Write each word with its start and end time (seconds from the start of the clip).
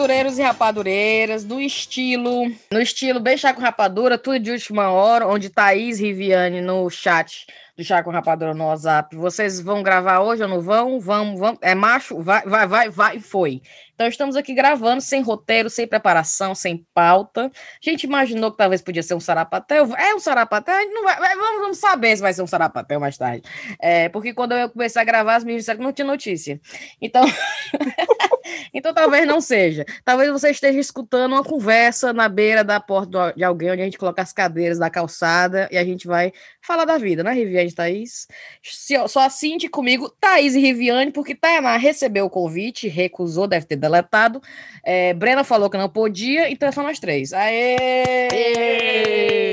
rapadureiros 0.00 0.38
e 0.38 0.42
rapadureiras, 0.42 1.44
no 1.44 1.60
estilo, 1.60 2.50
no 2.72 2.80
estilo 2.80 3.20
bem 3.20 3.36
chá 3.36 3.52
com 3.52 3.60
rapadura, 3.60 4.16
tudo 4.16 4.38
de 4.38 4.50
última 4.50 4.90
hora, 4.90 5.26
onde 5.26 5.50
Thaís 5.50 6.00
Riviane 6.00 6.62
no 6.62 6.88
chat 6.88 7.46
do 7.76 7.84
Chá 7.84 8.02
com 8.02 8.10
Rapadura 8.10 8.54
no 8.54 8.66
WhatsApp. 8.66 9.16
Vocês 9.16 9.60
vão 9.60 9.82
gravar 9.82 10.20
hoje 10.20 10.42
ou 10.42 10.48
não 10.48 10.60
vão? 10.60 11.00
Vamos, 11.00 11.40
vamos. 11.40 11.58
É 11.62 11.74
macho? 11.74 12.20
Vai, 12.20 12.42
vai, 12.42 12.66
vai, 12.66 12.90
vai, 12.90 13.20
foi. 13.20 13.62
Então 14.00 14.08
estamos 14.08 14.34
aqui 14.34 14.54
gravando 14.54 15.02
sem 15.02 15.20
roteiro, 15.20 15.68
sem 15.68 15.86
preparação, 15.86 16.54
sem 16.54 16.86
pauta. 16.94 17.52
A 17.54 17.90
gente 17.90 18.04
imaginou 18.04 18.50
que 18.50 18.56
talvez 18.56 18.80
podia 18.80 19.02
ser 19.02 19.12
um 19.12 19.20
sarapatel. 19.20 19.94
É 19.94 20.14
um 20.14 20.18
sarapatel? 20.18 20.74
Não 20.90 21.04
vai, 21.04 21.36
vamos, 21.36 21.60
vamos 21.60 21.76
saber 21.76 22.16
se 22.16 22.22
vai 22.22 22.32
ser 22.32 22.40
um 22.40 22.46
sarapatel 22.46 22.98
mais 22.98 23.18
tarde. 23.18 23.42
É, 23.78 24.08
porque 24.08 24.32
quando 24.32 24.52
eu 24.52 24.70
comecei 24.70 25.02
a 25.02 25.04
gravar, 25.04 25.36
as 25.36 25.44
meninas 25.44 25.64
disseram 25.64 25.80
que 25.80 25.84
não 25.84 25.92
tinha 25.92 26.06
notícia. 26.06 26.58
Então, 26.98 27.22
então 28.72 28.94
talvez 28.94 29.26
não 29.26 29.38
seja. 29.38 29.84
Talvez 30.02 30.30
você 30.30 30.48
esteja 30.48 30.78
escutando 30.78 31.32
uma 31.32 31.44
conversa 31.44 32.10
na 32.10 32.26
beira 32.26 32.64
da 32.64 32.80
porta 32.80 33.34
de 33.36 33.44
alguém, 33.44 33.70
onde 33.70 33.82
a 33.82 33.84
gente 33.84 33.98
coloca 33.98 34.22
as 34.22 34.32
cadeiras 34.32 34.78
da 34.78 34.88
calçada 34.88 35.68
e 35.70 35.76
a 35.76 35.84
gente 35.84 36.06
vai 36.06 36.32
falar 36.62 36.86
da 36.86 36.96
vida, 36.96 37.22
né, 37.22 37.32
Riviane 37.32 37.70
Thaís? 37.70 38.26
Só 39.08 39.20
assinte 39.20 39.68
comigo, 39.68 40.08
Thaís 40.08 40.54
e 40.54 40.60
Riviane, 40.60 41.12
porque 41.12 41.34
Tainá 41.34 41.76
recebeu 41.76 42.24
o 42.24 42.30
convite, 42.30 42.88
recusou, 42.88 43.46
deve 43.46 43.66
ter 43.66 43.76
deletado. 43.90 44.40
É, 44.84 45.12
Brena 45.14 45.44
falou 45.44 45.68
que 45.68 45.76
não 45.76 45.88
podia, 45.88 46.50
então 46.50 46.68
é 46.68 46.72
só 46.72 46.82
nós 46.82 46.98
três. 46.98 47.32
Aê! 47.32 47.76
Aê! 48.32 49.49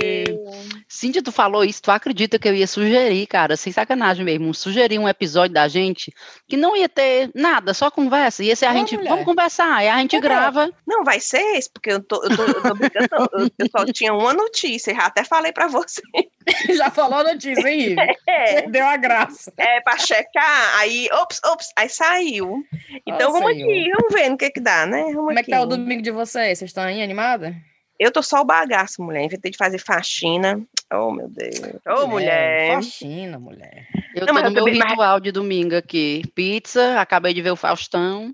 Cíntia, 0.98 1.22
tu 1.22 1.32
falou 1.32 1.64
isso, 1.64 1.80
tu 1.80 1.92
acredita 1.92 2.40
que 2.40 2.48
eu 2.48 2.56
ia 2.56 2.66
sugerir, 2.66 3.28
cara, 3.28 3.56
sem 3.56 3.72
sacanagem 3.72 4.26
mesmo, 4.26 4.52
sugerir 4.52 4.98
um 4.98 5.08
episódio 5.08 5.54
da 5.54 5.68
gente 5.68 6.12
que 6.48 6.58
não 6.58 6.76
ia 6.76 6.90
ter 6.90 7.30
nada, 7.36 7.72
só 7.72 7.92
conversa, 7.92 8.44
ia 8.44 8.56
ser 8.56 8.66
a 8.66 8.74
gente, 8.74 8.98
mulher. 8.98 9.10
vamos 9.12 9.24
conversar, 9.24 9.76
aí 9.76 9.88
a 9.88 10.00
gente 10.00 10.16
é, 10.16 10.20
grava. 10.20 10.72
Não, 10.88 11.04
vai 11.04 11.20
ser 11.20 11.56
esse, 11.56 11.72
porque 11.72 11.92
eu 11.92 12.02
tô, 12.02 12.24
eu 12.24 12.36
tô, 12.36 12.44
eu 12.46 12.64
tô 12.64 12.74
brincando, 12.74 13.08
eu, 13.34 13.48
eu 13.60 13.70
só 13.70 13.86
tinha 13.86 14.12
uma 14.12 14.34
notícia, 14.34 14.92
já 14.96 15.06
até 15.06 15.24
falei 15.24 15.52
pra 15.52 15.68
você. 15.68 16.02
já 16.76 16.90
falou 16.90 17.20
a 17.20 17.26
notícia, 17.26 17.70
hein, 17.70 17.96
é. 18.28 18.64
Deu 18.64 18.88
a 18.88 18.98
graça. 18.98 19.54
É, 19.56 19.80
pra 19.82 20.00
checar, 20.00 20.80
aí, 20.80 21.08
ops, 21.14 21.40
ops, 21.46 21.68
aí 21.78 21.90
saiu. 21.90 22.64
Então 23.06 23.34
vamos 23.34 23.52
saiu. 23.52 23.70
aqui, 23.70 23.92
vamos 23.92 24.14
ver 24.16 24.30
no 24.32 24.38
que 24.38 24.50
que 24.50 24.60
dá, 24.60 24.88
né? 24.88 25.04
Vamos 25.04 25.16
Como 25.16 25.30
aqui. 25.30 25.40
é 25.42 25.44
que 25.44 25.52
tá 25.52 25.62
o 25.62 25.68
domingo 25.68 26.02
de 26.02 26.10
vocês? 26.10 26.58
Vocês 26.58 26.72
estão 26.72 26.86
aí 26.86 27.04
animada? 27.04 27.56
Eu 28.00 28.12
tô 28.12 28.22
só 28.22 28.42
o 28.42 28.46
bagaço, 28.46 29.02
mulher. 29.02 29.24
Inventei 29.24 29.52
de 29.52 29.58
fazer 29.58 29.80
faxina. 29.80 30.62
Oh, 30.94 31.12
meu 31.12 31.28
Deus. 31.28 31.60
Ô, 31.88 32.04
oh, 32.04 32.08
mulher. 32.08 32.76
Faxina, 32.76 33.40
mulher. 33.40 33.88
Eu 34.16 34.26
Não, 34.26 34.36
tô 34.36 34.42
no 34.42 34.52
meu 34.52 34.66
ritual 34.66 34.96
mais... 34.96 35.24
de 35.24 35.32
domingo 35.32 35.76
aqui. 35.76 36.24
Pizza, 36.34 37.00
acabei 37.00 37.34
de 37.34 37.42
ver 37.42 37.52
o 37.52 37.56
Faustão. 37.56 38.34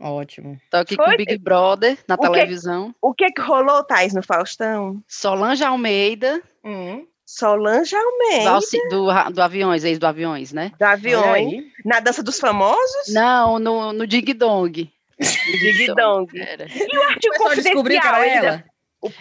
Ótimo. 0.00 0.60
Tô 0.70 0.78
aqui 0.78 0.94
Foi? 0.94 1.04
com 1.04 1.12
o 1.12 1.16
Big 1.16 1.38
Brother 1.38 1.98
na 2.06 2.16
o 2.16 2.18
televisão. 2.18 2.90
Que, 2.90 2.98
o 3.00 3.14
que 3.14 3.30
que 3.32 3.40
rolou, 3.40 3.82
Thais, 3.82 4.12
no 4.12 4.22
Faustão? 4.22 5.02
Solange 5.08 5.64
Almeida. 5.64 6.42
Hum. 6.64 7.06
Solange 7.24 7.96
Almeida. 7.96 8.58
Do, 8.90 9.06
do, 9.06 9.32
do 9.32 9.42
Aviões, 9.42 9.84
ex 9.84 9.98
do 9.98 10.06
Aviões, 10.06 10.52
né? 10.52 10.72
Do 10.78 10.84
Aviões. 10.84 11.64
Na 11.84 11.98
Dança 11.98 12.22
dos 12.22 12.38
Famosos? 12.38 13.12
Não, 13.12 13.58
no, 13.58 13.92
no 13.92 14.06
Dig 14.06 14.32
Dong. 14.34 14.92
Dig 15.18 15.94
Dong. 15.94 16.30
E 16.36 16.98
o 16.98 17.02
Artigo 17.04 17.34
Confidencial? 17.38 17.84
que 17.84 17.96
era 17.96 18.26
ela? 18.26 18.64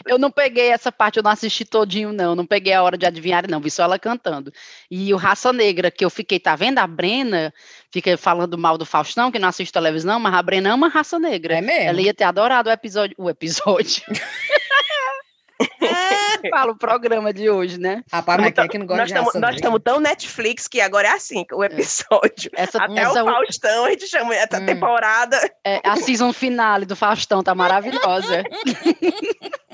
Eu 0.05 0.17
não 0.17 0.31
peguei 0.31 0.69
essa 0.69 0.91
parte, 0.91 1.17
eu 1.17 1.23
não 1.23 1.31
assisti 1.31 1.65
todinho, 1.65 2.11
não. 2.11 2.35
Não 2.35 2.45
peguei 2.45 2.73
a 2.73 2.83
hora 2.83 2.97
de 2.97 3.05
adivinhar, 3.05 3.49
não. 3.49 3.59
Vi 3.59 3.71
só 3.71 3.83
ela 3.83 3.99
cantando. 3.99 4.51
E 4.89 5.13
o 5.13 5.17
Raça 5.17 5.51
Negra, 5.51 5.91
que 5.91 6.03
eu 6.03 6.09
fiquei, 6.09 6.39
tá 6.39 6.55
vendo? 6.55 6.79
A 6.79 6.87
Brena 6.87 7.53
fica 7.91 8.17
falando 8.17 8.57
mal 8.57 8.77
do 8.77 8.85
Faustão, 8.85 9.31
que 9.31 9.39
não 9.39 9.49
assiste 9.49 9.71
televisão, 9.71 10.19
mas 10.19 10.33
a 10.33 10.41
Brena 10.41 10.73
ama 10.73 10.87
Raça 10.87 11.19
Negra. 11.19 11.57
É 11.57 11.61
mesmo? 11.61 11.89
Ela 11.89 12.01
ia 12.01 12.13
ter 12.13 12.23
adorado 12.23 12.69
o 12.69 12.73
episódio. 12.73 13.15
O 13.17 13.29
episódio. 13.29 14.03
Fala 16.49 16.71
o 16.71 16.77
programa 16.77 17.33
de 17.33 17.49
hoje, 17.49 17.79
né? 17.79 18.03
Rapaz, 18.11 18.39
mas 18.39 18.57
é 18.57 18.67
que 18.67 18.77
não 18.77 18.85
gosta 18.85 19.01
nós 19.01 19.09
estamos 19.09 19.33
Nós 19.35 19.55
estamos 19.55 19.81
tão 19.83 19.99
Netflix 19.99 20.67
que 20.67 20.81
agora 20.81 21.07
é 21.07 21.11
assim, 21.11 21.45
o 21.51 21.63
é. 21.63 21.67
episódio. 21.67 22.51
Essa, 22.53 22.83
Até 22.83 23.01
essa, 23.01 23.23
o 23.23 23.25
Faustão, 23.25 23.85
a 23.85 23.89
gente 23.91 24.07
chama 24.07 24.35
essa 24.35 24.59
hum. 24.59 24.65
temporada. 24.65 25.39
É, 25.65 25.81
a 25.83 25.95
season 25.95 26.33
finale 26.33 26.85
do 26.85 26.95
Faustão 26.95 27.43
tá 27.43 27.55
maravilhosa. 27.55 28.43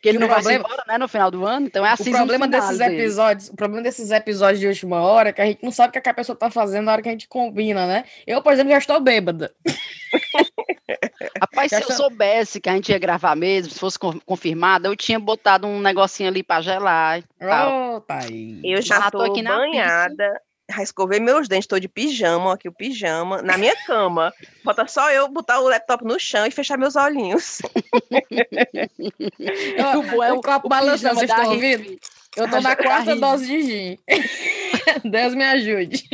que 0.00 0.08
ele 0.08 0.18
não 0.18 0.28
problema, 0.28 0.62
vai 0.62 0.72
embora, 0.72 0.84
né, 0.86 0.98
no 0.98 1.08
final 1.08 1.30
do 1.30 1.46
ano, 1.46 1.66
então 1.66 1.84
é 1.84 1.90
assim. 1.90 2.10
O 2.10 2.16
problema 2.16 2.48
desses 2.48 2.80
episódios, 2.80 3.44
dele. 3.44 3.54
o 3.54 3.56
problema 3.56 3.82
desses 3.82 4.10
episódios 4.10 4.60
de 4.60 4.66
última 4.66 5.00
hora 5.00 5.30
é 5.30 5.32
que 5.32 5.40
a 5.40 5.46
gente 5.46 5.62
não 5.62 5.72
sabe 5.72 5.96
o 5.96 6.02
que 6.02 6.08
a 6.08 6.14
pessoa 6.14 6.36
tá 6.36 6.50
fazendo 6.50 6.84
na 6.84 6.92
hora 6.92 7.02
que 7.02 7.08
a 7.08 7.12
gente 7.12 7.28
combina, 7.28 7.86
né? 7.86 8.04
Eu, 8.26 8.42
por 8.42 8.52
exemplo, 8.52 8.72
já 8.72 8.78
estou 8.78 9.00
bêbada. 9.00 9.52
Rapaz, 11.40 11.70
se 11.70 11.82
eu 11.82 11.92
soubesse 11.92 12.60
que 12.60 12.68
a 12.68 12.74
gente 12.74 12.90
ia 12.90 12.98
gravar 12.98 13.36
mesmo, 13.36 13.72
se 13.72 13.78
fosse 13.78 13.98
confirmado, 13.98 14.86
eu 14.86 14.96
tinha 14.96 15.18
botado 15.18 15.66
um 15.66 15.80
negocinho 15.80 16.28
ali 16.28 16.42
para 16.42 16.62
gelar. 16.62 17.22
Oh, 17.40 18.00
tá 18.00 18.20
aí. 18.24 18.60
Eu 18.64 18.82
já, 18.82 19.00
já 19.00 19.10
tô, 19.10 19.22
aqui 19.22 19.42
banhada. 19.42 20.24
Já 20.24 20.49
escovei 20.82 21.20
meus 21.20 21.48
dentes, 21.48 21.66
tô 21.66 21.78
de 21.78 21.88
pijama, 21.88 22.54
aqui 22.54 22.68
o 22.68 22.72
pijama, 22.72 23.42
na 23.42 23.58
minha 23.58 23.74
cama. 23.86 24.32
Falta 24.64 24.86
só 24.86 25.10
eu 25.10 25.28
botar 25.28 25.60
o 25.60 25.68
laptop 25.68 26.04
no 26.04 26.18
chão 26.18 26.46
e 26.46 26.50
fechar 26.50 26.78
meus 26.78 26.96
olhinhos. 26.96 27.60
o, 29.96 30.02
bom 30.02 30.22
é 30.22 30.32
o, 30.32 30.36
o 30.36 30.40
copo 30.40 30.68
balançando, 30.68 31.16
vocês 31.16 31.30
estão 31.30 31.50
ouvindo? 31.50 31.98
Eu 32.36 32.48
tô 32.48 32.60
na 32.60 32.76
quarta 32.76 33.16
dose 33.16 33.46
de 33.46 33.62
gin. 33.62 33.98
Deus 35.04 35.34
me 35.34 35.44
ajude. 35.44 36.04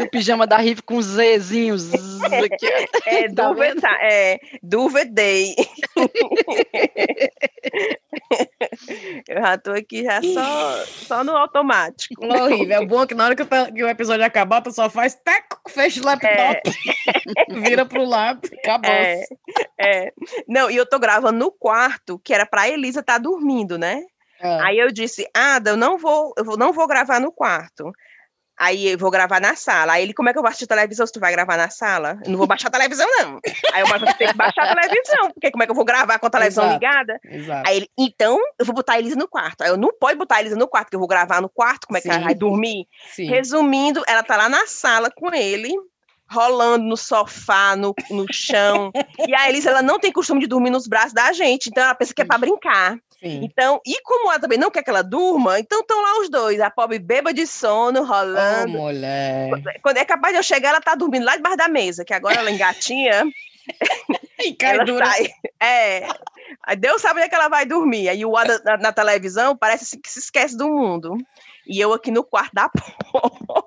O 0.00 0.08
pijama 0.08 0.46
da 0.46 0.56
Rive 0.56 0.82
com 0.82 1.00
Zzinhos. 1.00 1.90
Aqui. 1.94 2.66
É, 3.06 3.32
tá 3.32 3.48
duvet, 3.48 3.80
é 4.00 4.38
Duveday. 4.62 5.54
Eu 9.28 9.42
já 9.42 9.58
tô 9.58 9.72
aqui 9.72 10.04
já 10.04 10.22
só, 10.22 10.84
só 10.84 11.24
no 11.24 11.36
automático. 11.36 12.24
Horrível. 12.24 12.82
É 12.82 12.86
bom 12.86 13.06
que 13.06 13.14
na 13.14 13.24
hora 13.24 13.34
que, 13.34 13.44
que 13.44 13.82
o 13.82 13.88
episódio 13.88 14.24
acabar, 14.24 14.60
tu 14.60 14.70
só 14.70 14.88
faz 14.88 15.18
fecha 15.68 16.00
o 16.00 16.04
laptop, 16.04 16.36
é. 16.36 16.62
vira 17.60 17.84
pro 17.84 18.04
lado, 18.04 18.48
acabou. 18.62 18.90
É, 18.90 19.24
é. 19.80 20.12
Não, 20.46 20.70
e 20.70 20.76
eu 20.76 20.86
tô 20.86 20.98
gravando 20.98 21.38
no 21.38 21.50
quarto, 21.50 22.18
que 22.18 22.32
era 22.32 22.46
pra 22.46 22.68
Elisa 22.68 23.00
estar 23.00 23.14
tá 23.14 23.18
dormindo, 23.18 23.78
né? 23.78 24.04
É. 24.40 24.60
Aí 24.60 24.78
eu 24.78 24.90
disse, 24.90 25.28
Ada, 25.34 25.70
eu 25.70 25.76
não 25.76 25.98
vou, 25.98 26.32
eu 26.36 26.44
não 26.56 26.72
vou 26.72 26.86
gravar 26.86 27.20
no 27.20 27.30
quarto. 27.30 27.92
Aí 28.60 28.88
eu 28.88 28.98
vou 28.98 29.10
gravar 29.10 29.40
na 29.40 29.56
sala. 29.56 29.94
Aí 29.94 30.02
ele, 30.02 30.12
como 30.12 30.28
é 30.28 30.32
que 30.32 30.38
eu 30.38 30.42
vou 30.42 30.48
assistir 30.48 30.66
televisão 30.66 31.06
se 31.06 31.12
tu 31.14 31.18
vai 31.18 31.32
gravar 31.32 31.56
na 31.56 31.70
sala? 31.70 32.20
Eu 32.22 32.30
não 32.30 32.36
vou 32.36 32.46
baixar 32.46 32.68
a 32.68 32.70
televisão, 32.70 33.06
não. 33.18 33.40
Aí 33.72 33.80
eu 33.80 33.86
vou 33.86 33.98
ter 33.98 34.28
que 34.28 34.36
baixar 34.36 34.64
a 34.64 34.74
televisão, 34.74 35.30
porque 35.32 35.50
como 35.50 35.62
é 35.62 35.66
que 35.66 35.70
eu 35.70 35.74
vou 35.74 35.84
gravar 35.84 36.18
com 36.18 36.26
a 36.26 36.30
televisão 36.30 36.64
Exato. 36.64 36.78
ligada? 36.78 37.20
Exato. 37.24 37.66
Aí 37.66 37.76
ele, 37.78 37.88
então 37.98 38.38
eu 38.58 38.66
vou 38.66 38.74
botar 38.74 38.94
a 38.94 38.98
Elisa 38.98 39.16
no 39.16 39.26
quarto. 39.26 39.62
Aí 39.62 39.70
eu 39.70 39.78
não 39.78 39.90
pode 39.98 40.18
botar 40.18 40.36
a 40.36 40.40
Elisa 40.40 40.56
no 40.56 40.68
quarto, 40.68 40.86
porque 40.86 40.96
eu 40.96 41.00
vou 41.00 41.08
gravar 41.08 41.40
no 41.40 41.48
quarto, 41.48 41.86
como 41.86 41.96
é 41.96 42.02
que 42.02 42.08
Sim. 42.08 42.14
ela 42.14 42.24
vai 42.24 42.34
dormir? 42.34 42.86
Sim. 43.12 43.24
Resumindo, 43.30 44.02
ela 44.06 44.22
tá 44.22 44.36
lá 44.36 44.46
na 44.46 44.66
sala 44.66 45.10
com 45.10 45.34
ele, 45.34 45.72
rolando 46.30 46.84
no 46.84 46.96
sofá, 46.96 47.74
no, 47.76 47.94
no 48.10 48.26
chão. 48.32 48.92
e 49.26 49.34
a 49.34 49.48
Elisa, 49.48 49.70
ela 49.70 49.82
não 49.82 49.98
tem 49.98 50.12
costume 50.12 50.40
de 50.40 50.46
dormir 50.46 50.70
nos 50.70 50.86
braços 50.86 51.12
da 51.12 51.32
gente, 51.32 51.68
então 51.68 51.82
ela 51.82 51.94
pensa 51.94 52.14
que 52.14 52.22
é 52.22 52.24
para 52.24 52.38
brincar. 52.38 52.96
Sim. 53.20 53.40
Então, 53.44 53.80
e 53.84 54.00
como 54.02 54.30
ela 54.30 54.40
também 54.40 54.58
não 54.58 54.70
quer 54.70 54.82
que 54.82 54.88
ela 54.88 55.02
durma, 55.02 55.58
então 55.58 55.80
estão 55.80 56.00
lá 56.00 56.20
os 56.20 56.30
dois, 56.30 56.60
a 56.60 56.70
pobre 56.70 56.98
beba 56.98 57.34
de 57.34 57.46
sono, 57.46 58.04
rolando. 58.04 58.78
Oh, 58.78 58.82
mulher. 58.82 59.50
Quando 59.82 59.98
é 59.98 60.04
capaz 60.04 60.32
de 60.32 60.38
eu 60.38 60.42
chegar, 60.42 60.70
ela 60.70 60.80
tá 60.80 60.94
dormindo 60.94 61.24
lá 61.24 61.36
debaixo 61.36 61.58
da 61.58 61.68
mesa, 61.68 62.04
que 62.04 62.14
agora 62.14 62.36
ela 62.36 62.50
engatinha. 62.50 63.24
e 64.40 64.54
cai 64.54 64.74
ela 64.74 64.84
dura. 64.84 65.06
Sai, 65.06 65.28
é. 65.60 66.06
Deus 66.78 67.02
sabe 67.02 67.20
onde 67.20 67.26
é 67.26 67.28
que 67.28 67.34
ela 67.34 67.48
vai 67.48 67.66
dormir. 67.66 68.08
Aí 68.08 68.24
o 68.24 68.36
Ada 68.36 68.60
na, 68.64 68.76
na 68.78 68.92
televisão 68.92 69.56
parece 69.56 69.98
que 69.98 70.10
se 70.10 70.20
esquece 70.20 70.56
do 70.56 70.68
mundo. 70.68 71.16
E 71.66 71.78
eu 71.78 71.92
aqui 71.92 72.10
no 72.10 72.24
quarto 72.24 72.54
da 72.54 72.68
porra 73.12 73.64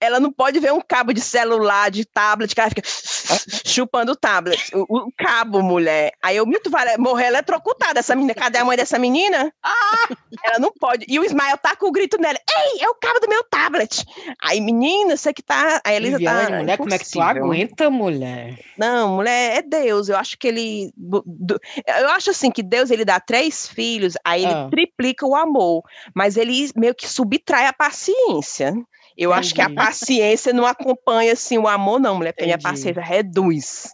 ela 0.00 0.20
não 0.20 0.32
pode 0.32 0.58
ver 0.60 0.72
um 0.72 0.80
cabo 0.80 1.12
de 1.12 1.20
celular, 1.20 1.90
de 1.90 2.04
tablet, 2.04 2.54
que 2.54 2.60
ela 2.60 2.70
fica 2.70 2.82
chupando 3.66 4.12
o 4.12 4.16
tablet, 4.16 4.70
o, 4.74 5.10
cabo, 5.16 5.62
mulher. 5.62 6.12
Aí 6.22 6.36
eu, 6.36 6.46
muito 6.46 6.70
vai 6.70 6.96
morrer 6.96 7.26
eletrocutada 7.26 8.00
essa 8.00 8.14
menina. 8.14 8.34
Cadê 8.34 8.58
a 8.58 8.64
mãe 8.64 8.76
dessa 8.76 8.98
menina? 8.98 9.52
Ah! 9.62 10.08
Ela 10.44 10.58
não 10.58 10.72
pode. 10.72 11.04
E 11.08 11.18
o 11.18 11.24
Ismael 11.24 11.58
tá 11.58 11.76
com 11.76 11.86
o 11.86 11.92
grito 11.92 12.20
nela: 12.20 12.38
Ei, 12.38 12.82
é 12.82 12.88
o 12.88 12.94
cabo 12.94 13.20
do 13.20 13.28
meu 13.28 13.42
tablet. 13.44 14.04
Aí, 14.42 14.60
menina, 14.60 15.16
você 15.16 15.32
que 15.32 15.42
tá. 15.42 15.80
A 15.84 15.92
Elisa 15.92 16.18
Viviane, 16.18 16.50
tá. 16.50 16.58
Mulher, 16.58 16.76
como 16.78 16.94
é 16.94 16.98
que 16.98 17.10
tu 17.10 17.20
aguenta, 17.20 17.90
mulher? 17.90 18.58
Não, 18.76 19.16
mulher, 19.16 19.58
é 19.58 19.62
Deus. 19.62 20.08
Eu 20.08 20.16
acho 20.16 20.38
que 20.38 20.48
ele. 20.48 20.92
Eu 22.00 22.10
acho 22.10 22.30
assim 22.30 22.50
que 22.50 22.62
Deus 22.62 22.90
ele 22.90 23.04
dá 23.04 23.20
três 23.20 23.66
filhos, 23.66 24.14
aí 24.24 24.44
ele 24.44 24.52
ah. 24.52 24.68
triplica 24.70 25.26
o 25.26 25.34
amor, 25.34 25.82
mas 26.14 26.36
ele 26.36 26.70
meio 26.76 26.94
que 26.94 27.08
subtrai 27.08 27.66
a 27.66 27.72
paciência. 27.72 28.74
Eu 29.18 29.32
Entendi. 29.32 29.40
acho 29.40 29.54
que 29.56 29.60
a 29.60 29.68
paciência 29.68 30.52
não 30.52 30.64
acompanha 30.64 31.32
assim 31.32 31.58
o 31.58 31.66
amor, 31.66 31.98
não, 31.98 32.14
mulher, 32.14 32.32
porque 32.32 32.52
a 32.52 32.58
paciência 32.58 33.02
reduz. 33.02 33.92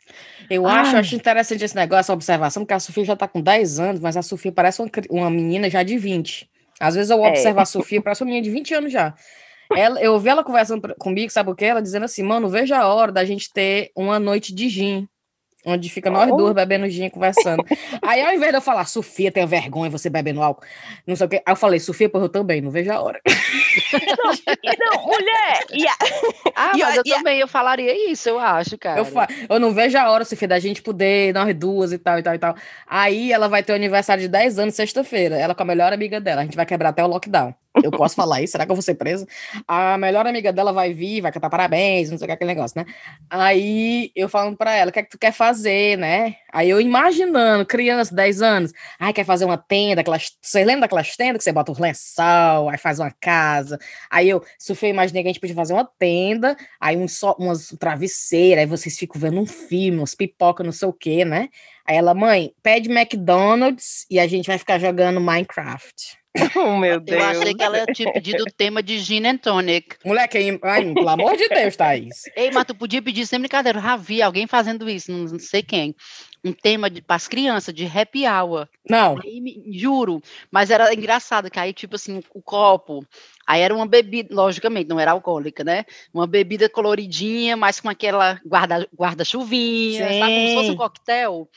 Eu 0.51 0.67
acho, 0.67 0.95
acho 0.99 1.17
interessante 1.17 1.65
esse 1.65 1.75
negócio, 1.75 2.01
essa 2.01 2.13
observação, 2.13 2.63
porque 2.63 2.75
a 2.75 2.79
Sofia 2.79 3.07
já 3.07 3.15
está 3.15 3.27
com 3.27 3.41
10 3.41 3.81
anos, 3.81 4.01
mas 4.03 4.19
a 4.19 4.23
Sofia 4.23 4.53
parece 4.53 4.83
uma, 4.83 4.91
uma 5.09 5.31
menina 5.31 5.71
já 5.71 5.83
de 5.83 5.97
20. 5.97 6.47
Às 6.79 6.95
vezes 6.95 7.11
eu 7.11 7.25
é. 7.25 7.31
observo 7.31 7.59
é. 7.59 7.63
a 7.63 7.65
Sofia, 7.65 8.03
parece 8.03 8.23
uma 8.23 8.27
menina 8.27 8.45
de 8.45 8.51
20 8.51 8.75
anos 8.75 8.93
já. 8.93 9.15
Ela, 9.75 9.99
eu 10.03 10.13
ouvi 10.13 10.29
ela 10.29 10.45
conversando 10.45 10.95
comigo, 10.99 11.33
sabe 11.33 11.51
o 11.51 11.55
que? 11.55 11.65
Ela 11.65 11.81
dizendo 11.81 12.05
assim, 12.05 12.23
mano, 12.23 12.51
veja 12.51 12.79
a 12.79 12.87
hora 12.87 13.11
da 13.11 13.25
gente 13.25 13.51
ter 13.51 13.91
uma 13.97 14.19
noite 14.19 14.55
de 14.55 14.69
gin. 14.69 15.09
Onde 15.65 15.89
fica 15.89 16.11
nós 16.11 16.31
oh. 16.31 16.37
duas 16.37 16.53
bebendo 16.53 16.89
gin 16.89 17.09
conversando. 17.09 17.65
Aí, 18.03 18.23
ao 18.23 18.33
invés 18.33 18.53
de 18.53 18.59
eu 18.59 18.63
falar, 18.63 18.85
Sofia, 18.87 19.33
tenha 19.33 19.47
vergonha 19.47 19.91
você 19.91 20.11
bebendo 20.11 20.43
álcool, 20.43 20.65
não 21.07 21.17
sei 21.17 21.27
o 21.27 21.31
quê. 21.31 21.43
Aí 21.45 21.53
eu 21.53 21.57
falei, 21.57 21.81
Sofia, 21.81 22.09
pois 22.09 22.23
eu 22.23 22.29
também, 22.29 22.61
não 22.61 22.71
vejo 22.71 22.93
a 22.93 23.01
hora. 23.01 23.21
Não, 24.15 24.93
não 24.93 25.05
mulher! 25.05 25.65
A... 25.89 26.05
Ah, 26.55 26.73
e 26.77 26.81
mas 26.81 26.97
eu, 26.97 27.03
eu 27.05 27.17
também, 27.17 27.41
eu 27.41 27.49
falaria 27.49 28.11
isso, 28.11 28.29
eu 28.29 28.39
acho, 28.39 28.79
cara. 28.79 29.01
Eu, 29.01 29.05
fa... 29.05 29.27
eu 29.49 29.59
não 29.59 29.73
vejo 29.73 29.99
a 29.99 30.11
hora, 30.11 30.25
Sofia, 30.25 30.47
da 30.47 30.59
gente 30.59 30.81
poder, 30.83 31.35
nós 31.35 31.55
duas 31.55 31.93
e 31.93 31.99
tal, 31.99 32.19
e 32.19 32.23
tal, 32.23 32.35
e 32.35 32.39
tal. 32.39 32.55
Aí 32.87 33.33
ela 33.33 33.49
vai 33.49 33.63
ter 33.63 33.73
o 33.73 33.77
aniversário 33.77 34.23
de 34.23 34.29
10 34.29 34.59
anos 34.59 34.75
sexta-feira, 34.75 35.37
ela 35.37 35.55
com 35.55 35.63
a 35.63 35.67
melhor 35.67 35.93
amiga 35.93 36.21
dela. 36.21 36.43
A 36.43 36.45
gente 36.45 36.57
vai 36.57 36.67
quebrar 36.67 36.91
até 36.91 37.03
o 37.03 37.09
lockdown. 37.09 37.55
Eu 37.83 37.91
posso 37.91 38.15
falar 38.15 38.41
isso? 38.41 38.53
Será 38.53 38.65
que 38.65 38.71
eu 38.71 38.77
vou 38.77 38.83
ser 38.83 38.95
presa? 38.95 39.27
A 39.67 39.99
melhor 39.99 40.27
amiga 40.27 40.53
dela 40.53 40.73
vai 40.73 40.93
vir, 40.93 41.21
vai 41.21 41.33
cantar 41.33 41.51
parabéns, 41.51 42.11
não 42.11 42.19
sei 42.19 42.27
o 42.27 42.29
que, 42.29 42.33
aquele 42.33 42.55
negócio, 42.55 42.81
né? 42.81 42.87
Aí 43.29 44.13
eu 44.15 44.29
falando 44.29 44.57
pra 44.57 44.73
ela, 44.73 44.91
o 44.91 44.93
que 44.93 45.01
é 45.01 45.03
que 45.03 45.11
tu 45.11 45.19
quer 45.19 45.33
fazer, 45.33 45.99
né? 45.99 46.37
Aí 46.53 46.71
eu 46.71 46.81
imaginando, 46.81 47.67
criança, 47.67 48.15
10 48.15 48.43
anos, 48.43 48.73
ai, 48.99 49.13
quer 49.13 49.25
fazer 49.25 49.45
uma 49.45 49.59
tenda, 49.59 50.03
aquelas, 50.03 50.31
você 50.41 50.65
lembra 50.65 50.83
daquelas 50.83 51.17
tendas 51.17 51.39
que 51.39 51.45
você 51.45 51.53
bota 51.53 51.73
o 51.73 51.81
lençol, 51.81 52.69
aí 52.69 52.79
faz 52.79 53.01
uma 53.01 53.11
casa? 53.11 53.79
Aí 54.11 54.29
eu, 54.29 54.43
Sofia, 54.59 54.89
imaginei 54.89 55.23
que 55.23 55.29
a 55.29 55.33
gente 55.33 55.41
podia 55.41 55.57
fazer 55.57 55.73
uma 55.73 55.89
tenda, 55.99 56.57
aí 56.81 56.97
um 56.97 57.09
só, 57.09 57.35
umas 57.39 57.69
travesseiras, 57.79 58.61
aí 58.61 58.67
vocês 58.67 58.97
ficam 58.97 59.21
vendo 59.21 59.41
um 59.41 59.47
filme, 59.47 59.99
uns 59.99 60.15
pipoca, 60.15 60.63
não 60.63 60.73
sei 60.73 60.89
o 60.89 60.93
que, 60.93 61.25
né? 61.25 61.49
Aí 61.87 61.97
ela, 61.97 62.15
mãe, 62.15 62.55
pede 62.63 62.91
McDonald's 62.91 64.07
e 64.09 64.19
a 64.19 64.27
gente 64.27 64.47
vai 64.47 64.59
ficar 64.59 64.79
jogando 64.79 65.21
Minecraft. 65.21 66.24
Oh, 66.57 66.77
meu 66.77 67.01
Deus. 67.01 67.21
Eu 67.21 67.41
achei 67.41 67.55
que 67.55 67.63
ela 67.63 67.87
tinha 67.87 68.13
pedido 68.13 68.43
o 68.43 68.53
tema 68.53 68.83
de 68.83 68.99
gin 68.99 69.27
and 69.27 69.37
tonic. 69.39 69.97
Moleque, 70.05 70.59
ai, 70.63 70.93
pelo 70.93 71.09
amor 71.09 71.37
de 71.37 71.49
Deus, 71.49 71.77
Thaís. 71.77 72.23
Ei, 72.37 72.51
mas 72.51 72.65
tu 72.65 72.75
podia 72.75 73.01
pedir 73.01 73.27
sem 73.27 73.39
brincadeira. 73.39 73.81
Já 73.81 73.97
vi 73.97 74.21
alguém 74.21 74.47
fazendo 74.47 74.89
isso, 74.89 75.13
não 75.13 75.39
sei 75.39 75.63
quem. 75.63 75.95
Um 76.45 76.53
tema 76.53 76.91
para 77.07 77.17
as 77.17 77.27
crianças, 77.27 77.73
de 77.73 77.87
happy 77.87 78.27
hour. 78.27 78.69
Não. 78.89 79.17
Aí, 79.23 79.63
juro. 79.73 80.21
Mas 80.51 80.71
era 80.71 80.93
engraçado, 80.93 81.51
que 81.51 81.59
aí, 81.59 81.73
tipo 81.73 81.95
assim, 81.95 82.21
o 82.35 82.43
copo. 82.43 83.07
Aí 83.47 83.63
era 83.63 83.75
uma 83.75 83.87
bebida, 83.87 84.35
logicamente, 84.35 84.89
não 84.89 85.01
era 85.01 85.13
alcoólica, 85.13 85.63
né? 85.65 85.85
Uma 86.13 86.27
bebida 86.27 86.69
coloridinha, 86.69 87.57
mas 87.57 87.81
com 87.81 87.89
aquela 87.89 88.41
guarda-chuvinha, 88.45 90.01
guarda 90.01 90.19
sabe? 90.19 90.35
Como 90.35 90.49
se 90.49 90.55
fosse 90.55 90.71
um 90.71 90.77
coquetel. 90.77 91.49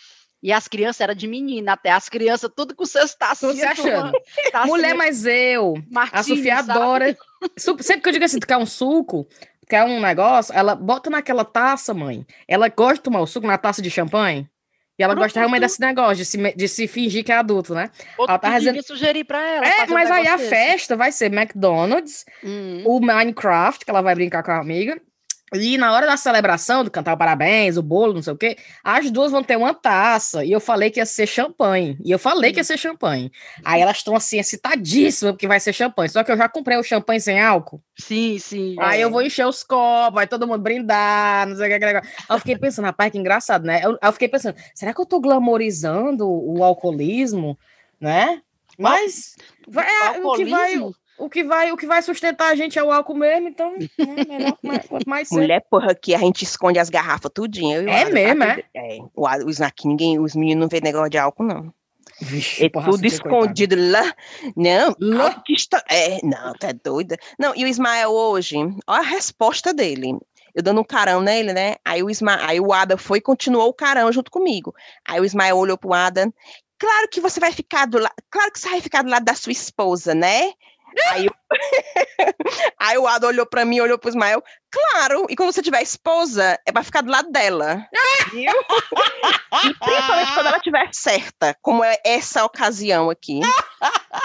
E 0.47 0.53
as 0.53 0.65
crianças 0.65 1.01
eram 1.01 1.13
de 1.13 1.27
menina, 1.27 1.73
até 1.73 1.91
as 1.91 2.07
crianças, 2.07 2.49
tudo 2.55 2.73
com 2.73 2.85
seus 2.85 3.13
taços. 3.13 3.49
Tudo 3.49 3.59
se 3.59 3.65
achando. 3.65 4.13
Mulher, 4.65 4.95
mas 4.95 5.25
eu. 5.25 5.73
Martins, 5.91 6.19
a 6.21 6.23
Sofia 6.23 6.59
adora. 6.59 7.17
Sempre 7.57 7.99
que 7.99 8.07
eu 8.07 8.13
digo 8.13 8.23
assim, 8.23 8.39
tu 8.39 8.47
quer 8.47 8.55
um 8.55 8.65
suco, 8.65 9.27
quer 9.67 9.83
um 9.83 9.99
negócio, 9.99 10.55
ela 10.55 10.73
bota 10.73 11.09
naquela 11.09 11.43
taça, 11.43 11.93
mãe. 11.93 12.25
Ela 12.47 12.69
gosta 12.69 12.93
de 12.93 13.01
tomar 13.01 13.19
o 13.19 13.27
suco 13.27 13.45
na 13.45 13.57
taça 13.57 13.81
de 13.81 13.91
champanhe. 13.91 14.49
E 14.97 15.03
ela 15.03 15.15
Pronto. 15.15 15.25
gosta 15.25 15.41
realmente 15.41 15.63
desse 15.63 15.81
negócio, 15.81 16.15
de 16.15 16.23
se, 16.23 16.53
de 16.55 16.67
se 16.69 16.87
fingir 16.87 17.25
que 17.25 17.31
é 17.33 17.35
adulto, 17.35 17.75
né? 17.75 17.91
Outro 18.17 18.31
ela 18.31 18.39
tá 18.39 18.57
dizendo... 18.57 18.81
sugerir 18.83 19.25
pra 19.25 19.45
ela. 19.45 19.67
É, 19.67 19.85
mas 19.87 20.09
um 20.09 20.13
aí 20.13 20.29
a 20.29 20.37
desse. 20.37 20.49
festa 20.49 20.95
vai 20.95 21.11
ser 21.11 21.25
McDonald's, 21.25 22.23
hum. 22.41 22.83
o 22.85 23.01
Minecraft, 23.01 23.83
que 23.83 23.91
ela 23.91 24.01
vai 24.01 24.15
brincar 24.15 24.43
com 24.43 24.51
a 24.51 24.59
amiga, 24.61 24.97
e 25.53 25.77
na 25.77 25.93
hora 25.93 26.05
da 26.05 26.17
celebração, 26.17 26.83
do 26.83 26.91
cantar 26.91 27.13
o 27.13 27.17
parabéns, 27.17 27.77
o 27.77 27.81
bolo, 27.81 28.13
não 28.13 28.21
sei 28.21 28.33
o 28.33 28.37
quê, 28.37 28.57
as 28.83 29.09
duas 29.09 29.31
vão 29.31 29.41
ter 29.41 29.55
uma 29.55 29.73
taça. 29.73 30.43
E 30.43 30.51
eu 30.51 30.59
falei 30.59 30.91
que 30.91 30.99
ia 30.99 31.05
ser 31.05 31.25
champanhe. 31.25 31.97
E 32.03 32.11
eu 32.11 32.19
falei 32.19 32.51
que 32.51 32.59
ia 32.59 32.63
ser 32.65 32.77
champanhe. 32.77 33.31
Aí 33.63 33.79
elas 33.81 33.97
estão 33.97 34.13
assim, 34.13 34.39
excitadíssimas, 34.39 35.33
porque 35.33 35.47
vai 35.47 35.59
ser 35.61 35.71
champanhe. 35.71 36.09
Só 36.09 36.21
que 36.21 36.31
eu 36.31 36.37
já 36.37 36.49
comprei 36.49 36.77
o 36.77 36.83
champanhe 36.83 37.21
sem 37.21 37.39
álcool. 37.39 37.81
Sim, 37.97 38.37
sim. 38.39 38.75
Aí 38.77 38.99
é. 38.99 39.05
eu 39.05 39.09
vou 39.09 39.21
encher 39.21 39.47
os 39.47 39.63
copos, 39.63 40.15
vai 40.15 40.27
todo 40.27 40.45
mundo 40.45 40.61
brindar, 40.61 41.47
não 41.47 41.55
sei 41.55 41.73
o 41.73 41.79
que. 41.79 41.85
Aí 41.85 42.01
eu 42.29 42.39
fiquei 42.39 42.57
pensando, 42.57 42.85
rapaz, 42.85 43.09
que 43.09 43.17
engraçado, 43.17 43.65
né? 43.65 43.79
Eu, 43.83 43.97
eu 44.01 44.11
fiquei 44.11 44.27
pensando, 44.27 44.55
será 44.75 44.93
que 44.93 44.99
eu 44.99 45.05
tô 45.05 45.21
glamorizando 45.21 46.27
o 46.29 46.61
alcoolismo, 46.61 47.57
né? 48.01 48.41
Mas 48.77 49.35
é, 49.73 50.19
o 50.19 50.33
que 50.33 50.45
vai 50.45 50.77
o 51.17 51.29
que 51.29 51.43
vai, 51.43 51.71
o 51.71 51.77
que 51.77 51.85
vai 51.85 52.01
sustentar 52.01 52.51
a 52.51 52.55
gente 52.55 52.77
é 52.77 52.83
o 52.83 52.91
álcool 52.91 53.15
mesmo, 53.15 53.47
então 53.47 53.73
né, 53.73 53.87
melhor, 54.27 54.57
mais, 54.63 55.05
mais 55.05 55.31
Mulher, 55.31 55.65
porra, 55.69 55.95
que 55.95 56.13
a 56.13 56.19
gente 56.19 56.43
esconde 56.43 56.79
as 56.79 56.89
garrafas 56.89 57.31
tudinho. 57.33 57.89
é 57.89 58.05
mesmo, 58.05 58.43
é? 58.43 58.63
é? 58.75 58.99
O, 59.15 59.27
os, 59.45 59.61
aqui 59.61 59.87
ninguém, 59.87 60.19
os 60.19 60.35
meninos 60.35 60.61
não 60.61 60.67
vê 60.67 60.79
negócio 60.79 61.09
de 61.09 61.17
álcool, 61.17 61.43
não. 61.43 61.73
Vixe, 62.19 62.65
é 62.65 62.69
tudo 62.69 63.05
escondido 63.05 63.75
coitado. 63.75 64.05
lá. 64.05 64.15
Não, 64.55 64.95
lá? 64.99 65.43
Está, 65.49 65.83
é, 65.89 66.19
não, 66.23 66.53
tá 66.53 66.71
doida. 66.83 67.17
Não, 67.37 67.53
e 67.55 67.63
o 67.63 67.67
Ismael 67.67 68.11
hoje, 68.11 68.57
olha 68.57 68.77
a 68.87 69.01
resposta 69.01 69.73
dele. 69.73 70.17
Eu 70.55 70.63
dando 70.63 70.81
um 70.81 70.83
carão 70.83 71.21
nele, 71.21 71.53
né? 71.53 71.75
Aí 71.85 72.01
o, 72.01 72.09
Isma, 72.09 72.39
aí 72.41 72.59
o 72.59 72.73
Ada 72.73 72.97
foi 72.97 73.19
e 73.19 73.21
continuou 73.21 73.67
o 73.67 73.73
carão 73.73 74.11
junto 74.11 74.31
comigo. 74.31 74.73
Aí 75.05 75.19
o 75.19 75.25
Ismael 75.25 75.55
olhou 75.55 75.77
pro 75.77 75.93
Ada. 75.93 76.33
Claro 76.79 77.07
que 77.09 77.21
você 77.21 77.39
vai 77.39 77.51
ficar 77.51 77.85
do 77.85 77.99
lado. 77.99 78.15
Claro 78.31 78.51
que 78.51 78.59
você 78.59 78.69
vai 78.69 78.81
ficar 78.81 79.03
do 79.03 79.09
lado 79.09 79.23
da 79.23 79.35
sua 79.35 79.51
esposa, 79.51 80.15
né? 80.15 80.51
Aí, 81.11 81.27
aí 82.79 82.97
o 82.97 83.07
Ado 83.07 83.27
olhou 83.27 83.45
para 83.45 83.65
mim, 83.65 83.79
olhou 83.79 83.97
pro 83.97 84.09
Ismael. 84.09 84.43
Claro, 84.71 85.25
e 85.29 85.35
quando 85.35 85.51
você 85.51 85.61
tiver 85.61 85.81
esposa, 85.81 86.59
é 86.65 86.71
para 86.71 86.83
ficar 86.83 87.01
do 87.01 87.11
lado 87.11 87.31
dela. 87.31 87.85
Viu? 88.31 88.51
e 89.63 89.73
principalmente 89.73 90.33
quando 90.33 90.47
ela 90.47 90.57
estiver 90.57 90.89
certa, 90.93 91.57
como 91.61 91.83
é 91.83 91.97
essa 92.05 92.43
ocasião 92.43 93.09
aqui. 93.09 93.39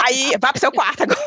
Aí, 0.04 0.32
vá 0.40 0.52
pro 0.52 0.60
seu 0.60 0.72
quarto 0.72 1.04
agora. 1.04 1.20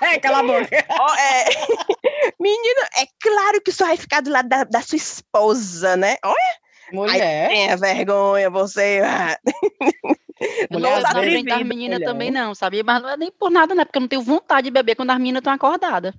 Vai, 0.00 0.20
cala 0.20 0.38
a 0.38 0.42
boca. 0.42 0.86
Oh, 1.00 1.14
é... 1.14 1.44
Menina, 2.38 2.88
é 2.98 3.06
claro 3.20 3.60
que 3.60 3.72
você 3.72 3.84
vai 3.84 3.96
ficar 3.96 4.20
do 4.20 4.30
lado 4.30 4.48
da, 4.48 4.64
da 4.64 4.82
sua 4.82 4.96
esposa, 4.96 5.96
né? 5.96 6.16
Olha. 6.24 6.63
Mulher. 6.92 7.48
Aí, 7.50 7.56
tenha 7.56 7.76
vergonha, 7.76 8.50
você. 8.50 9.00
Mulher, 10.70 11.02
não 11.02 11.24
enfrentar 11.24 11.60
as 11.60 11.66
meninas 11.66 12.00
também 12.00 12.30
não, 12.30 12.54
sabia? 12.54 12.82
Mas 12.82 13.02
não 13.02 13.08
é 13.08 13.16
nem 13.16 13.30
por 13.30 13.50
nada, 13.50 13.74
né? 13.74 13.84
Porque 13.84 13.98
eu 13.98 14.00
não 14.00 14.08
tenho 14.08 14.22
vontade 14.22 14.64
de 14.64 14.70
beber 14.70 14.94
quando 14.96 15.10
as 15.10 15.16
meninas 15.16 15.40
estão 15.40 15.52
acordadas. 15.52 16.12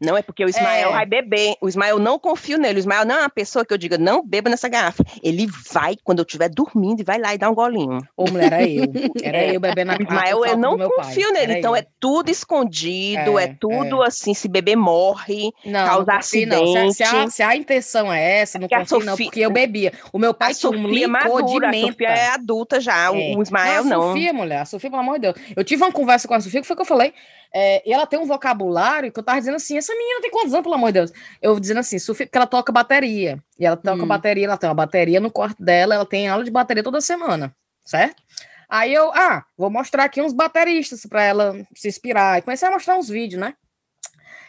Não, 0.00 0.16
é 0.16 0.22
porque 0.22 0.44
o 0.44 0.48
Ismael 0.48 0.90
é. 0.90 0.92
vai 0.92 1.06
beber. 1.06 1.54
O 1.60 1.68
Ismael 1.68 1.98
não 1.98 2.18
confio 2.18 2.58
nele. 2.58 2.78
O 2.78 2.80
Ismael 2.80 3.06
não 3.06 3.16
é 3.16 3.20
uma 3.20 3.30
pessoa 3.30 3.64
que 3.64 3.72
eu 3.72 3.78
diga, 3.78 3.96
não 3.96 4.24
beba 4.24 4.50
nessa 4.50 4.68
garrafa. 4.68 5.04
Ele 5.22 5.46
vai, 5.72 5.96
quando 6.04 6.18
eu 6.18 6.24
estiver 6.24 6.48
dormindo, 6.48 7.00
e 7.00 7.04
vai 7.04 7.18
lá 7.18 7.34
e 7.34 7.38
dá 7.38 7.50
um 7.50 7.54
golinho. 7.54 7.98
Ô, 8.16 8.30
mulher, 8.30 8.52
era 8.52 8.68
eu. 8.68 8.82
Era 9.22 9.38
é. 9.38 9.56
eu 9.56 9.60
bebendo 9.60 9.92
na 9.92 9.98
garrafa. 9.98 10.28
Ismael, 10.28 10.46
eu 10.46 10.56
não 10.56 10.76
confio 10.76 11.32
pai. 11.32 11.32
nele. 11.32 11.52
Era 11.52 11.58
então 11.58 11.72
eu. 11.72 11.76
é 11.76 11.86
tudo 11.98 12.30
escondido, 12.30 13.38
é, 13.38 13.44
é 13.44 13.56
tudo 13.58 14.02
é. 14.02 14.06
assim, 14.06 14.34
se 14.34 14.48
beber 14.48 14.76
morre, 14.76 15.52
não, 15.64 15.86
causa 15.86 16.12
não 16.12 16.18
acidente. 16.18 16.74
Não. 16.74 16.92
Se, 16.92 17.02
a, 17.02 17.30
se, 17.30 17.42
a, 17.42 17.56
intenção 17.56 18.12
é 18.12 18.40
essa, 18.40 18.58
não 18.58 18.68
confio 18.68 18.86
Sofia, 18.86 19.06
não, 19.06 19.16
porque 19.16 19.40
eu 19.40 19.50
bebia. 19.50 19.92
O 20.12 20.18
meu 20.18 20.34
pai 20.34 20.52
um 20.66 20.88
licor 20.88 21.08
madura, 21.08 21.70
de 21.70 21.76
menta. 21.78 21.86
A 21.86 21.90
Sofia 21.92 22.08
é 22.08 22.28
adulta 22.28 22.80
já, 22.80 23.10
o 23.10 23.16
é. 23.16 23.32
Ismael 23.32 23.84
não. 23.84 24.02
A 24.02 24.06
Sofia, 24.08 24.32
mulher, 24.32 24.60
a 24.60 24.64
Sofia, 24.66 24.90
pelo 24.90 25.00
amor 25.00 25.14
de 25.14 25.32
Deus. 25.32 25.36
Eu 25.56 25.64
tive 25.64 25.82
uma 25.82 25.90
conversa 25.90 26.28
com 26.28 26.34
a 26.34 26.40
Sofia, 26.40 26.60
que 26.60 26.66
foi 26.66 26.76
que 26.76 26.82
eu 26.82 26.86
falei, 26.86 27.14
é, 27.54 27.82
e 27.88 27.92
ela 27.92 28.06
tem 28.06 28.18
um 28.18 28.26
vocabulário 28.26 29.10
que 29.10 29.18
eu 29.18 29.24
tava 29.24 29.38
dizendo 29.38 29.56
assim: 29.56 29.78
essa 29.78 29.94
menina 29.94 30.20
tem 30.20 30.30
quantos 30.30 30.52
anos, 30.52 30.62
pelo 30.62 30.74
amor 30.74 30.88
de 30.88 31.00
Deus? 31.00 31.12
Eu 31.40 31.58
dizendo 31.58 31.80
assim, 31.80 31.98
Sofia, 31.98 32.26
porque 32.26 32.36
ela 32.36 32.46
toca 32.46 32.70
bateria. 32.70 33.42
E 33.58 33.64
ela 33.64 33.76
toca 33.76 34.02
hum. 34.02 34.06
bateria, 34.06 34.44
ela 34.44 34.58
tem 34.58 34.68
uma 34.68 34.74
bateria 34.74 35.18
no 35.18 35.30
quarto 35.30 35.62
dela, 35.62 35.94
ela 35.94 36.06
tem 36.06 36.28
aula 36.28 36.44
de 36.44 36.50
bateria 36.50 36.82
toda 36.82 37.00
semana, 37.00 37.54
certo? 37.82 38.22
Aí 38.68 38.92
eu, 38.92 39.12
ah, 39.12 39.44
vou 39.56 39.70
mostrar 39.70 40.04
aqui 40.04 40.20
uns 40.20 40.32
bateristas 40.32 41.04
para 41.04 41.22
ela 41.22 41.54
se 41.74 41.88
inspirar. 41.88 42.38
E 42.38 42.42
comecei 42.42 42.66
a 42.66 42.70
mostrar 42.70 42.96
uns 42.96 43.08
vídeos, 43.08 43.40
né? 43.40 43.54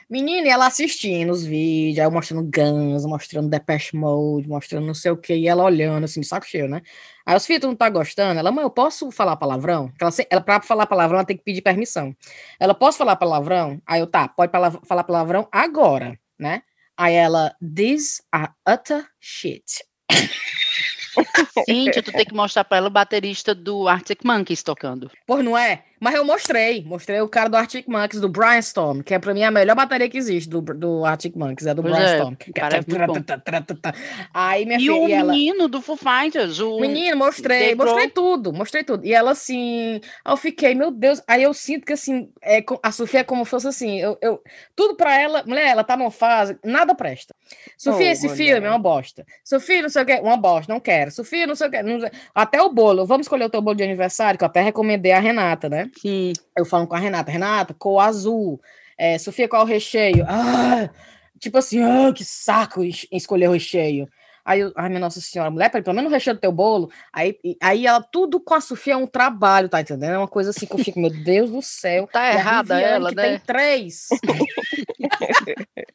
Menina, 0.10 0.48
ela 0.48 0.68
assistindo 0.68 1.32
os 1.32 1.44
vídeos, 1.44 2.00
aí 2.00 2.06
eu 2.06 2.12
mostrando 2.12 2.44
Guns, 2.44 3.06
mostrando 3.06 3.50
Depeche 3.50 3.96
Mode, 3.96 4.48
mostrando 4.48 4.86
não 4.86 4.94
sei 4.94 5.12
o 5.12 5.18
que, 5.18 5.34
e 5.34 5.48
ela 5.48 5.64
olhando 5.64 6.04
assim, 6.04 6.20
de 6.22 6.28
saco 6.28 6.46
cheio, 6.46 6.68
né? 6.68 6.82
Aí 7.26 7.36
os 7.36 7.46
filhos, 7.46 7.64
não 7.64 7.76
tá 7.76 7.90
gostando? 7.90 8.40
Ela, 8.40 8.52
mãe, 8.52 8.64
eu 8.64 8.70
posso 8.70 9.10
falar 9.12 9.36
palavrão? 9.38 9.92
Ela, 10.00 10.12
ela, 10.30 10.42
pra 10.42 10.62
falar 10.62 10.86
palavrão, 10.86 11.20
ela 11.20 11.26
tem 11.26 11.38
que 11.38 11.44
pedir 11.44 11.62
permissão. 11.62 12.16
Ela, 12.60 12.74
posso 12.74 12.98
falar 12.98 13.16
palavrão? 13.16 13.82
Aí 13.86 14.00
eu, 14.02 14.08
tá, 14.08 14.28
pode 14.28 14.52
falar 14.86 15.04
palavrão 15.04 15.48
agora, 15.52 16.20
né? 16.38 16.62
Aí 16.98 17.14
ela, 17.16 17.56
these 17.76 18.22
are 18.32 18.52
utter 18.68 19.06
shit. 19.20 19.84
Cíntia, 21.66 22.04
tu 22.04 22.12
tem 22.12 22.26
que 22.26 22.34
mostrar 22.34 22.64
pra 22.64 22.78
ela 22.78 22.88
o 22.88 22.92
baterista 22.92 23.56
do 23.56 23.88
Arctic 23.88 24.24
Monkeys 24.24 24.64
tocando. 24.64 25.10
Pois 25.26 25.44
não 25.44 25.58
é? 25.58 25.84
Mas 26.04 26.16
eu 26.16 26.26
mostrei. 26.26 26.84
Mostrei 26.84 27.22
o 27.22 27.30
cara 27.30 27.48
do 27.48 27.56
Arctic 27.56 27.88
Monkeys, 27.88 28.20
do 28.20 28.28
Brian 28.28 28.60
Storm, 28.60 29.02
que 29.02 29.14
é 29.14 29.20
pra 29.20 29.34
mim 29.34 29.42
a 29.42 29.50
melhor 29.50 29.74
bateria 29.74 30.10
que 30.10 30.18
existe 30.18 30.50
do, 30.50 30.60
do 30.60 31.06
Arctic 31.06 31.34
Monkeys, 31.34 31.66
é 31.66 31.74
do 31.74 31.82
pois 31.82 31.94
Brian 31.94 32.06
é, 32.06 32.16
Storm. 32.16 32.36
Cara, 32.54 32.76
é 32.76 32.82
Aí 34.34 34.66
minha 34.66 34.78
e 34.78 34.82
filha, 34.82 35.24
o 35.24 35.28
menino 35.30 35.70
do 35.70 35.82
Foo 35.82 35.96
Fighters. 35.96 36.60
O 36.60 36.78
menino, 36.82 37.16
mostrei. 37.16 37.74
Mostrei 37.74 38.10
tudo. 38.10 38.52
Mostrei 38.52 38.84
tudo. 38.84 39.06
E 39.06 39.14
ela 39.14 39.32
assim. 39.32 40.02
eu 40.28 40.36
fiquei, 40.36 40.76
meu 40.76 40.92
Deus. 40.92 41.22
Aí 41.26 41.42
eu 41.42 41.54
sinto 41.54 41.86
que 41.86 41.94
assim, 41.94 42.30
é, 42.42 42.62
a 42.84 42.92
Sofia 42.92 43.22
é 43.22 43.24
como 43.24 43.46
fosse 43.46 43.70
assim. 43.70 43.98
Eu, 43.98 44.18
eu, 44.22 44.42
tudo 44.76 44.96
pra 44.96 45.18
ela, 45.18 45.46
mulher, 45.46 45.70
ela 45.70 45.86
tá 45.86 45.96
numa 45.96 46.12
fase, 46.12 46.58
nada 46.66 46.94
presta. 46.94 47.34
Sofia, 47.78 48.08
oh, 48.08 48.12
esse 48.12 48.28
filme 48.28 48.68
é 48.68 48.70
uma 48.70 48.78
bosta. 48.78 49.26
Sofia, 49.42 49.82
não 49.82 49.90
sei 49.90 50.04
o 50.04 50.06
que, 50.06 50.20
uma 50.20 50.36
bosta, 50.36 50.74
não 50.74 50.82
quero. 50.82 51.12
Sofia, 51.12 51.23
não 51.48 51.56
sei 51.56 51.68
o 51.68 51.72
que. 51.72 51.82
Não, 51.82 52.00
até 52.34 52.62
o 52.62 52.70
bolo. 52.70 53.06
Vamos 53.06 53.26
escolher 53.26 53.46
o 53.46 53.50
teu 53.50 53.62
bolo 53.62 53.76
de 53.76 53.84
aniversário, 53.84 54.38
que 54.38 54.44
eu 54.44 54.48
até 54.48 54.62
recomendei 54.62 55.12
a 55.12 55.20
Renata, 55.20 55.70
né? 55.70 55.90
Sim. 55.98 56.34
Eu 56.58 56.66
falo 56.66 56.88
com 56.88 56.96
a 56.96 57.00
Renata, 57.00 57.32
Renata, 57.32 57.74
cor 57.74 58.00
azul. 58.00 58.62
É, 58.98 59.18
Sofia, 59.18 59.48
qual 59.48 59.64
o 59.64 59.68
recheio? 59.68 60.26
Ah, 60.28 60.90
tipo 61.40 61.58
assim, 61.58 61.82
ah, 61.82 62.12
que 62.14 62.24
saco 62.24 62.82
escolher 63.12 63.50
o 63.50 63.54
recheio. 63.54 64.08
Aí, 64.46 64.60
eu, 64.60 64.74
ai, 64.76 64.90
minha 64.90 65.00
Nossa 65.00 65.22
Senhora, 65.22 65.50
mulher, 65.50 65.70
pelo 65.70 65.96
menos 65.96 66.12
o 66.12 66.14
recheio 66.14 66.36
do 66.36 66.40
teu 66.40 66.52
bolo. 66.52 66.92
Aí, 67.14 67.38
aí 67.62 67.88
ela, 67.88 68.02
tudo 68.02 68.42
com 68.42 68.54
a 68.54 68.60
Sofia 68.60 68.94
é 68.94 68.98
um 68.98 69.08
trabalho, 69.08 69.70
tá 69.70 69.80
entendendo? 69.80 70.14
É 70.14 70.18
uma 70.18 70.28
coisa 70.28 70.50
assim 70.50 70.66
que 70.66 70.74
eu 70.74 70.80
fico, 70.80 71.00
meu 71.00 71.10
Deus 71.10 71.50
do 71.50 71.62
céu. 71.62 72.08
Tá 72.12 72.30
errada 72.34 72.80
ela, 72.80 73.10
que 73.10 73.16
né? 73.16 73.24
Tem 73.24 73.40
três. 73.40 74.10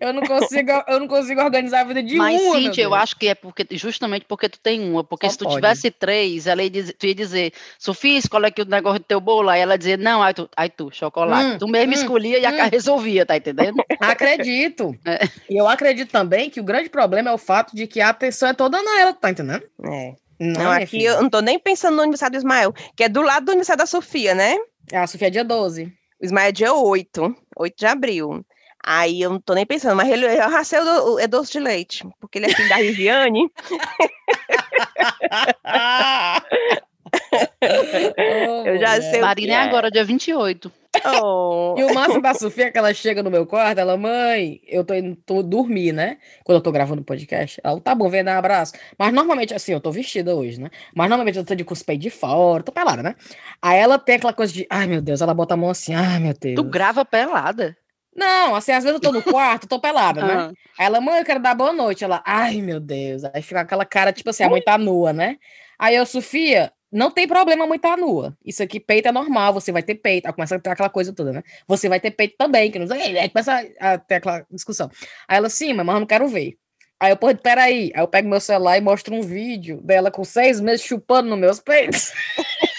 Eu 0.00 0.12
não 0.12 0.22
consigo, 0.22 0.70
eu 0.86 1.00
não 1.00 1.08
consigo 1.08 1.40
organizar 1.40 1.80
a 1.80 1.84
vida 1.84 2.02
de 2.02 2.16
Mas, 2.16 2.40
uma. 2.40 2.56
Cintia, 2.56 2.84
eu 2.84 2.94
acho 2.94 3.16
que 3.16 3.28
é 3.28 3.34
porque, 3.34 3.66
justamente 3.72 4.24
porque 4.26 4.48
tu 4.48 4.58
tem 4.58 4.80
uma. 4.80 5.04
Porque 5.04 5.26
Só 5.26 5.32
se 5.32 5.38
tu 5.38 5.44
pode. 5.44 5.56
tivesse 5.56 5.90
três, 5.90 6.46
ela 6.46 6.62
ia 6.62 6.70
dizer, 6.70 6.92
tu 6.94 7.06
ia 7.06 7.14
dizer, 7.14 7.52
Sofia, 7.78 8.18
escolhe 8.18 8.46
aqui 8.46 8.62
o 8.62 8.66
negócio 8.66 9.00
do 9.00 9.04
teu 9.04 9.20
bolo. 9.20 9.48
Aí 9.48 9.60
ela 9.60 9.76
dizia, 9.76 9.96
não, 9.96 10.22
aí 10.22 10.34
tu, 10.34 10.48
aí 10.56 10.68
tu 10.68 10.90
chocolate. 10.92 11.54
Hum, 11.54 11.58
tu 11.58 11.68
mesmo 11.68 11.92
hum, 11.92 11.96
escolhia 11.96 12.38
e 12.38 12.46
a 12.46 12.50
hum. 12.50 12.56
cara 12.56 12.68
resolvia, 12.68 13.26
tá 13.26 13.36
entendendo? 13.36 13.82
Acredito. 14.00 14.94
É. 15.06 15.28
E 15.50 15.56
eu 15.56 15.68
acredito 15.68 16.10
também 16.10 16.48
que 16.48 16.60
o 16.60 16.64
grande 16.64 16.88
problema 16.88 17.28
é 17.28 17.32
o 17.32 17.38
fato 17.38 17.76
de 17.76 17.86
que 17.86 18.00
a 18.00 18.08
atenção 18.08 18.48
é 18.48 18.54
toda 18.54 18.82
nela, 18.82 19.12
tá 19.12 19.30
entendendo? 19.30 19.62
É. 19.84 20.14
Não, 20.38 20.52
Não, 20.52 20.70
minha 20.70 20.76
aqui 20.76 20.86
filha. 20.86 21.08
eu 21.08 21.22
não 21.22 21.30
tô 21.30 21.40
nem 21.40 21.58
pensando 21.58 21.96
no 21.96 22.02
aniversário 22.02 22.32
do 22.32 22.38
Ismael, 22.38 22.72
que 22.96 23.04
é 23.04 23.08
do 23.08 23.22
lado 23.22 23.46
do 23.46 23.50
aniversário 23.52 23.78
da 23.78 23.86
Sofia, 23.86 24.34
né? 24.34 24.56
A 24.92 25.06
Sofia 25.06 25.28
é 25.28 25.30
dia 25.30 25.44
12. 25.44 25.84
O 26.20 26.24
Ismael 26.24 26.48
é 26.48 26.52
dia 26.52 26.72
8, 26.72 27.36
8 27.56 27.74
de 27.76 27.86
abril. 27.86 28.44
Aí 28.86 29.22
eu 29.22 29.30
não 29.30 29.40
tô 29.40 29.54
nem 29.54 29.64
pensando, 29.64 29.96
mas 29.96 30.10
ele 30.10 30.26
eu 30.26 30.50
racei 30.50 30.78
o 30.78 30.84
do- 30.84 31.18
é 31.18 31.26
doce 31.26 31.52
de 31.52 31.60
leite, 31.60 32.06
porque 32.20 32.38
ele 32.38 32.46
é 32.46 32.50
filho 32.50 32.68
da 32.68 32.76
Riviane. 32.76 33.50
Eu 38.64 38.78
já 38.78 39.00
sei 39.00 39.20
Marina 39.20 39.54
é 39.54 39.56
é. 39.56 39.60
agora, 39.60 39.90
dia 39.90 40.04
28. 40.04 40.70
Oh, 41.20 41.74
E 41.76 41.84
o 41.84 41.94
máximo 41.94 42.22
da 42.22 42.34
Sofia 42.34 42.66
é 42.66 42.70
que 42.70 42.78
ela 42.78 42.92
chega 42.94 43.22
no 43.22 43.30
meu 43.30 43.46
quarto, 43.46 43.78
ela, 43.78 43.96
mãe, 43.96 44.60
eu 44.66 44.84
tô 44.84 44.94
indo 44.94 45.16
tô 45.16 45.42
dormir, 45.42 45.92
né? 45.92 46.18
Quando 46.44 46.58
eu 46.58 46.62
tô 46.62 46.70
gravando 46.70 47.02
o 47.02 47.04
podcast. 47.04 47.60
Ela, 47.64 47.80
tá 47.80 47.94
bom, 47.94 48.08
vem 48.08 48.24
dar 48.24 48.36
um 48.36 48.38
abraço. 48.38 48.74
Mas 48.98 49.12
normalmente, 49.12 49.54
assim, 49.54 49.72
eu 49.72 49.80
tô 49.80 49.90
vestida 49.90 50.34
hoje, 50.34 50.60
né? 50.60 50.70
Mas 50.94 51.08
normalmente 51.08 51.38
eu 51.38 51.44
tô 51.44 51.54
de 51.54 51.64
peitos 51.64 51.98
de 51.98 52.10
fora, 52.10 52.62
tô 52.62 52.72
pelada, 52.72 53.02
né? 53.02 53.16
Aí 53.60 53.78
ela 53.78 53.98
tem 53.98 54.16
aquela 54.16 54.32
coisa 54.32 54.52
de, 54.52 54.66
ai 54.70 54.86
meu 54.86 55.00
Deus, 55.00 55.20
ela 55.20 55.34
bota 55.34 55.54
a 55.54 55.56
mão 55.56 55.70
assim, 55.70 55.94
ai 55.94 56.20
meu 56.20 56.34
Deus. 56.34 56.56
Tu 56.56 56.64
grava 56.64 57.04
pelada. 57.04 57.76
Não, 58.14 58.54
assim, 58.54 58.72
às 58.72 58.84
vezes 58.84 58.94
eu 58.94 59.00
tô 59.00 59.10
no 59.10 59.22
quarto, 59.22 59.66
tô 59.66 59.80
pelada, 59.80 60.24
né? 60.24 60.34
Ah. 60.34 60.52
Aí 60.78 60.86
ela, 60.86 61.00
mãe, 61.00 61.18
eu 61.18 61.24
quero 61.24 61.40
dar 61.40 61.54
boa 61.54 61.72
noite. 61.72 62.04
Ela, 62.04 62.22
ai 62.24 62.60
meu 62.60 62.78
Deus. 62.78 63.24
Aí 63.24 63.42
fica 63.42 63.60
aquela 63.60 63.84
cara, 63.84 64.12
tipo 64.12 64.30
assim, 64.30 64.44
a 64.44 64.48
mãe 64.48 64.62
tá 64.62 64.78
nua, 64.78 65.12
né? 65.12 65.36
Aí 65.78 65.96
eu, 65.96 66.06
Sofia, 66.06 66.72
não 66.92 67.10
tem 67.10 67.26
problema 67.26 67.64
a 67.64 67.66
mãe 67.66 67.78
tá 67.78 67.96
nua. 67.96 68.36
Isso 68.44 68.62
aqui, 68.62 68.78
peito 68.78 69.08
é 69.08 69.12
normal, 69.12 69.52
você 69.52 69.72
vai 69.72 69.82
ter 69.82 69.96
peito. 69.96 70.26
Aí 70.26 70.32
começa 70.32 70.54
a 70.54 70.60
ter 70.60 70.70
aquela 70.70 70.88
coisa 70.88 71.12
toda, 71.12 71.32
né? 71.32 71.42
Você 71.66 71.88
vai 71.88 71.98
ter 71.98 72.12
peito 72.12 72.36
também, 72.38 72.70
que 72.70 72.78
não 72.78 72.86
sei. 72.86 73.18
Aí 73.18 73.28
começa 73.28 73.66
a 73.80 73.98
ter 73.98 74.14
aquela 74.16 74.46
discussão. 74.50 74.88
Aí 75.26 75.36
ela, 75.38 75.50
sim, 75.50 75.72
mas 75.72 75.86
eu 75.86 76.00
não 76.00 76.06
quero 76.06 76.28
ver. 76.28 76.56
Aí 77.00 77.10
eu, 77.10 77.16
pô, 77.16 77.34
peraí. 77.34 77.90
Aí 77.94 78.00
eu 78.00 78.08
pego 78.08 78.28
meu 78.28 78.40
celular 78.40 78.78
e 78.78 78.80
mostro 78.80 79.12
um 79.14 79.22
vídeo 79.22 79.80
dela 79.82 80.10
com 80.10 80.22
seis 80.22 80.60
meses 80.60 80.86
chupando 80.86 81.28
nos 81.28 81.38
meus 81.38 81.60
peitos. 81.60 82.12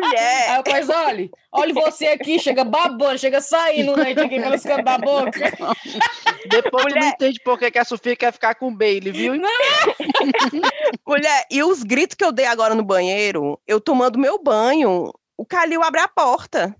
mulher! 0.00 0.50
Aí 0.50 0.62
pois 0.64 0.88
olha, 0.88 1.28
olha 1.52 1.74
você 1.74 2.06
aqui, 2.08 2.38
chega 2.38 2.64
babando, 2.64 3.18
chega 3.18 3.40
saindo 3.40 3.92
o 3.92 3.96
leite 3.96 4.20
aqui 4.20 4.40
pelos 4.40 4.62
cantos 4.62 4.84
da 4.84 4.98
boca. 4.98 5.32
Depois 6.50 6.84
tu 6.84 6.90
não 6.90 6.96
Mulher. 6.96 7.12
entende 7.14 7.40
por 7.44 7.58
que 7.58 7.70
que 7.70 7.78
a 7.78 7.84
Sofia 7.84 8.14
quer 8.16 8.32
ficar 8.32 8.54
com 8.54 8.68
o 8.68 8.76
Bailey, 8.76 9.12
viu? 9.12 9.34
Mulher, 11.06 11.46
e 11.50 11.62
os 11.62 11.82
gritos 11.82 12.14
que 12.16 12.24
eu 12.24 12.32
dei 12.32 12.46
agora 12.46 12.74
no 12.74 12.82
banheiro, 12.84 13.58
eu 13.66 13.80
tomando 13.80 14.18
meu 14.18 14.38
banho, 14.42 15.12
o 15.36 15.44
Calil 15.46 15.82
abre 15.82 16.00
a 16.00 16.08
porta. 16.08 16.74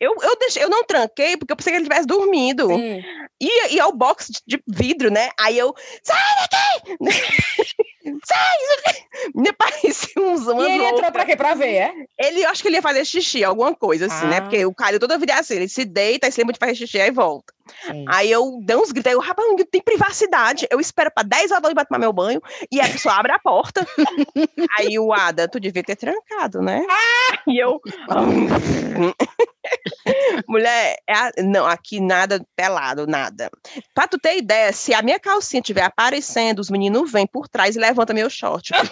Eu, 0.00 0.14
eu, 0.22 0.34
deixei, 0.38 0.64
eu 0.64 0.70
não 0.70 0.82
tranquei 0.82 1.36
porque 1.36 1.52
eu 1.52 1.56
pensei 1.56 1.72
que 1.72 1.76
ele 1.78 1.84
tivesse 1.88 2.06
dormido. 2.06 2.68
Sim. 2.68 3.02
E, 3.38 3.74
e 3.74 3.78
é 3.78 3.84
o 3.84 3.92
box 3.92 4.30
de, 4.46 4.56
de 4.56 4.62
vidro, 4.66 5.10
né? 5.10 5.28
Aí 5.38 5.58
eu, 5.58 5.74
sai 6.02 6.18
daqui! 6.50 6.96
sai! 8.24 8.56
Me 9.34 9.52
parecia 9.52 10.22
uns 10.22 10.46
E 10.46 10.50
umas 10.50 10.64
ele 10.64 10.74
entrou 10.76 10.92
loucas. 10.92 11.10
pra 11.10 11.17
quê? 11.28 11.36
Pra 11.36 11.54
ver, 11.54 11.74
é? 11.74 11.92
Ele, 12.18 12.42
eu 12.42 12.50
acho 12.50 12.62
que 12.62 12.68
ele 12.68 12.76
ia 12.76 12.82
fazer 12.82 13.04
xixi, 13.04 13.44
alguma 13.44 13.74
coisa 13.74 14.06
assim, 14.06 14.26
né? 14.26 14.38
Ah. 14.38 14.42
Porque 14.42 14.64
o 14.64 14.74
Calil 14.74 14.98
toda 14.98 15.18
vida 15.18 15.32
é 15.32 15.38
assim, 15.38 15.56
ele 15.56 15.68
se 15.68 15.84
deita, 15.84 16.26
aí 16.26 16.32
se 16.32 16.40
lembra 16.40 16.54
de 16.54 16.58
fazer 16.58 16.74
xixi, 16.74 17.00
aí 17.00 17.10
volta. 17.10 17.52
Sim. 17.86 18.04
Aí 18.08 18.30
eu 18.30 18.60
dei 18.62 18.76
uns 18.76 18.90
gritos, 18.90 19.10
aí 19.10 19.14
eu, 19.14 19.20
rapaz, 19.20 19.46
não 19.48 19.56
tem 19.56 19.82
privacidade. 19.82 20.66
Eu 20.70 20.80
espero 20.80 21.10
pra 21.10 21.22
10 21.22 21.50
horas 21.50 21.74
pra 21.74 21.84
tomar 21.84 21.98
meu 21.98 22.12
banho 22.12 22.40
e 22.72 22.80
a 22.80 22.88
pessoa 22.88 23.14
abre 23.14 23.32
a 23.32 23.38
porta. 23.38 23.86
aí 24.78 24.98
o 24.98 25.12
Ada, 25.12 25.46
tu 25.46 25.60
devia 25.60 25.82
ter 25.82 25.96
trancado, 25.96 26.62
né? 26.62 26.84
E 27.46 27.62
eu. 27.62 27.80
Mulher, 30.48 30.96
é 31.06 31.14
a- 31.14 31.32
não, 31.38 31.66
aqui 31.66 32.00
nada 32.00 32.40
pelado, 32.56 33.06
nada. 33.06 33.50
Pra 33.94 34.08
tu 34.08 34.18
ter 34.18 34.38
ideia, 34.38 34.72
se 34.72 34.94
a 34.94 35.02
minha 35.02 35.20
calcinha 35.20 35.60
estiver 35.60 35.82
aparecendo, 35.84 36.60
os 36.60 36.70
meninos 36.70 37.10
vêm 37.10 37.26
por 37.26 37.48
trás 37.48 37.76
e 37.76 37.78
levantam 37.78 38.14
meu 38.14 38.30
short. 38.30 38.70
Tá. 38.72 38.80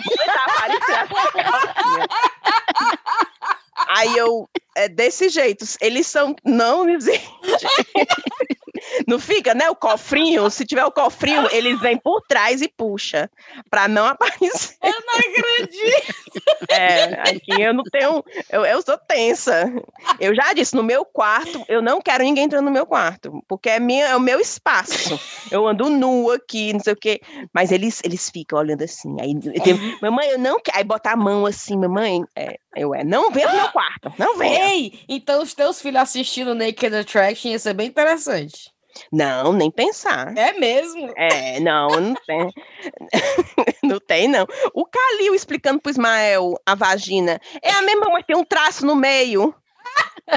Aí 3.89 4.17
eu, 4.17 4.49
é 4.77 4.89
desse 4.89 5.29
jeito, 5.29 5.65
eles 5.81 6.07
são 6.07 6.37
não 6.45 6.89
existe. 6.89 7.27
Não 9.07 9.19
fica, 9.19 9.55
né? 9.55 9.69
O 9.71 9.75
cofrinho, 9.75 10.49
se 10.51 10.65
tiver 10.65 10.85
o 10.85 10.93
cofrinho, 10.93 11.49
eles 11.51 11.81
vêm 11.81 11.97
por 11.97 12.21
trás 12.23 12.61
e 12.63 12.69
puxa, 12.69 13.31
pra 13.71 13.89
não 13.89 14.07
aparecer. 14.07 14.77
Eu 14.83 14.93
não 14.93 15.15
acredito. 15.15 16.17
É, 16.71 17.31
aqui 17.31 17.63
eu 17.63 17.75
não 17.75 17.85
tenho, 17.85 18.25
eu, 18.51 18.65
eu 18.65 18.83
sou 18.83 18.97
tensa. 18.99 19.73
Eu 20.21 20.35
já 20.35 20.53
disse, 20.53 20.75
no 20.75 20.83
meu 20.83 21.05
quarto, 21.05 21.65
eu 21.69 21.83
não 21.83 22.01
quero 22.01 22.25
ninguém 22.25 22.45
entrando 22.45 22.67
no 22.67 22.71
meu 22.71 22.87
quarto, 22.87 23.43
porque 23.49 23.69
é, 23.69 23.81
minha, 23.81 24.07
é 24.07 24.17
o 24.17 24.21
meu 24.21 24.41
espaço. 24.41 25.19
Eu 25.51 25.67
ando 25.67 25.89
nua 25.89 26.37
aqui, 26.37 26.73
não 26.73 26.81
sei 26.81 26.93
o 26.93 26.97
quê, 26.97 27.21
mas 27.53 27.73
eles, 27.73 28.01
eles 28.05 28.31
ficam 28.31 28.59
olhando 28.59 28.83
assim. 28.83 29.17
Aí, 29.21 29.35
tem, 29.61 29.99
mamãe, 30.01 30.29
eu 30.31 30.39
não 30.39 30.61
quero. 30.61 30.79
Aí 30.79 30.85
bota 30.85 31.11
a 31.11 31.17
mão 31.17 31.47
assim, 31.47 31.77
mamãe, 31.77 32.23
é, 32.35 32.59
eu 32.77 32.95
é, 32.95 33.03
não 33.03 33.31
venha 33.31 33.49
pro 33.49 33.57
meu 33.57 33.69
quarto, 33.69 34.13
não 34.19 34.37
venha. 34.37 34.66
Ei, 34.67 35.01
então 35.09 35.43
os 35.43 35.55
teus 35.55 35.81
filhos 35.81 36.03
assistindo 36.03 36.55
Naked 36.55 36.95
Attraction 36.95 37.51
ia 37.51 37.59
ser 37.59 37.75
bem 37.75 37.89
interessante. 37.89 38.75
Não, 39.13 39.53
nem 39.53 39.71
pensar. 39.71 40.37
É 40.37 40.53
mesmo? 40.55 41.13
É, 41.17 41.61
não, 41.61 41.89
não 41.89 42.15
tem. 42.27 42.51
não 43.83 44.01
tem, 44.01 44.29
não. 44.29 44.47
O 44.75 44.87
Calil 44.87 45.35
explicando 45.35 45.81
pro 45.81 45.91
Ismael 45.91 46.55
a 46.65 46.75
vagina. 46.75 47.41
É 47.63 47.71
a 47.71 47.83
mesma, 47.83 48.07
mas 48.11 48.25
tem 48.25 48.37
um 48.37 48.45
traço 48.45 48.87
no 48.87 48.97
meio. 48.97 49.55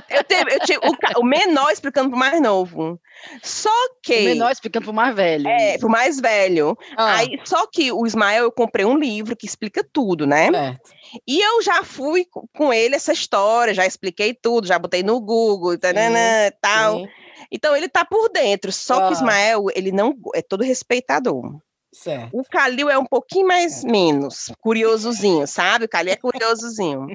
Eu 0.10 0.24
teve, 0.24 0.54
eu 0.54 0.60
tive, 0.60 0.80
o, 0.80 1.20
o 1.22 1.24
menor 1.26 1.72
explicando 1.72 2.10
pro 2.10 2.20
mais 2.20 2.40
novo. 2.40 3.00
Só 3.42 3.74
que. 4.04 4.20
O 4.20 4.24
menor 4.26 4.52
explicando 4.52 4.86
pro 4.86 4.94
mais 4.94 5.16
velho. 5.16 5.48
É, 5.48 5.78
pro 5.80 5.90
mais 5.90 6.20
velho. 6.20 6.78
Ah, 6.96 7.18
Aí, 7.18 7.40
só 7.44 7.66
que 7.66 7.92
o 7.92 8.06
Ismael, 8.06 8.44
eu 8.44 8.52
comprei 8.52 8.86
um 8.86 8.98
livro 8.98 9.36
que 9.36 9.48
explica 9.48 9.84
tudo, 9.92 10.28
né? 10.28 10.52
certo. 10.52 10.92
E 11.28 11.40
eu 11.42 11.62
já 11.62 11.84
fui 11.84 12.26
co- 12.26 12.48
com 12.56 12.72
ele 12.74 12.96
essa 12.96 13.12
história, 13.14 13.74
já 13.74 13.86
expliquei 13.86 14.34
tudo, 14.34 14.68
já 14.68 14.78
botei 14.78 15.04
no 15.04 15.20
Google, 15.20 15.78
tananã, 15.78 16.48
e 16.48 16.52
tal. 16.62 16.98
Sim, 16.98 17.08
Então 17.52 17.76
ele 17.76 17.88
tá 17.90 18.06
por 18.06 18.30
dentro. 18.30 18.72
Só 18.72 19.02
que 19.08 19.10
o 19.10 19.14
Ismael, 19.14 19.66
ele 19.76 19.92
não 19.92 20.16
é 20.36 20.42
todo 20.42 20.64
respeitador. 20.64 21.60
certo. 21.92 22.30
O 22.38 22.44
Calil 22.44 22.90
é 22.90 22.98
um 22.98 23.06
pouquinho 23.06 23.48
mais 23.48 23.84
menos, 23.84 24.52
curiosozinho, 24.62 25.48
sabe? 25.48 25.86
O 25.86 25.90
Calil 25.90 26.14
é 26.14 26.16
curiosozinho. 26.16 27.08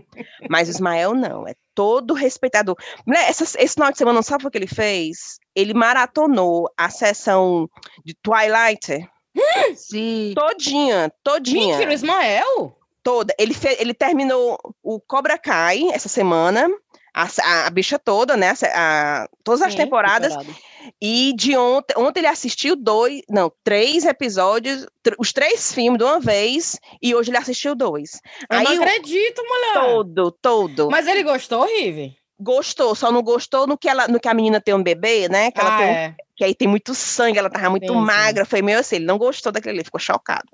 Mas 0.50 0.66
o 0.68 0.72
Ismael 0.72 1.14
não, 1.14 1.46
é 1.46 1.54
todo 1.74 2.12
respeitador. 2.14 2.74
Essa- 3.28 3.44
esse 3.62 3.74
final 3.74 3.92
de 3.92 3.98
semana, 3.98 4.22
sabe 4.22 4.46
o 4.46 4.50
que 4.50 4.58
ele 4.58 4.66
fez? 4.66 5.38
Ele 5.54 5.72
maratonou 5.74 6.68
a 6.76 6.90
sessão 6.90 7.68
de 8.04 8.14
Twilight 8.20 9.06
Sim. 9.76 10.32
todinha, 10.34 11.12
todinha, 11.22 11.66
Mentira, 11.76 11.90
o 11.90 11.94
Ismael? 11.94 12.76
Toda. 13.04 13.32
Ele, 13.38 13.54
fe- 13.54 13.76
ele 13.78 13.94
terminou 13.94 14.58
o 14.82 14.98
Cobra 15.00 15.38
Kai 15.38 15.82
essa 15.92 16.08
semana, 16.08 16.66
a, 17.14 17.28
a- 17.66 17.70
bicha 17.70 17.98
toda, 17.98 18.36
né? 18.36 18.50
a- 18.50 19.22
a- 19.22 19.28
todas 19.44 19.62
as 19.62 19.72
Sim, 19.72 19.78
temporadas. 19.78 20.30
Temporada. 20.34 20.58
E 21.00 21.32
de 21.36 21.56
ontem, 21.56 21.94
ontem 21.96 22.20
ele 22.20 22.26
assistiu 22.26 22.74
dois, 22.76 23.22
não, 23.30 23.50
três 23.62 24.04
episódios, 24.04 24.86
tr- 25.02 25.14
os 25.18 25.32
três 25.32 25.72
filmes 25.72 25.98
de 25.98 26.04
uma 26.04 26.20
vez, 26.20 26.78
e 27.00 27.14
hoje 27.14 27.30
ele 27.30 27.38
assistiu 27.38 27.74
dois. 27.74 28.20
Eu 28.50 28.58
Aí 28.58 28.64
não 28.64 28.82
acredito, 28.82 29.42
mulher. 29.44 29.74
todo, 29.86 30.30
todo. 30.32 30.90
Mas 30.90 31.06
ele 31.06 31.22
gostou, 31.22 31.64
Rive? 31.64 32.14
Gostou, 32.38 32.94
só 32.94 33.12
não 33.12 33.22
gostou 33.22 33.66
no 33.66 33.78
que, 33.78 33.88
ela, 33.88 34.08
no 34.08 34.18
que 34.18 34.28
a 34.28 34.34
menina 34.34 34.60
tem 34.60 34.74
um 34.74 34.82
bebê, 34.82 35.28
né? 35.28 35.50
Que, 35.52 35.60
ela 35.60 35.70
Ah, 35.70 35.76
tem 35.76 35.86
um- 35.86 35.90
é. 35.90 36.14
que 36.36 36.44
aí 36.44 36.54
tem 36.54 36.66
muito 36.66 36.94
sangue, 36.94 37.38
ela 37.38 37.48
tava 37.48 37.70
muito 37.70 37.86
Sim, 37.92 37.98
sim. 38.00 38.04
magra. 38.04 38.44
Foi 38.44 38.60
meio 38.60 38.78
assim, 38.80 38.96
ele 38.96 39.04
não 39.06 39.16
gostou 39.18 39.52
daquele 39.52 39.76
ali, 39.78 39.84
ficou 39.84 40.00
chocado. 40.00 40.48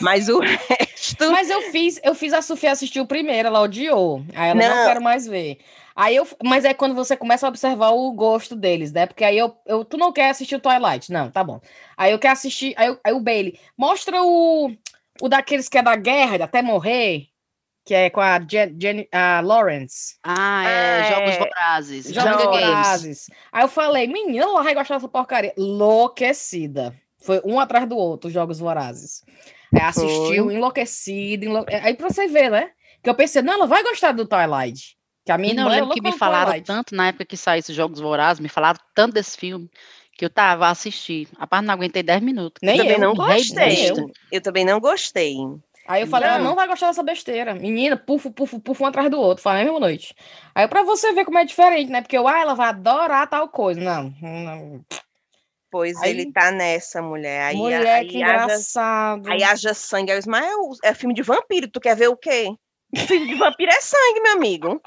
Mas 0.00 0.28
o 0.28 0.38
resto. 0.40 1.30
Mas 1.32 1.50
eu 1.50 1.60
fiz, 1.72 2.00
eu 2.04 2.14
fiz 2.14 2.32
a 2.32 2.40
Sofia 2.40 2.70
assistir 2.72 3.00
o 3.00 3.06
primeiro, 3.06 3.48
ela 3.48 3.60
odiou. 3.60 4.22
Aí 4.34 4.50
ela 4.50 4.60
não, 4.60 4.76
Não. 4.76 4.84
quero 4.86 5.02
mais 5.02 5.26
ver. 5.26 5.58
Aí 5.96 6.14
eu, 6.14 6.28
mas 6.44 6.64
é 6.64 6.72
quando 6.72 6.94
você 6.94 7.16
começa 7.16 7.44
a 7.44 7.48
observar 7.48 7.90
o 7.90 8.12
gosto 8.12 8.54
deles, 8.54 8.92
né? 8.92 9.06
Porque 9.06 9.24
aí 9.24 9.36
eu, 9.36 9.56
eu 9.66 9.84
tu 9.84 9.96
não 9.96 10.12
quer 10.12 10.30
assistir 10.30 10.54
o 10.54 10.60
Twilight, 10.60 11.10
não, 11.10 11.28
tá 11.28 11.42
bom. 11.42 11.60
Aí 11.96 12.12
eu 12.12 12.18
quero 12.20 12.34
assistir, 12.34 12.72
aí, 12.76 12.86
eu- 12.86 13.00
aí 13.02 13.12
o 13.12 13.18
Bailey, 13.20 13.58
mostra 13.76 14.22
o 14.22 14.70
o 15.20 15.28
daqueles 15.28 15.68
que 15.68 15.76
é 15.76 15.82
da 15.82 15.96
guerra, 15.96 16.44
até 16.44 16.62
morrer, 16.62 17.26
que 17.88 17.94
é 17.94 18.10
com 18.10 18.20
a 18.20 18.38
Jen, 18.38 18.76
Jen- 18.78 19.08
a 19.10 19.40
Lawrence. 19.40 20.16
Ah, 20.22 20.62
é. 20.68 21.00
Ah, 21.00 21.10
Jogos 21.10 21.30
é. 21.30 21.38
Vorazes. 21.38 22.06
Jogos 22.12 22.30
Hunger 22.34 22.50
Games. 22.50 22.66
Vorazes. 22.66 23.30
Aí 23.50 23.64
eu 23.64 23.68
falei, 23.68 24.06
menina, 24.06 24.44
ela 24.44 24.62
vai 24.62 24.74
gostar 24.74 24.96
dessa 24.96 25.08
porcaria. 25.08 25.54
Enlouquecida. 25.56 26.94
Foi 27.24 27.40
um 27.46 27.58
atrás 27.58 27.88
do 27.88 27.96
outro, 27.96 28.28
Jogos 28.28 28.58
Vorazes. 28.58 29.22
Aí 29.72 29.80
assistiu, 29.80 30.44
Foi. 30.44 30.54
enlouquecido. 30.54 31.46
Enlou... 31.46 31.64
Aí 31.82 31.94
pra 31.94 32.10
você 32.10 32.28
ver, 32.28 32.50
né? 32.50 32.72
Que 33.02 33.08
eu 33.08 33.14
pensei, 33.14 33.40
não, 33.40 33.54
ela 33.54 33.66
vai 33.66 33.82
gostar 33.82 34.12
do 34.12 34.26
Twilight. 34.26 34.94
Que 35.24 35.32
a 35.32 35.38
minha 35.38 35.54
não, 35.54 35.68
lembro 35.70 35.94
que 35.94 36.02
me 36.02 36.12
falaram 36.12 36.50
Twilight. 36.50 36.66
tanto 36.66 36.94
na 36.94 37.08
época 37.08 37.24
que 37.24 37.38
saiu 37.38 37.60
esses 37.60 37.74
Jogos 37.74 38.00
Vorazes, 38.00 38.38
me 38.38 38.50
falaram 38.50 38.78
tanto 38.94 39.14
desse 39.14 39.38
filme 39.38 39.70
que 40.12 40.26
eu 40.26 40.30
tava 40.30 40.66
a 40.66 40.70
assistir. 40.70 41.26
A 41.38 41.46
parte 41.46 41.64
não 41.64 41.72
aguentei 41.72 42.02
10 42.02 42.20
minutos. 42.20 42.60
Nem 42.62 42.76
eu 42.76 42.84
também 42.84 42.98
não 42.98 43.14
gostei. 43.14 43.90
Eu. 43.90 44.10
eu 44.32 44.40
também 44.42 44.64
não 44.66 44.78
gostei. 44.78 45.36
Aí 45.88 46.02
eu 46.02 46.06
falei, 46.06 46.28
ela 46.28 46.38
não 46.38 46.54
vai 46.54 46.68
gostar 46.68 46.88
dessa 46.88 47.02
besteira. 47.02 47.54
Menina, 47.54 47.96
pufo, 47.96 48.30
pufo, 48.30 48.60
pufo, 48.60 48.84
um 48.84 48.86
atrás 48.86 49.10
do 49.10 49.18
outro, 49.18 49.42
falei 49.42 49.62
a 49.62 49.64
mesma 49.64 49.80
noite. 49.80 50.14
Aí 50.54 50.68
pra 50.68 50.82
você 50.82 51.14
ver 51.14 51.24
como 51.24 51.38
é 51.38 51.46
diferente, 51.46 51.90
né? 51.90 52.02
Porque 52.02 52.18
eu, 52.18 52.28
ah, 52.28 52.40
ela 52.40 52.52
vai 52.52 52.68
adorar 52.68 53.26
tal 53.26 53.48
coisa. 53.48 53.80
Não, 53.80 54.12
não. 54.20 54.84
Pois 55.70 55.96
aí, 56.02 56.10
ele 56.10 56.30
tá 56.30 56.50
nessa, 56.50 57.00
mulher. 57.00 57.40
Aí, 57.46 57.56
mulher, 57.56 57.86
aí, 57.86 58.06
que 58.06 58.18
engraçado. 58.18 59.30
aí 59.30 59.42
haja 59.42 59.72
sangue. 59.72 60.12
Aí 60.12 60.18
o 60.18 60.20
Ismael, 60.20 60.58
é 60.84 60.92
filme 60.92 61.14
de 61.14 61.22
vampiro, 61.22 61.70
tu 61.70 61.80
quer 61.80 61.96
ver 61.96 62.08
o 62.08 62.16
quê? 62.16 62.54
filme 63.06 63.26
de 63.26 63.34
vampiro 63.36 63.72
é 63.72 63.80
sangue, 63.80 64.20
meu 64.22 64.32
amigo. 64.32 64.82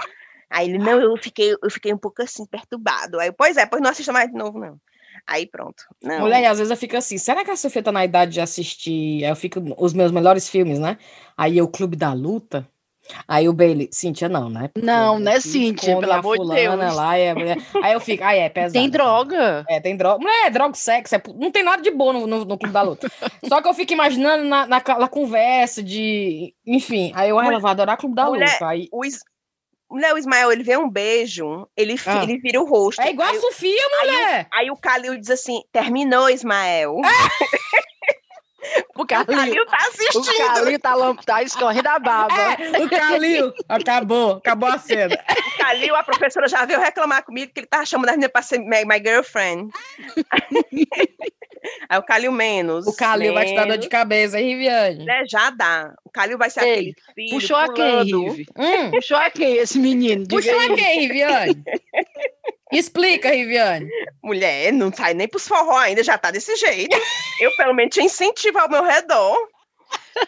Aí 0.51 0.70
ele, 0.70 0.77
não, 0.77 1.01
eu 1.01 1.17
fiquei, 1.17 1.53
eu 1.53 1.72
fiquei 1.72 1.91
um 1.91 1.98
pouco 1.98 2.22
assim, 2.22 2.46
perturbado. 2.46 3.20
Aí, 3.20 3.31
pois 3.31 3.58
é, 3.58 3.65
pois 3.65 3.81
não 3.81 3.89
assista 3.89 4.13
mais 4.13 4.29
de 4.29 4.38
novo, 4.38 4.60
não. 4.60 4.77
Aí 5.28 5.46
pronto. 5.46 5.84
Não. 6.01 6.22
Mulher, 6.22 6.46
às 6.46 6.58
vezes 6.58 6.72
eu 6.72 6.78
fico 6.78 6.98
assim, 6.98 7.18
será 7.18 7.44
que 7.44 7.51
a 7.51 7.56
Sofia 7.56 7.84
tá 7.84 7.92
na 7.92 8.06
idade 8.06 8.34
de 8.34 8.42
assistir? 8.42 9.24
Eu 9.24 9.36
fico 9.36 9.62
os 9.78 9.94
meus 9.94 10.12
melhores 10.12 10.50
filmes, 10.50 10.80
né? 10.80 10.98
Aí 11.38 11.62
o 11.62 11.68
Clube 11.68 11.96
da 11.96 12.13
Luta. 12.13 12.68
Aí 13.28 13.50
o 13.50 13.54
Bailey, 13.54 13.90
Cíntia, 13.92 14.30
não, 14.30 14.50
né? 14.50 14.70
Porque 14.74 14.86
não, 14.86 15.20
né, 15.20 15.40
Cíntia? 15.40 15.98
Pelo 15.98 16.13
amor 16.13 16.38
de 16.38 16.48
Deus. 16.48 16.96
Lá, 16.96 17.18
é, 17.18 17.34
aí 17.84 17.94
eu 17.94 18.00
fico, 18.00 18.24
aí 18.24 18.40
é 18.40 18.50
pesado. 18.50 18.74
Tem 18.74 18.90
droga. 18.90 19.66
É, 19.68 19.80
tem 19.80 19.98
droga. 19.98 20.24
Não 20.24 20.46
é 20.46 20.50
droga, 20.50 20.75
sexo, 20.75 21.16
é, 21.16 21.22
não 21.36 21.51
tem 21.51 21.63
nada 21.63 21.82
de 21.82 21.92
bom 21.92 22.13
no, 22.13 22.28
no, 22.28 22.46
no 22.46 22.58
Clube 22.58 22.74
da 22.74 22.82
Luta. 22.82 23.12
Só 23.48 23.62
que 23.62 23.68
eu 23.68 23.74
fico 23.74 23.94
imaginando 23.94 24.44
na, 24.46 24.68
na, 24.68 24.82
na 25.00 25.08
conversa 25.08 25.82
de. 25.82 26.54
Enfim, 26.66 27.12
aí 27.16 27.30
eu, 27.30 27.42
ela 27.42 27.60
vai 27.60 27.72
adorar 27.72 27.98
Clube 27.98 28.16
da 28.16 28.25
Mulher, 28.25 28.51
Luta. 28.54 28.68
Aí... 28.68 28.88
O, 28.92 29.01
Mulher, 29.92 30.14
o 30.14 30.18
Ismael, 30.18 30.52
ele 30.54 30.64
vê 30.64 30.78
um 30.78 30.90
beijo, 30.90 31.68
ele, 31.76 31.96
ah. 32.06 32.24
ele 32.24 32.38
vira 32.38 32.62
o 32.62 32.66
rosto. 32.66 33.02
É 33.02 33.10
igual 33.10 33.28
aí, 33.28 33.36
a 33.36 33.42
Sofia, 33.42 33.84
mulher! 34.00 34.48
Aí, 34.54 34.62
aí 34.62 34.72
o 34.72 34.78
Calil 34.78 35.18
diz 35.18 35.30
assim: 35.30 35.62
terminou, 35.72 36.30
Ismael. 36.30 36.96
O 39.01 39.05
Calil, 39.05 39.65
tá 39.65 39.77
assistindo. 39.77 40.22
O 40.22 40.53
Calil 40.53 40.79
tá, 40.79 40.93
tá 41.25 41.43
escorrendo 41.43 41.89
a 41.89 41.98
baba. 41.98 42.34
É, 42.36 42.84
o 42.84 42.89
Calil, 42.89 43.53
acabou, 43.67 44.34
acabou 44.34 44.70
a 44.70 44.77
cena. 44.77 45.15
O 45.15 45.58
Calil, 45.58 45.96
a 45.96 46.03
professora 46.03 46.48
já 46.48 46.65
veio 46.65 46.79
reclamar 46.79 47.24
comigo 47.24 47.51
que 47.51 47.62
ele 47.62 47.67
tava 47.67 47.86
chamando 47.86 48.10
a 48.10 48.12
menina 48.12 48.29
pra 48.29 48.43
ser 48.43 48.60
my, 48.60 48.86
my 48.86 49.01
girlfriend. 49.03 49.72
Aí 51.89 52.00
o 52.00 52.03
Calil 52.03 52.31
menos. 52.31 52.88
O 52.88 52.96
Calil 52.96 53.34
vai 53.34 53.46
te 53.46 53.55
dar 53.55 53.65
dor 53.65 53.77
de 53.77 53.89
cabeça, 53.89 54.39
hein, 54.39 54.50
Riviane? 54.50 55.05
Né, 55.05 55.24
já 55.27 55.50
dá. 55.50 55.93
O 56.03 56.10
Calil 56.10 56.38
vai 56.38 56.50
ser 56.50 56.63
Ei, 56.63 56.72
aquele 56.74 56.96
filho. 57.15 57.29
Puxou 57.31 57.58
a 57.58 57.74
quem, 57.74 58.03
Rivi? 58.03 58.46
Hum. 58.58 58.91
Puxou 58.91 59.17
a 59.17 59.29
quem 59.29 59.58
esse 59.58 59.79
menino? 59.79 60.27
Puxou 60.27 60.60
a 60.60 60.75
quem, 60.75 61.00
Riviane? 61.01 61.63
Explica, 62.72 63.32
Riviane. 63.32 63.90
Mulher, 64.24 64.72
não 64.72 64.92
sai 64.94 65.13
nem 65.13 65.28
pros 65.28 65.48
forró 65.48 65.78
ainda, 65.78 66.04
já 66.04 66.18
tá 66.18 66.32
desse 66.32 66.56
jeito. 66.56 66.96
Eu, 67.40 67.56
pelo 67.56 67.74
menos, 67.74 67.94
te 67.94 68.01
incentivo 68.01 68.60
ao 68.60 68.70
meu 68.70 68.84
redor. 68.84 69.38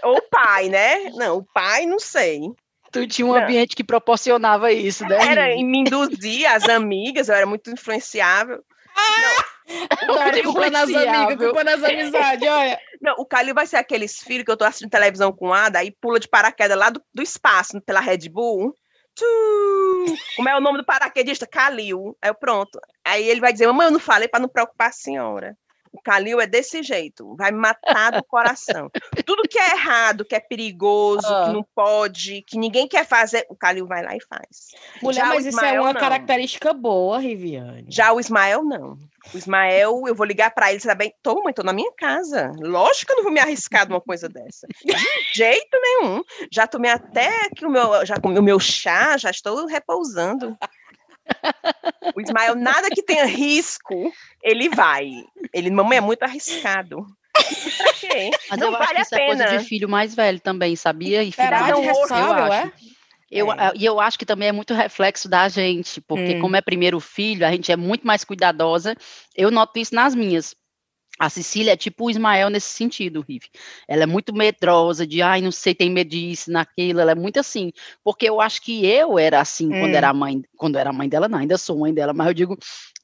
Ou 0.04 0.18
o 0.18 0.22
pai, 0.30 0.70
né? 0.70 1.10
Não, 1.16 1.38
o 1.38 1.46
pai, 1.54 1.86
não 1.86 2.00
sei. 2.00 2.42
Tu 2.92 3.08
tinha 3.08 3.26
um 3.26 3.34
não. 3.34 3.42
ambiente 3.42 3.76
que 3.76 3.84
proporcionava 3.84 4.72
isso, 4.72 5.04
né? 5.06 5.18
Era, 5.26 5.56
e 5.56 5.64
me 5.64 5.80
induzia, 5.80 6.52
as 6.54 6.70
amigas, 6.70 7.28
eu 7.28 7.36
era 7.36 7.46
muito 7.46 7.72
influenciável. 7.72 8.64
Ah! 8.96 9.44
Não, 10.06 10.16
culpa 10.44 10.70
nas 10.70 10.94
amigas, 10.94 11.38
culpa 11.38 11.64
nas 11.64 11.84
amizades, 11.84 12.48
olha. 12.48 12.80
Não, 13.02 13.16
o 13.18 13.26
Calil 13.26 13.56
vai 13.56 13.66
ser 13.66 13.78
aqueles 13.78 14.20
filhos 14.20 14.46
que 14.46 14.52
eu 14.52 14.58
tô 14.58 14.64
assistindo 14.64 14.92
televisão 14.92 15.32
com 15.32 15.52
a 15.52 15.66
Ada 15.66 15.84
e 15.84 15.92
pula 15.92 16.20
de 16.20 16.28
paraquedas 16.28 16.78
lá 16.78 16.90
do, 16.90 17.02
do 17.14 17.24
espaço, 17.24 17.82
pela 17.82 18.00
Red 18.00 18.30
Bull. 18.30 18.76
Como 20.36 20.50
é 20.50 20.58
o 20.58 20.62
nome 20.62 20.80
do 20.80 20.86
paraquedista? 20.86 21.48
Calil. 21.48 22.18
Aí 22.22 22.30
eu, 22.30 22.36
pronto. 22.36 22.80
Aí 23.04 23.28
ele 23.28 23.40
vai 23.40 23.54
dizer, 23.54 23.68
mamãe, 23.68 23.88
eu 23.88 23.92
não 23.92 24.00
falei 24.00 24.28
para 24.28 24.40
não 24.40 24.50
preocupar 24.50 24.90
a 24.90 24.94
senhora. 24.94 25.58
O 25.94 26.02
Calil 26.02 26.42
é 26.42 26.48
desse 26.48 26.82
jeito, 26.82 27.36
vai 27.36 27.52
matar 27.52 28.14
do 28.14 28.24
coração. 28.24 28.90
Tudo 29.26 29.48
que 29.48 29.60
é 29.60 29.74
errado, 29.74 30.26
que 30.26 30.34
é 30.34 30.40
perigoso, 30.40 31.28
ah. 31.28 31.46
que 31.46 31.54
não 31.54 31.64
pode, 31.76 32.42
que 32.42 32.58
ninguém 32.58 32.88
quer 32.88 33.06
fazer, 33.06 33.46
o 33.48 33.56
Calil 33.56 33.86
vai 33.86 34.04
lá 34.04 34.16
e 34.16 34.20
faz. 34.22 34.72
Mulher, 35.04 35.22
Já 35.22 35.26
mas 35.28 35.46
isso 35.46 35.64
é 35.64 35.80
uma 35.80 35.94
não. 35.94 36.00
característica 36.00 36.74
boa, 36.74 37.20
Riviane. 37.20 37.86
Já 37.90 38.12
o 38.12 38.20
Ismael, 38.20 38.64
não. 38.64 38.98
O 39.34 39.38
Ismael, 39.38 40.04
eu 40.08 40.16
vou 40.16 40.26
ligar 40.26 40.52
para 40.52 40.72
ele, 40.72 40.80
você 40.80 40.88
tá 40.88 40.96
bem? 40.96 41.14
Mãe, 41.44 41.54
tô 41.54 41.64
na 41.64 41.72
minha 41.72 41.92
casa. 41.96 42.52
Lógico 42.60 43.08
que 43.08 43.12
eu 43.14 43.18
não 43.18 43.24
vou 43.24 43.32
me 43.32 43.40
arriscar 43.40 43.86
de 43.86 43.94
uma 43.94 44.02
coisa 44.02 44.28
dessa. 44.28 44.68
De 44.84 44.94
jeito 45.36 45.78
nenhum. 45.82 46.24
Já 46.52 46.66
tomei 46.66 46.92
até 46.92 47.50
que 47.56 47.66
o 47.66 47.70
meu, 47.70 48.06
já 48.06 48.20
comi 48.20 48.40
o 48.40 48.44
meu 48.44 48.60
chá, 48.60 49.16
já 49.18 49.30
estou 49.30 49.68
repousando. 49.68 50.58
O 52.16 52.22
Ismael, 52.22 52.56
nada 52.56 52.90
que 52.90 53.02
tenha 53.02 53.26
risco, 53.26 54.12
ele 54.42 54.70
vai. 54.70 55.10
Ele, 55.54 55.72
mamãe, 55.72 55.98
é 55.98 56.02
muito 56.02 56.24
arriscado. 56.24 57.06
Mas 58.50 58.60
não 58.60 58.68
eu 58.68 58.74
vale 58.74 58.84
acho 58.84 58.94
que 58.96 59.02
isso 59.02 59.16
é 59.16 59.26
coisa 59.26 59.46
de 59.46 59.66
filho 59.66 59.90
mais 59.90 60.14
velho 60.14 60.40
também, 60.40 60.76
sabia? 60.76 61.24
E 61.24 61.32
filho 61.32 61.46
Será 61.48 61.62
mais 61.62 61.78
eu 61.78 61.90
acho. 61.90 62.68
É? 62.68 62.72
Eu, 63.32 63.52
é. 63.52 63.72
E 63.76 63.84
eu 63.84 64.00
acho 64.00 64.20
que 64.20 64.26
também 64.26 64.50
é 64.50 64.52
muito 64.52 64.76
reflexo 64.76 65.28
da 65.28 65.50
gente, 65.50 66.00
porque 66.02 66.36
hum. 66.36 66.42
como 66.42 66.56
é 66.56 66.62
primeiro 66.62 67.00
filho, 67.00 67.46
a 67.46 67.52
gente 67.52 67.72
é 67.72 67.76
muito 67.76 68.06
mais 68.06 68.24
cuidadosa. 68.24 68.96
Eu 69.36 69.50
noto 69.50 69.80
isso 69.80 69.96
nas 69.96 70.14
minhas. 70.14 70.56
A 71.20 71.30
Cecília 71.30 71.74
é 71.74 71.78
tipo 71.78 72.06
o 72.06 72.10
Ismael 72.10 72.50
nesse 72.50 72.70
sentido, 72.70 73.24
Rive. 73.28 73.48
Ela 73.88 74.04
é 74.04 74.06
muito 74.06 74.34
medrosa, 74.34 75.06
de 75.06 75.22
ai, 75.22 75.42
não 75.42 75.52
sei, 75.52 75.76
tem 75.76 75.90
medo 75.90 76.10
disso, 76.10 76.52
naquilo, 76.52 77.00
ela 77.00 77.12
é 77.12 77.16
muito 77.16 77.40
assim. 77.40 77.72
Porque 78.04 78.28
eu 78.28 78.42
acho 78.42 78.62
que 78.62 78.86
eu 78.86 79.20
era 79.20 79.40
assim 79.40 79.68
hum. 79.68 79.80
quando 79.80 79.96
era 79.96 80.12
mãe, 80.12 80.42
quando 80.58 80.76
era 80.76 80.92
mãe 80.92 81.08
dela, 81.08 81.30
não, 81.30 81.38
ainda 81.38 81.58
sou 81.58 81.78
mãe 81.78 81.94
dela, 81.94 82.14
mas 82.14 82.28
eu 82.28 82.34
digo, 82.34 82.58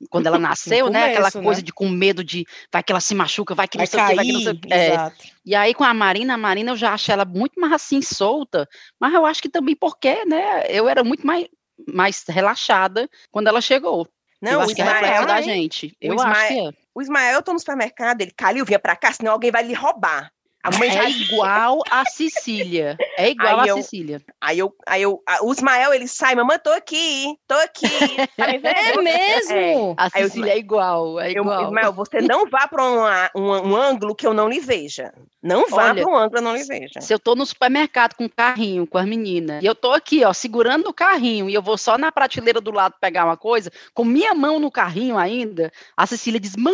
quando 0.09 0.25
ela 0.25 0.39
nasceu, 0.39 0.87
começo, 0.87 0.91
né? 0.91 1.11
Aquela 1.11 1.31
coisa 1.31 1.61
né? 1.61 1.65
de 1.65 1.71
com 1.71 1.87
medo 1.87 2.23
de 2.23 2.45
vai 2.73 2.81
que 2.81 2.91
ela 2.91 3.01
se 3.01 3.13
machuca, 3.13 3.53
vai 3.53 3.67
que 3.67 3.77
vai 3.77 3.85
não 3.85 3.91
sei 3.91 3.99
o 3.99 4.07
que, 4.07 4.15
vai 4.15 4.25
que 4.25 4.31
não 4.31 4.41
sei 4.41 4.51
o 4.53 4.59
que. 4.59 4.73
É. 4.73 5.11
E 5.45 5.53
aí 5.53 5.73
com 5.75 5.83
a 5.83 5.93
Marina, 5.93 6.33
a 6.33 6.37
Marina 6.37 6.71
eu 6.71 6.77
já 6.77 6.93
acho 6.93 7.11
ela 7.11 7.25
muito 7.25 7.59
mais 7.59 7.73
assim 7.73 8.01
solta, 8.01 8.67
mas 8.99 9.13
eu 9.13 9.23
acho 9.23 9.41
que 9.41 9.49
também 9.49 9.75
porque, 9.75 10.25
né? 10.25 10.63
Eu 10.67 10.89
era 10.89 11.03
muito 11.03 11.25
mais, 11.25 11.45
mais 11.87 12.23
relaxada 12.27 13.07
quando 13.31 13.47
ela 13.47 13.61
chegou. 13.61 14.07
Não, 14.41 14.53
eu 14.53 14.61
acho 14.61 14.73
que 14.73 14.81
é 14.81 15.25
da 15.25 15.41
gente. 15.41 15.95
Eu 15.99 16.15
Ismael, 16.15 16.31
acho 16.31 16.47
que 16.47 16.59
é. 16.59 16.71
O 16.99 17.01
Ismael, 17.01 17.35
eu 17.35 17.41
tô 17.41 17.53
no 17.53 17.59
supermercado, 17.59 18.19
ele, 18.19 18.31
Calil, 18.31 18.65
vinha 18.65 18.77
pra 18.77 18.93
cá, 18.93 19.13
senão 19.13 19.31
alguém 19.31 19.49
vai 19.51 19.63
lhe 19.63 19.73
roubar. 19.73 20.29
A 20.61 20.77
mãe 20.77 20.89
é 20.89 21.09
igual 21.09 21.81
a 21.89 22.03
Cecília. 22.05 22.97
É 23.17 23.29
igual 23.29 23.61
aí 23.61 23.69
a 23.69 23.71
eu, 23.71 23.77
Cecília. 23.77 24.21
Aí 24.41 24.59
eu, 24.59 24.75
aí 24.85 25.01
eu, 25.01 25.23
o 25.41 25.53
Ismael, 25.53 25.93
ele 25.93 26.07
sai, 26.07 26.35
mamãe, 26.35 26.59
tô 26.59 26.71
aqui, 26.71 27.33
tô 27.47 27.55
aqui. 27.55 27.87
Tá 28.35 28.51
é 28.51 29.01
mesmo? 29.01 29.51
É. 29.51 29.93
A 29.97 30.09
Cecília 30.09 30.51
eu, 30.51 30.55
é 30.55 30.57
igual, 30.57 31.19
é 31.19 31.31
igual. 31.31 31.61
Eu, 31.61 31.67
Ismael, 31.67 31.93
você 31.93 32.21
não 32.21 32.49
vá 32.49 32.67
para 32.67 32.83
um, 32.83 33.41
um, 33.41 33.75
ângulo 33.75 34.13
que 34.13 34.27
eu 34.27 34.33
não 34.33 34.49
lhe 34.49 34.59
veja. 34.59 35.13
Não 35.41 35.69
vá 35.69 35.93
para 35.93 36.05
um 36.05 36.15
ângulo 36.15 36.31
que 36.31 36.37
eu 36.37 36.41
não 36.41 36.55
lhe 36.55 36.63
veja. 36.63 36.99
Se 36.99 37.13
eu 37.13 37.19
tô 37.19 37.35
no 37.35 37.45
supermercado 37.45 38.15
com 38.15 38.25
o 38.25 38.29
carrinho, 38.29 38.85
com 38.85 38.97
as 38.97 39.05
meninas, 39.05 39.63
e 39.63 39.65
eu 39.65 39.75
tô 39.75 39.93
aqui, 39.93 40.23
ó, 40.25 40.33
segurando 40.33 40.87
o 40.87 40.93
carrinho, 40.93 41.49
e 41.49 41.53
eu 41.53 41.61
vou 41.61 41.77
só 41.77 41.97
na 41.97 42.11
prateleira 42.11 42.59
do 42.59 42.71
lado 42.71 42.95
pegar 42.99 43.25
uma 43.25 43.37
coisa, 43.37 43.71
com 43.93 44.03
minha 44.03 44.33
mão 44.33 44.59
no 44.59 44.71
carrinho 44.71 45.17
ainda, 45.17 45.71
a 45.95 46.05
Cecília 46.05 46.39
diz, 46.39 46.55
mãe, 46.55 46.73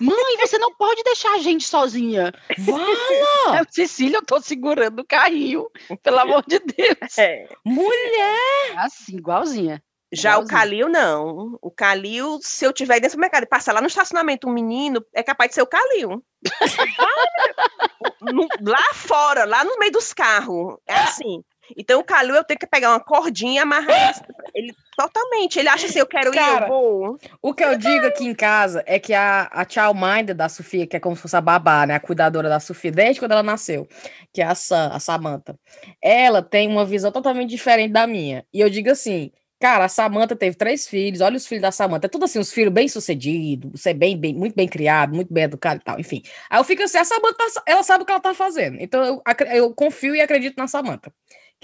Mãe, 0.00 0.36
você 0.40 0.58
não 0.58 0.74
pode 0.74 1.02
deixar 1.04 1.34
a 1.34 1.38
gente 1.38 1.66
sozinha. 1.66 2.32
Vala! 2.58 2.84
É, 3.54 3.62
Cecília, 3.70 4.16
eu 4.16 4.24
tô 4.24 4.40
segurando 4.40 5.00
o 5.00 5.06
carrinho. 5.06 5.68
Pelo 6.02 6.18
amor 6.18 6.42
de 6.46 6.58
Deus. 6.58 7.18
É. 7.18 7.46
Mulher! 7.64 8.74
Assim, 8.78 9.16
igualzinha. 9.16 9.82
Já 10.12 10.32
igualzinha. 10.32 10.46
o 10.46 10.48
Calil, 10.48 10.88
não. 10.88 11.58
O 11.60 11.70
Calil, 11.70 12.38
se 12.40 12.64
eu 12.64 12.72
tiver 12.72 13.00
dentro 13.00 13.18
do 13.18 13.20
mercado 13.20 13.44
e 13.44 13.48
passar 13.48 13.74
lá 13.74 13.82
no 13.82 13.86
estacionamento 13.86 14.48
um 14.48 14.52
menino, 14.52 15.04
é 15.12 15.22
capaz 15.22 15.50
de 15.50 15.56
ser 15.56 15.62
o 15.62 15.66
Calil. 15.66 16.24
lá 18.62 18.94
fora, 18.94 19.44
lá 19.44 19.62
no 19.62 19.78
meio 19.78 19.92
dos 19.92 20.14
carros. 20.14 20.78
É 20.86 20.94
assim. 20.94 21.44
Então 21.76 22.00
o 22.00 22.04
Calil 22.04 22.34
eu 22.34 22.44
tenho 22.44 22.58
que 22.58 22.66
pegar 22.66 22.90
uma 22.90 23.00
cordinha 23.00 23.54
e 23.54 23.58
amarrar 23.58 24.22
ele 24.54 24.74
totalmente. 24.96 25.58
Ele 25.58 25.68
acha 25.68 25.86
assim, 25.86 25.98
eu 25.98 26.06
quero 26.06 26.30
Cara, 26.32 26.66
ir, 26.66 26.68
eu 26.68 26.68
vou. 26.68 27.18
O 27.42 27.54
que 27.54 27.64
eu 27.64 27.76
digo 27.76 28.06
aqui 28.06 28.24
em 28.24 28.34
casa 28.34 28.82
é 28.86 28.98
que 28.98 29.12
a, 29.12 29.48
a 29.52 29.68
child 29.68 29.98
mind 30.00 30.30
da 30.30 30.48
Sofia, 30.48 30.86
que 30.86 30.96
é 30.96 31.00
como 31.00 31.16
se 31.16 31.22
fosse 31.22 31.36
a 31.36 31.40
babá, 31.40 31.86
né? 31.86 31.94
A 31.94 32.00
cuidadora 32.00 32.48
da 32.48 32.60
Sofia, 32.60 32.92
desde 32.92 33.20
quando 33.20 33.32
ela 33.32 33.42
nasceu, 33.42 33.88
que 34.32 34.40
é 34.40 34.44
a, 34.44 34.54
Sam, 34.54 34.90
a 34.92 35.00
Samantha, 35.00 35.58
ela 36.00 36.42
tem 36.42 36.68
uma 36.68 36.84
visão 36.84 37.10
totalmente 37.10 37.50
diferente 37.50 37.92
da 37.92 38.06
minha. 38.06 38.44
E 38.52 38.60
eu 38.60 38.70
digo 38.70 38.90
assim, 38.90 39.32
Cara, 39.60 39.86
a 39.86 39.88
Samantha 39.88 40.36
teve 40.36 40.56
três 40.56 40.86
filhos, 40.86 41.22
olha 41.22 41.38
os 41.38 41.46
filhos 41.46 41.62
da 41.62 41.72
Samantha, 41.72 42.06
é 42.06 42.08
tudo 42.08 42.26
assim, 42.26 42.38
os 42.38 42.52
filhos 42.52 42.70
bem 42.70 42.86
sucedidos, 42.86 43.80
ser 43.80 43.94
bem, 43.94 44.14
bem, 44.14 44.34
muito 44.34 44.54
bem 44.54 44.68
criado, 44.68 45.14
muito 45.14 45.32
bem 45.32 45.44
educado 45.44 45.80
e 45.80 45.84
tal, 45.84 45.98
enfim. 45.98 46.22
Aí 46.50 46.60
eu 46.60 46.64
fico 46.64 46.82
assim, 46.82 46.98
a 46.98 47.04
Samantha, 47.04 47.44
ela 47.66 47.82
sabe 47.82 48.02
o 48.02 48.06
que 48.06 48.12
ela 48.12 48.20
tá 48.20 48.34
fazendo, 48.34 48.76
então 48.78 49.02
eu, 49.02 49.22
eu 49.54 49.72
confio 49.72 50.14
e 50.14 50.20
acredito 50.20 50.56
na 50.58 50.68
Samantha 50.68 51.10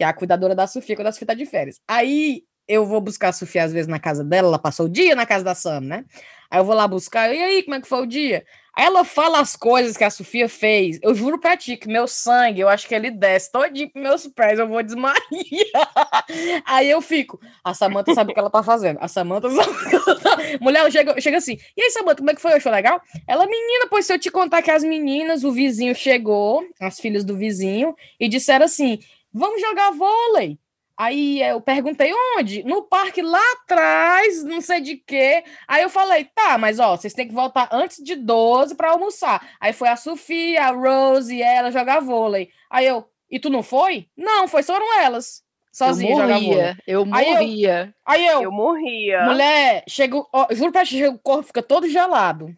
que 0.00 0.04
é 0.04 0.06
a 0.06 0.14
cuidadora 0.14 0.54
da 0.54 0.66
Sofia 0.66 0.96
quando 0.96 1.08
a 1.08 1.12
Sofia 1.12 1.26
tá 1.26 1.34
de 1.34 1.44
férias. 1.44 1.78
Aí 1.86 2.44
eu 2.66 2.86
vou 2.86 3.02
buscar 3.02 3.28
a 3.28 3.32
Sofia 3.34 3.64
às 3.64 3.70
vezes 3.70 3.86
na 3.86 3.98
casa 3.98 4.24
dela, 4.24 4.48
ela 4.48 4.58
passou 4.58 4.86
o 4.86 4.88
dia 4.88 5.14
na 5.14 5.26
casa 5.26 5.44
da 5.44 5.54
Sam, 5.54 5.82
né? 5.82 6.06
Aí 6.50 6.58
eu 6.58 6.64
vou 6.64 6.74
lá 6.74 6.88
buscar, 6.88 7.30
e 7.34 7.38
aí, 7.38 7.62
como 7.62 7.74
é 7.74 7.80
que 7.82 7.86
foi 7.86 8.02
o 8.02 8.06
dia? 8.06 8.42
Aí 8.74 8.86
ela 8.86 9.04
fala 9.04 9.40
as 9.40 9.54
coisas 9.54 9.96
que 9.96 10.02
a 10.02 10.08
Sofia 10.08 10.48
fez. 10.48 10.98
Eu 11.02 11.14
juro 11.14 11.38
pra 11.38 11.54
ti 11.54 11.76
que 11.76 11.86
meu 11.86 12.08
sangue, 12.08 12.60
eu 12.60 12.68
acho 12.68 12.88
que 12.88 12.94
ele 12.94 13.10
desce 13.10 13.52
todinho 13.52 13.90
pros 13.90 14.02
meus 14.02 14.26
pés, 14.28 14.58
eu 14.58 14.66
vou 14.66 14.82
desmaiar. 14.82 15.20
Aí 16.64 16.88
eu 16.88 17.02
fico, 17.02 17.38
a 17.62 17.74
Samanta 17.74 18.14
sabe 18.14 18.30
o 18.30 18.34
que 18.34 18.40
ela 18.40 18.48
tá 18.48 18.62
fazendo. 18.62 18.98
A 19.02 19.08
Samanta 19.08 19.50
sabe 19.52 19.70
o 19.70 19.90
que 19.90 19.96
ela 19.96 20.18
tá... 20.18 20.36
Mulher, 20.62 20.90
chega, 20.90 21.20
chega 21.20 21.36
assim, 21.36 21.58
e 21.76 21.82
aí, 21.82 21.90
Samanta, 21.90 22.16
como 22.16 22.30
é 22.30 22.34
que 22.34 22.40
foi? 22.40 22.58
Foi 22.58 22.72
legal? 22.72 23.02
Ela, 23.28 23.46
menina, 23.46 23.86
pois 23.90 24.06
se 24.06 24.14
eu 24.14 24.18
te 24.18 24.30
contar 24.30 24.62
que 24.62 24.70
as 24.70 24.82
meninas, 24.82 25.44
o 25.44 25.52
vizinho 25.52 25.94
chegou, 25.94 26.64
as 26.80 26.98
filhas 26.98 27.22
do 27.22 27.36
vizinho, 27.36 27.94
e 28.18 28.28
disseram 28.28 28.64
assim, 28.64 28.98
vamos 29.32 29.60
jogar 29.60 29.90
vôlei. 29.92 30.58
Aí 30.96 31.42
eu 31.42 31.62
perguntei 31.62 32.12
onde? 32.36 32.62
No 32.62 32.82
parque 32.82 33.22
lá 33.22 33.40
atrás, 33.54 34.44
não 34.44 34.60
sei 34.60 34.82
de 34.82 34.96
quê. 34.96 35.42
Aí 35.66 35.82
eu 35.82 35.88
falei, 35.88 36.26
tá, 36.34 36.58
mas 36.58 36.78
ó, 36.78 36.94
vocês 36.94 37.14
têm 37.14 37.26
que 37.26 37.32
voltar 37.34 37.70
antes 37.72 38.04
de 38.04 38.14
12 38.14 38.74
para 38.74 38.90
almoçar. 38.90 39.48
Aí 39.58 39.72
foi 39.72 39.88
a 39.88 39.96
Sofia, 39.96 40.62
a 40.64 40.70
Rose 40.72 41.34
e 41.34 41.40
ela 41.40 41.70
jogar 41.70 42.00
vôlei. 42.00 42.50
Aí 42.70 42.86
eu, 42.86 43.06
e 43.30 43.38
tu 43.40 43.48
não 43.48 43.62
foi? 43.62 44.08
Não, 44.14 44.46
foi 44.46 44.62
foram 44.62 44.92
elas. 45.00 45.42
Sozinha 45.72 46.12
eu 46.12 46.16
jogar 46.18 46.34
morria, 46.40 46.54
vôlei. 46.56 46.76
eu 46.86 47.06
morria. 47.06 47.94
Aí 48.04 48.26
eu, 48.26 48.42
Eu 48.42 48.52
morria. 48.52 49.24
mulher, 49.24 49.84
chego, 49.88 50.28
ó, 50.34 50.48
juro 50.50 50.70
pra 50.72 50.84
ti, 50.84 51.02
o 51.06 51.18
corpo 51.18 51.44
fica 51.44 51.62
todo 51.62 51.88
gelado. 51.88 52.54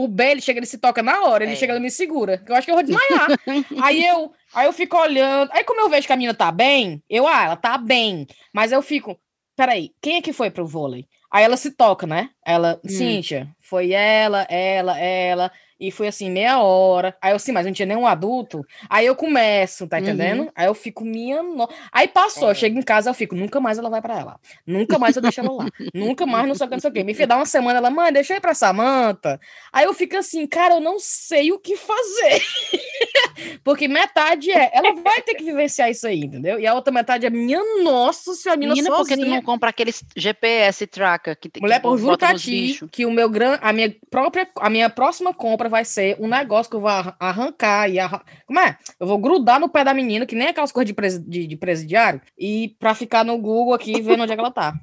O 0.00 0.06
B, 0.06 0.30
ele 0.30 0.40
chega, 0.40 0.60
ele 0.60 0.66
se 0.66 0.78
toca 0.78 1.02
na 1.02 1.22
hora, 1.24 1.42
ele 1.42 1.54
É. 1.54 1.56
chega, 1.56 1.72
ele 1.72 1.80
me 1.80 1.90
segura, 1.90 2.38
que 2.38 2.52
eu 2.52 2.54
acho 2.54 2.64
que 2.64 2.70
eu 2.70 2.76
vou 2.76 2.84
desmaiar. 2.84 3.26
aí 3.82 4.04
eu, 4.06 4.32
aí 4.54 4.66
eu 4.66 4.72
fico 4.72 4.96
olhando, 4.96 5.50
aí 5.52 5.64
como 5.64 5.80
eu 5.80 5.88
vejo 5.88 6.06
que 6.06 6.12
a 6.12 6.16
menina 6.16 6.34
tá 6.34 6.52
bem, 6.52 7.02
eu, 7.10 7.26
ah, 7.26 7.44
ela 7.46 7.56
tá 7.56 7.76
bem, 7.76 8.24
mas 8.52 8.70
eu 8.70 8.80
fico, 8.80 9.18
peraí, 9.56 9.90
quem 10.00 10.16
é 10.18 10.22
que 10.22 10.32
foi 10.32 10.50
pro 10.50 10.64
vôlei? 10.66 11.06
Aí 11.32 11.42
ela 11.42 11.56
se 11.56 11.72
toca, 11.72 12.06
né? 12.06 12.30
Ela, 12.46 12.80
Hum. 12.84 12.88
Cíntia, 12.88 13.48
foi 13.60 13.90
ela, 13.90 14.42
ela, 14.48 14.96
ela, 14.98 15.52
e 15.80 15.90
foi 15.90 16.08
assim, 16.08 16.30
meia 16.30 16.60
hora. 16.60 17.16
Aí 17.20 17.32
eu, 17.32 17.38
sim, 17.38 17.52
mas 17.52 17.64
não 17.66 17.72
tinha 17.72 17.86
nenhum 17.86 18.06
adulto. 18.06 18.64
Aí 18.88 19.06
eu 19.06 19.14
começo, 19.14 19.86
tá 19.86 19.96
Uhum. 19.96 20.02
entendendo? 20.02 20.50
Aí 20.54 20.66
eu 20.66 20.74
fico, 20.74 21.04
minha 21.04 21.42
no... 21.42 21.68
Aí 21.92 22.08
passou, 22.08 22.48
É. 22.48 22.50
eu 22.50 22.54
chego 22.54 22.78
em 22.78 22.82
casa, 22.82 23.10
eu 23.10 23.14
fico, 23.14 23.34
nunca 23.34 23.60
mais 23.60 23.78
ela 23.78 23.88
vai 23.90 24.00
pra 24.02 24.18
ela. 24.18 24.40
Nunca 24.66 24.98
mais 24.98 25.14
eu 25.16 25.22
deixo 25.22 25.40
ela 25.40 25.52
lá. 25.52 25.66
nunca 25.94 26.26
mais, 26.26 26.46
não 26.48 26.54
sei 26.54 26.66
o 26.66 26.68
que, 26.68 26.74
não 26.76 26.80
sei 26.80 26.90
o 26.90 26.92
que. 26.92 27.04
Me 27.04 27.14
filha, 27.14 27.26
dá 27.28 27.36
uma 27.36 27.46
semana, 27.46 27.78
ela, 27.78 27.90
mãe, 27.90 28.12
deixa 28.12 28.32
eu 28.32 28.38
ir 28.38 28.40
pra 28.40 28.54
Samanta. 28.54 29.40
Aí 29.72 29.84
eu 29.84 29.94
fico 29.94 30.16
assim, 30.16 30.46
cara, 30.46 30.74
eu 30.74 30.80
não 30.80 30.98
sei 30.98 31.52
o 31.52 31.58
que 31.58 31.76
fazer. 31.76 32.42
Porque 33.62 33.86
metade 33.88 34.50
é, 34.50 34.70
ela 34.72 34.94
vai 35.00 35.22
ter 35.22 35.34
que 35.34 35.44
vivenciar 35.44 35.90
isso 35.90 36.06
aí, 36.06 36.20
entendeu? 36.20 36.58
E 36.58 36.66
a 36.66 36.74
outra 36.74 36.92
metade 36.92 37.26
é, 37.26 37.30
minha 37.30 37.60
nossa 37.82 38.34
senhora, 38.34 38.56
a 38.56 38.58
menina 38.58 38.74
Menina, 38.74 38.94
por 38.96 39.06
que 39.06 39.14
tu 39.14 39.20
sozinha. 39.20 39.36
não 39.36 39.42
compra 39.42 39.70
aqueles 39.70 40.04
GPS 40.16 40.86
tracker 40.86 41.36
que 41.38 41.48
tem 41.48 41.60
Mulher, 41.60 41.76
que 41.76 41.82
por 41.82 41.96
juro 41.98 42.10
bota 42.12 42.26
pra 42.28 42.34
ti 42.38 42.78
que 42.90 43.06
o 43.06 43.10
meu 43.10 43.28
gran... 43.28 43.58
a 43.60 43.72
minha 43.72 43.94
própria, 44.10 44.48
a 44.60 44.68
minha 44.70 44.90
próxima 44.90 45.32
compra 45.32 45.67
vai 45.68 45.84
ser 45.84 46.16
um 46.20 46.26
negócio 46.28 46.70
que 46.70 46.76
eu 46.76 46.80
vou 46.80 46.88
arran- 46.90 47.14
arrancar 47.18 47.88
e 47.88 47.98
arran... 47.98 48.20
como 48.46 48.58
é? 48.60 48.78
Eu 48.98 49.06
vou 49.06 49.18
grudar 49.18 49.58
no 49.60 49.68
pé 49.68 49.84
da 49.84 49.94
menina, 49.94 50.26
que 50.26 50.34
nem 50.34 50.48
aquelas 50.48 50.72
coisas 50.72 50.86
de, 50.86 50.94
presi- 50.94 51.20
de, 51.28 51.46
de 51.46 51.56
presidiário, 51.56 52.20
e 52.38 52.76
pra 52.78 52.94
ficar 52.94 53.24
no 53.24 53.36
Google 53.38 53.74
aqui 53.74 54.00
vendo 54.00 54.22
onde 54.22 54.32
é 54.32 54.34
que 54.34 54.40
ela 54.40 54.50
tá. 54.50 54.74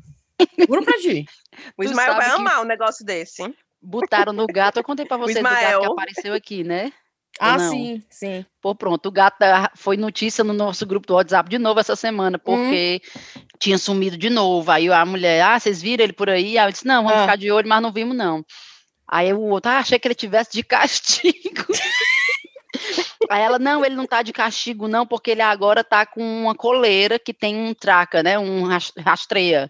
Juro 0.68 0.84
pra 0.84 0.98
ti. 0.98 1.26
O 1.78 1.84
Ismael 1.84 2.16
vai 2.16 2.30
amar 2.30 2.62
um 2.62 2.66
negócio 2.66 3.06
desse. 3.06 3.42
hein? 3.42 3.56
Botaram 3.82 4.34
no 4.34 4.46
gato, 4.46 4.78
eu 4.78 4.84
contei 4.84 5.06
pra 5.06 5.16
vocês 5.18 5.38
do 5.38 5.44
gato 5.44 5.80
que 5.80 5.86
apareceu 5.86 6.34
aqui, 6.34 6.64
né? 6.66 6.92
Ah, 7.40 7.60
sim, 7.60 8.02
sim. 8.10 8.46
Pô, 8.62 8.74
pronto, 8.74 9.08
o 9.08 9.12
gato 9.12 9.38
foi 9.76 9.98
notícia 9.98 10.44
no 10.44 10.54
nosso 10.54 10.86
grupo 10.86 11.06
do 11.08 11.16
WhatsApp 11.16 11.50
de 11.50 11.58
novo 11.58 11.80
essa 11.82 11.94
Hum. 11.94 11.98
semana, 11.98 12.38
porque 12.40 13.02
tinha 13.60 13.78
sumido 13.78 14.18
de 14.18 14.30
novo. 14.30 14.72
Aí 14.72 14.90
a 14.90 15.06
mulher, 15.06 15.42
ah, 15.44 15.60
vocês 15.60 15.82
viram 15.82 16.04
ele 16.06 16.14
por 16.14 16.30
aí? 16.30 16.58
Aí 16.58 16.68
eu 16.68 16.72
disse, 16.72 16.86
não, 16.88 17.04
vamos 17.04 17.18
Ah. 17.20 17.22
ficar 17.22 17.36
de 17.38 17.52
olho, 17.52 17.68
mas 17.68 17.82
não 17.82 17.92
vimos, 17.92 18.16
não. 18.16 18.44
Aí 19.08 19.32
o 19.34 19.42
outro, 19.42 19.72
ah, 19.72 19.78
achei 19.80 20.00
que 20.00 20.08
ele 20.08 20.16
tivesse 20.16 20.52
de 20.54 20.64
castigo. 20.64 21.66
Aí 23.30 23.42
ela, 23.42 23.58
não, 23.58 23.84
ele 23.86 23.96
não 23.96 24.06
tá 24.06 24.22
de 24.22 24.34
castigo, 24.34 24.88
não, 24.88 25.06
porque 25.08 25.32
ele 25.32 25.42
agora 25.42 25.84
tá 25.84 26.06
com 26.06 26.22
uma 26.22 26.54
coleira 26.54 27.18
que 27.18 27.34
tem 27.34 27.56
um 27.56 27.74
traca, 27.74 28.22
né? 28.22 28.38
Um 28.38 28.64
ras- 28.66 28.92
rastreia. 29.00 29.70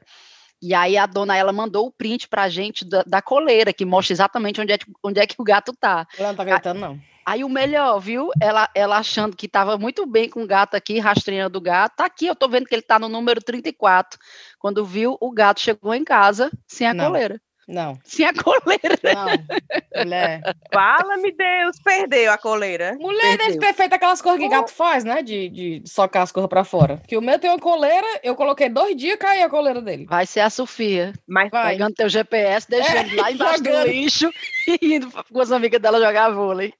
E 0.61 0.73
aí 0.73 0.97
a 0.97 1.05
dona 1.05 1.37
ela 1.37 1.51
mandou 1.53 1.85
o 1.85 1.91
print 1.91 2.27
pra 2.27 2.49
gente 2.49 2.83
da, 2.83 3.03
da 3.05 3.21
coleira, 3.21 3.71
que 3.71 3.85
mostra 3.85 4.13
exatamente 4.13 4.59
onde 4.59 4.73
é, 4.73 4.77
que- 4.77 4.91
onde 5.03 5.19
é 5.19 5.27
que 5.27 5.35
o 5.37 5.43
gato 5.43 5.73
tá. 5.79 6.07
Ela 6.17 6.29
não 6.29 6.35
tá 6.35 6.43
acreditando, 6.43 6.79
não. 6.79 6.99
Aí 7.25 7.43
o 7.43 7.49
melhor, 7.49 7.99
viu? 7.99 8.29
Ela, 8.41 8.69
ela 8.75 8.97
achando 8.97 9.35
que 9.35 9.45
estava 9.47 9.77
muito 9.77 10.05
bem 10.05 10.29
com 10.29 10.43
o 10.43 10.47
gato 10.47 10.75
aqui, 10.75 10.99
rastreando 10.99 11.57
o 11.57 11.61
gato. 11.61 11.95
Tá 11.97 12.05
aqui, 12.05 12.27
eu 12.27 12.35
tô 12.35 12.47
vendo 12.47 12.65
que 12.67 12.75
ele 12.75 12.81
tá 12.81 12.99
no 12.99 13.09
número 13.09 13.41
34. 13.41 14.19
Quando 14.59 14.85
viu, 14.85 15.17
o 15.19 15.31
gato 15.31 15.59
chegou 15.59 15.93
em 15.93 16.03
casa 16.03 16.51
sem 16.67 16.87
a 16.87 16.93
Não. 16.93 17.05
coleira. 17.05 17.39
Não, 17.67 17.97
Sem 18.03 18.27
a 18.27 18.31
coleira. 18.33 18.95
não. 19.03 20.03
Mulher. 20.03 20.41
Fala-me 20.71 21.31
Deus, 21.31 21.79
perdeu 21.83 22.31
a 22.31 22.37
coleira. 22.37 22.95
Mulher 22.99 23.37
deve 23.37 23.53
Perdeu. 23.53 23.59
ter 23.61 23.73
feito 23.73 23.93
aquelas 23.93 24.21
coisas 24.21 24.39
que 24.39 24.47
gato 24.47 24.71
faz, 24.71 25.03
né? 25.03 25.23
De, 25.23 25.49
de 25.49 25.81
socar 25.85 26.21
as 26.21 26.31
coisas 26.31 26.47
pra 26.47 26.63
fora. 26.63 27.01
Que 27.07 27.17
o 27.17 27.21
meu 27.21 27.39
tem 27.39 27.49
uma 27.49 27.57
coleira, 27.59 28.05
eu 28.23 28.35
coloquei 28.35 28.69
dois 28.69 28.95
dias, 28.95 29.17
caiu 29.17 29.45
a 29.45 29.49
coleira 29.49 29.81
dele. 29.81 30.05
Vai 30.07 30.27
ser 30.27 30.41
a 30.41 30.49
Sofia, 30.51 31.11
Mas 31.27 31.49
Vai. 31.49 31.71
pegando 31.73 31.95
teu 31.95 32.07
GPS, 32.07 32.69
deixando 32.69 33.15
lá 33.15 33.31
embaixo 33.33 33.63
do 33.63 33.69
jogando. 33.69 33.87
lixo 33.87 34.29
e 34.81 34.95
indo 34.97 35.09
com 35.11 35.41
as 35.41 35.51
amigas 35.51 35.81
dela 35.81 35.99
jogar 35.99 36.29
vôlei. 36.29 36.71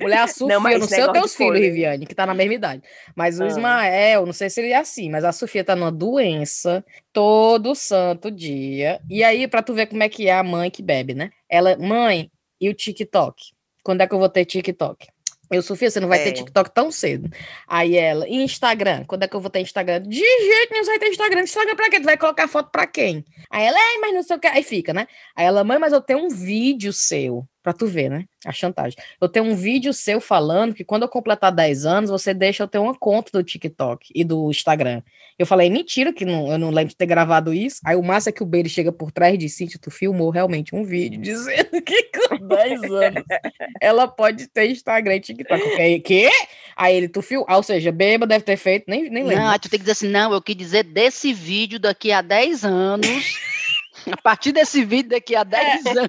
Mulher, 0.00 0.18
a 0.20 0.26
Sofia, 0.28 0.54
Não, 0.54 0.60
mas 0.60 0.74
eu 0.74 0.78
não 0.80 0.88
sei 0.88 1.04
os 1.04 1.12
teus 1.12 1.34
filhos. 1.34 1.58
Riviane, 1.58 2.06
que 2.06 2.14
tá 2.14 2.24
na 2.26 2.34
mesma 2.34 2.54
idade. 2.54 2.82
Mas 3.14 3.38
o 3.38 3.44
Ah. 3.44 3.46
Ismael, 3.48 4.24
não 4.26 4.32
sei 4.32 4.48
se 4.50 4.60
ele 4.60 4.70
é 4.72 4.76
assim, 4.76 5.10
mas 5.10 5.24
a 5.24 5.32
Sofia 5.32 5.64
tá 5.64 5.74
numa 5.76 5.90
doença 5.92 6.84
todo 7.18 7.74
santo 7.74 8.30
dia. 8.30 9.00
E 9.10 9.24
aí, 9.24 9.48
pra 9.48 9.60
tu 9.60 9.74
ver 9.74 9.86
como 9.86 10.04
é 10.04 10.08
que 10.08 10.28
é 10.28 10.32
a 10.32 10.44
mãe 10.44 10.70
que 10.70 10.80
bebe, 10.80 11.14
né? 11.14 11.30
Ela, 11.48 11.76
mãe, 11.76 12.30
e 12.60 12.68
o 12.68 12.74
TikTok? 12.74 13.42
Quando 13.82 14.02
é 14.02 14.06
que 14.06 14.14
eu 14.14 14.20
vou 14.20 14.28
ter 14.28 14.44
TikTok? 14.44 15.08
Eu, 15.50 15.60
Sofia, 15.60 15.90
você 15.90 15.98
não 15.98 16.06
vai 16.06 16.22
ter 16.22 16.28
É. 16.28 16.32
TikTok 16.32 16.70
tão 16.72 16.92
cedo. 16.92 17.28
Aí 17.66 17.96
ela, 17.96 18.28
Instagram? 18.28 19.02
Quando 19.04 19.24
é 19.24 19.28
que 19.28 19.34
eu 19.34 19.40
vou 19.40 19.50
ter 19.50 19.58
Instagram? 19.60 20.02
De 20.02 20.16
jeito 20.16 20.70
nenhum 20.70 20.84
você 20.84 20.90
vai 20.90 20.98
ter 21.00 21.08
Instagram. 21.08 21.40
Instagram 21.40 21.74
pra 21.74 21.90
quê? 21.90 21.98
Tu 21.98 22.04
vai 22.04 22.16
colocar 22.16 22.46
foto 22.46 22.70
pra 22.70 22.86
quem? 22.86 23.24
Aí 23.50 23.64
ela, 23.64 23.76
é, 23.76 23.98
mas 23.98 24.14
não 24.14 24.22
sei 24.22 24.36
o 24.36 24.38
que. 24.38 24.46
Aí 24.46 24.62
fica, 24.62 24.92
né? 24.92 25.08
Aí 25.34 25.44
ela, 25.44 25.64
mãe, 25.64 25.78
mas 25.78 25.92
eu 25.92 26.00
tenho 26.00 26.20
um 26.24 26.28
vídeo 26.28 26.92
seu. 26.92 27.44
Pra 27.62 27.72
tu 27.72 27.86
ver, 27.86 28.08
né? 28.08 28.24
A 28.46 28.52
chantagem. 28.52 28.96
Eu 29.20 29.28
tenho 29.28 29.46
um 29.46 29.54
vídeo 29.54 29.92
seu 29.92 30.20
falando 30.20 30.74
que 30.74 30.84
quando 30.84 31.02
eu 31.02 31.08
completar 31.08 31.52
10 31.52 31.84
anos, 31.84 32.10
você 32.10 32.32
deixa 32.32 32.62
eu 32.62 32.68
ter 32.68 32.78
uma 32.78 32.94
conta 32.94 33.30
do 33.32 33.42
TikTok 33.42 34.10
e 34.14 34.24
do 34.24 34.48
Instagram. 34.48 35.02
Eu 35.38 35.46
falei, 35.46 35.68
mentira, 35.68 36.12
que 36.12 36.24
não, 36.24 36.50
eu 36.50 36.58
não 36.58 36.70
lembro 36.70 36.90
de 36.90 36.96
ter 36.96 37.06
gravado 37.06 37.52
isso. 37.52 37.80
Aí 37.84 37.96
o 37.96 38.02
massa 38.02 38.30
é 38.30 38.32
que 38.32 38.42
o 38.42 38.46
Beire 38.46 38.68
chega 38.68 38.90
por 38.92 39.12
trás 39.12 39.38
de 39.38 39.48
Cintia, 39.48 39.78
tu 39.80 39.90
filmou 39.90 40.30
realmente 40.30 40.74
um 40.74 40.84
vídeo 40.84 41.20
dizendo 41.20 41.80
que 41.82 42.10
com 42.12 42.46
10 42.46 42.82
anos 42.84 43.24
ela 43.80 44.08
pode 44.08 44.48
ter 44.48 44.70
Instagram 44.70 45.16
e 45.16 45.20
TikTok. 45.20 45.70
Falei, 45.70 46.00
Quê? 46.00 46.30
Aí 46.76 46.96
ele, 46.96 47.08
tu 47.08 47.22
filmou? 47.22 47.46
Ah, 47.48 47.56
ou 47.56 47.62
seja, 47.62 47.90
beba 47.90 48.26
deve 48.26 48.44
ter 48.44 48.56
feito, 48.56 48.84
nem, 48.88 49.10
nem 49.10 49.24
lembro. 49.24 49.42
Não, 49.42 49.50
aí 49.50 49.58
tu 49.58 49.68
tem 49.68 49.78
que 49.78 49.84
dizer 49.84 49.92
assim, 49.92 50.08
não, 50.08 50.32
eu 50.32 50.40
quis 50.40 50.56
dizer 50.56 50.84
desse 50.84 51.32
vídeo 51.32 51.78
daqui 51.78 52.12
a 52.12 52.22
10 52.22 52.64
anos. 52.64 53.36
a 54.10 54.16
partir 54.16 54.52
desse 54.52 54.84
vídeo 54.84 55.10
daqui 55.10 55.34
a 55.34 55.44
10 55.44 55.86
anos. 55.86 56.08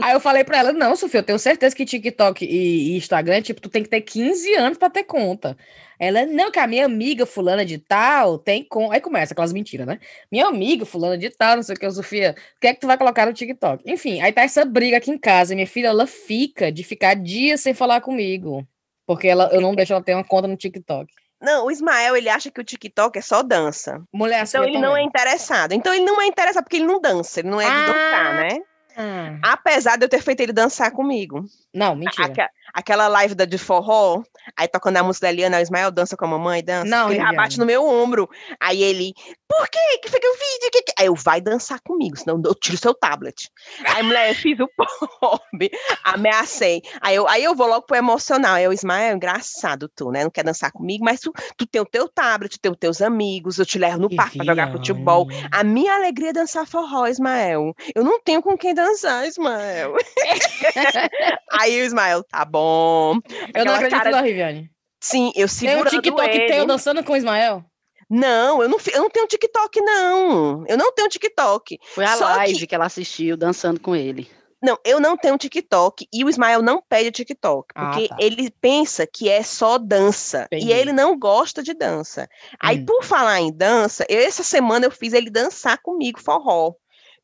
Aí 0.00 0.12
eu 0.12 0.20
falei 0.20 0.44
pra 0.44 0.58
ela, 0.58 0.72
não, 0.72 0.96
Sofia, 0.96 1.20
eu 1.20 1.24
tenho 1.24 1.38
certeza 1.38 1.74
que 1.74 1.84
TikTok 1.84 2.44
e, 2.44 2.92
e 2.92 2.96
Instagram, 2.96 3.42
tipo, 3.42 3.60
tu 3.60 3.68
tem 3.68 3.82
que 3.82 3.88
ter 3.88 4.00
15 4.00 4.54
anos 4.54 4.78
pra 4.78 4.90
ter 4.90 5.04
conta. 5.04 5.56
Ela, 5.98 6.24
não, 6.26 6.50
que 6.50 6.58
a 6.60 6.66
minha 6.66 6.84
amiga 6.84 7.26
fulana 7.26 7.64
de 7.64 7.78
tal 7.78 8.38
tem 8.38 8.62
conta. 8.62 8.94
Aí 8.94 9.00
começa 9.00 9.34
aquelas 9.34 9.52
mentiras, 9.52 9.86
né? 9.86 9.98
Minha 10.30 10.46
amiga 10.46 10.84
fulana 10.86 11.18
de 11.18 11.28
tal, 11.30 11.56
não 11.56 11.62
sei 11.62 11.74
o 11.74 11.78
que, 11.78 11.90
Sofia, 11.90 12.36
o 12.56 12.60
que 12.60 12.68
é 12.68 12.74
que 12.74 12.80
tu 12.80 12.86
vai 12.86 12.96
colocar 12.96 13.26
no 13.26 13.32
TikTok? 13.32 13.82
Enfim, 13.84 14.20
aí 14.20 14.32
tá 14.32 14.42
essa 14.42 14.64
briga 14.64 14.96
aqui 14.96 15.10
em 15.10 15.18
casa. 15.18 15.54
Minha 15.54 15.66
filha, 15.66 15.88
ela 15.88 16.06
fica 16.06 16.70
de 16.70 16.84
ficar 16.84 17.14
dias 17.14 17.60
sem 17.60 17.74
falar 17.74 18.00
comigo. 18.00 18.66
Porque 19.06 19.26
ela, 19.26 19.48
eu 19.52 19.60
não 19.60 19.74
deixo 19.76 19.92
ela 19.92 20.02
ter 20.02 20.14
uma 20.14 20.24
conta 20.24 20.46
no 20.46 20.56
TikTok. 20.56 21.12
Não, 21.40 21.66
o 21.66 21.70
Ismael, 21.70 22.16
ele 22.16 22.28
acha 22.28 22.50
que 22.50 22.60
o 22.60 22.64
TikTok 22.64 23.18
é 23.18 23.22
só 23.22 23.42
dança. 23.42 24.02
Mulher, 24.12 24.44
Então 24.46 24.64
ele 24.64 24.78
não 24.78 24.96
é 24.96 25.02
interessado. 25.02 25.72
Então 25.72 25.94
ele 25.94 26.04
não 26.04 26.20
é 26.20 26.26
interessado 26.26 26.64
porque 26.64 26.76
ele 26.76 26.86
não 26.86 27.00
dança, 27.00 27.40
ele 27.40 27.48
não 27.48 27.60
é 27.60 27.64
de 27.64 27.70
Ah. 27.70 27.86
dançar, 27.86 28.34
né? 28.34 28.58
Ah, 29.00 29.52
Apesar 29.52 29.96
de 29.96 30.04
eu 30.04 30.08
ter 30.08 30.20
feito 30.20 30.40
ele 30.40 30.52
dançar 30.52 30.90
comigo. 30.90 31.44
não, 31.72 31.94
mentira. 31.94 32.26
Aque- 32.26 32.48
aquela 32.74 33.06
live 33.06 33.34
da, 33.36 33.44
de 33.44 33.56
forró, 33.56 34.22
aí 34.56 34.68
tocando 34.68 34.96
a 34.96 35.02
música 35.02 35.26
da 35.26 35.32
Eliana, 35.32 35.58
o 35.58 35.60
Ismael 35.60 35.90
dança 35.90 36.16
com 36.16 36.24
a 36.24 36.28
mamãe, 36.28 36.62
dança. 36.62 36.84
Não, 36.88 37.06
ele 37.08 37.16
já 37.16 37.22
Eliana. 37.22 37.36
bate 37.36 37.58
no 37.58 37.66
meu 37.66 37.84
ombro. 37.86 38.28
Aí 38.60 38.82
ele, 38.82 39.12
por 39.48 39.68
quê? 39.68 39.78
Que 40.02 40.10
que 40.10 40.26
eu 40.26 40.34
fiz? 40.34 40.70
Que 40.70 40.82
que... 40.82 40.92
Aí 40.98 41.06
eu, 41.06 41.14
vai 41.14 41.40
dançar 41.40 41.80
comigo, 41.80 42.16
senão 42.16 42.40
eu 42.44 42.54
tiro 42.54 42.76
seu 42.76 42.94
tablet. 42.94 43.50
Aí, 43.94 44.02
mulher, 44.02 44.30
eu 44.30 44.34
fiz 44.34 44.58
o 44.60 44.68
pobre, 45.20 45.70
ameacei. 46.04 46.82
Aí 47.00 47.14
eu, 47.16 47.28
aí 47.28 47.44
eu 47.44 47.54
vou 47.54 47.66
logo 47.66 47.86
pro 47.86 47.96
emocional. 47.96 48.54
Aí 48.54 48.64
eu, 48.64 48.72
Ismael, 48.72 49.16
engraçado 49.16 49.88
tu, 49.94 50.10
né? 50.10 50.24
Não 50.24 50.30
quer 50.30 50.44
dançar 50.44 50.70
comigo, 50.72 51.04
mas 51.04 51.20
tu, 51.20 51.32
tu 51.56 51.66
tem 51.66 51.80
o 51.80 51.86
teu 51.86 52.08
tablet, 52.08 52.52
tu 52.52 52.60
tem 52.60 52.70
os 52.72 52.78
teus 52.78 53.00
amigos, 53.02 53.58
eu 53.58 53.66
te 53.66 53.78
levo 53.78 53.98
no 53.98 54.14
parque 54.14 54.36
pra 54.38 54.46
jogar 54.46 54.70
futebol. 54.72 55.26
A 55.50 55.62
minha 55.64 55.94
alegria 55.94 56.30
é 56.30 56.32
dançar 56.32 56.66
forró, 56.66 57.06
Ismael. 57.06 57.74
Eu 57.94 58.04
não 58.04 58.20
tenho 58.20 58.42
com 58.42 58.56
quem 58.56 58.74
dançar, 58.74 59.26
Ismael. 59.26 59.94
Aí 61.60 61.80
o 61.80 61.84
Ismael, 61.84 62.22
tá 62.24 62.44
bom. 62.44 63.18
Eu 63.54 63.64
não 63.64 63.74
Aquela 63.74 63.76
acredito 63.76 64.02
cara- 64.02 64.10
não, 64.38 64.46
Riviane. 64.46 64.70
Sim, 65.00 65.28
eu 65.28 65.32
Tem 65.34 65.44
um 65.44 65.48
segurando 65.48 65.90
TikTok 65.90 66.28
ele. 66.28 66.52
teu 66.52 66.66
dançando 66.66 67.04
com 67.04 67.12
o 67.12 67.16
Ismael? 67.16 67.64
Não, 68.10 68.62
eu 68.62 68.68
não, 68.68 68.78
eu 68.92 69.02
não 69.02 69.10
tenho 69.10 69.26
TikTok, 69.26 69.80
não. 69.80 70.64
Eu 70.66 70.76
não 70.76 70.92
tenho 70.92 71.08
TikTok. 71.08 71.78
Foi 71.94 72.04
a 72.04 72.16
Só 72.16 72.24
live 72.24 72.60
que... 72.60 72.66
que 72.66 72.74
ela 72.74 72.86
assistiu 72.86 73.36
dançando 73.36 73.78
com 73.78 73.94
ele. 73.94 74.28
Não, 74.60 74.76
eu 74.84 74.98
não 74.98 75.16
tenho 75.16 75.38
TikTok 75.38 76.08
e 76.12 76.24
o 76.24 76.28
Ismael 76.28 76.60
não 76.62 76.82
pede 76.82 77.12
TikTok, 77.12 77.68
ah, 77.76 77.90
porque 77.90 78.08
tá. 78.08 78.16
ele 78.18 78.50
pensa 78.60 79.06
que 79.06 79.28
é 79.28 79.40
só 79.40 79.78
dança 79.78 80.48
Entendi. 80.50 80.66
e 80.66 80.72
ele 80.72 80.92
não 80.92 81.16
gosta 81.16 81.62
de 81.62 81.72
dança. 81.72 82.24
Hum. 82.24 82.56
Aí, 82.58 82.84
por 82.84 83.04
falar 83.04 83.40
em 83.40 83.52
dança, 83.52 84.04
eu, 84.08 84.18
essa 84.18 84.42
semana 84.42 84.86
eu 84.86 84.90
fiz 84.90 85.12
ele 85.12 85.30
dançar 85.30 85.78
comigo 85.80 86.20
forró. 86.20 86.72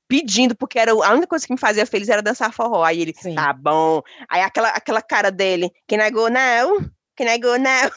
Pedindo, 0.06 0.54
porque 0.54 0.78
era 0.78 0.92
a 0.92 1.12
única 1.12 1.26
coisa 1.26 1.44
que 1.44 1.52
me 1.52 1.58
fazia 1.58 1.86
feliz 1.86 2.08
era 2.08 2.22
dançar 2.22 2.52
forró. 2.52 2.84
Aí 2.84 3.00
ele, 3.00 3.14
Sim. 3.16 3.34
tá 3.34 3.52
bom. 3.52 4.00
Aí 4.28 4.42
aquela, 4.42 4.68
aquela 4.68 5.02
cara 5.02 5.30
dele, 5.32 5.72
que 5.88 5.96
negou, 5.96 6.30
não, 6.30 6.88
Can 7.16 7.26
I 7.32 7.38
go 7.38 7.56
now? 7.56 7.90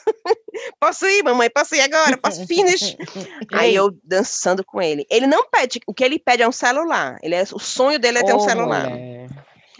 posso 0.80 1.06
ir, 1.08 1.24
mamãe? 1.24 1.50
Posso 1.50 1.76
ir 1.76 1.82
agora? 1.82 2.18
Posso 2.18 2.46
finish? 2.46 2.96
Aí 3.52 3.74
eu 3.74 3.98
dançando 4.04 4.64
com 4.64 4.82
ele. 4.82 5.06
Ele 5.10 5.26
não 5.26 5.50
pede, 5.50 5.80
o 5.88 5.94
que 5.94 6.04
ele 6.04 6.20
pede 6.20 6.44
é 6.44 6.48
um 6.48 6.52
celular. 6.52 7.18
Ele 7.24 7.36
é, 7.36 7.44
o 7.52 7.60
sonho 7.60 8.00
dele 8.00 8.20
é 8.20 8.24
ter 8.24 8.34
oh, 8.34 8.38
um 8.38 8.40
celular. 8.40 8.90
Mulher. 8.90 9.30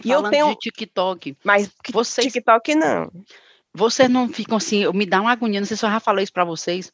E 0.04 0.08
Falando 0.08 0.24
eu 0.26 0.30
tenho 0.30 0.48
de 0.50 0.56
TikTok. 0.56 1.36
Mas 1.44 1.70
vocês, 1.92 2.32
TikTok 2.32 2.74
não. 2.74 3.10
Vocês 3.72 4.08
não 4.08 4.28
ficam 4.28 4.56
assim, 4.56 4.90
me 4.92 5.06
dá 5.06 5.20
uma 5.20 5.32
agonia, 5.32 5.60
não 5.60 5.66
sei 5.66 5.76
se 5.76 5.84
eu 5.84 5.90
já 5.90 6.00
falei 6.00 6.24
isso 6.24 6.32
para 6.32 6.44
vocês, 6.44 6.92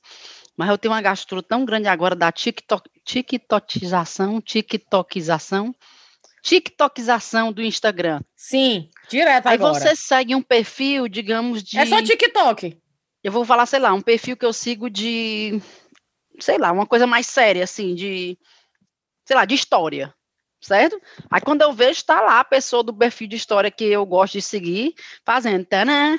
mas 0.56 0.68
eu 0.68 0.76
tenho 0.76 0.92
uma 0.92 1.00
gastura 1.00 1.42
tão 1.42 1.64
grande 1.64 1.88
agora 1.88 2.14
da 2.14 2.30
TikTok, 2.30 2.90
TikTokização, 3.04 4.40
TikTokização, 4.40 5.74
TikTokização 6.44 7.50
do 7.50 7.62
Instagram. 7.62 8.20
Sim, 8.36 8.90
direto 9.08 9.46
Aí 9.46 9.54
agora. 9.54 9.72
você 9.72 9.96
segue 9.96 10.34
um 10.34 10.42
perfil, 10.42 11.08
digamos, 11.08 11.62
de... 11.62 11.78
É 11.78 11.86
só 11.86 12.02
TikTok. 12.02 12.78
Eu 13.22 13.32
vou 13.32 13.46
falar, 13.46 13.64
sei 13.64 13.80
lá, 13.80 13.94
um 13.94 14.02
perfil 14.02 14.36
que 14.36 14.44
eu 14.44 14.52
sigo 14.52 14.90
de... 14.90 15.58
Sei 16.38 16.58
lá, 16.58 16.70
uma 16.70 16.86
coisa 16.86 17.06
mais 17.06 17.26
séria, 17.26 17.64
assim, 17.64 17.94
de... 17.94 18.38
Sei 19.24 19.34
lá, 19.34 19.46
de 19.46 19.54
história, 19.54 20.14
certo? 20.60 21.00
Aí 21.30 21.40
quando 21.40 21.62
eu 21.62 21.72
vejo, 21.72 22.04
tá 22.04 22.20
lá 22.20 22.40
a 22.40 22.44
pessoa 22.44 22.82
do 22.82 22.92
perfil 22.94 23.26
de 23.26 23.36
história 23.36 23.70
que 23.70 23.84
eu 23.84 24.04
gosto 24.04 24.34
de 24.34 24.42
seguir, 24.42 24.94
fazendo 25.24 25.64
tanã, 25.64 26.18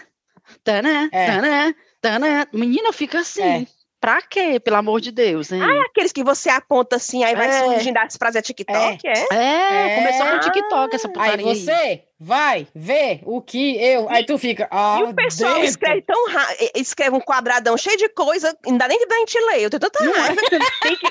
tanã, 0.64 1.08
é. 1.14 1.26
tanã, 1.28 1.76
tanã. 2.02 2.48
Menina, 2.52 2.92
fica 2.92 3.20
assim. 3.20 3.44
É. 3.44 3.68
Pra 4.06 4.22
quê, 4.22 4.60
pelo 4.60 4.76
amor 4.76 5.02
de 5.02 5.12
Deus, 5.12 5.52
hein? 5.52 5.64
Ah, 5.64 5.78
é 5.78 5.80
aqueles 5.80 6.12
que 6.12 6.24
você 6.24 6.48
aponta 6.48 6.98
assim, 6.98 7.24
aí 7.24 7.36
vai 7.36 7.48
é. 7.48 7.64
surgindo 7.64 7.98
as 7.98 8.16
frases 8.16 8.36
é 8.36 8.42
TikTok, 8.44 9.00
é? 9.08 9.14
É, 9.34 9.94
é. 9.94 9.96
começou 9.96 10.28
com 10.28 10.40
TikTok 10.42 10.96
essa 10.96 11.10
putaria 11.10 11.50
aí. 11.50 11.56
você 11.56 11.72
aí. 11.72 12.04
vai 12.20 12.68
ver 12.76 13.22
o 13.26 13.42
que 13.42 13.84
eu... 13.84 14.08
Aí 14.08 14.24
tu 14.24 14.38
fica... 14.38 14.68
Ah, 14.70 15.00
e 15.00 15.04
o 15.06 15.16
pessoal 15.16 15.54
dentro. 15.54 15.70
escreve 15.70 16.04
tão 16.04 16.30
rápido, 16.30 16.72
escreve 16.76 17.16
um 17.16 17.20
quadradão 17.20 17.76
cheio 17.78 17.98
de 17.98 18.08
coisa, 18.10 18.56
dá 18.78 18.88
nem 18.88 19.00
que 19.00 19.12
a 19.12 19.18
gente 19.18 19.40
ler, 19.40 19.62
eu 19.64 19.70
tenho 19.72 19.80
tanta 19.80 20.04
é? 20.04 20.08
raiva 20.08 20.42
tem 20.50 20.96
que, 20.98 21.08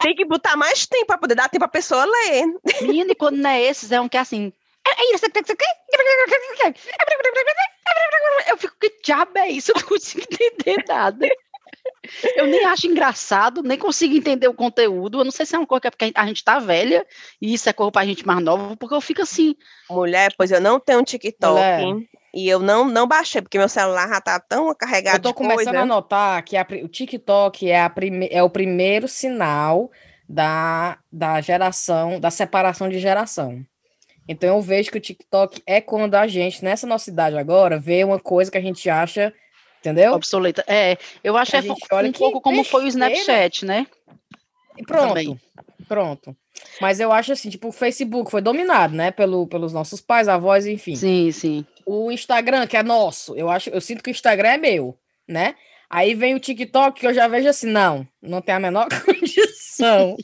tem 0.00 0.14
que 0.16 0.24
botar 0.24 0.56
mais 0.56 0.84
tempo 0.84 1.06
pra 1.06 1.18
poder 1.18 1.36
dar 1.36 1.48
tempo 1.48 1.60
pra 1.60 1.68
pessoa 1.68 2.04
ler. 2.04 2.44
Menina, 2.82 3.12
e 3.12 3.14
quando 3.14 3.36
não 3.36 3.50
é 3.50 3.62
esses, 3.62 3.92
é 3.92 4.00
um 4.00 4.08
que 4.08 4.16
é 4.16 4.20
assim... 4.20 4.52
Eu 8.48 8.56
fico, 8.56 8.74
que 8.80 8.92
diabo 9.04 9.38
é 9.38 9.48
isso? 9.48 9.70
Eu 9.70 9.76
não 9.76 9.86
consigo 9.86 10.26
entender 10.28 10.84
nada. 10.88 11.28
Eu 12.36 12.46
nem 12.46 12.64
acho 12.64 12.86
engraçado, 12.86 13.62
nem 13.62 13.78
consigo 13.78 14.14
entender 14.14 14.48
o 14.48 14.54
conteúdo. 14.54 15.20
Eu 15.20 15.24
não 15.24 15.30
sei 15.30 15.46
se 15.46 15.54
é 15.54 15.58
uma 15.58 15.66
coisa 15.66 15.80
que 15.82 15.86
é 15.88 15.90
porque 15.90 16.12
a 16.14 16.26
gente 16.26 16.44
tá 16.44 16.58
velha 16.58 17.06
e 17.40 17.54
isso 17.54 17.68
é 17.68 17.72
coisa 17.72 17.92
pra 17.92 18.04
gente 18.04 18.26
mais 18.26 18.42
nova, 18.42 18.76
porque 18.76 18.94
eu 18.94 19.00
fico 19.00 19.22
assim. 19.22 19.54
Mulher, 19.88 20.34
pois 20.36 20.50
eu 20.50 20.60
não 20.60 20.80
tenho 20.80 21.00
um 21.00 21.04
TikTok. 21.04 21.52
Mulher. 21.52 22.08
E 22.34 22.48
eu 22.48 22.58
não, 22.60 22.86
não 22.86 23.06
baixei, 23.06 23.42
porque 23.42 23.58
meu 23.58 23.68
celular 23.68 24.08
já 24.08 24.20
tá 24.20 24.40
tão 24.40 24.74
carregado. 24.74 25.16
Eu 25.16 25.20
tô 25.20 25.34
começando 25.34 25.64
coisa. 25.64 25.80
a 25.80 25.86
notar 25.86 26.42
que 26.42 26.56
a, 26.56 26.66
o 26.82 26.88
TikTok 26.88 27.70
é, 27.70 27.82
a 27.82 27.90
prime, 27.90 28.26
é 28.30 28.42
o 28.42 28.48
primeiro 28.48 29.06
sinal 29.06 29.90
da, 30.26 30.98
da 31.12 31.40
geração, 31.42 32.18
da 32.18 32.30
separação 32.30 32.88
de 32.88 32.98
geração. 32.98 33.64
Então 34.26 34.56
eu 34.56 34.62
vejo 34.62 34.90
que 34.90 34.96
o 34.96 35.00
TikTok 35.00 35.62
é 35.66 35.80
quando 35.80 36.14
a 36.14 36.26
gente, 36.26 36.64
nessa 36.64 36.86
nossa 36.86 37.10
idade 37.10 37.36
agora, 37.36 37.78
vê 37.78 38.02
uma 38.02 38.18
coisa 38.18 38.50
que 38.50 38.58
a 38.58 38.62
gente 38.62 38.88
acha 38.88 39.32
Entendeu? 39.82 40.12
Obsoleta. 40.12 40.64
É, 40.68 40.96
eu 41.24 41.36
acho 41.36 41.50
que 41.50 41.56
é 41.56 41.60
um 42.04 42.12
pouco 42.12 42.40
como 42.40 42.62
foi 42.62 42.84
o 42.84 42.86
Snapchat, 42.86 43.66
né? 43.66 43.84
E 44.78 44.84
pronto. 44.84 45.08
Também. 45.08 45.40
Pronto. 45.88 46.36
Mas 46.80 47.00
eu 47.00 47.10
acho 47.10 47.32
assim, 47.32 47.50
tipo, 47.50 47.68
o 47.68 47.72
Facebook 47.72 48.30
foi 48.30 48.40
dominado, 48.40 48.94
né, 48.94 49.10
pelo, 49.10 49.46
pelos 49.48 49.72
nossos 49.72 50.00
pais, 50.00 50.28
avós, 50.28 50.66
enfim. 50.66 50.94
Sim, 50.94 51.32
sim. 51.32 51.66
O 51.84 52.12
Instagram, 52.12 52.66
que 52.68 52.76
é 52.76 52.82
nosso, 52.82 53.34
eu 53.34 53.50
acho, 53.50 53.70
eu 53.70 53.80
sinto 53.80 54.02
que 54.02 54.10
o 54.10 54.12
Instagram 54.12 54.50
é 54.50 54.56
meu, 54.56 54.96
né? 55.26 55.56
Aí 55.90 56.14
vem 56.14 56.34
o 56.34 56.40
TikTok, 56.40 57.00
que 57.00 57.06
eu 57.06 57.12
já 57.12 57.26
vejo 57.26 57.48
assim, 57.48 57.66
não, 57.66 58.06
não 58.22 58.40
tem 58.40 58.54
a 58.54 58.60
menor 58.60 58.86
condição. 59.04 60.16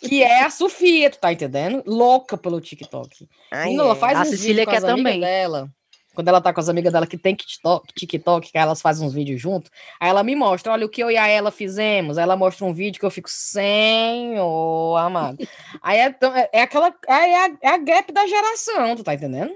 que 0.00 0.22
é 0.22 0.42
a 0.42 0.50
Sofia, 0.50 1.08
tu 1.08 1.18
tá 1.18 1.32
entendendo? 1.32 1.82
Louca 1.86 2.36
pelo 2.36 2.60
TikTok. 2.60 3.28
Ai, 3.52 3.72
e 3.72 3.78
ela 3.78 3.92
é. 3.92 3.96
faz 3.96 4.18
a 4.18 4.24
Cecília 4.24 4.66
quer 4.66 4.80
também. 4.80 5.20
dela 5.20 5.70
quando 6.14 6.28
ela 6.28 6.40
tá 6.40 6.52
com 6.52 6.60
as 6.60 6.68
amigas 6.68 6.92
dela 6.92 7.06
que 7.06 7.18
tem 7.18 7.34
TikTok, 7.34 7.92
TikTok, 7.94 8.52
que 8.52 8.58
elas 8.58 8.80
fazem 8.80 9.06
uns 9.06 9.12
vídeos 9.12 9.40
junto, 9.40 9.70
aí 10.00 10.08
ela 10.08 10.22
me 10.22 10.34
mostra, 10.34 10.72
olha 10.72 10.86
o 10.86 10.88
que 10.88 11.02
eu 11.02 11.10
e 11.10 11.16
a 11.16 11.26
ela 11.26 11.50
fizemos. 11.50 12.16
Aí 12.16 12.22
ela 12.22 12.36
mostra 12.36 12.64
um 12.64 12.72
vídeo 12.72 12.98
que 12.98 13.06
eu 13.06 13.10
fico, 13.10 13.28
senhor 13.30 14.96
amado. 14.96 15.38
aí 15.82 15.98
é, 15.98 16.06
é, 16.06 16.50
é 16.52 16.62
aquela, 16.62 16.94
é 17.06 17.36
a, 17.36 17.56
é 17.62 17.68
a 17.68 17.78
gap 17.78 18.12
da 18.12 18.26
geração, 18.26 18.96
tu 18.96 19.04
tá 19.04 19.14
entendendo? 19.14 19.52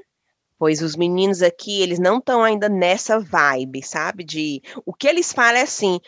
Pois 0.58 0.82
os 0.82 0.96
meninos 0.96 1.40
aqui, 1.40 1.80
eles 1.82 2.00
não 2.00 2.18
estão 2.18 2.42
ainda 2.42 2.68
nessa 2.68 3.20
vibe, 3.20 3.80
sabe? 3.80 4.24
De 4.24 4.60
o 4.84 4.92
que 4.92 5.06
eles 5.06 5.32
falam 5.32 5.58
é 5.58 5.62
assim: 5.62 6.00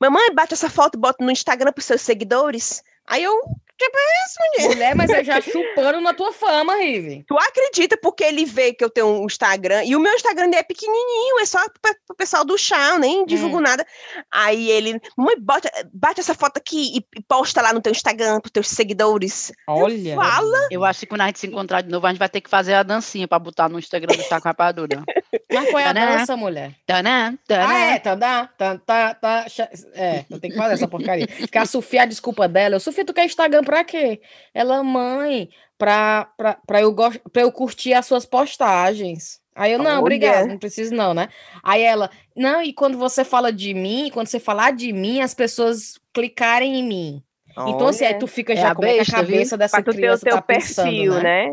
mamãe, 0.00 0.34
bate 0.34 0.54
essa 0.54 0.70
foto 0.70 0.96
e 0.96 1.00
bota 1.00 1.22
no 1.22 1.30
Instagram 1.30 1.72
para 1.72 1.84
seus 1.84 2.00
seguidores. 2.00 2.82
Aí 3.06 3.22
eu, 3.22 3.38
Tipo 3.78 3.96
isso, 4.26 4.36
mulher. 4.40 4.74
Mulher, 4.74 4.96
mas 4.96 5.10
é 5.10 5.22
já 5.22 5.40
chupando 5.40 6.00
na 6.00 6.12
tua 6.12 6.32
fama, 6.32 6.74
Rive. 6.76 7.24
Tu 7.28 7.38
acredita 7.38 7.96
porque 7.96 8.24
ele 8.24 8.44
vê 8.44 8.72
que 8.72 8.84
eu 8.84 8.90
tenho 8.90 9.06
um 9.06 9.24
Instagram 9.24 9.84
e 9.84 9.94
o 9.94 10.00
meu 10.00 10.12
Instagram 10.14 10.50
é 10.52 10.64
pequenininho, 10.64 11.38
é 11.40 11.46
só 11.46 11.60
pro 11.80 12.16
pessoal 12.16 12.44
do 12.44 12.58
chá, 12.58 12.98
nem 12.98 13.24
divulgo 13.24 13.58
hum. 13.58 13.60
nada. 13.60 13.86
Aí 14.32 14.68
ele, 14.68 15.00
mãe, 15.16 15.36
bota, 15.38 15.70
bate 15.94 16.18
essa 16.20 16.34
foto 16.34 16.58
aqui 16.58 16.98
e 16.98 17.22
posta 17.22 17.62
lá 17.62 17.72
no 17.72 17.80
teu 17.80 17.92
Instagram 17.92 18.40
pros 18.40 18.50
teus 18.50 18.68
seguidores. 18.68 19.52
Olha. 19.68 20.16
Fala. 20.16 20.68
Eu 20.70 20.84
acho 20.84 21.00
que 21.00 21.06
quando 21.06 21.20
a 21.20 21.26
gente 21.26 21.38
se 21.38 21.46
encontrar 21.46 21.82
de 21.82 21.88
novo, 21.88 22.04
a 22.06 22.10
gente 22.10 22.18
vai 22.18 22.28
ter 22.28 22.40
que 22.40 22.50
fazer 22.50 22.74
a 22.74 22.82
dancinha 22.82 23.28
pra 23.28 23.38
botar 23.38 23.68
no 23.68 23.78
Instagram 23.78 24.16
do 24.16 24.22
Chá 24.24 24.40
com 24.40 24.48
Rapadura. 24.48 25.04
Mas 25.50 25.70
qual 25.70 25.78
é 25.78 25.86
a 25.86 25.92
dança, 25.92 26.36
mulher? 26.36 26.72
Tanã, 26.86 27.38
tanã. 27.46 27.66
Ah, 27.68 27.78
é, 27.78 27.98
tá, 27.98 28.16
tá, 28.16 29.14
tá. 29.14 29.46
É, 29.94 30.24
eu 30.30 30.38
tenho 30.38 30.52
que 30.52 30.58
fazer 30.58 30.74
essa 30.74 30.88
porcaria. 30.88 31.26
A 31.54 31.66
Sofia, 31.66 32.02
a 32.02 32.06
desculpa 32.06 32.48
dela, 32.48 32.76
eu, 32.76 32.80
Sofia, 32.80 33.04
tu 33.04 33.14
quer 33.14 33.24
Instagram 33.24 33.62
pra 33.68 33.84
quê? 33.84 34.20
Ela, 34.54 34.82
mãe, 34.82 35.50
pra, 35.76 36.24
pra, 36.38 36.54
pra, 36.66 36.80
eu, 36.80 36.96
pra 37.30 37.42
eu 37.42 37.52
curtir 37.52 37.92
as 37.92 38.06
suas 38.06 38.24
postagens. 38.24 39.40
Aí 39.54 39.72
eu, 39.72 39.78
não, 39.78 40.00
obrigada, 40.00 40.46
não 40.46 40.56
preciso 40.56 40.94
não, 40.94 41.12
né? 41.12 41.28
Aí 41.62 41.82
ela, 41.82 42.10
não, 42.34 42.62
e 42.62 42.72
quando 42.72 42.96
você 42.96 43.24
fala 43.24 43.52
de 43.52 43.74
mim, 43.74 44.08
quando 44.14 44.28
você 44.28 44.40
falar 44.40 44.70
de 44.70 44.90
mim, 44.90 45.20
as 45.20 45.34
pessoas 45.34 45.98
clicarem 46.14 46.78
em 46.78 46.82
mim. 46.82 47.22
Olha. 47.56 47.70
Então, 47.72 47.88
assim, 47.88 48.04
aí 48.04 48.14
tu 48.14 48.26
fica 48.26 48.54
é 48.54 48.56
já 48.56 48.70
é 48.70 48.74
com 48.74 48.82
a 48.84 49.04
cabeça 49.04 49.50
viu? 49.50 49.58
dessa 49.58 49.82
pra 49.82 49.92
criança 49.92 50.24
teu 50.24 50.36
tá 50.36 50.42
perfil, 50.42 51.12
pensando, 51.12 51.22
né? 51.22 51.48
né? 51.48 51.50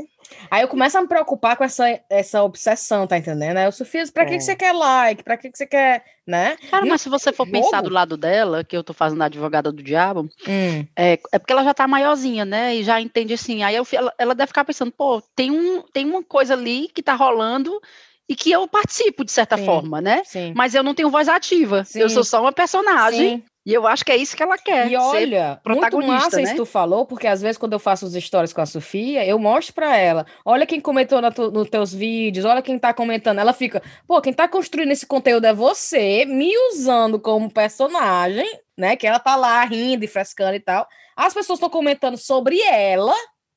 Aí 0.49 0.61
eu 0.61 0.67
começo 0.67 0.97
a 0.97 1.01
me 1.01 1.07
preocupar 1.07 1.55
com 1.55 1.63
essa, 1.63 1.99
essa 2.09 2.43
obsessão, 2.43 3.07
tá 3.07 3.17
entendendo? 3.17 3.57
Aí 3.57 3.65
eu, 3.65 3.71
Sofia, 3.71 4.03
pra 4.13 4.23
é. 4.23 4.25
que, 4.25 4.37
que 4.37 4.43
você 4.43 4.55
quer 4.55 4.73
like? 4.73 5.23
Pra 5.23 5.37
que, 5.37 5.51
que 5.51 5.57
você 5.57 5.65
quer, 5.65 6.03
né? 6.25 6.57
Cara, 6.69 6.85
mas 6.85 7.01
se 7.01 7.09
você 7.09 7.31
for 7.31 7.47
pensar 7.47 7.81
do 7.81 7.89
lado 7.89 8.17
dela, 8.17 8.63
que 8.63 8.75
eu 8.75 8.83
tô 8.83 8.93
fazendo 8.93 9.21
a 9.21 9.25
advogada 9.25 9.71
do 9.71 9.83
diabo, 9.83 10.29
hum. 10.47 10.85
é, 10.95 11.19
é 11.31 11.39
porque 11.39 11.53
ela 11.53 11.63
já 11.63 11.73
tá 11.73 11.87
maiorzinha, 11.87 12.45
né? 12.45 12.75
E 12.75 12.83
já 12.83 12.99
entende 13.01 13.33
assim. 13.33 13.63
Aí 13.63 13.75
eu, 13.75 13.87
ela, 13.91 14.13
ela 14.17 14.35
deve 14.35 14.47
ficar 14.47 14.65
pensando, 14.65 14.91
pô, 14.91 15.21
tem, 15.35 15.51
um, 15.51 15.81
tem 15.93 16.05
uma 16.05 16.23
coisa 16.23 16.53
ali 16.53 16.89
que 16.93 17.03
tá 17.03 17.13
rolando 17.13 17.81
e 18.27 18.35
que 18.35 18.51
eu 18.51 18.67
participo 18.67 19.23
de 19.23 19.31
certa 19.31 19.57
sim, 19.57 19.65
forma, 19.65 20.01
né? 20.01 20.23
Sim. 20.25 20.53
Mas 20.55 20.73
eu 20.73 20.83
não 20.83 20.95
tenho 20.95 21.09
voz 21.09 21.29
ativa. 21.29 21.83
Sim. 21.83 21.99
Eu 21.99 22.09
sou 22.09 22.23
só 22.23 22.41
uma 22.41 22.51
personagem. 22.51 23.43
E 23.65 23.73
eu 23.73 23.87
acho 23.87 24.05
que 24.05 24.11
é 24.11 24.15
isso 24.15 24.37
que 24.37 24.43
ela 24.43 24.57
quer. 24.59 24.91
E 24.91 24.95
olha, 24.95 25.59
muito 25.65 26.01
massa 26.05 26.37
né? 26.37 26.43
isso 26.43 26.51
que 26.51 26.57
tu 26.57 26.65
falou, 26.65 27.03
porque 27.03 27.25
às 27.25 27.41
vezes 27.41 27.57
quando 27.57 27.73
eu 27.73 27.79
faço 27.79 28.05
os 28.05 28.13
stories 28.13 28.53
com 28.53 28.61
a 28.61 28.65
Sofia, 28.65 29.25
eu 29.25 29.39
mostro 29.39 29.73
para 29.73 29.97
ela, 29.97 30.25
olha 30.45 30.67
quem 30.67 30.79
comentou 30.79 31.19
nos 31.19 31.35
no 31.35 31.65
teus 31.65 31.91
vídeos, 31.91 32.45
olha 32.45 32.61
quem 32.61 32.77
tá 32.77 32.93
comentando. 32.93 33.39
Ela 33.39 33.53
fica, 33.53 33.81
pô, 34.07 34.21
quem 34.21 34.31
tá 34.31 34.47
construindo 34.47 34.91
esse 34.91 35.07
conteúdo 35.07 35.45
é 35.45 35.53
você, 35.53 36.25
me 36.25 36.51
usando 36.69 37.19
como 37.19 37.51
personagem, 37.51 38.47
né? 38.77 38.95
Que 38.95 39.07
ela 39.07 39.17
tá 39.17 39.35
lá 39.35 39.65
rindo 39.65 40.05
e 40.05 40.07
frescando 40.07 40.55
e 40.55 40.59
tal. 40.59 40.87
As 41.15 41.33
pessoas 41.33 41.57
estão 41.57 41.69
comentando 41.69 42.17
sobre 42.17 42.61
ela, 42.61 43.15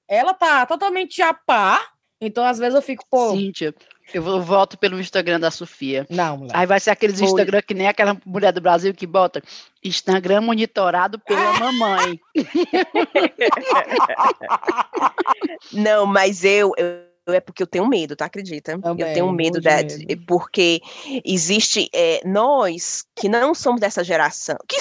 ela 0.09 0.33
tá 0.33 0.65
totalmente 0.65 1.21
a 1.21 1.35
par. 1.35 1.87
Então, 2.19 2.45
às 2.45 2.59
vezes 2.59 2.75
eu 2.75 2.83
fico, 2.83 3.05
pô. 3.11 3.33
Cíntia, 3.33 3.75
eu 4.13 4.43
volto 4.43 4.79
pelo 4.79 5.01
Instagram 5.01 5.41
da 5.41 5.51
Sofia. 5.51 6.07
Não, 6.09 6.39
mulher. 6.39 6.53
Aí 6.55 6.67
vai 6.67 6.81
ser 6.81 6.91
aqueles 6.91 7.19
Foi. 7.19 7.27
Instagram 7.27 7.63
que 7.63 7.75
nem 7.75 7.89
aquela 7.89 8.17
mulher 8.25 8.53
do 8.53 8.61
Brasil 8.61 8.95
que 8.95 9.07
bota 9.07 9.43
Instagram 9.85 10.41
monitorado 10.43 11.19
pela 11.19 11.53
mamãe. 11.59 12.21
Não, 15.73 16.07
mas 16.07 16.45
eu, 16.45 16.73
eu 16.77 17.08
é 17.33 17.41
porque 17.41 17.63
eu 17.63 17.67
tenho 17.67 17.87
medo, 17.87 18.17
tá? 18.17 18.27
Acredita? 18.27 18.79
Também, 18.79 19.07
eu 19.07 19.15
tenho 19.15 19.33
medo, 19.33 19.61
de, 19.61 19.69
medo. 19.69 20.25
porque 20.27 20.81
existe 21.25 21.89
é, 21.95 22.21
nós 22.25 23.05
que 23.15 23.29
não 23.29 23.55
somos 23.55 23.81
dessa 23.81 24.03
geração, 24.05 24.57
que 24.69 24.77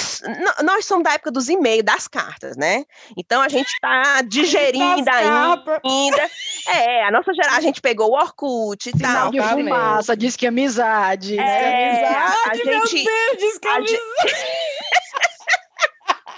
nós 0.63 0.85
somos 0.85 1.03
da 1.03 1.13
época 1.13 1.31
dos 1.31 1.49
e-mails, 1.49 1.83
das 1.83 2.07
cartas, 2.07 2.55
né? 2.55 2.85
Então 3.15 3.41
a 3.41 3.49
gente 3.49 3.71
tá 3.81 4.21
digerindo 4.27 5.09
ainda. 5.09 6.29
É, 6.67 7.05
a 7.05 7.11
nossa 7.11 7.33
geração, 7.33 7.57
a 7.57 7.61
gente 7.61 7.81
pegou 7.81 8.11
o 8.11 8.13
Orkut 8.13 8.89
e 8.89 8.97
tal. 8.97 9.31
De 9.31 9.41
fumaça, 9.41 10.15
diz 10.15 10.35
que 10.35 10.45
é 10.45 10.49
amizade. 10.49 11.37
É, 11.37 11.89
amizade, 11.89 12.37
a 12.49 12.55
gente, 12.55 13.03
meu 13.03 13.35
Deus, 13.35 13.37
diz 13.39 13.57
que 13.57 13.67
é 13.67 13.71
amizade. 13.71 13.97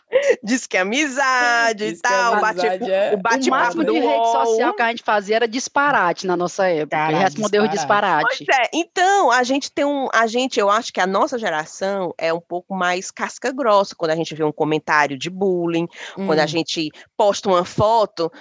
Diz 0.43 0.65
que 0.65 0.77
é 0.77 0.81
amizade 0.81 1.89
Diz 1.89 1.99
e 1.99 2.01
tal. 2.01 2.37
É 2.37 2.41
bate, 2.41 2.65
é... 2.65 3.13
O, 3.13 3.17
bate 3.17 3.47
o 3.47 3.51
máximo 3.51 3.83
de 3.83 3.99
rede 3.99 4.31
social 4.31 4.73
que 4.73 4.81
a 4.81 4.89
gente 4.89 5.03
fazia 5.03 5.35
era 5.35 5.47
disparate 5.47 6.27
na 6.27 6.35
nossa 6.35 6.67
época. 6.67 6.97
Cara, 6.97 7.17
respondeu 7.17 7.67
disparate. 7.67 8.39
disparate. 8.39 8.45
Pois 8.45 8.59
é, 8.59 8.69
então, 8.73 9.31
a 9.31 9.43
gente 9.43 9.71
tem 9.71 9.85
um. 9.85 10.07
A 10.13 10.27
gente, 10.27 10.59
eu 10.59 10.69
acho 10.69 10.91
que 10.91 10.99
a 10.99 11.07
nossa 11.07 11.37
geração 11.37 12.13
é 12.17 12.33
um 12.33 12.41
pouco 12.41 12.73
mais 12.73 13.11
casca 13.11 13.51
grossa 13.51 13.95
quando 13.95 14.11
a 14.11 14.15
gente 14.15 14.33
vê 14.33 14.43
um 14.43 14.51
comentário 14.51 15.17
de 15.17 15.29
bullying, 15.29 15.87
hum. 16.17 16.25
quando 16.27 16.39
a 16.39 16.45
hum. 16.45 16.47
gente 16.47 16.91
posta 17.15 17.49
uma 17.49 17.65
foto. 17.65 18.31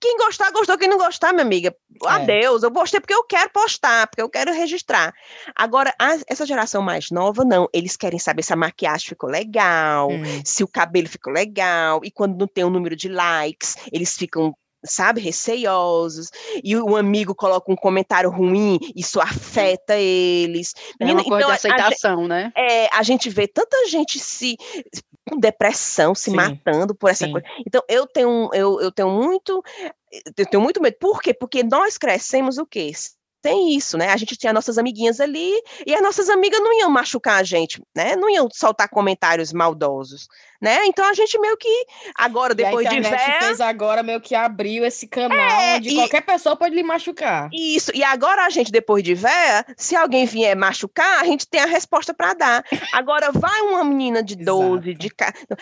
Quem 0.00 0.16
gostar, 0.16 0.52
gostou. 0.52 0.78
Quem 0.78 0.88
não 0.88 0.98
gostar, 0.98 1.32
minha 1.32 1.44
amiga, 1.44 1.74
é. 2.06 2.10
adeus. 2.10 2.62
Eu 2.62 2.70
postei 2.70 3.00
porque 3.00 3.14
eu 3.14 3.24
quero 3.24 3.50
postar, 3.50 4.06
porque 4.06 4.22
eu 4.22 4.28
quero 4.28 4.52
registrar. 4.52 5.12
Agora, 5.54 5.94
a, 6.00 6.16
essa 6.26 6.46
geração 6.46 6.82
mais 6.82 7.10
nova, 7.10 7.44
não. 7.44 7.68
Eles 7.72 7.96
querem 7.96 8.18
saber 8.18 8.42
se 8.42 8.52
a 8.52 8.56
maquiagem 8.56 9.08
ficou 9.08 9.30
legal, 9.30 10.10
hum. 10.10 10.22
se 10.44 10.62
o 10.62 10.68
cabelo 10.68 11.08
ficou 11.08 11.32
legal. 11.32 12.00
E 12.04 12.10
quando 12.10 12.38
não 12.38 12.46
tem 12.46 12.64
o 12.64 12.68
um 12.68 12.70
número 12.70 12.96
de 12.96 13.08
likes, 13.08 13.76
eles 13.92 14.16
ficam 14.16 14.54
sabe, 14.84 15.20
receiosos, 15.20 16.30
e 16.62 16.76
o 16.76 16.96
amigo 16.96 17.34
coloca 17.34 17.70
um 17.70 17.76
comentário 17.76 18.30
ruim, 18.30 18.78
isso 18.94 19.20
afeta 19.20 19.96
eles. 19.96 20.72
É 21.00 21.04
uma 21.04 21.24
coisa 21.24 21.36
então, 21.36 21.48
de 21.48 21.52
aceitação, 21.52 22.24
a, 22.24 22.28
né? 22.28 22.52
É, 22.56 22.88
a 22.96 23.02
gente 23.02 23.28
vê 23.28 23.48
tanta 23.48 23.88
gente 23.88 24.20
se 24.20 24.56
com 25.28 25.38
depressão, 25.38 26.14
se 26.14 26.30
sim, 26.30 26.36
matando 26.36 26.94
por 26.94 27.10
essa 27.10 27.26
sim. 27.26 27.32
coisa. 27.32 27.46
Então, 27.66 27.82
eu 27.88 28.06
tenho, 28.06 28.48
eu, 28.54 28.80
eu 28.80 28.90
tenho 28.90 29.10
muito, 29.10 29.62
eu 30.36 30.46
tenho 30.46 30.62
muito 30.62 30.80
medo. 30.80 30.96
Por 30.98 31.20
quê? 31.20 31.34
Porque 31.34 31.62
nós 31.62 31.98
crescemos 31.98 32.58
o 32.58 32.66
quê? 32.66 32.92
tem 33.40 33.74
isso, 33.76 33.96
né? 33.96 34.08
A 34.08 34.16
gente 34.16 34.36
tinha 34.36 34.52
nossas 34.52 34.78
amiguinhas 34.78 35.20
ali 35.20 35.52
e 35.86 35.94
as 35.94 36.02
nossas 36.02 36.28
amigas 36.28 36.60
não 36.60 36.76
iam 36.78 36.90
machucar 36.90 37.40
a 37.40 37.44
gente, 37.44 37.80
né? 37.94 38.16
Não 38.16 38.28
iam 38.28 38.48
soltar 38.52 38.88
comentários 38.88 39.52
maldosos, 39.52 40.26
né? 40.60 40.86
Então 40.86 41.08
a 41.08 41.14
gente 41.14 41.38
meio 41.38 41.56
que 41.56 41.86
agora 42.14 42.54
depois 42.54 42.84
e 42.84 42.88
a 42.88 42.94
internet 42.94 43.24
de 43.24 43.32
ver... 43.32 43.38
fez 43.44 43.60
agora 43.60 44.02
meio 44.02 44.20
que 44.20 44.34
abriu 44.34 44.84
esse 44.84 45.06
canal 45.06 45.38
é, 45.38 45.76
onde 45.76 45.90
e... 45.90 45.94
qualquer 45.94 46.22
pessoa 46.22 46.56
pode 46.56 46.74
lhe 46.74 46.82
machucar. 46.82 47.48
Isso. 47.52 47.90
E 47.94 48.02
agora 48.02 48.44
a 48.44 48.50
gente 48.50 48.72
depois 48.72 49.02
de 49.02 49.14
ver, 49.14 49.64
se 49.76 49.94
alguém 49.94 50.26
vier 50.26 50.56
machucar, 50.56 51.20
a 51.20 51.24
gente 51.24 51.46
tem 51.46 51.60
a 51.60 51.66
resposta 51.66 52.12
para 52.12 52.34
dar. 52.34 52.64
Agora 52.92 53.30
vai 53.32 53.60
uma 53.62 53.84
menina 53.84 54.22
de 54.22 54.36
12, 54.36 54.94
de 54.94 55.10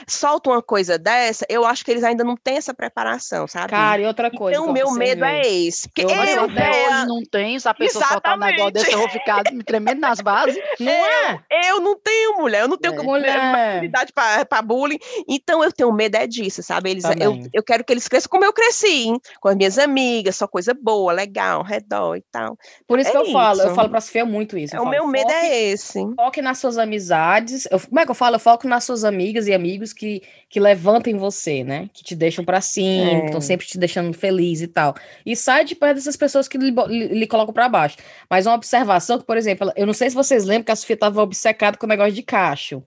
solta 0.07 0.51
uma 0.51 0.63
coisa 0.63 0.99
dessa, 0.99 1.45
eu 1.49 1.65
acho 1.65 1.85
que 1.85 1.91
eles 1.91 2.05
ainda 2.05 2.25
não 2.25 2.37
têm 2.37 2.57
essa 2.57 2.75
preparação, 2.75 3.47
sabe? 3.47 3.71
Cara, 3.71 4.01
e 4.01 4.07
outra 4.07 4.31
coisa. 4.31 4.59
Então 4.59 4.71
o 4.71 4.73
meu 4.73 4.91
medo 4.93 5.21
vê. 5.21 5.27
é 5.27 5.49
esse, 5.49 5.89
porque 5.89 6.03
eu, 6.03 6.09
eu 6.11 6.45
até 6.45 6.71
hoje 6.71 7.07
não 7.07 7.23
tenho 7.23 7.57
a 7.65 7.75
pessoa 7.75 8.05
Exatamente. 8.05 8.13
soltar 8.13 8.37
um 8.37 8.41
negócio 8.41 8.73
desse, 8.73 8.93
eu 8.93 8.99
vou 8.99 9.09
ficar 9.09 9.43
me 9.53 9.63
tremendo 9.63 10.01
nas 10.01 10.21
bases. 10.21 10.57
Não 10.79 10.93
é? 10.93 11.41
Eu 11.69 11.81
não 11.81 11.99
tenho 11.99 12.39
mulher, 12.39 12.63
eu 12.63 12.69
não 12.69 12.77
tenho 12.77 12.95
é. 13.25 13.77
habilidade 13.77 14.13
para 14.13 14.63
bullying. 14.63 14.86
Então 15.29 15.63
eu 15.63 15.73
tenho 15.73 15.93
medo 15.93 16.17
é 16.17 16.27
disso, 16.27 16.63
sabe? 16.63 16.91
Eles, 16.91 17.05
eu, 17.19 17.39
eu 17.53 17.63
quero 17.63 17.85
que 17.85 17.93
eles 17.93 18.09
cresçam 18.09 18.31
como 18.31 18.45
eu 18.45 18.53
cresci, 18.53 18.87
hein? 18.87 19.21
com 19.41 19.49
as 19.49 19.57
minhas 19.57 19.79
amigas, 19.79 20.37
só 20.37 20.47
coisa 20.47 20.75
boa, 20.75 21.13
legal, 21.13 21.63
redor 21.63 22.17
e 22.17 22.23
tal. 22.31 22.57
Por 22.87 22.99
isso 22.99 23.09
é 23.09 23.13
que 23.13 23.19
eu 23.19 23.23
isso. 23.23 23.33
falo, 23.33 23.61
eu 23.63 23.75
falo 23.75 23.89
pra 23.89 24.01
Sofia 24.01 24.25
muito 24.25 24.57
isso. 24.57 24.77
É, 24.77 24.81
o 24.81 24.89
meu 24.89 25.07
medo 25.07 25.31
é 25.31 25.65
esse. 25.65 25.99
Foque 26.15 26.43
nas 26.43 26.59
suas 26.59 26.79
amizades. 26.79 27.67
Eu, 27.71 27.81
como 27.81 28.01
é 28.01 28.05
que 28.05 28.11
eu 28.11 28.15
falo? 28.15 28.37
Eu 28.37 28.41
foco 28.41 28.67
nas 28.69 28.85
suas 28.85 29.05
amigas 29.05 29.47
e 29.47 29.55
amigos 29.55 29.93
que, 29.93 30.23
que 30.49 30.61
levantem 30.61 31.17
você, 31.17 31.65
né? 31.65 31.89
Que 31.93 32.03
te 32.03 32.15
deixam 32.15 32.45
para 32.45 32.61
cima, 32.61 33.11
é. 33.11 33.21
que 33.21 33.27
estão 33.27 33.41
sempre 33.41 33.67
te 33.67 33.79
deixando 33.79 34.13
feliz 34.13 34.61
e 34.61 34.67
tal. 34.67 34.95
E 35.25 35.35
sai 35.37 35.65
de 35.65 35.75
perto 35.75 35.97
dessas 35.97 36.17
pessoas 36.17 36.49
que 36.49 36.59
lhe, 36.59 36.71
lhe, 36.71 37.09
lhe 37.09 37.27
colocam 37.27 37.53
para 37.53 37.69
baixo. 37.69 37.97
Mas 38.29 38.47
uma 38.47 38.55
observação 38.55 39.19
que, 39.19 39.25
por 39.25 39.37
exemplo, 39.37 39.73
eu 39.77 39.87
não 39.87 39.95
sei 39.95 40.11
se 40.11 40.17
vocês 40.17 40.45
lembram 40.45 40.65
que 40.65 40.73
a 40.73 40.77
Sofia 40.77 40.95
estava 40.95 41.23
obcecada 41.23 41.77
com 41.77 41.87
o 41.87 41.89
negócio 41.89 42.13
de 42.13 42.23
cacho. 42.23 42.83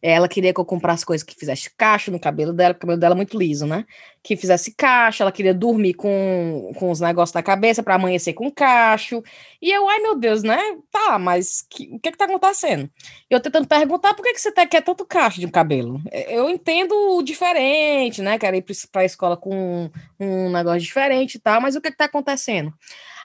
Ela 0.00 0.28
queria 0.28 0.52
que 0.52 0.60
eu 0.60 0.64
comprasse 0.64 1.04
coisas 1.04 1.24
que 1.24 1.34
fizesse 1.34 1.70
cacho 1.76 2.10
no 2.10 2.18
cabelo 2.18 2.52
dela, 2.52 2.74
porque 2.74 2.84
o 2.84 2.88
cabelo 2.88 3.00
dela 3.00 3.14
é 3.14 3.16
muito 3.16 3.38
liso, 3.38 3.66
né? 3.66 3.84
Que 4.22 4.36
fizesse 4.36 4.74
cacho, 4.74 5.22
ela 5.22 5.32
queria 5.32 5.54
dormir 5.54 5.94
com, 5.94 6.72
com 6.76 6.90
os 6.90 7.00
negócios 7.00 7.32
da 7.32 7.42
cabeça 7.42 7.82
para 7.82 7.94
amanhecer 7.94 8.32
com 8.34 8.50
cacho. 8.50 9.22
E 9.60 9.70
eu, 9.70 9.88
ai 9.88 10.00
meu 10.00 10.16
Deus, 10.16 10.42
né? 10.42 10.58
Tá, 10.90 11.18
mas 11.18 11.64
que, 11.68 11.90
o 11.92 11.98
que 11.98 12.12
que 12.12 12.18
tá 12.18 12.24
acontecendo? 12.24 12.90
Eu 13.30 13.40
tentando 13.40 13.66
perguntar 13.66 14.14
por 14.14 14.22
que, 14.22 14.32
que 14.32 14.40
você 14.40 14.52
tá, 14.52 14.66
quer 14.66 14.82
tanto 14.82 15.04
cacho 15.04 15.40
de 15.40 15.48
cabelo. 15.48 16.00
Eu 16.12 16.48
entendo 16.50 17.22
diferente, 17.22 18.22
né? 18.22 18.38
Quero 18.38 18.56
ir 18.56 18.64
pra 18.90 19.04
escola 19.04 19.36
com 19.36 19.90
um, 20.20 20.46
um 20.46 20.50
negócio 20.50 20.80
diferente 20.80 21.36
e 21.36 21.40
tal, 21.40 21.60
mas 21.60 21.76
o 21.76 21.80
que 21.80 21.90
que 21.90 21.96
tá 21.96 22.06
acontecendo? 22.06 22.72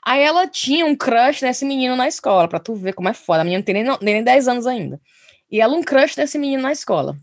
Aí 0.07 0.21
ela 0.23 0.47
tinha 0.47 0.86
um 0.86 0.95
crush 0.95 1.41
nesse 1.41 1.65
menino 1.65 1.93
na 1.93 2.07
escola, 2.07 2.47
pra 2.47 2.60
tu 2.60 2.73
ver 2.75 2.93
como 2.93 3.10
é 3.10 3.13
foda. 3.13 3.41
A 3.41 3.43
menina 3.43 3.60
não 3.60 3.65
tem 3.65 3.75
nem, 3.75 3.97
nem 4.01 4.23
10 4.23 4.47
anos 4.47 4.65
ainda. 4.65 5.01
E 5.51 5.62
ela 5.62 5.75
um 5.75 5.83
crush 5.83 6.15
desse 6.15 6.38
menino 6.38 6.63
na 6.63 6.71
escola. 6.71 7.17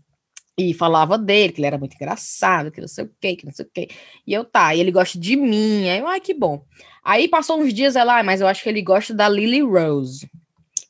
E 0.57 0.73
falava 0.73 1.17
dele, 1.17 1.51
que 1.51 1.59
ele 1.59 1.67
era 1.67 1.77
muito 1.77 1.95
engraçado, 1.95 2.71
que 2.71 2.79
não 2.79 2.87
sei 2.87 3.03
o 3.03 3.11
quê, 3.19 3.35
que 3.35 3.45
não 3.45 3.51
sei 3.51 3.65
o 3.65 3.69
quê. 3.73 3.89
E 4.25 4.33
eu, 4.33 4.45
tá, 4.45 4.73
e 4.73 4.79
ele 4.79 4.91
gosta 4.91 5.19
de 5.19 5.35
mim. 5.35 5.89
Aí 5.89 5.99
eu, 5.99 6.07
ai, 6.07 6.21
que 6.21 6.33
bom. 6.33 6.63
Aí 7.03 7.27
passou 7.27 7.59
uns 7.59 7.73
dias 7.73 7.95
ela, 7.95 8.19
ah, 8.19 8.23
mas 8.23 8.39
eu 8.39 8.47
acho 8.47 8.63
que 8.63 8.69
ele 8.69 8.81
gosta 8.81 9.13
da 9.13 9.27
Lily 9.27 9.61
Rose, 9.61 10.29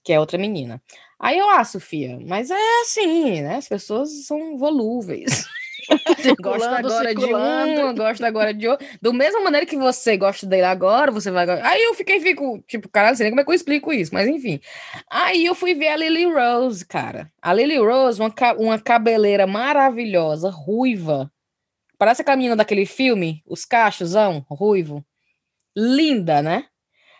que 0.03 0.13
é 0.13 0.19
outra 0.19 0.37
menina. 0.37 0.81
Aí 1.19 1.39
eu, 1.39 1.49
ah, 1.49 1.63
Sofia, 1.63 2.19
mas 2.27 2.51
é 2.51 2.81
assim, 2.81 3.41
né? 3.41 3.55
As 3.55 3.67
pessoas 3.67 4.25
são 4.25 4.57
volúveis. 4.57 5.45
gosta 6.41 6.77
agora 6.77 7.09
circulando. 7.09 7.75
de 7.75 7.83
um, 7.83 7.95
gosta 7.95 8.27
agora 8.27 8.53
de 8.53 8.67
outro. 8.67 8.85
Do 9.01 9.13
mesma 9.13 9.41
maneira 9.41 9.65
que 9.65 9.77
você 9.77 10.17
gosta 10.17 10.45
dele 10.45 10.63
agora, 10.63 11.11
você 11.11 11.31
vai. 11.31 11.49
Aí 11.61 11.83
eu 11.83 11.93
fiquei, 11.93 12.19
fico, 12.19 12.63
tipo, 12.67 12.89
caralho, 12.89 13.11
não 13.11 13.17
sei 13.17 13.25
nem 13.25 13.31
como 13.31 13.41
é 13.41 13.43
que 13.43 13.51
eu 13.51 13.55
explico 13.55 13.93
isso, 13.93 14.13
mas 14.13 14.27
enfim. 14.27 14.59
Aí 15.09 15.45
eu 15.45 15.55
fui 15.55 15.73
ver 15.73 15.89
a 15.89 15.97
Lily 15.97 16.25
Rose, 16.25 16.85
cara. 16.85 17.31
A 17.41 17.53
Lily 17.53 17.77
Rose, 17.77 18.19
uma, 18.19 18.33
uma 18.57 18.79
cabeleira 18.79 19.45
maravilhosa, 19.47 20.49
ruiva. 20.49 21.31
Parece 21.97 22.21
a 22.21 22.25
caminho 22.25 22.55
daquele 22.55 22.85
filme, 22.85 23.41
Os 23.45 23.65
Cachosão, 23.65 24.45
ruivo. 24.49 25.05
Linda, 25.75 26.41
né? 26.41 26.65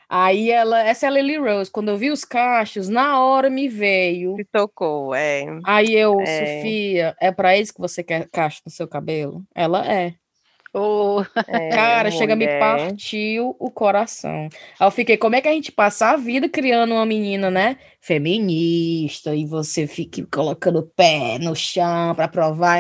Aí 0.10 0.52
ela, 0.52 0.82
essa 0.82 1.06
é 1.06 1.10
a 1.10 1.12
Lily 1.12 1.38
Rose. 1.38 1.72
Quando 1.72 1.90
eu 1.90 1.98
vi 1.98 2.12
os 2.12 2.24
cachos, 2.24 2.90
na 2.90 3.20
hora 3.20 3.50
me 3.50 3.68
veio. 3.68 4.36
Se 4.36 4.46
tocou, 4.46 5.14
é. 5.14 5.46
Aí 5.64 5.94
eu, 5.94 6.20
é. 6.22 6.58
Sofia, 6.58 7.16
é 7.20 7.32
para 7.32 7.58
isso 7.58 7.74
que 7.74 7.82
você 7.82 8.04
quer 8.04 8.28
cacho 8.30 8.62
no 8.66 8.72
seu 8.72 8.88
cabelo? 8.88 9.44
Ela 9.54 9.86
é. 9.92 10.14
Oh, 10.78 11.24
é, 11.48 11.70
cara, 11.70 12.12
chega 12.12 12.36
me 12.36 12.46
partiu 12.60 13.56
o 13.58 13.72
coração. 13.72 14.50
Aí 14.78 14.88
eu 14.88 14.92
fiquei, 14.92 15.16
como 15.16 15.36
é 15.36 15.42
que 15.42 15.48
a 15.48 15.54
gente 15.54 15.72
passa 15.72 16.08
a 16.10 16.18
vida 16.18 16.50
criando 16.50 16.94
uma 16.94 17.06
menina, 17.06 17.50
né? 17.50 17.78
Feminista, 18.06 19.34
e 19.34 19.46
você 19.46 19.88
fica 19.88 20.24
colocando 20.32 20.80
o 20.80 20.84
pé 20.84 21.40
no 21.40 21.56
chão 21.56 22.14
para 22.16 22.28
provar. 22.28 22.78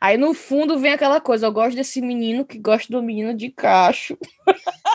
Aí 0.00 0.16
no 0.16 0.34
fundo 0.34 0.80
vem 0.80 0.92
aquela 0.92 1.20
coisa, 1.20 1.46
eu 1.46 1.52
gosto 1.52 1.76
desse 1.76 2.00
menino 2.00 2.44
que 2.44 2.58
gosta 2.58 2.92
do 2.92 3.00
menino 3.00 3.34
de 3.34 3.50
cacho. 3.50 4.18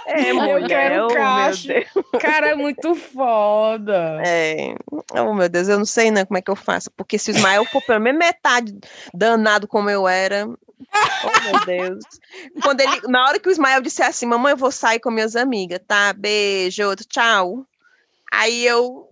É, 0.06 0.34
mulher, 0.34 0.62
eu 0.62 0.68
quero 0.68 1.06
oh, 1.06 1.14
cacho. 1.14 1.68
Cara, 2.20 2.50
é 2.50 2.56
muito 2.56 2.94
foda. 2.94 4.22
É. 4.26 4.76
Oh, 5.14 5.34
meu 5.34 5.48
Deus, 5.48 5.70
eu 5.70 5.78
não 5.78 5.86
sei 5.86 6.12
não 6.12 6.26
como 6.26 6.38
é 6.38 6.42
que 6.42 6.52
eu 6.52 6.56
faço, 6.56 6.92
porque 6.98 7.18
se 7.18 7.32
o 7.32 7.36
Ismael 7.36 7.64
for 7.66 7.82
pelo 7.86 8.02
menos 8.02 8.20
metade 8.20 8.78
danado 9.14 9.66
como 9.66 9.90
eu 9.90 10.08
era, 10.08 10.46
Oh, 11.24 11.52
meu 11.52 11.66
Deus. 11.66 12.06
Quando 12.62 12.82
ele, 12.82 13.02
na 13.08 13.24
hora 13.24 13.40
que 13.40 13.50
o 13.50 13.52
Ismael 13.52 13.82
disse 13.82 14.02
assim, 14.02 14.26
mamãe, 14.26 14.52
eu 14.52 14.58
vou 14.58 14.72
sair 14.72 15.00
com 15.00 15.12
minhas 15.12 15.36
amigas, 15.36 15.80
tá? 15.88 16.14
Beijo, 16.14 16.96
tchau. 17.08 17.66
Aí 18.32 18.66
eu. 18.66 19.08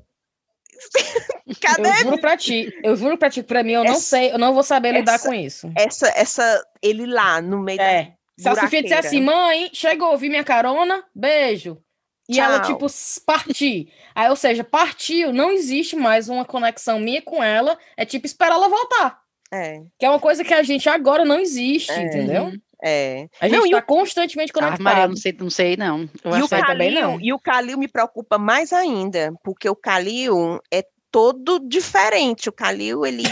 Cadê? 1.61 1.89
Eu 1.89 1.95
juro 1.95 2.21
pra 2.21 2.37
ti, 2.37 2.79
eu 2.83 2.95
juro 2.95 3.17
pra 3.17 3.29
ti, 3.29 3.43
pra 3.43 3.63
mim, 3.63 3.73
eu 3.73 3.83
essa, 3.83 3.93
não 3.93 3.99
sei, 3.99 4.31
eu 4.31 4.37
não 4.37 4.53
vou 4.53 4.63
saber 4.63 4.89
essa, 4.89 4.97
lidar 4.99 5.19
com 5.19 5.33
isso. 5.33 5.71
Essa, 5.75 6.07
essa, 6.09 6.67
ele 6.81 7.05
lá 7.05 7.41
no 7.41 7.59
meio 7.59 7.81
é. 7.81 8.03
da. 8.03 8.11
Se 8.37 8.49
a 8.49 8.55
Sofia 8.55 8.83
disser 8.83 8.99
assim, 8.99 9.21
mãe, 9.21 9.69
chegou, 9.73 10.11
ouvi 10.11 10.27
minha 10.27 10.43
carona, 10.43 11.03
beijo. 11.15 11.81
E 12.27 12.33
Tchau. 12.33 12.43
ela, 12.43 12.59
tipo, 12.61 12.87
partir. 13.25 13.93
Aí, 14.13 14.29
ou 14.29 14.35
seja, 14.35 14.63
partiu, 14.63 15.31
não 15.31 15.51
existe 15.51 15.95
mais 15.95 16.27
uma 16.27 16.43
conexão 16.43 16.99
minha 16.99 17.21
com 17.21 17.43
ela. 17.43 17.77
É 17.95 18.03
tipo, 18.03 18.25
esperar 18.25 18.55
ela 18.55 18.67
voltar. 18.67 19.21
É. 19.53 19.83
Que 19.97 20.05
é 20.05 20.09
uma 20.09 20.19
coisa 20.19 20.43
que 20.43 20.53
a 20.53 20.63
gente 20.63 20.89
agora 20.89 21.23
não 21.23 21.39
existe, 21.39 21.91
é. 21.91 22.03
entendeu? 22.03 22.51
É. 22.87 23.27
A 23.41 23.49
gente 23.49 23.65
está 23.65 23.81
constantemente 23.81 24.53
conectado. 24.53 24.79
Ah, 24.79 24.83
Maria, 24.83 25.07
não 25.07 25.15
sei, 25.15 25.35
não 25.39 25.49
sei, 25.49 25.75
não. 25.75 26.07
Eu 26.23 26.37
e 26.37 26.43
o 26.43 26.47
Calil, 26.47 26.65
também 26.67 26.93
não. 26.93 27.19
E 27.19 27.33
o 27.33 27.39
Calil 27.39 27.79
me 27.79 27.87
preocupa 27.87 28.37
mais 28.37 28.71
ainda, 28.71 29.33
porque 29.43 29.67
o 29.67 29.75
Calil 29.75 30.59
é 30.71 30.85
todo 31.11 31.59
diferente. 31.67 32.47
O 32.47 32.51
Calil, 32.51 33.03
ele. 33.03 33.23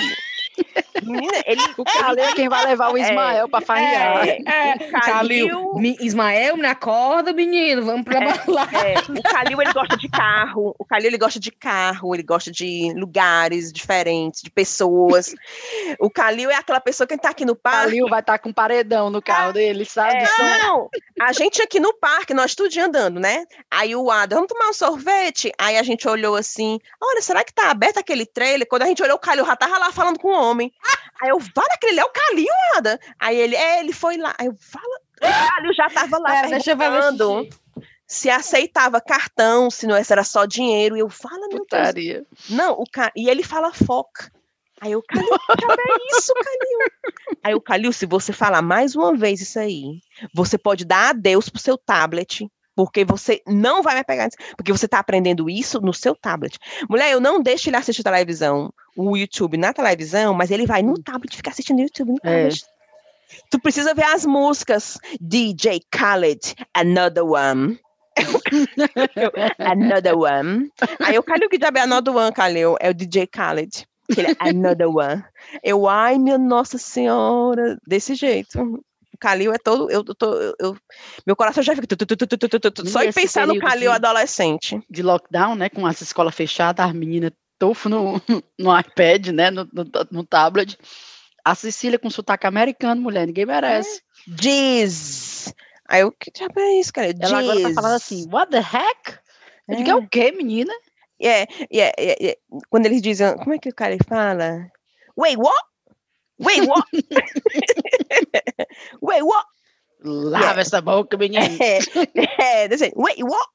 Menina, 1.01 1.34
ele, 1.45 1.62
o 1.78 1.84
Calil 1.84 2.24
é 2.24 2.34
quem 2.34 2.49
vai 2.49 2.66
levar 2.66 2.91
o 2.91 2.97
é. 2.97 3.01
Ismael 3.01 3.45
é, 3.45 3.49
para 3.49 3.66
farrear. 3.66 4.28
É, 4.28 4.38
é, 4.45 4.76
o 4.76 5.01
Calil, 5.01 5.72
Ismael, 5.99 6.58
me 6.58 6.68
acorda, 6.68 7.34
menino, 7.34 7.84
vamos 7.84 8.04
pra 8.04 8.24
é, 8.24 8.43
lá. 8.47 8.70
É, 8.74 9.20
o 9.20 9.24
Calil, 9.24 9.62
ele 9.62 9.74
gosta 9.74 9.97
de 9.97 10.10
carro. 10.10 10.76
O 10.78 10.86
Calil, 10.86 11.08
ele 11.08 11.18
gosta 11.18 11.39
de 11.39 11.51
carro, 11.51 12.14
ele 12.14 12.24
gosta 12.24 12.51
de 12.51 12.93
lugares 12.95 13.72
diferentes, 13.72 14.41
de 14.41 14.49
pessoas. 14.49 15.34
O 15.99 16.10
Calil 16.10 16.49
é 16.49 16.56
aquela 16.56 16.80
pessoa 16.80 17.08
que 17.08 17.18
tá 17.18 17.30
aqui 17.30 17.45
no 17.45 17.56
parque. 17.56 17.80
O 17.80 17.84
Calil 17.84 18.10
vai 18.10 18.20
estar 18.20 18.34
tá 18.34 18.39
com 18.39 18.49
um 18.49 18.54
paredão 18.54 19.10
no 19.10 19.22
carro 19.22 19.49
é, 19.51 19.54
dele, 19.54 19.86
sabe? 19.86 20.18
É, 20.18 20.64
não, 20.64 20.89
a 21.22 21.32
gente 21.32 21.62
aqui 21.62 21.80
no 21.80 21.93
parque, 21.93 22.34
nós 22.34 22.56
tudo 22.56 22.74
andando, 22.80 23.20
né? 23.20 23.45
Aí 23.70 23.95
o 23.95 24.10
Adam, 24.10 24.39
vamos 24.39 24.54
tomar 24.54 24.70
um 24.70 24.74
sorvete? 24.74 25.51
Aí 25.58 25.78
a 25.78 25.84
gente 25.84 26.08
olhou 26.08 26.36
assim, 26.36 26.80
olha, 27.01 27.22
será 27.22 27.43
que 27.43 27.54
tá 27.54 27.70
aberto 27.70 27.97
aquele 27.97 28.26
trailer? 28.26 28.68
Quando 28.68 28.84
a 28.84 28.86
gente 28.86 29.01
olhou, 29.01 29.16
o 29.16 29.20
Calil 29.20 29.45
já 29.45 29.56
tava 29.56 29.78
lá 29.78 29.91
falando 29.91 30.20
com 30.20 30.30
o 30.30 30.43
homem. 30.44 30.72
Aí 31.22 31.30
eu, 31.30 31.39
vale 31.39 31.74
aquele 31.74 32.00
é 32.00 32.04
o 32.04 32.10
Calil, 32.10 32.48
Ada. 32.76 33.00
Aí 33.20 33.38
ele, 33.38 33.56
é, 33.56 33.80
ele 33.80 33.94
foi 33.94 34.18
lá. 34.18 34.36
Aí 34.38 34.48
eu, 34.48 34.56
fala. 34.60 35.00
O 35.22 35.50
Calil 35.50 35.74
já 35.74 35.89
tava 35.89 36.18
lá 36.20 36.46
é, 36.46 36.50
perguntando 36.60 37.48
se 38.08 38.30
aceitava 38.30 39.02
cartão, 39.02 39.72
se 39.72 39.88
não 39.88 39.96
era 39.96 40.24
só 40.24 40.46
dinheiro. 40.46 40.96
E 40.96 41.00
eu, 41.00 41.10
fala, 41.10 41.48
meu 41.48 41.60
Putaria. 41.60 42.14
Deus. 42.16 42.50
Não, 42.50 42.74
o 42.74 42.84
ca... 42.89 43.12
e 43.16 43.30
ele 43.30 43.44
fala 43.44 43.74
foca. 43.74 44.32
Aí 44.80 44.91
eu, 44.91 45.02
Calil, 45.02 45.30
é 45.32 46.18
isso, 46.18 46.34
Calil? 46.34 47.38
Aí 47.44 47.56
o 47.56 47.62
Calil, 47.62 47.94
se 47.94 48.06
você 48.06 48.34
falar 48.34 48.62
mais 48.62 48.96
uma 48.96 49.16
vez 49.16 49.39
isso 49.39 49.58
aí, 49.58 50.00
você 50.34 50.58
pode 50.58 50.84
dar 50.84 51.10
adeus 51.10 51.50
pro 51.50 51.62
seu 51.62 51.78
tablet 51.78 52.48
porque 52.76 53.05
você 53.05 53.41
não 53.47 53.82
vai 53.82 53.95
me 53.95 54.03
pegar, 54.03 54.30
porque 54.57 54.71
você 54.71 54.86
está 54.86 54.99
aprendendo 54.99 55.49
isso 55.49 55.80
no 55.82 55.93
seu 55.93 56.15
tablet. 56.15 56.57
Mulher, 56.89 57.11
eu 57.11 57.19
não 57.19 57.41
deixo 57.41 57.69
ele 57.69 57.78
assistir 57.78 58.03
televisão, 58.03 58.74
o 58.95 59.15
YouTube 59.15 59.57
na 59.57 59.74
televisão, 59.74 60.34
mas 60.34 60.51
ele 60.51 60.65
vai 60.65 60.82
no 60.82 60.95
tablet 61.01 61.36
ficar 61.36 61.51
assistindo 61.51 61.82
YouTube 61.82 62.11
no 62.11 62.17
é. 62.24 62.43
tablet. 62.43 62.63
É. 62.63 62.74
Tu 63.49 63.59
precisa 63.59 63.93
ver 63.93 64.05
as 64.05 64.26
músicas 64.26 64.97
DJ 65.19 65.82
Khaled, 65.91 66.55
Another 66.74 67.26
One. 67.26 67.80
another 69.57 70.15
One. 70.15 70.69
Aí 70.99 71.15
eu, 71.15 71.24
Calil, 71.24 71.49
que 71.49 71.57
diabo 71.57 71.80
é 71.80 71.82
Another 71.82 72.15
One, 72.15 72.32
Calil? 72.32 72.76
É 72.80 72.89
o 72.89 72.93
DJ 72.93 73.28
Khaled. 73.28 73.88
Ele 74.15 74.28
é 74.28 74.36
Another 74.39 74.89
One. 74.89 75.24
Eu, 75.63 75.88
ai, 75.88 76.17
minha 76.17 76.38
Nossa 76.38 76.78
Senhora, 76.78 77.78
desse 77.88 78.15
jeito. 78.15 78.84
Calil 79.24 79.53
é 79.53 79.57
todo. 79.57 79.89
Eu, 79.89 80.03
tô, 80.03 80.34
eu, 80.34 80.53
eu, 80.59 80.78
meu 81.26 81.34
coração 81.34 81.63
já 81.63 81.74
fica. 81.74 81.88
Tu, 81.88 81.95
tu, 81.95 82.71
tu, 82.71 82.89
só 82.89 83.01
em 83.01 83.13
pensar 83.13 83.47
no 83.47 83.57
Calil 83.57 83.89
de, 83.89 83.95
adolescente. 83.95 84.82
De 84.89 85.01
lockdown, 85.01 85.55
né? 85.55 85.69
Com 85.69 85.88
as 85.88 86.01
escolas 86.01 86.36
fechadas, 86.36 86.86
as 86.86 86.93
meninas 86.93 87.32
tofo 87.57 87.88
no, 87.88 88.19
no 88.59 88.78
iPad, 88.78 89.28
né? 89.28 89.49
No, 89.49 89.65
no, 89.71 89.86
no, 90.11 90.26
tablet. 90.26 90.78
A 91.45 91.55
Cecília 91.55 91.97
com 91.97 92.09
sotaque 92.09 92.45
americano, 92.45 93.01
mulher, 93.01 93.26
ninguém 93.26 93.45
merece. 93.45 93.99
É. 93.99 94.01
Diz. 94.28 95.53
Aí 95.88 96.01
eu, 96.01 96.11
que 96.11 96.30
diabo 96.30 96.59
é 96.59 96.80
isso, 96.80 96.91
cara? 96.91 97.13
Ela 97.17 97.39
agora 97.39 97.61
tá 97.61 97.74
falando 97.74 97.95
assim, 97.95 98.28
what 98.30 98.51
the 98.51 98.57
heck? 98.57 99.19
Eu 99.69 99.76
é. 99.76 99.78
digo, 99.78 99.89
é 99.89 99.95
o 99.95 100.07
quê, 100.07 100.32
menina? 100.32 100.74
É, 101.21 101.47
yeah, 101.71 101.93
yeah, 101.97 102.15
yeah, 102.19 102.39
quando 102.69 102.88
eles 102.88 103.01
dizem, 103.01 103.38
como 103.38 103.53
é 103.53 103.57
que 103.57 103.69
o 103.69 103.76
cara 103.76 103.95
fala? 104.05 104.69
Wait, 105.17 105.38
what? 105.38 105.63
Wait, 106.39 106.67
what? 106.67 106.88
Wait, 109.14 109.24
what? 109.24 109.45
Lava 110.03 110.43
yeah. 110.43 110.61
essa 110.61 110.82
boca, 110.82 111.16
menino. 111.18 111.45
É, 111.61 112.66
é, 112.66 112.74
assim, 112.74 112.91
wait, 112.95 113.22
what? 113.22 113.47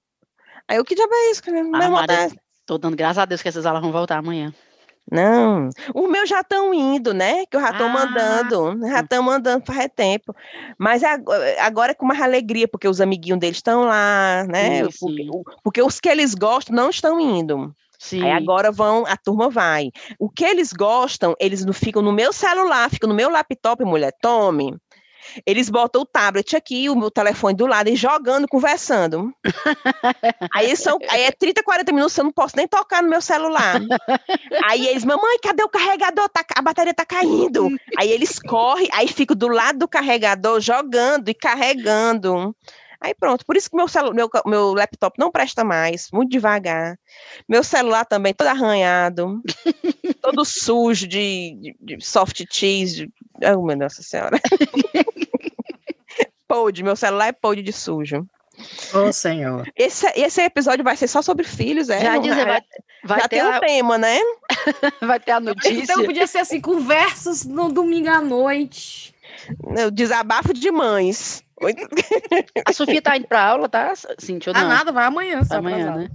Aí 0.69 0.79
o 0.79 0.85
que 0.85 0.95
diabo 0.95 1.13
é 1.13 1.31
isso? 1.31 1.43
Ah, 1.75 1.89
Maria, 1.91 2.31
tô 2.65 2.79
dando 2.79 2.97
graças 2.97 3.19
a 3.19 3.25
Deus 3.25 3.43
que 3.43 3.49
essas 3.49 3.67
aulas 3.67 3.83
vão 3.83 3.91
voltar 3.91 4.19
amanhã. 4.19 4.53
Não, 5.11 5.71
os 5.95 6.11
meus 6.11 6.29
já 6.29 6.41
estão 6.41 6.73
indo, 6.75 7.15
né? 7.15 7.47
Que 7.47 7.57
eu 7.57 7.61
já 7.61 7.71
estou 7.71 7.87
ah. 7.87 7.89
mandando, 7.89 8.87
já 8.87 9.01
estão 9.01 9.23
mandando 9.23 9.65
faz 9.67 9.89
tempo. 9.97 10.35
Mas 10.79 11.03
agora 11.59 11.93
é 11.93 11.95
com 11.95 12.07
mais 12.07 12.21
alegria, 12.21 12.69
porque 12.69 12.87
os 12.87 13.01
amiguinhos 13.01 13.41
deles 13.41 13.57
estão 13.57 13.85
lá, 13.85 14.45
né? 14.47 14.85
Sim, 14.85 14.91
porque, 15.01 15.23
sim. 15.23 15.43
porque 15.65 15.83
os 15.83 15.99
que 15.99 16.09
eles 16.09 16.35
gostam 16.35 16.77
não 16.77 16.91
estão 16.91 17.19
indo. 17.19 17.75
Sim. 17.99 18.23
Aí 18.23 18.31
agora 18.31 18.71
vão, 18.71 19.05
a 19.07 19.17
turma 19.17 19.51
vai. 19.51 19.91
O 20.19 20.31
que 20.31 20.45
eles 20.45 20.73
gostam, 20.73 21.35
eles 21.41 21.65
não 21.65 21.73
ficam 21.73 22.01
no 22.01 22.13
meu 22.13 22.33
celular, 22.33 22.89
ficam 22.91 23.09
no 23.09 23.15
meu 23.15 23.29
laptop, 23.29 23.83
mulher, 23.85 24.13
tome. 24.21 24.77
Eles 25.47 25.69
botam 25.69 26.03
o 26.03 26.07
tablet 26.07 26.57
aqui, 26.57 26.89
o 26.89 26.97
meu 26.97 27.11
telefone 27.11 27.55
do 27.55 27.67
lado 27.67 27.89
e 27.89 27.97
jogando, 27.97 28.49
conversando. 28.49 29.33
aí, 30.55 30.77
são, 30.77 30.99
aí 31.09 31.23
é 31.23 31.31
30, 31.33 31.63
40 31.63 31.93
minutos, 31.93 32.17
eu 32.17 32.25
não 32.25 32.33
posso 32.33 32.57
nem 32.57 32.67
tocar 32.67 33.03
no 33.03 33.09
meu 33.09 33.21
celular. 33.21 33.81
aí 34.65 34.87
eles, 34.87 35.05
mamãe, 35.05 35.39
cadê 35.43 35.63
o 35.63 35.69
carregador? 35.69 36.29
Tá, 36.29 36.45
a 36.57 36.63
bateria 36.63 36.95
tá 36.95 37.05
caindo. 37.05 37.69
Aí 37.99 38.11
eles 38.11 38.39
correm, 38.39 38.89
aí 38.93 39.09
fico 39.09 39.35
do 39.35 39.49
lado 39.49 39.81
do 39.81 39.89
carregador 39.89 40.61
jogando 40.61 41.29
e 41.29 41.35
carregando. 41.35 42.55
Aí 43.01 43.15
pronto, 43.15 43.47
por 43.47 43.57
isso 43.57 43.71
que 43.71 43.77
meu, 43.77 43.87
meu, 44.13 44.29
meu 44.45 44.75
laptop 44.75 45.19
não 45.19 45.31
presta 45.31 45.63
mais, 45.63 46.11
muito 46.13 46.31
devagar. 46.31 46.99
Meu 47.49 47.63
celular 47.63 48.05
também 48.05 48.35
todo 48.35 48.49
arranhado, 48.49 49.41
todo 50.21 50.45
sujo 50.45 51.07
de, 51.07 51.57
de, 51.61 51.97
de 51.97 52.05
soft 52.05 52.45
cheese. 52.51 53.09
Oh, 53.37 53.63
meu 53.63 53.77
Nossa 53.77 54.03
Senhora. 54.03 54.41
Pode, 56.49 56.83
meu 56.83 56.97
celular 56.97 57.29
é 57.29 57.33
pode 57.33 57.63
de 57.63 57.73
sujo. 57.73 58.27
Ô, 58.93 59.09
oh, 59.09 59.13
senhor. 59.13 59.71
Esse, 59.77 60.07
esse 60.17 60.43
episódio 60.43 60.85
vai 60.85 60.97
ser 60.97 61.07
só 61.07 61.23
sobre 61.23 61.45
filhos, 61.45 61.89
é? 61.89 62.01
Já, 62.01 62.19
dizer, 62.19 62.45
vai, 62.45 62.63
vai 63.05 63.21
já 63.21 63.29
tem 63.29 63.41
a... 63.41 63.51
um 63.51 63.61
tema, 63.61 63.99
né? 63.99 64.19
vai 65.01 65.21
ter 65.21 65.33
a 65.33 65.41
notícia. 65.41 65.71
Então 65.71 66.05
podia 66.05 66.27
ser 66.27 66.39
assim, 66.39 66.61
conversas 66.61 67.45
no 67.45 67.73
domingo 67.73 68.09
à 68.09 68.21
noite. 68.21 69.15
Desabafo 69.93 70.53
de 70.53 70.71
mães. 70.73 71.45
A 72.67 72.73
Sofia 72.73 73.03
tá 73.03 73.17
indo 73.17 73.27
pra 73.27 73.43
aula, 73.43 73.69
tá, 73.69 73.93
Cintia? 74.19 74.53
Ah, 74.55 74.65
nada, 74.65 74.93
vai 74.93 75.07
amanhã. 75.07 75.41
Amanhã, 75.51 75.97
né? 75.97 76.09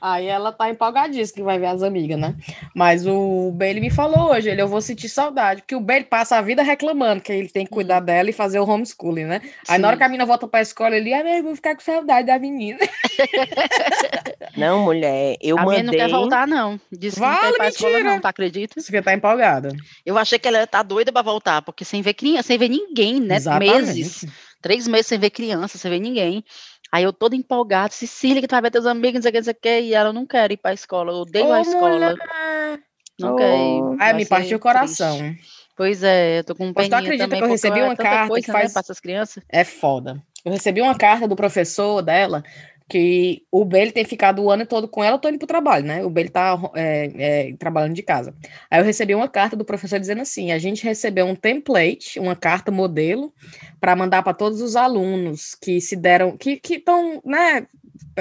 Aí 0.00 0.26
ela 0.26 0.52
tá 0.52 0.68
empolgadíssima 0.68 1.36
que 1.36 1.42
vai 1.42 1.58
ver 1.58 1.66
as 1.66 1.82
amigas, 1.82 2.18
né? 2.18 2.34
Mas 2.74 3.06
o 3.06 3.50
Bailey 3.52 3.80
me 3.80 3.90
falou 3.90 4.30
hoje, 4.30 4.48
ele, 4.50 4.60
eu 4.60 4.68
vou 4.68 4.80
sentir 4.80 5.08
saudade, 5.08 5.62
porque 5.62 5.74
o 5.74 5.80
Bailey 5.80 6.06
passa 6.06 6.36
a 6.36 6.42
vida 6.42 6.62
reclamando 6.62 7.22
que 7.22 7.32
ele 7.32 7.48
tem 7.48 7.64
que 7.64 7.70
cuidar 7.70 8.00
dela 8.00 8.28
e 8.28 8.32
fazer 8.32 8.58
o 8.58 8.68
homeschooling, 8.68 9.24
né? 9.24 9.40
Aí 9.68 9.76
Sim. 9.76 9.82
na 9.82 9.88
hora 9.88 9.96
que 9.96 10.02
a 10.02 10.08
menina 10.08 10.26
volta 10.26 10.46
pra 10.46 10.60
escola, 10.60 10.96
ele, 10.96 11.14
ah, 11.14 11.38
eu 11.38 11.42
vou 11.42 11.56
ficar 11.56 11.74
com 11.74 11.82
saudade 11.82 12.26
da 12.26 12.38
menina. 12.38 12.78
Não, 14.56 14.84
mulher, 14.84 15.36
eu 15.40 15.58
a 15.58 15.64
mandei... 15.64 15.80
A 15.80 15.82
não 15.82 15.92
quer 15.92 16.08
voltar, 16.08 16.46
não. 16.46 16.80
Disse 16.90 17.20
vale, 17.20 17.38
que 17.38 17.46
não 17.46 17.56
quer 17.56 17.68
escola, 17.68 18.00
não, 18.00 18.20
tá 18.20 18.30
acredita? 18.30 18.80
Sofia 18.80 19.02
tá 19.02 19.12
empolgada. 19.12 19.68
Eu 20.04 20.16
achei 20.16 20.38
que 20.38 20.48
ela 20.48 20.66
tá 20.66 20.82
doida 20.82 21.12
pra 21.12 21.20
voltar, 21.20 21.60
porque 21.60 21.84
sem 21.84 22.00
ver 22.00 22.14
criança, 22.14 22.44
sem 22.44 22.56
ver 22.56 22.70
ninguém, 22.70 23.20
né? 23.20 23.36
Exatamente. 23.36 23.74
Meses. 23.74 24.26
Três 24.66 24.88
meses 24.88 25.06
sem 25.06 25.16
ver 25.16 25.30
criança, 25.30 25.78
sem 25.78 25.88
ver 25.88 26.00
ninguém. 26.00 26.44
Aí 26.90 27.04
eu 27.04 27.12
toda 27.12 27.36
empolgada, 27.36 27.92
Cecília, 27.92 28.42
que 28.42 28.48
tu 28.48 28.50
vai 28.50 28.62
ver 28.62 28.72
teus 28.72 28.84
amigos, 28.84 29.14
não 29.14 29.22
sei 29.22 29.30
o 29.30 29.32
que, 29.32 29.38
não 29.38 29.44
sei 29.44 29.52
o 29.52 29.56
que, 29.62 29.80
e 29.80 29.94
ela 29.94 30.12
não 30.12 30.26
quer 30.26 30.50
ir 30.50 30.56
pra 30.56 30.74
escola, 30.74 31.12
eu 31.12 31.18
odeio 31.18 31.46
Ô, 31.46 31.52
a 31.52 31.60
escola. 31.60 31.90
Mulher. 31.90 32.80
Não 33.16 33.34
oh. 33.34 33.36
quer 33.36 33.56
ir. 33.56 33.96
Ai, 34.00 34.12
me 34.14 34.26
partiu 34.26 34.56
o 34.56 34.60
coração. 34.60 35.18
Triste. 35.18 35.46
Pois 35.76 36.02
é, 36.02 36.40
eu 36.40 36.44
tô 36.44 36.56
com 36.56 36.66
um 36.66 36.72
Mas 36.74 36.88
tu 36.88 36.94
acredita 36.94 37.24
também, 37.24 37.38
que 37.38 37.44
eu 37.44 37.48
recebi 37.48 37.80
uma 37.80 37.94
carta 37.94 38.26
coisa, 38.26 38.44
que 38.44 38.50
faz... 38.50 38.74
Né, 38.74 38.80
essas 38.80 38.98
crianças? 38.98 39.44
É 39.48 39.62
foda. 39.62 40.20
Eu 40.44 40.50
recebi 40.50 40.80
uma 40.80 40.96
carta 40.96 41.28
do 41.28 41.36
professor 41.36 42.02
dela 42.02 42.42
que 42.88 43.42
o 43.50 43.64
Bailey 43.64 43.90
tem 43.90 44.04
ficado 44.04 44.42
o 44.42 44.50
ano 44.50 44.64
todo 44.64 44.86
com 44.86 45.02
ela, 45.02 45.16
eu 45.16 45.20
tô 45.20 45.28
indo 45.28 45.38
pro 45.38 45.46
trabalho, 45.46 45.84
né? 45.84 46.04
O 46.04 46.10
Bailey 46.10 46.30
tá 46.30 46.56
é, 46.74 47.50
é, 47.50 47.56
trabalhando 47.56 47.94
de 47.94 48.02
casa. 48.02 48.34
Aí 48.70 48.80
eu 48.80 48.84
recebi 48.84 49.14
uma 49.14 49.28
carta 49.28 49.56
do 49.56 49.64
professor 49.64 49.98
dizendo 49.98 50.22
assim: 50.22 50.52
a 50.52 50.58
gente 50.58 50.84
recebeu 50.84 51.26
um 51.26 51.34
template, 51.34 52.20
uma 52.20 52.36
carta 52.36 52.70
modelo, 52.70 53.32
para 53.80 53.96
mandar 53.96 54.22
para 54.22 54.32
todos 54.32 54.60
os 54.60 54.76
alunos 54.76 55.56
que 55.56 55.80
se 55.80 55.96
deram, 55.96 56.36
que 56.36 56.60
estão, 56.68 57.20
né? 57.24 57.66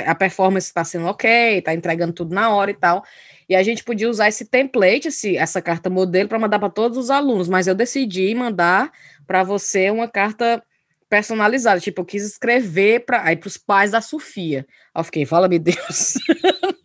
A 0.05 0.15
performance 0.15 0.67
está 0.67 0.83
sendo 0.83 1.05
ok, 1.05 1.61
tá 1.61 1.73
entregando 1.73 2.13
tudo 2.13 2.33
na 2.33 2.53
hora 2.53 2.71
e 2.71 2.75
tal. 2.75 3.03
E 3.47 3.55
a 3.55 3.61
gente 3.61 3.83
podia 3.83 4.09
usar 4.09 4.27
esse 4.27 4.45
template, 4.45 5.09
esse, 5.09 5.37
essa 5.37 5.61
carta 5.61 5.89
modelo, 5.89 6.27
para 6.27 6.39
mandar 6.39 6.57
para 6.57 6.69
todos 6.69 6.97
os 6.97 7.11
alunos, 7.11 7.47
mas 7.47 7.67
eu 7.67 7.75
decidi 7.75 8.33
mandar 8.33 8.91
para 9.27 9.43
você 9.43 9.91
uma 9.91 10.07
carta 10.07 10.63
personalizada. 11.09 11.79
Tipo, 11.79 12.01
eu 12.01 12.05
quis 12.05 12.23
escrever 12.25 13.05
para 13.05 13.23
aí 13.23 13.39
os 13.43 13.57
pais 13.57 13.91
da 13.91 14.01
Sofia. 14.01 14.65
Aí 14.93 14.99
eu 14.99 15.03
fiquei, 15.03 15.25
fala-me 15.25 15.59
Deus. 15.59 16.15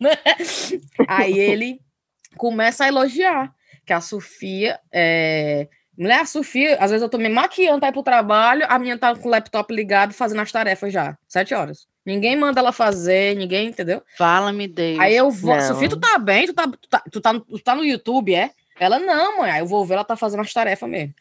Né? 0.01 0.17
aí 1.07 1.37
ele 1.37 1.79
começa 2.35 2.85
a 2.85 2.87
elogiar 2.87 3.53
que 3.85 3.93
a 3.93 4.01
Sofia 4.01 4.79
é. 4.91 5.67
Mulher, 5.95 6.21
a 6.21 6.25
Sofia, 6.25 6.75
às 6.79 6.89
vezes 6.89 7.03
eu 7.03 7.09
tô 7.09 7.19
me 7.19 7.29
maquiando 7.29 7.79
para 7.79 7.89
ir 7.89 7.91
pro 7.91 8.01
trabalho, 8.01 8.65
a 8.67 8.79
minha 8.79 8.97
tá 8.97 9.15
com 9.15 9.27
o 9.27 9.31
laptop 9.31 9.71
ligado 9.71 10.11
fazendo 10.11 10.41
as 10.41 10.51
tarefas 10.51 10.91
já, 10.91 11.15
sete 11.27 11.53
horas. 11.53 11.85
Ninguém 12.03 12.35
manda 12.35 12.59
ela 12.59 12.71
fazer, 12.71 13.35
ninguém, 13.35 13.67
entendeu? 13.67 14.01
Fala-me 14.17 14.67
Deus. 14.67 14.97
Aí 14.97 15.15
eu 15.15 15.29
vou, 15.29 15.55
não. 15.55 15.67
Sofia, 15.67 15.89
tu 15.89 15.99
tá 15.99 16.17
bem? 16.17 16.47
Tu 16.47 16.53
tá, 16.53 16.67
tu 16.67 16.89
tá, 16.89 17.03
tu 17.11 17.21
tá, 17.21 17.33
tu 17.39 17.59
tá 17.59 17.75
no 17.75 17.85
YouTube, 17.85 18.33
é? 18.33 18.49
Ela, 18.79 18.97
não, 18.97 19.37
mãe. 19.37 19.51
Aí 19.51 19.59
eu 19.59 19.67
vou 19.67 19.85
ver, 19.85 19.93
ela 19.93 20.03
tá 20.03 20.15
fazendo 20.15 20.39
as 20.41 20.51
tarefas 20.51 20.89
mesmo. 20.89 21.13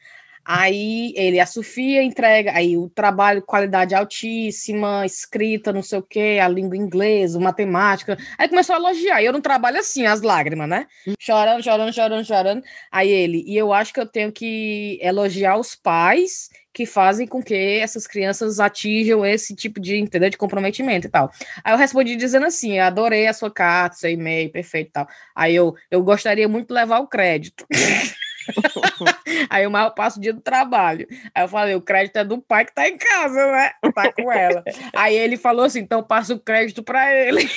Aí 0.45 1.13
ele, 1.17 1.39
a 1.39 1.47
Sofia 1.47 2.03
entrega, 2.03 2.53
aí 2.53 2.77
o 2.77 2.89
trabalho, 2.89 3.43
qualidade 3.43 3.95
altíssima, 3.95 5.05
escrita, 5.05 5.73
não 5.73 5.83
sei 5.83 5.99
o 5.99 6.03
quê, 6.03 6.39
a 6.43 6.49
língua 6.49 6.77
inglesa, 6.77 7.39
matemática. 7.39 8.17
Aí 8.39 8.49
começou 8.49 8.75
a 8.75 8.79
elogiar. 8.79 9.23
E 9.23 9.27
eu 9.27 9.33
não 9.33 9.41
trabalho 9.41 9.79
assim, 9.79 10.07
as 10.07 10.23
lágrimas, 10.23 10.69
né? 10.69 10.87
Chorando, 11.19 11.63
chorando, 11.63 11.93
chorando, 11.93 12.25
chorando. 12.25 12.63
Aí 12.91 13.11
ele, 13.11 13.45
e 13.47 13.57
eu 13.57 13.73
acho 13.73 13.93
que 13.93 14.01
eu 14.01 14.07
tenho 14.07 14.33
que 14.33 14.99
elogiar 15.03 15.57
os 15.57 15.75
pais 15.75 16.49
que 16.73 16.87
fazem 16.87 17.27
com 17.27 17.43
que 17.43 17.55
essas 17.55 18.07
crianças 18.07 18.61
atinjam 18.61 19.27
esse 19.27 19.55
tipo 19.55 19.81
de, 19.81 19.97
entendeu, 19.97 20.31
de 20.31 20.39
comprometimento 20.39 21.07
e 21.07 21.11
tal. 21.11 21.31
Aí 21.65 21.73
eu 21.73 21.79
respondi 21.79 22.17
dizendo 22.17 22.47
assim, 22.47 22.79
adorei 22.79 23.27
a 23.27 23.33
sua 23.33 23.51
carta, 23.51 23.97
seu 23.97 24.11
e-mail, 24.11 24.51
perfeito 24.51 24.89
e 24.89 24.93
tal. 24.93 25.09
Aí 25.35 25.55
eu, 25.55 25.75
eu 25.91 26.03
gostaria 26.03 26.49
muito 26.49 26.69
de 26.69 26.75
levar 26.75 27.01
o 27.01 27.09
crédito. 27.09 27.67
Aí 29.49 29.67
o 29.67 29.71
maior 29.71 29.91
passo 29.91 30.19
o 30.19 30.23
dia 30.23 30.33
do 30.33 30.41
trabalho. 30.41 31.07
Aí 31.35 31.45
eu 31.45 31.49
falei, 31.49 31.75
o 31.75 31.81
crédito 31.81 32.17
é 32.17 32.25
do 32.25 32.39
pai 32.39 32.65
que 32.65 32.75
tá 32.75 32.89
em 32.89 32.97
casa, 32.97 33.53
né? 33.53 33.71
Tá 33.95 34.13
com 34.13 34.31
ela. 34.31 34.63
Aí 34.95 35.17
ele 35.17 35.37
falou 35.37 35.65
assim, 35.65 35.81
então 35.81 36.03
passa 36.03 36.35
o 36.35 36.41
crédito 36.41 36.83
para 36.83 37.15
ele. 37.15 37.49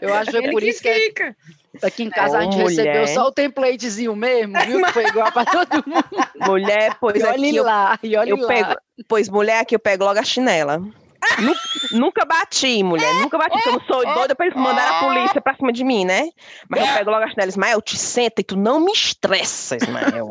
Eu 0.00 0.14
acho 0.14 0.30
que 0.30 0.36
é 0.38 0.50
por 0.50 0.62
isso 0.62 0.82
que, 0.82 0.88
é 0.88 0.94
fica. 0.94 1.36
Aqui 1.82 2.02
em 2.02 2.10
casa 2.10 2.36
é, 2.36 2.40
a 2.40 2.42
gente 2.42 2.56
mulher. 2.56 2.68
recebeu 2.68 3.06
só 3.08 3.28
o 3.28 3.32
templatezinho 3.32 4.14
mesmo, 4.16 4.58
viu? 4.66 4.82
Que 4.84 4.92
foi 4.92 5.06
igual 5.06 5.30
para 5.30 5.44
todo 5.44 5.84
mundo. 5.86 6.04
Mulher, 6.46 6.96
pois 7.00 7.20
e 7.20 7.24
olhe 7.24 7.48
aqui 7.48 7.60
lá, 7.60 7.98
eu, 8.02 8.10
e 8.10 8.16
olhe 8.16 8.30
eu 8.30 8.36
lá. 8.38 8.48
Pego, 8.48 8.74
pois 9.08 9.28
mulher, 9.28 9.60
aqui 9.60 9.74
eu 9.74 9.78
pego 9.78 10.04
logo 10.04 10.18
a 10.18 10.24
chinela. 10.24 10.82
Nunca, 11.38 11.60
nunca 11.92 12.24
bati, 12.24 12.82
mulher. 12.82 13.14
Nunca 13.14 13.38
bati, 13.38 13.52
porque 13.52 13.68
eu 13.68 13.72
não 13.72 13.80
sou 13.80 14.14
doida 14.14 14.34
pra 14.34 14.46
eles 14.46 14.56
mandarem 14.56 14.96
a 14.96 15.00
polícia 15.00 15.40
pra 15.40 15.54
cima 15.54 15.72
de 15.72 15.84
mim, 15.84 16.04
né? 16.04 16.28
Mas 16.68 16.80
eu 16.80 16.94
pego 16.94 17.10
logo 17.10 17.24
a 17.24 17.28
chinela. 17.28 17.48
Ismael, 17.48 17.82
te 17.82 17.96
senta 17.96 18.40
e 18.40 18.44
tu 18.44 18.56
não 18.56 18.80
me 18.80 18.92
estressa, 18.92 19.76
Ismael. 19.76 20.30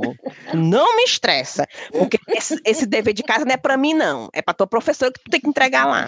tu 0.52 0.58
não 0.58 0.96
me 0.96 1.04
estressa. 1.04 1.68
Porque 1.92 2.20
esse, 2.30 2.60
esse, 2.66 2.86
dever 2.86 3.14
de 3.14 3.24
casa 3.24 3.46
não 3.46 3.54
é 3.54 3.58
pra 3.58 3.78
mim, 3.78 3.94
não. 3.94 4.30
É 4.34 4.42
pra 4.42 4.54
tua 4.54 4.68
professora 4.68 5.12
que 5.12 5.20
tu 5.20 5.30
tem 5.30 5.42
que 5.42 5.48
entregar 5.48 5.86
lá. 5.86 6.08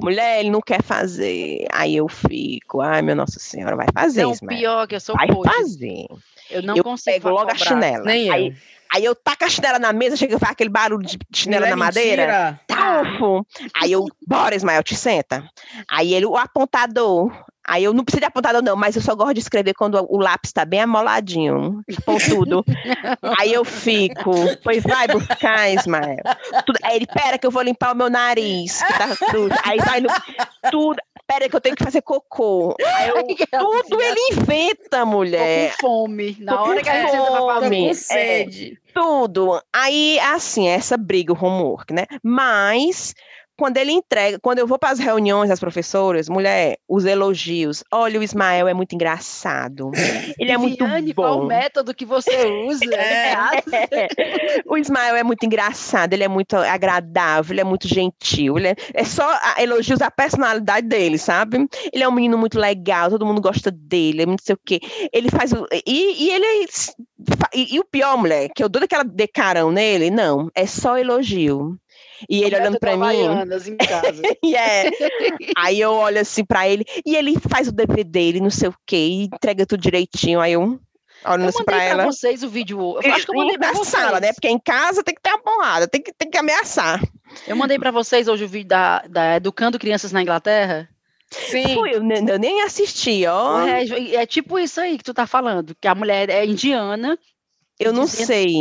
Mulher, 0.00 0.40
ele 0.40 0.50
não 0.50 0.60
quer 0.60 0.82
fazer. 0.82 1.66
Aí 1.72 1.96
eu 1.96 2.08
fico, 2.08 2.80
ai, 2.80 3.02
meu 3.02 3.16
Nossa 3.16 3.38
Senhora, 3.38 3.76
vai 3.76 3.86
fazer, 3.92 4.22
não, 4.22 4.32
Ismael. 4.32 4.58
pior 4.58 4.86
que 4.86 4.94
eu 4.94 5.00
sou 5.00 5.14
Vai 5.14 5.28
fazer. 5.44 6.06
Eu 6.50 6.62
não 6.62 6.76
eu 6.76 6.84
consigo 6.84 7.16
pego 7.16 7.28
logo 7.28 7.50
cobrar. 7.50 7.54
a 7.54 7.58
chinela. 7.58 8.04
Nem 8.04 8.30
aí, 8.30 8.46
eu. 8.46 8.52
Aí 8.52 8.77
eu 9.04 9.14
taco 9.14 9.44
a 9.44 9.48
chinela 9.48 9.78
na 9.78 9.92
mesa, 9.92 10.16
chega 10.16 10.36
e 10.36 10.38
faz 10.38 10.52
aquele 10.52 10.70
barulho 10.70 11.06
de 11.06 11.18
chinela 11.32 11.66
é 11.66 11.70
na 11.70 11.76
madeira. 11.76 12.60
mentira? 12.68 13.04
Tufo. 13.04 13.46
Aí 13.74 13.92
eu, 13.92 14.06
bora, 14.26 14.54
Ismael, 14.54 14.82
te 14.82 14.96
senta. 14.96 15.48
Aí 15.90 16.14
ele, 16.14 16.26
o 16.26 16.36
apontador. 16.36 17.30
Aí 17.68 17.84
eu 17.84 17.92
não 17.92 18.02
preciso 18.02 18.20
de 18.20 18.26
apontador, 18.26 18.62
não, 18.62 18.74
mas 18.74 18.96
eu 18.96 19.02
só 19.02 19.14
gosto 19.14 19.34
de 19.34 19.40
escrever 19.40 19.74
quando 19.74 20.02
o 20.08 20.16
lápis 20.16 20.52
tá 20.52 20.64
bem 20.64 20.80
amoladinho, 20.80 21.82
pontudo. 22.06 22.64
Aí 23.38 23.52
eu 23.52 23.62
fico, 23.62 24.32
pois 24.64 24.82
vai 24.82 25.06
buscar, 25.06 25.70
Ismael. 25.70 26.16
Tudo. 26.64 26.78
Aí 26.82 26.96
ele, 26.96 27.06
pera 27.06 27.36
que 27.36 27.46
eu 27.46 27.50
vou 27.50 27.60
limpar 27.60 27.92
o 27.92 27.96
meu 27.96 28.08
nariz, 28.08 28.82
que 28.82 28.92
tá 28.94 29.08
sujo. 29.14 29.54
Aí 29.64 29.76
vai 29.84 30.00
no. 30.00 30.08
Tudo. 30.70 30.98
Pera 31.28 31.46
que 31.46 31.54
eu 31.54 31.60
tenho 31.60 31.76
que 31.76 31.84
fazer 31.84 32.00
cocô. 32.00 32.74
Eu, 32.78 33.22
tudo 33.84 34.00
ele 34.00 34.18
inventa, 34.32 35.04
mulher. 35.04 35.72
Tô 35.72 35.82
com 35.82 35.88
fome. 35.88 36.36
Na 36.40 36.56
Tô 36.56 36.62
hora 36.62 36.82
que 36.82 36.88
a 36.88 37.02
gente 37.02 37.14
entra 37.14 37.44
pra 37.44 37.60
fome. 37.60 37.90
É. 37.90 37.94
sede. 37.94 38.80
tudo. 38.94 39.62
Aí, 39.70 40.18
assim, 40.20 40.68
essa 40.68 40.96
briga, 40.96 41.34
o 41.34 41.36
homework, 41.36 41.92
né? 41.92 42.06
Mas, 42.22 43.14
quando 43.58 43.76
ele 43.76 43.90
entrega, 43.90 44.38
quando 44.40 44.60
eu 44.60 44.66
vou 44.66 44.78
para 44.78 44.90
as 44.90 45.00
reuniões 45.00 45.48
das 45.48 45.58
professoras, 45.58 46.28
mulher, 46.28 46.78
os 46.88 47.04
elogios. 47.04 47.82
Olha, 47.92 48.20
o 48.20 48.22
Ismael 48.22 48.68
é 48.68 48.72
muito 48.72 48.94
engraçado. 48.94 49.90
Ele 50.38 50.52
é 50.52 50.56
muito 50.56 50.84
Viviane, 50.84 51.12
qual 51.12 51.38
o 51.38 51.40
bom. 51.40 51.46
método 51.46 51.92
que 51.92 52.04
você 52.06 52.46
usa? 52.66 52.84
É. 52.94 54.08
o 54.66 54.76
Ismael 54.76 55.16
é 55.16 55.22
muito 55.24 55.44
engraçado, 55.44 56.12
ele 56.12 56.22
é 56.22 56.28
muito 56.28 56.54
agradável, 56.56 57.52
ele 57.52 57.60
é 57.60 57.64
muito 57.64 57.88
gentil. 57.88 58.56
Ele 58.58 58.68
é, 58.68 58.76
é 58.94 59.04
só 59.04 59.24
a- 59.28 59.60
elogios 59.62 60.00
à 60.00 60.10
personalidade 60.10 60.86
dele, 60.86 61.18
sabe? 61.18 61.66
Ele 61.92 62.04
é 62.04 62.08
um 62.08 62.12
menino 62.12 62.38
muito 62.38 62.58
legal, 62.58 63.10
todo 63.10 63.26
mundo 63.26 63.40
gosta 63.40 63.70
dele, 63.70 64.22
é 64.22 64.26
muito 64.26 64.44
sei 64.44 64.54
o 64.54 64.60
quê. 64.64 64.78
Ele 65.12 65.28
faz 65.30 65.52
o. 65.52 65.66
E, 65.86 66.26
e 66.26 66.30
ele. 66.30 66.44
é 66.44 66.66
E, 67.54 67.74
e 67.74 67.80
o 67.80 67.84
pior, 67.84 68.16
mulher, 68.16 68.48
que 68.54 68.62
eu 68.62 68.68
dou 68.68 68.82
aquela 68.82 69.04
decarão 69.04 69.72
nele, 69.72 70.10
não, 70.10 70.48
é 70.54 70.66
só 70.66 70.96
elogio. 70.96 71.76
E 72.28 72.42
ele 72.42 72.56
olhando 72.56 72.78
pra 72.80 72.96
mim. 72.96 73.06
Em 73.68 73.76
casa. 73.76 74.22
E 74.42 74.54
é. 74.56 74.90
Aí 75.56 75.80
eu 75.80 75.92
olho 75.92 76.20
assim 76.20 76.44
pra 76.44 76.68
ele, 76.68 76.84
e 77.04 77.14
ele 77.16 77.36
faz 77.50 77.68
o 77.68 77.72
dever 77.72 78.04
dele, 78.04 78.40
não 78.40 78.50
sei 78.50 78.68
o 78.68 78.74
quê, 78.86 78.96
e 78.96 79.24
entrega 79.24 79.66
tudo 79.66 79.80
direitinho. 79.82 80.40
Aí 80.40 80.52
eu 80.52 80.62
olho 80.62 80.80
Eu 81.24 81.30
assim 81.32 81.42
mandei 81.58 81.64
pra 81.64 81.74
pra 81.76 81.84
ela. 81.84 82.04
vocês 82.04 82.42
o 82.42 82.48
vídeo. 82.48 82.78
Eu 83.02 83.12
acho 83.14 83.24
que 83.26 83.30
eu 83.32 83.36
mandei 83.36 83.58
pra 83.58 83.68
na 83.68 83.72
vocês. 83.74 83.88
sala, 83.88 84.20
né? 84.20 84.32
Porque 84.32 84.48
em 84.48 84.58
casa 84.58 85.02
tem 85.04 85.14
que 85.14 85.20
ter 85.20 85.30
uma 85.30 85.38
porrada, 85.42 85.86
tem 85.86 86.00
que, 86.02 86.12
tem 86.12 86.30
que 86.30 86.38
ameaçar. 86.38 87.00
Eu 87.46 87.56
mandei 87.56 87.78
pra 87.78 87.90
vocês 87.90 88.26
hoje 88.28 88.44
o 88.44 88.48
vídeo 88.48 88.68
da, 88.68 89.00
da 89.08 89.36
Educando 89.36 89.78
Crianças 89.78 90.12
na 90.12 90.22
Inglaterra. 90.22 90.88
Sim. 91.30 91.76
Eu, 91.92 92.02
eu 92.26 92.38
nem 92.38 92.62
assisti, 92.62 93.26
ó. 93.26 93.60
É, 93.66 93.84
é 94.14 94.26
tipo 94.26 94.58
isso 94.58 94.80
aí 94.80 94.96
que 94.96 95.04
tu 95.04 95.12
tá 95.12 95.26
falando, 95.26 95.76
que 95.78 95.86
a 95.86 95.94
mulher 95.94 96.30
é 96.30 96.46
indiana, 96.46 97.18
eu 97.78 97.92
não 97.92 98.06
dizendo- 98.06 98.26
sei. 98.26 98.54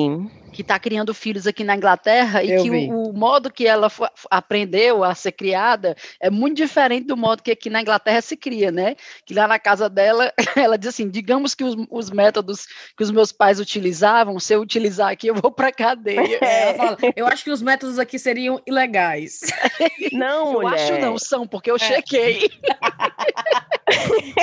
Que 0.51 0.61
está 0.61 0.79
criando 0.79 1.13
filhos 1.13 1.45
aqui 1.45 1.63
na 1.63 1.75
Inglaterra 1.75 2.43
e 2.43 2.51
Eu 2.51 2.63
que 2.63 2.69
o, 2.71 3.09
o 3.09 3.13
modo 3.13 3.51
que 3.51 3.67
ela 3.67 3.91
aprendeu 4.31 5.03
a 5.03 5.13
ser 5.13 5.31
criada 5.33 5.95
é 6.19 6.29
muito 6.29 6.57
diferente 6.57 7.05
do 7.07 7.15
modo 7.17 7.43
que 7.43 7.51
aqui 7.51 7.69
na 7.69 7.81
Inglaterra 7.81 8.21
se 8.21 8.35
cria, 8.35 8.71
né? 8.71 8.95
Que 9.25 9.33
lá 9.33 9.47
na 9.47 9.59
casa 9.59 9.89
dela, 9.89 10.33
ela 10.55 10.77
diz 10.77 10.89
assim: 10.89 11.09
digamos 11.09 11.53
que 11.53 11.63
os, 11.63 11.75
os 11.89 12.09
métodos 12.09 12.65
que 12.97 13.03
os 13.03 13.11
meus 13.11 13.31
pais 13.31 13.59
utilizavam, 13.59 14.39
se 14.39 14.53
eu 14.53 14.61
utilizar 14.61 15.09
aqui, 15.09 15.27
eu 15.27 15.35
vou 15.35 15.51
para 15.51 15.71
cadeia. 15.71 16.39
É, 16.41 16.61
ela 16.63 16.73
fala, 16.77 16.97
eu 17.15 17.27
acho 17.27 17.43
que 17.43 17.51
os 17.51 17.61
métodos 17.61 17.99
aqui 17.99 18.17
seriam 18.17 18.61
ilegais. 18.65 19.41
Não, 20.11 20.53
Eu 20.53 20.61
mulher. 20.61 20.73
acho 20.75 20.99
não, 20.99 21.17
são, 21.19 21.45
porque 21.47 21.69
eu 21.69 21.75
É. 21.75 21.79
chequei. 21.79 22.49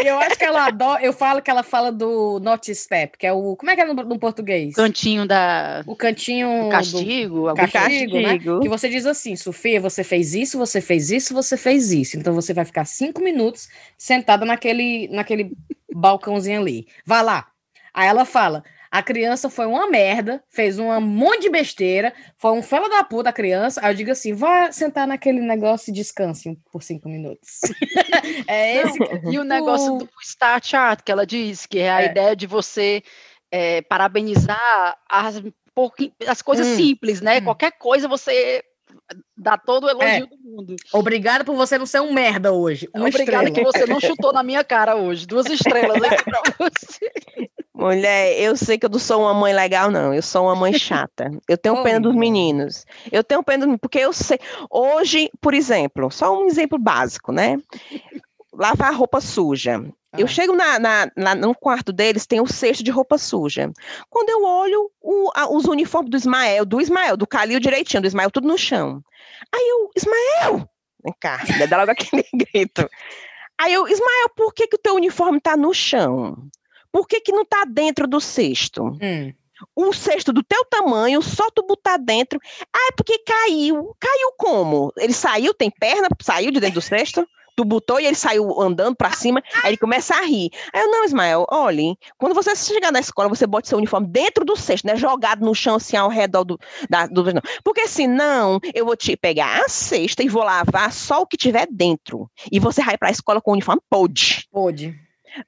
Eu 0.05 0.19
acho 0.19 0.39
que 0.39 0.45
ela 0.45 0.67
adora. 0.67 1.03
Eu 1.03 1.13
falo 1.13 1.43
que 1.43 1.51
ela 1.51 1.63
fala 1.63 1.91
do 1.93 2.39
Not 2.41 2.73
Step, 2.75 3.19
que 3.19 3.27
é 3.27 3.33
o. 3.33 3.57
Como 3.57 3.71
é 3.71 3.75
que 3.75 3.81
é 3.83 3.85
no, 3.85 3.95
no 3.95 4.19
português? 4.19 4.75
Cantinho 4.75 5.27
da 5.27 5.83
O 5.95 5.97
cantinho. 5.97 6.65
do 6.65 6.69
castigo, 6.71 7.49
do 7.49 7.55
coisa. 7.55 7.73
castigo, 7.73 8.15
né? 8.17 8.23
Castigo. 8.35 8.61
Que 8.61 8.69
você 8.69 8.89
diz 8.89 9.07
assim, 9.07 9.37
Sofia, 9.37 9.81
você 9.81 10.05
fez 10.05 10.35
isso, 10.35 10.59
você 10.59 10.81
fez 10.81 11.11
isso, 11.11 11.33
você 11.35 11.57
fez 11.57 11.93
isso. 11.93 12.17
Então 12.19 12.35
você 12.35 12.53
vai 12.53 12.65
ficar 12.65 12.85
cinco 12.85 13.23
minutos 13.23 13.69
sentada 13.97 14.45
naquele, 14.45 15.09
naquele 15.09 15.53
balcãozinho 15.95 16.61
ali. 16.61 16.87
Vai 17.07 17.23
lá. 17.23 17.47
Aí 17.93 18.09
ela 18.09 18.25
fala. 18.25 18.63
A 18.91 19.03
criança 19.03 19.51
foi 19.51 19.67
uma 19.67 19.89
merda, 19.91 20.41
fez 20.49 20.79
um 20.79 21.01
monte 21.01 21.43
de 21.43 21.51
besteira, 21.51 22.15
foi 22.39 22.53
um 22.53 22.63
fela 22.63 22.89
da 22.89 23.03
puta 23.03 23.29
a 23.31 23.33
criança. 23.33 23.81
Aí 23.83 23.91
eu 23.91 23.97
digo 23.97 24.13
assim: 24.13 24.33
vai 24.33 24.73
sentar 24.73 25.05
naquele 25.05 25.41
negócio 25.41 25.91
e 25.91 25.93
descanse 25.93 26.57
por 26.71 26.81
cinco 26.81 27.09
minutos. 27.09 27.59
é 28.47 28.83
esse. 28.83 28.97
E 29.33 29.37
o 29.37 29.43
negócio 29.43 29.99
do 29.99 30.09
Star 30.23 30.61
Chart, 30.65 31.01
que 31.03 31.11
ela 31.11 31.27
diz, 31.27 31.67
que 31.67 31.81
é 31.81 31.91
a 31.91 32.03
É. 32.03 32.07
ideia 32.07 32.37
de 32.37 32.47
você 32.47 33.03
é, 33.51 33.83
parabenizar 33.83 34.97
as, 35.11 35.43
pouqui- 35.75 36.13
as 36.27 36.41
coisas 36.43 36.67
Hum, 36.69 36.77
simples, 36.77 37.21
né? 37.21 37.39
hum. 37.39 37.45
Qualquer 37.45 37.73
coisa 37.73 38.07
você 38.09 38.63
dá 39.37 39.59
todo 39.59 39.85
o 39.85 39.91
elogio 39.91 40.25
É. 40.25 40.27
do 40.27 40.37
mundo. 40.43 40.77
Obrigada 40.93 41.45
por 41.45 41.55
você 41.57 41.77
não 41.77 41.85
ser 41.87 42.01
um 42.01 42.13
merda 42.13 42.53
hoje. 42.53 42.89
Uma 42.95 43.09
Obrigada 43.09 43.49
estrela. 43.49 43.51
que 43.51 43.79
você 43.79 43.87
não 43.87 44.01
chutou 44.01 44.33
na 44.33 44.43
minha 44.43 44.63
cara 44.65 44.95
hoje. 44.97 45.27
Duas 45.27 45.47
estrelas 45.47 46.03
aqui 46.03 46.25
pra 46.25 46.41
você. 46.59 47.11
Mulher, 47.75 48.39
eu 48.41 48.57
sei 48.57 48.79
que 48.79 48.87
eu 48.87 48.91
não 48.91 49.01
sou 49.01 49.23
uma 49.23 49.35
mãe 49.35 49.53
legal, 49.53 49.91
não. 49.91 50.15
Eu 50.15 50.23
sou 50.23 50.45
uma 50.45 50.55
mãe 50.55 50.73
chata. 50.79 51.31
Eu 51.49 51.59
tenho 51.59 51.83
pena 51.83 52.01
dos 52.01 52.15
meninos. 52.15 52.87
Eu 53.11 53.25
tenho 53.25 53.43
pena 53.43 53.67
dos 53.67 53.77
porque 53.79 53.99
eu 53.99 54.13
sei. 54.13 54.39
Hoje, 54.71 55.29
por 55.41 55.53
exemplo, 55.55 56.11
só 56.11 56.39
um 56.41 56.47
exemplo 56.47 56.79
básico, 56.79 57.33
né? 57.33 57.59
Lavar 58.53 58.95
roupa 58.95 59.21
suja. 59.21 59.85
Eu 60.17 60.27
Ah. 60.27 60.29
chego 60.29 60.55
na, 60.55 60.79
na- 60.79 61.11
lá 61.17 61.35
no 61.35 61.55
quarto 61.55 61.93
deles, 61.93 62.27
tem 62.27 62.41
o 62.41 62.47
cesto 62.47 62.83
de 62.85 62.91
roupa 62.91 63.19
suja. 63.19 63.71
Quando 64.09 64.31
eu 64.31 64.45
olho 64.45 64.91
o- 65.01 65.31
a- 65.35 65.49
os 65.51 65.65
uniformes 65.65 66.11
do 66.11 66.17
Ismael, 66.17 66.65
do 66.65 66.81
Ismael, 66.81 67.17
do 67.17 67.27
Calil 67.27 67.59
direitinho, 67.61 68.01
do 68.03 68.07
Ismael, 68.07 68.31
tudo 68.31 68.47
no 68.49 68.57
chão. 68.59 69.03
Aí 69.55 69.69
eu, 69.69 69.91
Ismael! 69.97 70.69
Vem 71.05 71.15
cá, 71.21 71.39
né, 71.65 71.67
dá 71.67 71.77
logo 71.79 71.91
aquele 71.91 72.25
grito. 72.35 72.89
Aí 73.59 73.73
eu, 73.73 73.87
Ismael, 73.87 74.29
por 74.37 74.53
que, 74.55 74.67
que 74.67 74.77
o 74.77 74.81
teu 74.81 74.95
uniforme 74.95 75.41
tá 75.41 75.57
no 75.57 75.73
chão? 75.75 76.37
Por 76.93 77.07
que, 77.09 77.21
que 77.21 77.33
não 77.33 77.45
tá 77.45 77.65
dentro 77.69 78.07
do 78.07 78.21
cesto? 78.21 78.83
Hum. 79.03 79.33
Um 79.77 79.93
cesto 79.93 80.33
do 80.33 80.43
teu 80.43 80.65
tamanho, 80.65 81.23
só 81.23 81.49
tu 81.51 81.65
botar 81.65 81.97
dentro. 81.97 82.39
Ah, 82.73 82.89
é 82.91 82.93
porque 82.97 83.19
caiu. 83.21 83.95
Caiu 84.01 84.33
como? 84.37 84.93
Ele 84.99 85.13
saiu, 85.13 85.55
tem 85.55 85.71
perna, 85.71 86.09
saiu 86.21 86.51
de 86.51 86.61
dentro 86.61 86.75
do 86.77 86.81
cesto? 86.83 87.27
Tu 87.57 87.65
botou 87.65 88.01
e 88.01 88.07
ele 88.07 88.17
saiu 88.17 88.61
andando 88.61 88.97
pra 88.97 89.13
cima, 89.13 89.43
aí 89.63 89.71
ele 89.71 89.77
começa 89.77 90.15
a 90.15 90.23
rir. 90.23 90.51
Aí 90.73 90.83
eu, 90.83 90.91
não, 90.91 91.05
Ismael, 91.05 91.47
olhem, 91.51 91.97
quando 92.19 92.35
você 92.35 92.55
chegar 92.57 92.91
na 92.91 93.01
escola, 93.01 93.29
você 93.29 93.47
bota 93.47 93.69
seu 93.69 93.79
uniforme 93.79 94.07
dentro 94.09 94.45
do 94.45 94.57
cesto, 94.57 94.87
né? 94.87 94.97
Jogado 94.97 95.45
no 95.45 95.55
chão, 95.55 95.77
assim, 95.77 95.97
ao 95.97 96.09
redor 96.09 96.45
do. 96.45 96.59
Da, 96.89 97.07
do 97.07 97.23
não. 97.33 97.43
Porque 97.63 97.87
senão, 97.87 98.59
eu 98.75 98.85
vou 98.85 98.97
te 98.97 99.17
pegar 99.17 99.63
a 99.65 99.69
cesta 99.69 100.23
e 100.23 100.29
vou 100.29 100.43
lavar 100.43 100.93
só 100.93 101.23
o 101.23 101.27
que 101.27 101.37
tiver 101.37 101.67
dentro. 101.71 102.31
E 102.51 102.59
você 102.59 102.83
vai 102.83 102.99
pra 102.99 103.11
escola 103.11 103.41
com 103.41 103.51
o 103.51 103.55
uniforme, 103.55 103.81
pode. 103.89 104.47
Pode. 104.51 105.04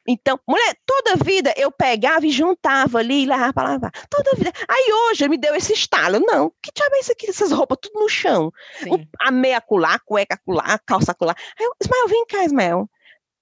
Então, 0.06 0.38
mulher, 0.46 0.76
toda 0.84 1.16
vida 1.16 1.52
eu 1.56 1.70
pegava 1.70 2.26
e 2.26 2.30
juntava 2.30 2.98
ali 2.98 3.22
e 3.22 3.26
levava 3.26 3.52
para 3.52 3.68
lavar. 3.70 3.92
Toda 4.08 4.36
vida. 4.36 4.52
Aí 4.68 4.92
hoje 4.92 5.28
me 5.28 5.38
deu 5.38 5.54
esse 5.54 5.72
estalo. 5.72 6.20
Não, 6.20 6.50
que 6.62 6.70
diabo 6.74 6.94
é 6.96 7.00
isso 7.00 7.12
aqui? 7.12 7.28
Essas 7.28 7.52
roupas 7.52 7.78
tudo 7.80 8.00
no 8.00 8.08
chão. 8.08 8.52
O, 8.88 8.98
a 9.20 9.30
meia 9.30 9.58
acular, 9.58 10.00
cueca 10.04 10.34
acular, 10.34 10.80
calça 10.84 11.12
acular. 11.12 11.36
Aí 11.58 11.66
eu, 11.66 11.72
Ismael, 11.80 12.08
vem 12.08 12.26
cá, 12.26 12.44
Ismael. 12.44 12.88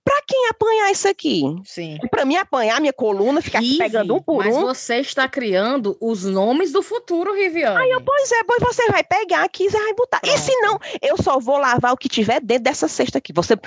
Pra 0.04 0.20
quem 0.28 0.48
apanhar 0.48 0.92
isso 0.92 1.08
aqui? 1.08 1.42
Sim. 1.64 1.98
Pra 2.10 2.26
mim 2.26 2.36
apanhar 2.36 2.78
minha 2.78 2.92
coluna, 2.92 3.40
ficar 3.40 3.60
Rive, 3.60 3.78
pegando 3.78 4.14
um 4.14 4.20
por 4.20 4.44
mas 4.44 4.54
um. 4.54 4.66
Mas 4.66 4.78
você 4.78 4.96
está 4.96 5.26
criando 5.26 5.96
os 5.98 6.24
nomes 6.24 6.72
do 6.72 6.82
futuro, 6.82 7.34
Riviane. 7.34 7.78
Aí 7.78 7.90
eu, 7.90 8.02
pois 8.02 8.30
é, 8.30 8.44
pois 8.44 8.60
você 8.60 8.86
vai 8.90 9.02
pegar 9.02 9.44
aqui 9.44 9.64
e 9.64 9.68
vai 9.70 9.94
botar. 9.94 10.20
Pronto. 10.20 10.36
E 10.36 10.38
se 10.38 10.54
não, 10.60 10.78
eu 11.00 11.16
só 11.16 11.38
vou 11.38 11.56
lavar 11.56 11.92
o 11.92 11.96
que 11.96 12.08
tiver 12.08 12.40
dentro 12.40 12.64
dessa 12.64 12.86
cesta 12.86 13.16
aqui. 13.16 13.32
Você. 13.32 13.58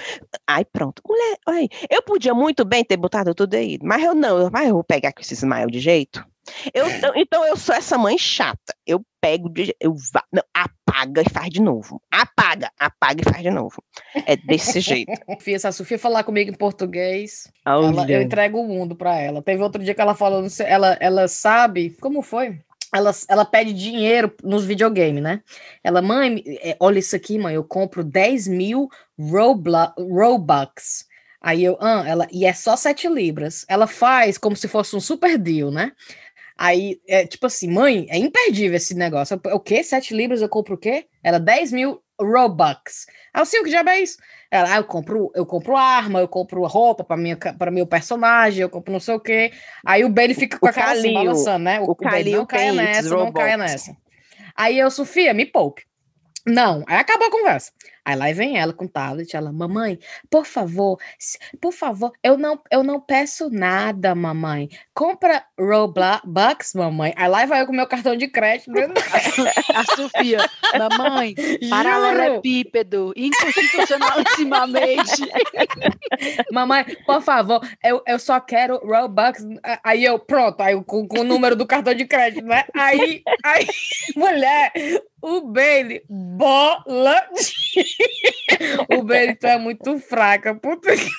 Ai, 0.45 0.63
pronto. 0.63 1.01
Mulher, 1.07 1.37
aí. 1.47 1.69
Eu 1.89 2.03
podia 2.03 2.35
muito 2.35 2.63
bem 2.63 2.83
ter 2.83 2.97
botado 2.97 3.33
tudo 3.33 3.55
aí, 3.55 3.79
mas 3.81 4.03
eu 4.03 4.13
não. 4.13 4.49
Mas 4.51 4.67
eu 4.67 4.75
vou 4.75 4.83
pegar 4.83 5.13
com 5.13 5.21
esse 5.21 5.33
smile 5.33 5.71
de 5.71 5.79
jeito. 5.79 6.23
Eu, 6.73 6.87
então 7.15 7.45
eu 7.45 7.57
sou 7.57 7.75
essa 7.75 7.97
mãe 7.97 8.17
chata. 8.17 8.75
Eu 8.85 9.01
pego, 9.19 9.51
eu 9.79 9.95
não, 10.31 10.43
apaga 10.87 11.21
e 11.21 11.29
faz 11.29 11.49
de 11.49 11.61
novo. 11.61 12.01
Apaga, 12.09 12.71
apaga 12.79 13.21
e 13.21 13.29
faz 13.31 13.43
de 13.43 13.51
novo. 13.51 13.83
É 14.25 14.37
desse 14.37 14.79
jeito. 14.81 15.11
Se 15.39 15.67
a 15.67 15.71
Sofia 15.71 15.99
falar 15.99 16.23
comigo 16.23 16.49
em 16.49 16.55
português, 16.55 17.51
ela, 17.65 18.09
eu 18.09 18.21
entrego 18.21 18.59
o 18.59 18.67
mundo 18.67 18.95
para 18.95 19.19
ela. 19.19 19.41
Teve 19.41 19.61
outro 19.61 19.83
dia 19.83 19.93
que 19.93 20.01
ela 20.01 20.15
falou, 20.15 20.45
ela, 20.65 20.97
ela 20.99 21.27
sabe, 21.27 21.95
como 21.99 22.21
foi? 22.21 22.59
Ela, 22.93 23.11
ela 23.27 23.43
pede 23.43 23.73
dinheiro 23.73 24.33
nos 24.43 24.63
videogames, 24.63 25.21
né? 25.21 25.41
Ela, 25.83 26.01
mãe, 26.01 26.41
é, 26.61 26.77
olha 26.79 26.99
isso 26.99 27.15
aqui, 27.15 27.37
mãe, 27.37 27.53
eu 27.53 27.63
compro 27.63 28.03
10 28.03 28.47
mil 28.47 28.87
Robux. 29.97 31.05
Aí 31.41 31.63
eu, 31.63 31.77
ah, 31.79 32.03
ela, 32.07 32.27
e 32.31 32.45
é 32.45 32.53
só 32.53 32.75
7 32.75 33.07
libras. 33.09 33.65
Ela 33.67 33.87
faz 33.87 34.37
como 34.37 34.55
se 34.55 34.67
fosse 34.67 34.95
um 34.95 34.99
super 35.01 35.37
deal, 35.37 35.69
né? 35.69 35.91
Aí, 36.57 36.99
é 37.07 37.27
tipo 37.27 37.45
assim, 37.45 37.69
mãe, 37.69 38.07
é 38.09 38.17
imperdível 38.17 38.75
esse 38.75 38.95
negócio. 38.95 39.39
O 39.53 39.59
quê? 39.59 39.83
Sete 39.83 40.13
libras 40.13 40.41
eu 40.41 40.49
compro 40.49 40.75
o 40.75 40.77
quê? 40.77 41.05
Era 41.23 41.39
10 41.39 41.71
mil 41.71 42.01
Robux. 42.19 43.05
Aí 43.33 43.41
eu, 43.41 43.45
sim, 43.45 43.59
o 43.59 43.63
que 43.63 43.69
já 43.69 43.83
é 43.87 44.01
isso? 44.01 44.17
Ela, 44.49 44.73
ah, 44.73 44.77
eu 44.77 44.83
compro, 44.83 45.31
eu 45.35 45.45
compro 45.45 45.75
arma, 45.75 46.19
eu 46.19 46.27
compro 46.27 46.65
roupa 46.65 47.03
para 47.03 47.71
meu 47.71 47.85
personagem, 47.85 48.61
eu 48.61 48.69
compro 48.69 48.91
não 48.91 48.99
sei 48.99 49.13
o 49.13 49.19
quê. 49.19 49.51
Aí 49.85 50.03
o 50.03 50.09
Bailey 50.09 50.35
fica 50.35 50.57
com 50.57 50.65
o 50.65 50.69
a 50.69 50.73
cara 50.73 50.93
assim, 50.93 51.13
balançando, 51.13 51.65
né? 51.65 51.79
O, 51.81 51.91
o, 51.91 51.95
não 52.31 52.45
caia 52.45 52.73
nessa, 52.73 53.09
não 53.09 53.31
caia 53.31 53.57
nessa. 53.57 53.95
Aí 54.55 54.79
eu, 54.79 54.89
Sofia, 54.89 55.33
me 55.33 55.45
poupe. 55.45 55.83
Não, 56.47 56.83
aí 56.87 56.97
acabou 56.97 57.27
a 57.27 57.31
conversa. 57.31 57.71
Aí 58.07 58.15
lá 58.15 58.31
vem 58.31 58.57
ela 58.57 58.71
com 58.71 58.85
o 58.85 58.87
tablet, 58.87 59.35
ela, 59.35 59.51
mamãe, 59.51 59.99
por 60.29 60.45
favor, 60.45 60.97
por 61.59 61.73
favor, 61.73 62.13
eu 62.23 62.37
não, 62.37 62.57
eu 62.71 62.81
não 62.81 63.01
peço 63.01 63.49
nada, 63.49 64.15
mamãe. 64.15 64.69
Compra 64.93 65.43
Robux, 65.59 66.73
mamãe. 66.73 67.13
Aí 67.17 67.27
lá 67.27 67.45
vai 67.45 67.61
eu 67.61 67.67
com 67.67 67.73
meu 67.73 67.85
cartão 67.85 68.15
de 68.15 68.29
crédito. 68.29 68.71
a 69.75 69.83
Sofia, 69.93 70.49
mamãe, 70.87 71.35
paralelepípedo, 71.69 73.11
inconstitucionalissimamente. 73.13 75.29
mamãe, 76.49 76.85
por 77.05 77.21
favor, 77.21 77.59
eu, 77.83 78.01
eu 78.07 78.19
só 78.19 78.39
quero 78.39 78.77
Robux. 78.77 79.45
Aí 79.83 80.05
eu, 80.05 80.17
pronto, 80.17 80.61
aí 80.61 80.81
com, 80.85 81.05
com 81.05 81.19
o 81.19 81.25
número 81.25 81.57
do 81.57 81.67
cartão 81.67 81.93
de 81.93 82.05
crédito, 82.05 82.45
né? 82.45 82.63
Aí, 82.73 83.21
aí, 83.43 83.67
mulher, 84.15 84.71
Bailey, 85.47 86.03
bola 86.09 87.21
de 87.33 88.97
o 88.97 89.03
Benito 89.03 89.45
é 89.45 89.57
muito 89.57 89.99
fraca. 89.99 90.53
Puta 90.55 90.89
que 90.95 91.09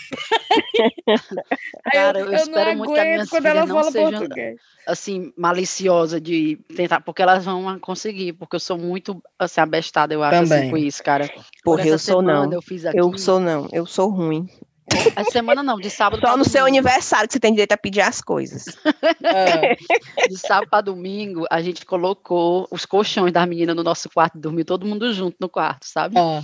Cara, 1.93 2.20
eu, 2.20 2.26
eu, 2.26 2.33
eu 2.33 2.39
espero 2.39 2.76
muito 2.76 2.93
que 2.93 3.01
a 3.01 3.05
minha 3.05 3.26
quando 3.26 3.47
ela 3.47 3.66
fala 3.66 3.91
seja, 3.91 4.11
português. 4.11 4.61
Assim, 4.87 5.33
maliciosa 5.37 6.20
de 6.20 6.57
tentar, 6.74 7.01
porque 7.01 7.22
elas 7.22 7.45
vão 7.45 7.79
conseguir, 7.79 8.33
porque 8.35 8.57
eu 8.57 8.61
sou 8.61 8.79
muito 8.79 9.22
assim, 9.39 9.61
abestada, 9.61 10.14
eu 10.14 10.22
acho, 10.22 10.43
assim, 10.43 10.70
com 10.70 10.76
isso, 10.76 11.03
cara. 11.03 11.31
Porra, 11.64 11.87
eu 11.87 11.99
sou 11.99 12.22
não. 12.22 12.51
Eu, 12.53 12.62
fiz 12.62 12.87
aqui, 12.87 12.99
eu 12.99 13.16
sou 13.18 13.41
não, 13.41 13.68
eu 13.72 13.87
sou 13.87 14.09
ruim. 14.09 14.49
A 15.16 15.24
semana 15.24 15.62
não, 15.62 15.78
de 15.78 15.91
sábado 15.91 16.20
Só 16.20 16.28
no 16.28 16.32
domingo. 16.39 16.51
seu 16.51 16.66
aniversário 16.66 17.28
que 17.28 17.34
você 17.34 17.41
tem 17.41 17.53
direito 17.53 17.72
a 17.72 17.76
pedir 17.76 18.01
as 18.01 18.20
coisas. 18.20 18.64
É. 19.22 19.76
De 20.28 20.36
sábado 20.36 20.68
para 20.70 20.80
domingo, 20.80 21.45
a 21.51 21.61
gente 21.61 21.84
colocou 21.84 22.66
os 22.70 22.86
colchões 22.86 23.32
das 23.32 23.49
meninas 23.49 23.76
no 23.76 23.82
nosso 23.82 24.09
quarto, 24.09 24.39
dormiu 24.39 24.64
todo 24.64 24.86
mundo 24.86 25.12
junto 25.12 25.36
no 25.41 25.49
quarto, 25.49 25.84
sabe? 25.86 26.18
É. 26.18 26.43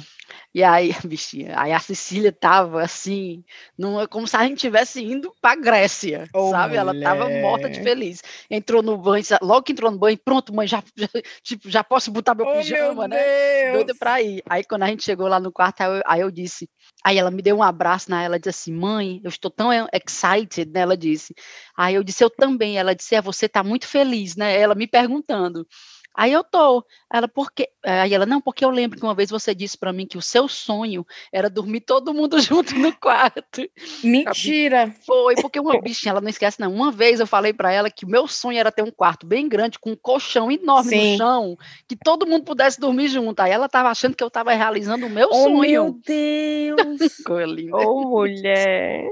E 0.54 0.62
aí, 0.62 0.94
bichinha, 1.04 1.58
aí 1.58 1.72
a 1.72 1.80
Cecília 1.80 2.32
tava 2.32 2.82
assim, 2.82 3.44
numa, 3.76 4.06
como 4.06 4.26
se 4.26 4.36
a 4.36 4.44
gente 4.44 4.58
tivesse 4.58 5.02
indo 5.02 5.32
pra 5.40 5.56
Grécia, 5.56 6.28
oh, 6.32 6.50
sabe? 6.50 6.76
Ela 6.76 6.98
tava 7.00 7.28
morta 7.28 7.68
de 7.68 7.82
feliz. 7.82 8.22
Entrou 8.50 8.82
no 8.82 8.96
banho, 8.96 9.24
logo 9.42 9.62
que 9.62 9.72
entrou 9.72 9.90
no 9.90 9.98
banho, 9.98 10.18
pronto, 10.24 10.54
mãe, 10.54 10.66
já, 10.66 10.82
já, 10.96 11.08
tipo, 11.42 11.70
já 11.70 11.82
posso 11.82 12.10
botar 12.10 12.34
meu 12.34 12.46
oh, 12.46 12.52
pijama, 12.52 13.08
meu 13.08 13.08
né? 13.08 13.72
Doida 13.72 13.94
pra 13.98 14.22
ir. 14.22 14.42
Aí 14.48 14.64
quando 14.64 14.84
a 14.84 14.86
gente 14.86 15.04
chegou 15.04 15.26
lá 15.28 15.40
no 15.40 15.52
quarto, 15.52 15.80
aí 15.80 15.88
eu, 15.88 16.02
aí 16.06 16.20
eu 16.20 16.30
disse, 16.30 16.68
aí 17.04 17.18
ela 17.18 17.30
me 17.30 17.42
deu 17.42 17.56
um 17.58 17.62
abraço, 17.62 18.10
né? 18.10 18.24
Ela 18.24 18.38
disse 18.38 18.50
assim, 18.50 18.72
mãe, 18.72 19.20
eu 19.22 19.28
estou 19.28 19.50
tão 19.50 19.70
excited, 19.92 20.70
né? 20.72 20.80
Ela 20.80 20.96
disse. 20.96 21.34
Aí 21.76 21.94
eu 21.94 22.02
disse, 22.04 22.24
eu 22.24 22.30
também. 22.30 22.78
Ela 22.78 22.94
disse, 22.94 23.14
é, 23.14 23.20
você 23.22 23.48
tá 23.48 23.62
muito 23.62 23.86
feliz, 23.86 24.36
né? 24.36 24.58
Ela 24.58 24.74
me 24.74 24.86
perguntando. 24.88 25.66
Aí 26.14 26.32
eu 26.32 26.44
tô. 26.44 26.84
Ela, 27.12 27.26
por 27.26 27.50
quê? 27.52 27.68
Aí 27.84 28.14
ela, 28.14 28.24
não, 28.24 28.40
porque 28.40 28.64
eu 28.64 28.70
lembro 28.70 28.98
que 28.98 29.04
uma 29.04 29.14
vez 29.14 29.30
você 29.30 29.52
disse 29.52 29.76
para 29.76 29.92
mim 29.92 30.06
que 30.06 30.16
o 30.16 30.22
seu 30.22 30.46
sonho 30.46 31.04
era 31.32 31.50
dormir 31.50 31.80
todo 31.80 32.14
mundo 32.14 32.38
junto 32.40 32.74
no 32.78 32.94
quarto. 32.96 33.68
Mentira! 34.02 34.94
Foi, 35.04 35.34
porque 35.34 35.58
uma 35.58 35.80
bichinha, 35.80 36.12
ela 36.12 36.20
não 36.20 36.28
esquece, 36.28 36.60
não. 36.60 36.72
Uma 36.72 36.92
vez 36.92 37.18
eu 37.18 37.26
falei 37.26 37.52
para 37.52 37.72
ela 37.72 37.90
que 37.90 38.04
o 38.04 38.08
meu 38.08 38.28
sonho 38.28 38.58
era 38.58 38.70
ter 38.70 38.82
um 38.82 38.92
quarto 38.92 39.26
bem 39.26 39.48
grande, 39.48 39.78
com 39.78 39.90
um 39.90 39.96
colchão 39.96 40.50
enorme 40.50 40.90
Sim. 40.90 41.12
no 41.12 41.18
chão, 41.18 41.58
que 41.88 41.96
todo 41.96 42.26
mundo 42.26 42.44
pudesse 42.44 42.78
dormir 42.78 43.08
junto. 43.08 43.40
Aí 43.40 43.50
ela 43.50 43.68
tava 43.68 43.88
achando 43.88 44.14
que 44.14 44.22
eu 44.22 44.30
tava 44.30 44.52
realizando 44.52 45.06
o 45.06 45.10
meu 45.10 45.28
oh, 45.30 45.44
sonho. 45.44 45.60
Meu 45.60 46.00
Deus! 46.06 47.16
Coisa 47.26 47.52
linda. 47.52 47.76
Oh, 47.76 48.08
mulher! 48.08 49.08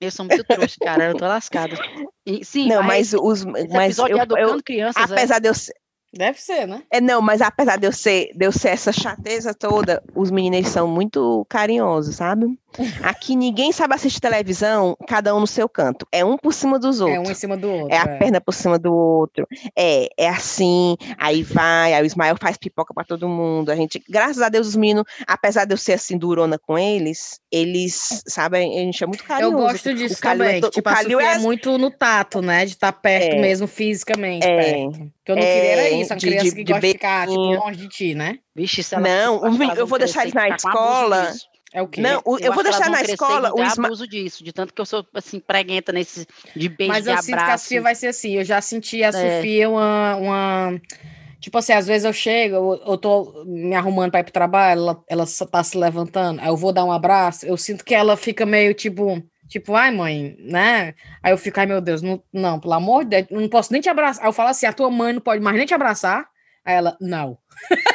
Eu 0.00 0.10
sou 0.10 0.26
muito 0.26 0.44
trouxa, 0.44 0.76
cara, 0.82 1.06
eu 1.06 1.16
tô 1.16 1.24
lascada. 1.24 1.76
E, 2.26 2.44
sim, 2.44 2.68
não, 2.68 2.82
mas, 2.82 3.12
mas 3.12 3.14
os. 3.14 3.44
Mas 3.44 3.98
eu, 3.98 4.08
eu, 4.08 4.62
crianças, 4.62 5.10
é 5.10 5.14
apesar 5.14 5.36
é... 5.36 5.40
de 5.40 5.48
eu 5.48 5.54
Deve 6.16 6.40
ser, 6.40 6.66
né? 6.66 6.82
É, 6.90 7.00
não, 7.00 7.20
mas 7.20 7.40
apesar 7.42 7.76
de 7.76 7.86
eu 7.86 7.92
ser, 7.92 8.30
de 8.34 8.46
eu 8.46 8.52
ser 8.52 8.68
essa 8.68 8.92
chateza 8.92 9.52
toda, 9.52 10.02
os 10.14 10.30
meninos 10.30 10.68
são 10.68 10.86
muito 10.86 11.44
carinhosos, 11.48 12.16
sabe? 12.16 12.56
Aqui 13.02 13.36
ninguém 13.36 13.72
sabe 13.72 13.94
assistir 13.94 14.20
televisão, 14.20 14.96
cada 15.06 15.34
um 15.34 15.40
no 15.40 15.46
seu 15.46 15.68
canto. 15.68 16.06
É 16.10 16.24
um 16.24 16.36
por 16.36 16.52
cima 16.52 16.78
dos 16.78 17.00
outros. 17.00 17.16
É 17.16 17.20
um 17.20 17.30
em 17.30 17.34
cima 17.34 17.56
do 17.56 17.70
outro. 17.70 17.94
É 17.94 17.98
a 17.98 18.02
é. 18.02 18.18
perna 18.18 18.40
por 18.40 18.52
cima 18.52 18.78
do 18.78 18.92
outro. 18.92 19.46
É, 19.76 20.08
é 20.16 20.28
assim, 20.28 20.96
aí 21.18 21.42
vai, 21.42 21.94
aí 21.94 22.02
o 22.02 22.06
Ismael 22.06 22.36
faz 22.40 22.56
pipoca 22.56 22.92
para 22.92 23.04
todo 23.04 23.28
mundo. 23.28 23.70
A 23.70 23.76
gente, 23.76 24.02
graças 24.08 24.42
a 24.42 24.48
Deus, 24.48 24.68
os 24.68 24.76
meninos, 24.76 25.04
apesar 25.26 25.64
de 25.64 25.74
eu 25.74 25.78
ser 25.78 25.92
assim 25.94 26.18
durona 26.18 26.58
com 26.58 26.78
eles, 26.78 27.40
eles, 27.50 28.22
sabe, 28.26 28.58
a 28.58 28.60
gente 28.60 29.02
é 29.02 29.06
muito 29.06 29.24
carinhoso. 29.24 29.56
Eu 29.56 29.60
gosto 29.60 29.94
disso 29.94 30.20
também, 30.20 30.58
é, 30.58 30.70
tipo, 30.70 30.88
a 30.88 30.96
Sofia 30.96 31.20
é... 31.20 31.34
é... 31.34 31.38
muito 31.38 31.78
no 31.78 31.90
tato, 31.90 32.42
né, 32.42 32.64
de 32.64 32.72
estar 32.72 32.92
tá 32.92 32.98
perto 32.98 33.34
é, 33.34 33.40
mesmo 33.40 33.66
fisicamente, 33.66 34.46
é, 34.46 34.56
perto. 34.56 35.12
que 35.24 35.32
eu 35.32 35.36
não 35.36 35.42
queria 35.42 35.70
era 35.70 35.90
isso, 35.90 36.12
uma 36.12 36.16
de, 36.16 36.26
criança 36.26 36.44
de, 36.44 36.54
que 36.54 36.64
de 36.64 36.72
gosta 36.72 36.86
de 36.86 36.92
ficar, 36.92 37.28
tipo, 37.28 37.40
longe 37.40 37.76
de 37.78 37.88
ti, 37.88 38.14
né? 38.14 38.38
Vixe, 38.54 38.82
se 38.82 38.94
ela 38.94 39.02
Não, 39.02 39.74
eu 39.76 39.86
vou 39.86 39.98
deixar 39.98 40.22
eles 40.22 40.34
na 40.34 40.48
escola... 40.48 41.32
É 41.74 41.82
o 41.82 41.88
quê? 41.88 42.00
Não, 42.00 42.22
eu, 42.24 42.38
eu 42.38 42.52
vou 42.52 42.62
deixar 42.62 42.88
na 42.88 43.02
escola 43.02 43.52
o 43.52 43.60
Isma... 43.60 43.86
abuso 43.86 44.06
disso, 44.06 44.44
de 44.44 44.52
tanto 44.52 44.72
que 44.72 44.80
eu 44.80 44.86
sou 44.86 45.04
assim 45.12 45.40
preguenta 45.40 45.92
nesse 45.92 46.24
de 46.54 46.68
beijo 46.68 46.92
Mas 46.92 47.02
de 47.02 47.10
eu 47.10 47.20
sinto 47.20 47.36
que 47.36 47.50
a 47.50 47.58
Sofia 47.58 47.82
vai 47.82 47.94
ser 47.96 48.06
assim. 48.06 48.36
Eu 48.36 48.44
já 48.44 48.60
senti 48.60 49.02
a 49.02 49.08
é. 49.08 49.12
Sofia 49.12 49.68
uma, 49.68 50.14
uma 50.14 50.80
Tipo 51.44 51.58
assim, 51.58 51.74
às 51.74 51.86
vezes 51.86 52.06
eu 52.06 52.12
chego, 52.12 52.54
eu, 52.54 52.92
eu 52.92 52.96
tô 52.96 53.44
me 53.44 53.74
arrumando 53.74 54.10
para 54.10 54.20
ir 54.20 54.22
pro 54.22 54.32
trabalho, 54.32 54.80
ela, 54.80 55.04
ela 55.06 55.24
tá 55.50 55.62
se 55.62 55.76
levantando, 55.76 56.40
aí 56.40 56.46
eu 56.46 56.56
vou 56.56 56.72
dar 56.72 56.86
um 56.86 56.90
abraço, 56.90 57.44
eu 57.44 57.54
sinto 57.58 57.84
que 57.84 57.94
ela 57.94 58.16
fica 58.16 58.46
meio 58.46 58.72
tipo, 58.72 59.22
tipo, 59.46 59.74
ai 59.74 59.90
mãe, 59.90 60.36
né? 60.38 60.94
Aí 61.22 61.32
eu 61.32 61.36
fico, 61.36 61.60
ai 61.60 61.66
meu 61.66 61.82
Deus, 61.82 62.00
não, 62.00 62.22
não 62.32 62.58
pelo 62.58 62.72
amor 62.72 63.04
de 63.04 63.10
Deus, 63.22 63.26
não 63.42 63.46
posso 63.46 63.70
nem 63.72 63.82
te 63.82 63.90
abraçar. 63.90 64.24
Aí 64.24 64.28
eu 64.28 64.32
falo 64.32 64.48
assim, 64.48 64.64
a 64.64 64.72
tua 64.72 64.90
mãe 64.90 65.12
não 65.12 65.20
pode 65.20 65.42
mais 65.42 65.54
nem 65.54 65.66
te 65.66 65.74
abraçar. 65.74 66.26
Aí 66.64 66.76
ela, 66.76 66.96
não. 66.98 67.36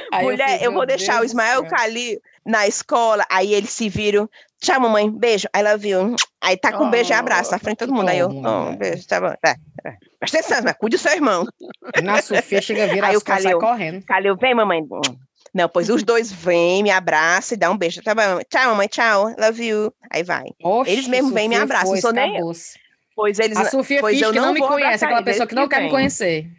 Mulher, 0.22 0.48
eu, 0.48 0.58
fiz, 0.58 0.62
eu 0.62 0.72
vou 0.72 0.86
deixar 0.86 1.12
Deus 1.12 1.22
o 1.22 1.26
Ismael 1.26 1.66
Cali 1.66 2.20
na 2.44 2.66
escola, 2.66 3.24
aí 3.30 3.54
eles 3.54 3.70
se 3.70 3.88
viram. 3.88 4.28
Tchau, 4.60 4.80
mamãe, 4.80 5.10
beijo. 5.10 5.48
Aí 5.52 5.60
ela 5.60 5.76
viu. 5.76 6.14
Aí 6.40 6.56
tá 6.56 6.72
com 6.72 6.84
um 6.84 6.90
beijo 6.90 7.10
e 7.10 7.14
abraço 7.14 7.52
na 7.52 7.58
frente 7.60 7.78
de 7.78 7.86
todo 7.86 7.94
mundo. 7.94 8.08
Aí 8.08 8.18
eu, 8.18 8.28
oh, 8.28 8.76
beijo, 8.76 9.06
tá 9.06 9.20
bom. 9.20 9.32
Tá. 9.40 9.54
Presta 10.18 10.38
atenção, 10.38 10.60
mas 10.64 10.74
cuide 10.76 10.96
do 10.96 11.00
seu 11.00 11.12
irmão. 11.12 11.46
Na 12.02 12.20
Sofia 12.20 12.60
chega 12.60 12.82
a 12.82 12.86
vir, 12.88 13.04
aí 13.04 13.16
o 13.16 13.20
Calil, 13.20 13.60
correndo. 13.60 14.04
Calil, 14.04 14.36
vem, 14.36 14.52
mamãe. 14.52 14.82
Não, 15.54 15.68
pois 15.68 15.88
os 15.88 16.02
dois 16.02 16.32
vêm, 16.32 16.82
me 16.82 16.90
abraçam 16.90 17.54
e 17.54 17.58
dão 17.58 17.74
um 17.74 17.76
beijo. 17.76 18.02
Tá 18.02 18.12
bom, 18.12 18.40
tchau, 18.50 18.70
mamãe, 18.70 18.88
tchau, 18.88 19.32
love 19.38 19.64
you. 19.64 19.92
Aí 20.10 20.24
vai. 20.24 20.46
Oxe, 20.62 20.90
eles 20.90 21.06
mesmo 21.06 21.30
vêm 21.30 21.48
me 21.48 21.56
abraçam, 21.56 21.92
não 21.92 22.00
sou 22.00 22.12
nem 22.12 22.38
eu. 22.38 22.50
Pois 23.14 23.38
eles, 23.38 23.56
a 23.56 23.66
Sofia 23.66 24.00
pois 24.00 24.18
finge 24.18 24.30
que 24.30 24.36
não, 24.36 24.46
não 24.46 24.52
me 24.52 24.60
conhece, 24.60 25.04
aquela 25.04 25.22
pessoa 25.22 25.46
que 25.46 25.54
não 25.54 25.68
quer 25.68 25.82
me 25.82 25.90
conhecer. 25.90 26.50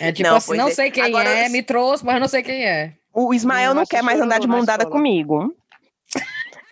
É 0.00 0.12
tipo 0.12 0.28
não, 0.28 0.36
assim, 0.36 0.56
não 0.56 0.70
sei 0.70 0.90
quem 0.90 1.04
Agora, 1.04 1.28
é, 1.28 1.48
me 1.48 1.62
trouxe, 1.62 2.04
mas 2.04 2.20
não 2.20 2.28
sei 2.28 2.42
quem 2.42 2.64
é. 2.64 2.94
O 3.12 3.34
Ismael 3.34 3.74
não, 3.74 3.82
não 3.82 3.86
quer 3.86 4.02
mais 4.02 4.20
andar 4.20 4.38
de 4.38 4.46
mão 4.46 4.64
dada 4.64 4.86
comigo. 4.86 5.54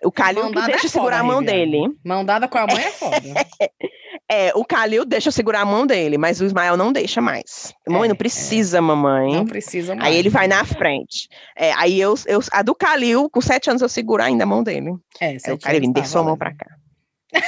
O 0.02 0.12
Calil 0.12 0.50
que 0.50 0.62
deixa 0.62 0.86
é 0.86 0.88
segurar 0.88 1.20
a 1.20 1.24
mão 1.24 1.42
dele. 1.42 1.80
Mão 2.04 2.24
dada 2.24 2.46
com 2.46 2.58
a 2.58 2.66
mãe 2.66 2.84
é 2.84 2.90
foda. 2.90 3.20
É, 4.30 4.52
o 4.54 4.62
Calil 4.62 5.06
deixa 5.06 5.28
eu 5.28 5.32
segurar 5.32 5.62
a 5.62 5.64
mão 5.64 5.86
dele, 5.86 6.18
mas 6.18 6.38
o 6.38 6.44
Ismael 6.44 6.76
não 6.76 6.92
deixa 6.92 7.18
mais. 7.18 7.72
Mamãe, 7.88 8.04
é, 8.04 8.08
não 8.08 8.16
precisa, 8.16 8.76
é. 8.76 8.80
mamãe. 8.80 9.32
Não 9.32 9.46
precisa 9.46 9.94
mais. 9.94 10.06
Aí 10.06 10.18
ele 10.18 10.28
vai 10.28 10.46
na 10.46 10.62
frente. 10.66 11.30
É, 11.56 11.72
aí 11.72 11.98
eu, 11.98 12.14
eu, 12.26 12.38
a 12.52 12.60
do 12.60 12.74
Calil, 12.74 13.30
com 13.30 13.40
sete 13.40 13.70
anos, 13.70 13.80
eu 13.80 13.88
seguro 13.88 14.22
ainda 14.22 14.44
a 14.44 14.46
mão 14.46 14.62
dele. 14.62 14.90
É, 15.18 15.34
é 15.42 15.52
o 15.54 15.58
Calil, 15.58 15.80
me 15.80 15.94
dê 15.94 16.04
sua 16.04 16.22
mão 16.22 16.36
pra 16.36 16.54
cá. 16.54 16.66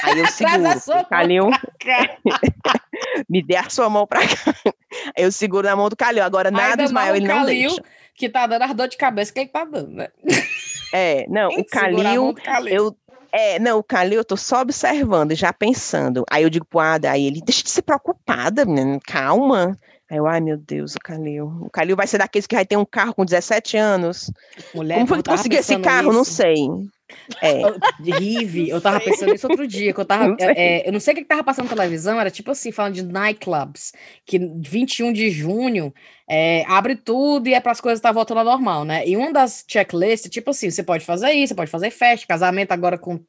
Aí 0.03 0.19
eu 0.19 0.25
seguro. 0.33 1.05
Calil, 1.07 1.51
me 3.29 3.41
dê 3.41 3.55
a 3.55 3.69
sua 3.69 3.89
mão 3.89 4.05
pra 4.05 4.21
cá. 4.21 4.55
Aí 5.17 5.23
eu 5.23 5.31
seguro 5.31 5.67
na 5.67 5.75
mão 5.75 5.89
do 5.89 5.95
Calil. 5.95 6.23
Agora, 6.23 6.51
nada 6.51 6.77
do 6.77 6.83
Ismael, 6.83 7.15
ele 7.15 7.27
não 7.27 7.35
Calil, 7.35 7.69
deixa. 7.69 7.83
que 8.15 8.29
tá 8.29 8.47
dando 8.47 8.63
as 8.63 8.73
dor 8.73 8.87
de 8.87 8.97
cabeça, 8.97 9.33
quem 9.33 9.47
tá 9.47 9.63
dando, 9.63 9.91
né? 9.91 10.09
É, 10.93 11.25
não, 11.29 11.49
o 11.49 11.63
Calil, 11.65 12.35
eu, 12.67 12.95
é, 13.31 13.59
não, 13.59 13.79
o 13.79 13.83
Calil, 13.83 14.19
eu 14.19 14.25
tô 14.25 14.35
só 14.35 14.61
observando, 14.61 15.33
já 15.35 15.53
pensando. 15.53 16.23
Aí 16.29 16.43
eu 16.43 16.49
digo 16.49 16.65
pro 16.65 16.79
Ada, 16.79 17.11
aí 17.11 17.25
ele, 17.25 17.41
deixa 17.41 17.63
de 17.63 17.69
ser 17.69 17.81
preocupada, 17.81 18.65
menina, 18.65 18.99
calma. 19.05 19.77
Aí 20.09 20.17
eu, 20.17 20.27
ai 20.27 20.41
meu 20.41 20.57
Deus, 20.57 20.95
o 20.95 20.99
Calil. 20.99 21.45
O 21.61 21.69
Calil 21.69 21.95
vai 21.95 22.05
ser 22.05 22.17
daqueles 22.17 22.45
que 22.45 22.55
vai 22.55 22.65
ter 22.65 22.75
um 22.75 22.83
carro 22.83 23.13
com 23.13 23.23
17 23.23 23.77
anos. 23.77 24.29
Mulher, 24.75 24.95
Como 24.95 25.07
foi 25.07 25.17
que 25.17 25.23
tu 25.23 25.31
conseguiu 25.31 25.59
esse 25.59 25.79
carro? 25.79 26.09
Isso. 26.09 26.17
Não 26.17 26.23
sei. 26.25 26.67
É. 27.41 27.61
Rive, 28.19 28.69
eu 28.69 28.81
tava 28.81 28.99
pensando 28.99 29.33
isso 29.33 29.47
outro 29.47 29.67
dia, 29.67 29.93
que 29.93 29.99
eu 29.99 30.05
tava. 30.05 30.35
É, 30.39 30.87
eu 30.87 30.91
não 30.91 30.99
sei 30.99 31.13
o 31.13 31.15
que, 31.15 31.21
que 31.23 31.27
tava 31.27 31.43
passando 31.43 31.65
na 31.65 31.75
televisão, 31.75 32.19
era 32.19 32.31
tipo 32.31 32.51
assim, 32.51 32.71
falando 32.71 32.95
de 32.95 33.03
nightclubs, 33.03 33.93
que 34.25 34.39
21 34.39 35.13
de 35.13 35.29
junho 35.29 35.93
é, 36.29 36.63
abre 36.67 36.95
tudo 36.95 37.47
e 37.47 37.53
é 37.53 37.59
para 37.59 37.71
as 37.71 37.81
coisas 37.81 37.99
estar 37.99 38.09
tá 38.09 38.13
voltando 38.13 38.39
ao 38.39 38.45
normal, 38.45 38.85
né? 38.85 39.05
E 39.05 39.17
uma 39.17 39.33
das 39.33 39.65
checklists, 39.67 40.31
tipo 40.31 40.51
assim, 40.51 40.69
você 40.69 40.83
pode 40.83 41.05
fazer 41.05 41.31
isso, 41.31 41.49
você 41.49 41.55
pode 41.55 41.71
fazer 41.71 41.91
festa, 41.91 42.25
casamento 42.27 42.71
agora 42.71 42.97
com 42.97 43.19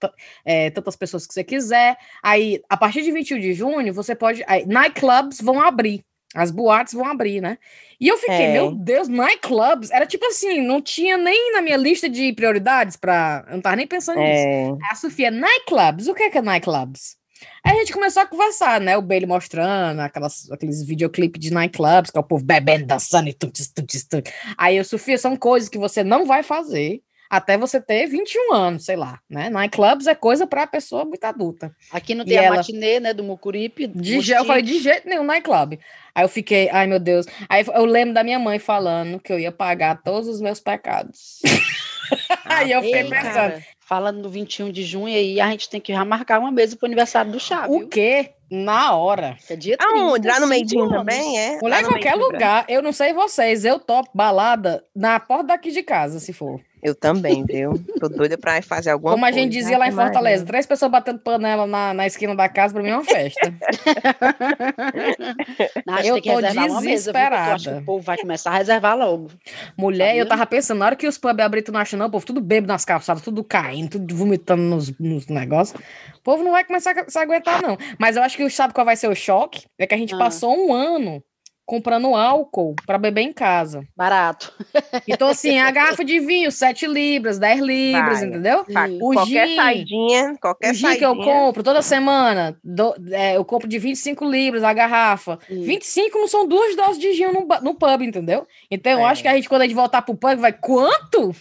é, 0.44 0.70
tantas 0.70 0.96
pessoas 0.96 1.26
que 1.26 1.34
você 1.34 1.42
quiser. 1.42 1.96
Aí, 2.22 2.62
a 2.68 2.76
partir 2.76 3.02
de 3.02 3.10
21 3.10 3.40
de 3.40 3.52
junho, 3.54 3.92
você 3.92 4.14
pode. 4.14 4.44
Aí, 4.46 4.64
nightclubs 4.66 5.40
vão 5.40 5.60
abrir. 5.60 6.04
As 6.34 6.50
boates 6.50 6.94
vão 6.94 7.06
abrir, 7.06 7.40
né? 7.40 7.58
E 8.00 8.08
eu 8.08 8.16
fiquei, 8.16 8.46
é. 8.46 8.52
meu 8.52 8.72
Deus, 8.72 9.06
nightclubs 9.06 9.90
era 9.90 10.06
tipo 10.06 10.24
assim, 10.26 10.60
não 10.60 10.80
tinha 10.80 11.16
nem 11.16 11.52
na 11.52 11.62
minha 11.62 11.76
lista 11.76 12.08
de 12.08 12.32
prioridades 12.32 12.96
para, 12.96 13.44
eu 13.48 13.54
não 13.54 13.60
tava 13.60 13.76
nem 13.76 13.86
pensando 13.86 14.18
é. 14.18 14.64
nisso. 14.64 14.78
A 14.90 14.94
Sofia, 14.94 15.30
nightclubs, 15.30 16.08
o 16.08 16.14
que 16.14 16.24
é 16.24 16.30
que 16.30 16.38
é 16.38 16.42
nightclubs? 16.42 17.16
Aí 17.64 17.76
a 17.76 17.78
gente 17.80 17.92
começou 17.92 18.22
a 18.22 18.26
conversar, 18.26 18.80
né? 18.80 18.96
O 18.96 19.02
Bailey 19.02 19.26
mostrando 19.26 20.00
aquelas, 20.00 20.50
aqueles 20.50 20.82
videoclipes 20.84 21.40
de 21.40 21.52
nightclubs, 21.52 22.10
que 22.10 22.16
é 22.16 22.20
o 22.20 22.24
povo 22.24 22.44
bebendo, 22.44 22.86
dançando 22.86 23.28
e 23.28 23.32
tudo, 23.32 23.52
tudo, 23.74 23.86
tudo. 24.08 24.30
Aí 24.56 24.76
eu, 24.76 24.84
Sofia, 24.84 25.18
são 25.18 25.36
coisas 25.36 25.68
que 25.68 25.78
você 25.78 26.02
não 26.02 26.24
vai 26.24 26.42
fazer 26.42 27.02
até 27.32 27.56
você 27.56 27.80
ter 27.80 28.06
21 28.06 28.52
anos, 28.52 28.84
sei 28.84 28.94
lá, 28.94 29.18
né? 29.28 29.48
Nightclubs 29.48 30.06
é 30.06 30.14
coisa 30.14 30.46
para 30.46 30.66
pessoa 30.66 31.06
muito 31.06 31.24
adulta. 31.24 31.74
Aqui 31.90 32.14
não 32.14 32.26
tem 32.26 32.34
e 32.34 32.38
a 32.38 32.42
ela... 32.42 32.56
matinê, 32.56 33.00
né, 33.00 33.14
do 33.14 33.24
Mucuripe. 33.24 33.86
De, 33.86 34.30
eu 34.32 34.44
falei, 34.44 34.60
de 34.60 34.78
jeito 34.78 35.08
nenhum, 35.08 35.24
nightclub. 35.24 35.80
Aí 36.14 36.24
eu 36.24 36.28
fiquei, 36.28 36.68
ai 36.68 36.86
meu 36.86 37.00
Deus. 37.00 37.24
Aí 37.48 37.64
eu 37.66 37.86
lembro 37.86 38.12
da 38.12 38.22
minha 38.22 38.38
mãe 38.38 38.58
falando 38.58 39.18
que 39.18 39.32
eu 39.32 39.38
ia 39.38 39.50
pagar 39.50 40.02
todos 40.02 40.28
os 40.28 40.42
meus 40.42 40.60
pecados. 40.60 41.40
aí 42.44 42.70
eu 42.70 42.82
fiquei 42.82 43.04
pensando. 43.04 43.32
Cara, 43.32 43.62
falando 43.80 44.20
no 44.20 44.28
21 44.28 44.70
de 44.70 44.84
junho, 44.84 45.16
aí 45.16 45.40
a 45.40 45.50
gente 45.52 45.70
tem 45.70 45.80
que 45.80 45.94
já 45.94 46.04
marcar 46.04 46.38
uma 46.38 46.52
mesa 46.52 46.76
pro 46.76 46.84
aniversário 46.84 47.32
do 47.32 47.40
Chá. 47.40 47.64
O 47.66 47.88
quê? 47.88 48.32
Na 48.54 48.94
hora. 48.94 49.38
É 49.48 49.56
dia 49.56 49.78
30, 49.78 49.94
Aonde? 49.94 50.28
Lá 50.28 50.38
no 50.38 50.46
Meidinho 50.46 50.86
também, 50.90 51.38
é? 51.38 51.58
Mulher, 51.62 51.80
em 51.80 51.86
qualquer 51.86 52.14
lugar. 52.14 52.66
Eu 52.68 52.82
não 52.82 52.92
sei 52.92 53.14
vocês, 53.14 53.64
eu 53.64 53.78
topo 53.78 54.10
balada 54.12 54.84
na 54.94 55.18
porta 55.18 55.44
daqui 55.44 55.70
de 55.70 55.82
casa, 55.82 56.20
se 56.20 56.34
for. 56.34 56.60
Eu 56.82 56.94
também, 56.96 57.44
viu? 57.46 57.74
Tô 58.00 58.08
doida 58.08 58.36
pra 58.36 58.60
fazer 58.60 58.90
alguma 58.90 59.12
Como 59.12 59.22
coisa. 59.22 59.36
Como 59.36 59.40
a 59.40 59.44
gente 59.44 59.52
dizia 59.52 59.78
lá 59.78 59.86
em 59.86 59.92
Fortaleza, 59.92 60.44
três 60.44 60.66
pessoas 60.66 60.90
batendo 60.90 61.20
panela 61.20 61.64
na, 61.64 61.94
na 61.94 62.08
esquina 62.08 62.34
da 62.34 62.48
casa, 62.48 62.74
pra 62.74 62.82
mim 62.82 62.88
é 62.88 62.96
uma 62.96 63.04
festa. 63.04 63.54
Não, 65.86 65.98
eu 66.00 66.20
tô 66.20 66.40
desesperada. 66.40 67.52
Mesa, 67.52 67.78
o 67.78 67.84
povo 67.84 68.04
vai 68.04 68.18
começar 68.18 68.50
a 68.50 68.58
reservar 68.58 68.98
logo. 68.98 69.28
Mulher, 69.76 70.08
Sabia? 70.08 70.22
eu 70.22 70.26
tava 70.26 70.44
pensando, 70.44 70.78
na 70.78 70.86
hora 70.86 70.96
que 70.96 71.06
os 71.06 71.16
pubs 71.16 71.44
abriram, 71.44 71.66
tu 71.66 71.70
não 71.70 71.78
acha 71.78 71.96
não, 71.96 72.06
o 72.06 72.10
povo 72.10 72.26
tudo 72.26 72.40
bebo 72.40 72.66
nas 72.66 72.84
calçadas, 72.84 73.22
tudo 73.22 73.44
caindo, 73.44 73.90
tudo 73.90 74.16
vomitando 74.16 74.62
nos, 74.62 74.92
nos 74.98 75.28
negócios. 75.28 75.80
O 76.16 76.20
povo 76.24 76.42
não 76.42 76.50
vai 76.50 76.64
começar 76.64 76.98
a 76.98 77.08
se 77.08 77.18
aguentar, 77.18 77.62
não. 77.62 77.78
Mas 77.96 78.16
eu 78.16 78.24
acho 78.24 78.36
que 78.36 78.41
sabe 78.50 78.74
qual 78.74 78.84
vai 78.84 78.96
ser 78.96 79.08
o 79.08 79.14
choque? 79.14 79.66
É 79.78 79.86
que 79.86 79.94
a 79.94 79.98
gente 79.98 80.14
ah. 80.14 80.18
passou 80.18 80.56
um 80.56 80.72
ano 80.72 81.22
comprando 81.64 82.14
álcool 82.14 82.74
para 82.86 82.98
beber 82.98 83.22
em 83.22 83.32
casa. 83.32 83.82
Barato. 83.96 84.52
Então, 85.08 85.28
assim, 85.28 85.58
a 85.58 85.70
garrafa 85.70 86.04
de 86.04 86.20
vinho, 86.20 86.50
7 86.50 86.86
libras, 86.86 87.38
10 87.38 87.60
libras, 87.60 88.20
Vai. 88.20 88.28
entendeu? 88.28 88.64
Vai. 88.68 88.98
O 89.00 89.12
qualquer 89.12 89.48
gin, 89.48 89.56
saidinha, 89.56 90.36
qualquer 90.40 90.70
o 90.70 90.74
gin 90.74 90.80
saidinha. 90.80 90.98
que 90.98 91.04
eu 91.04 91.24
compro 91.24 91.62
toda 91.62 91.82
semana, 91.82 92.56
do, 92.62 92.94
é, 93.10 93.36
eu 93.36 93.44
compro 93.44 93.68
de 93.68 93.78
25 93.78 94.24
libras 94.24 94.62
a 94.62 94.72
garrafa. 94.72 95.38
Hum. 95.50 95.62
25 95.62 96.18
não 96.18 96.28
são 96.28 96.46
duas 96.46 96.76
doses 96.76 96.98
de 96.98 97.12
gin 97.14 97.32
no, 97.32 97.46
no 97.62 97.74
pub, 97.74 98.02
entendeu? 98.02 98.46
Então, 98.70 98.92
é. 98.92 98.94
eu 98.94 99.06
acho 99.06 99.22
que 99.22 99.28
a 99.28 99.34
gente, 99.34 99.48
quando 99.48 99.62
a 99.62 99.66
gente 99.66 99.74
voltar 99.74 100.02
pro 100.02 100.14
pub, 100.14 100.36
vai, 100.36 100.52
quanto? 100.52 101.34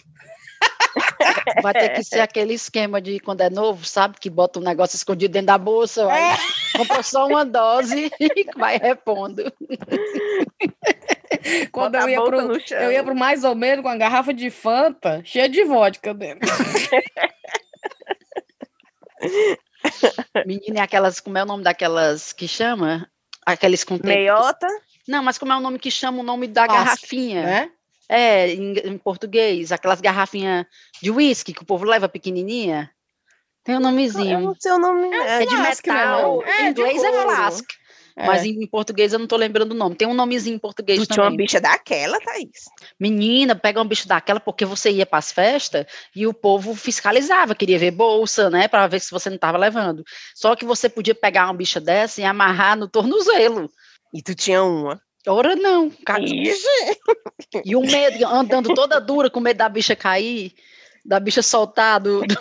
Vai 1.62 1.72
ter 1.72 1.90
que 1.94 2.04
ser 2.04 2.20
aquele 2.20 2.54
esquema 2.54 3.00
de 3.00 3.20
quando 3.20 3.40
é 3.40 3.50
novo, 3.50 3.84
sabe? 3.84 4.18
Que 4.18 4.30
bota 4.30 4.58
um 4.58 4.62
negócio 4.62 4.96
escondido 4.96 5.32
dentro 5.32 5.48
da 5.48 5.58
bolsa, 5.58 6.02
é. 6.12 6.36
compra 6.76 7.02
só 7.02 7.26
uma 7.26 7.44
dose 7.44 8.10
e 8.20 8.46
vai 8.56 8.78
repondo. 8.78 9.52
Quando 11.72 11.96
eu 11.96 12.08
ia, 12.08 12.22
pro, 12.22 12.56
eu 12.76 12.92
ia 12.92 13.02
pro 13.02 13.14
mais 13.14 13.44
ou 13.44 13.54
menos 13.54 13.82
com 13.82 13.88
uma 13.88 13.96
garrafa 13.96 14.32
de 14.32 14.50
Fanta 14.50 15.22
cheia 15.24 15.48
de 15.48 15.64
vodka 15.64 16.14
dentro. 16.14 16.48
Menina, 20.46 20.80
é 20.80 20.82
aquelas, 20.82 21.20
como 21.20 21.38
é 21.38 21.42
o 21.42 21.46
nome 21.46 21.64
daquelas 21.64 22.32
que 22.32 22.46
chama? 22.46 23.08
Aqueles 23.44 23.82
com 23.82 23.98
Meiota? 24.02 24.68
Não, 25.08 25.22
mas 25.22 25.38
como 25.38 25.52
é 25.52 25.56
o 25.56 25.60
nome 25.60 25.78
que 25.78 25.90
chama 25.90 26.20
o 26.20 26.22
nome 26.22 26.46
da 26.46 26.66
garrafinha? 26.66 27.42
Né? 27.42 27.70
É, 28.14 28.52
em, 28.52 28.74
em 28.74 28.98
português, 28.98 29.72
aquelas 29.72 30.00
garrafinhas 30.00 30.66
de 31.02 31.10
uísque 31.10 31.54
que 31.54 31.62
o 31.62 31.64
povo 31.64 31.86
leva 31.86 32.10
pequenininha. 32.10 32.90
Tem 33.64 33.74
um 33.74 33.80
nomezinho. 33.80 34.38
Eu 34.38 34.40
não 34.40 34.54
sei 34.58 34.72
o 34.72 34.78
nome. 34.78 35.08
É, 35.14 35.42
é 35.42 35.46
de 35.46 35.56
metal. 35.56 36.42
É, 36.44 36.62
em 36.62 36.70
inglês 36.70 37.02
é 37.02 37.22
flask. 37.22 37.64
É. 38.14 38.26
Mas 38.26 38.44
em, 38.44 38.62
em, 38.62 38.66
português 38.66 39.14
eu 39.14 39.18
não 39.18 39.26
tô 39.26 39.36
lembrando 39.36 39.72
o 39.72 39.74
nome. 39.74 39.94
Tem 39.94 40.06
um 40.06 40.12
nomezinho 40.12 40.56
em 40.56 40.58
português 40.58 40.98
tu 40.98 41.06
também. 41.06 41.14
tinha 41.14 41.30
uma 41.30 41.36
bicha 41.36 41.58
daquela, 41.58 42.20
Thaís? 42.20 42.64
Menina, 43.00 43.56
pega 43.56 43.78
uma 43.78 43.88
bicha 43.88 44.06
daquela 44.06 44.38
porque 44.38 44.66
você 44.66 44.90
ia 44.90 45.06
para 45.06 45.18
as 45.18 45.32
festas 45.32 45.86
e 46.14 46.26
o 46.26 46.34
povo 46.34 46.74
fiscalizava, 46.74 47.54
queria 47.54 47.78
ver 47.78 47.92
bolsa, 47.92 48.50
né, 48.50 48.68
para 48.68 48.86
ver 48.86 49.00
se 49.00 49.10
você 49.10 49.30
não 49.30 49.38
tava 49.38 49.56
levando. 49.56 50.04
Só 50.34 50.54
que 50.54 50.66
você 50.66 50.88
podia 50.88 51.14
pegar 51.14 51.46
uma 51.46 51.54
bicha 51.54 51.80
dessa 51.80 52.20
e 52.20 52.24
amarrar 52.24 52.76
no 52.76 52.88
tornozelo. 52.88 53.70
E 54.12 54.20
tu 54.20 54.34
tinha 54.34 54.62
uma? 54.62 55.00
Ora 55.26 55.54
não. 55.56 55.90
E 57.64 57.76
o 57.76 57.82
medo, 57.82 58.26
andando 58.26 58.74
toda 58.74 58.98
dura 58.98 59.28
com 59.28 59.38
medo 59.38 59.58
da 59.58 59.68
bicha 59.68 59.94
cair, 59.94 60.54
da 61.04 61.20
bicha 61.20 61.42
soltar 61.42 62.00
do... 62.00 62.22
do... 62.22 62.34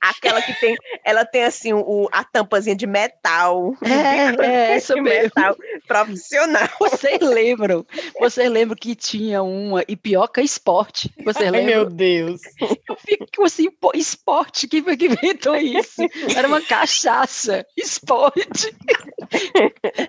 Aquela 0.00 0.40
que 0.42 0.52
tem, 0.60 0.76
ela 1.04 1.24
tem 1.24 1.44
assim 1.44 1.72
o, 1.72 2.08
a 2.12 2.24
tampazinha 2.24 2.76
de 2.76 2.86
metal. 2.86 3.74
É, 3.82 4.44
é 4.44 4.76
essa 4.76 4.94
de 4.94 5.00
mesmo. 5.00 5.22
metal 5.34 5.56
profissional. 5.86 6.68
Vocês 6.78 7.20
lembram? 7.20 7.86
Vocês 8.18 8.50
lembram 8.50 8.76
que 8.76 8.94
tinha 8.94 9.42
uma 9.42 9.82
Ipioca 9.88 10.40
Esporte? 10.40 11.12
Vocês 11.24 11.50
lembram? 11.50 11.64
Meu 11.64 11.84
Deus. 11.86 12.40
Eu 12.88 12.96
fico 12.96 13.44
assim, 13.44 13.70
pô, 13.70 13.92
esporte, 13.94 14.68
quem 14.68 14.82
foi 14.82 14.96
que 14.96 15.06
inventou 15.06 15.56
isso? 15.56 16.02
Era 16.36 16.48
uma 16.48 16.60
cachaça, 16.60 17.66
esporte. 17.76 18.74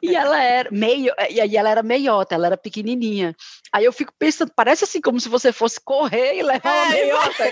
E 0.02 0.16
ela 0.16 0.42
era 0.42 0.70
meio, 0.72 1.14
e 1.30 1.58
ela 1.58 1.70
era 1.70 1.84
meiota, 1.84 2.36
ela 2.36 2.48
era 2.48 2.58
pequenininha. 2.58 3.36
Aí 3.72 3.86
eu 3.86 3.94
fico 3.94 4.14
pensando, 4.18 4.52
parece 4.56 4.84
assim 4.84 5.02
como 5.02 5.20
se 5.20 5.30
você 5.30 5.52
fosse 5.52 5.80
correr 5.80 6.38
e 6.38 6.44
levar 6.44 6.72
uma 6.72 6.96
é, 6.96 7.06
meiota. 7.06 7.44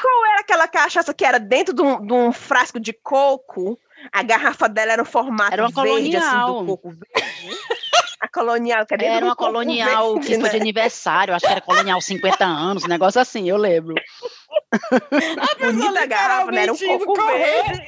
Qual 0.00 0.26
era 0.26 0.40
aquela 0.40 0.68
cachaça 0.68 1.14
que 1.14 1.24
era 1.24 1.38
dentro 1.38 1.74
de 1.74 1.82
um, 1.82 2.04
de 2.04 2.12
um 2.12 2.32
frasco 2.32 2.80
de 2.80 2.92
coco? 2.92 3.78
A 4.12 4.22
garrafa 4.22 4.68
dela 4.68 4.92
era 4.92 5.02
um 5.02 5.06
formato 5.06 5.52
era 5.52 5.62
uma 5.62 5.70
verde, 5.70 5.88
colonial. 5.88 6.56
assim, 6.56 6.66
do 6.66 6.76
coco 6.76 6.90
verde. 6.90 7.58
A 8.20 8.28
colonial, 8.28 8.86
que 8.86 8.94
Era 8.94 9.24
uma 9.24 9.36
colonial 9.36 10.14
verde, 10.14 10.26
que 10.26 10.36
né? 10.36 10.40
foi 10.40 10.50
de 10.50 10.56
aniversário, 10.56 11.34
acho 11.34 11.46
que 11.46 11.52
era 11.52 11.60
colonial 11.60 12.00
50 12.00 12.44
anos, 12.44 12.84
um 12.84 12.88
negócio 12.88 13.20
assim, 13.20 13.48
eu 13.48 13.56
lembro. 13.56 13.94
A 14.72 15.54
Bonita 15.58 16.06
garrafa, 16.06 16.50
né? 16.50 16.62
Era 16.62 16.72
um 16.72 16.76
coco 16.76 17.14
verde. 17.14 17.86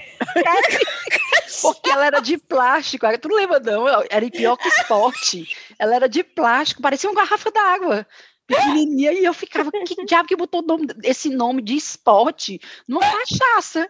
Porque 1.63 1.91
ela 1.91 2.07
era 2.07 2.21
de 2.21 2.39
plástico. 2.39 3.07
Tu 3.19 3.29
não 3.29 3.37
lembra, 3.37 3.61
não? 3.61 3.89
Era 4.11 4.31
pior 4.31 4.57
que 4.57 4.69
esporte. 4.69 5.57
Ela 5.79 5.97
era 5.97 6.09
de 6.09 6.23
plástico, 6.23 6.83
parecia 6.83 7.11
uma 7.11 7.21
garrafa 7.21 7.51
d'água 7.51 8.07
pequenininha, 8.47 9.13
e 9.13 9.25
eu 9.25 9.35
ficava, 9.35 9.71
que 9.71 10.05
diabo 10.05 10.29
que 10.29 10.37
botou 10.37 10.63
nome, 10.63 10.87
esse 11.03 11.29
nome 11.31 11.63
de 11.63 11.75
esporte 11.75 12.61
numa 12.87 13.01
cachaça? 13.01 13.89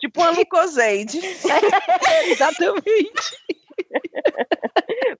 Tipo 0.00 0.22
uma 0.22 0.30
Lucoseide. 0.30 1.20
É, 1.20 2.30
exatamente. 2.32 3.36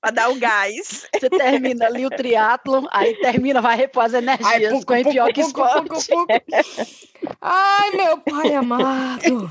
pra 0.01 0.11
para 0.11 0.11
dar 0.11 0.31
o 0.31 0.37
gás. 0.37 1.07
Você 1.15 1.29
termina 1.29 1.87
ali 1.87 2.07
o 2.07 2.11
triatlo, 2.11 2.89
aí 2.91 3.15
termina, 3.21 3.61
vai 3.61 3.77
repor 3.77 4.05
as 4.05 4.15
energias 4.15 4.47
Ai, 4.47 4.69
pucu, 4.69 4.87
com 4.87 4.97
pucu, 4.97 5.11
pior 5.11 5.33
que 5.33 5.41
esporte. 5.41 6.11
Ai, 7.41 7.91
meu 7.91 8.19
pai 8.19 8.55
amado. 8.55 9.49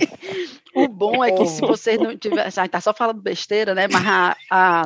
O 0.76 0.88
bom 0.88 1.24
é 1.24 1.32
que 1.32 1.46
se 1.46 1.62
você 1.62 1.98
não 1.98 2.12
gente 2.12 2.70
tá 2.70 2.82
só 2.82 2.94
falando 2.94 3.22
besteira, 3.22 3.76
né? 3.76 3.88
Mas 3.88 4.06
a, 4.08 4.36
a, 4.50 4.86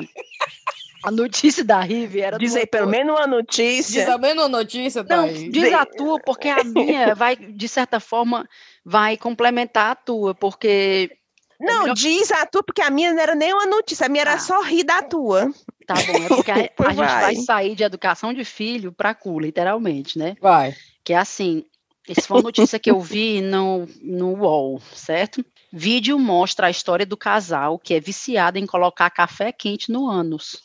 a 1.04 1.12
notícia 1.12 1.64
da 1.64 1.80
Rive 1.82 2.22
era. 2.22 2.38
Diz 2.38 2.56
aí, 2.56 2.66
pelo 2.66 2.88
menos 2.88 3.18
uma 3.18 3.28
notícia. 3.28 4.00
Diz 4.00 4.06
pelo 4.06 4.20
menos 4.20 4.44
uma 4.44 4.50
notícia, 4.50 5.04
Não, 5.04 5.28
diz 5.28 5.74
a 5.74 5.86
tua, 5.86 6.20
porque 6.20 6.48
a 6.48 6.64
minha 6.64 7.14
vai, 7.14 7.36
de 7.36 7.68
certa 7.68 8.00
forma, 8.00 8.48
vai 8.86 9.18
complementar 9.18 9.92
a 9.92 9.96
tua, 9.96 10.34
porque. 10.34 11.12
Não, 11.60 11.82
melhor... 11.82 11.96
diz 11.96 12.32
a 12.32 12.46
tua, 12.46 12.64
porque 12.64 12.82
a 12.82 12.90
minha 12.90 13.14
não 13.14 13.22
era 13.22 13.36
nem 13.36 13.54
uma 13.54 13.66
notícia, 13.66 14.06
a 14.06 14.10
minha 14.10 14.22
era 14.22 14.34
ah. 14.34 14.40
só 14.40 14.62
rir 14.62 14.84
da 14.84 15.02
tua. 15.02 15.52
Tá 15.86 15.96
bom, 15.96 16.24
é 16.24 16.28
porque 16.28 16.52
a, 16.52 16.56
a 16.88 16.94
gente 16.94 17.22
vai 17.22 17.36
sair 17.36 17.76
de 17.76 17.84
educação 17.84 18.34
de 18.34 18.46
filho 18.46 18.92
para 18.92 19.14
cu, 19.14 19.40
literalmente, 19.40 20.18
né? 20.18 20.36
Vai. 20.42 20.74
Que 21.04 21.14
é 21.14 21.18
assim, 21.18 21.66
essa 22.08 22.22
foi 22.22 22.38
uma 22.38 22.44
notícia 22.44 22.80
que 22.80 22.92
eu 22.92 23.00
vi 23.00 23.42
no, 23.42 23.88
no 24.02 24.34
UOL, 24.34 24.82
certo? 24.94 25.44
Vídeo 25.72 26.20
mostra 26.20 26.68
a 26.68 26.70
história 26.70 27.06
do 27.06 27.18
casal 27.18 27.80
que 27.80 27.94
é 27.94 28.00
viciado 28.00 28.58
em 28.58 28.66
colocar 28.66 29.10
café 29.10 29.52
quente 29.52 29.92
no 29.92 30.10
ânus. 30.10 30.62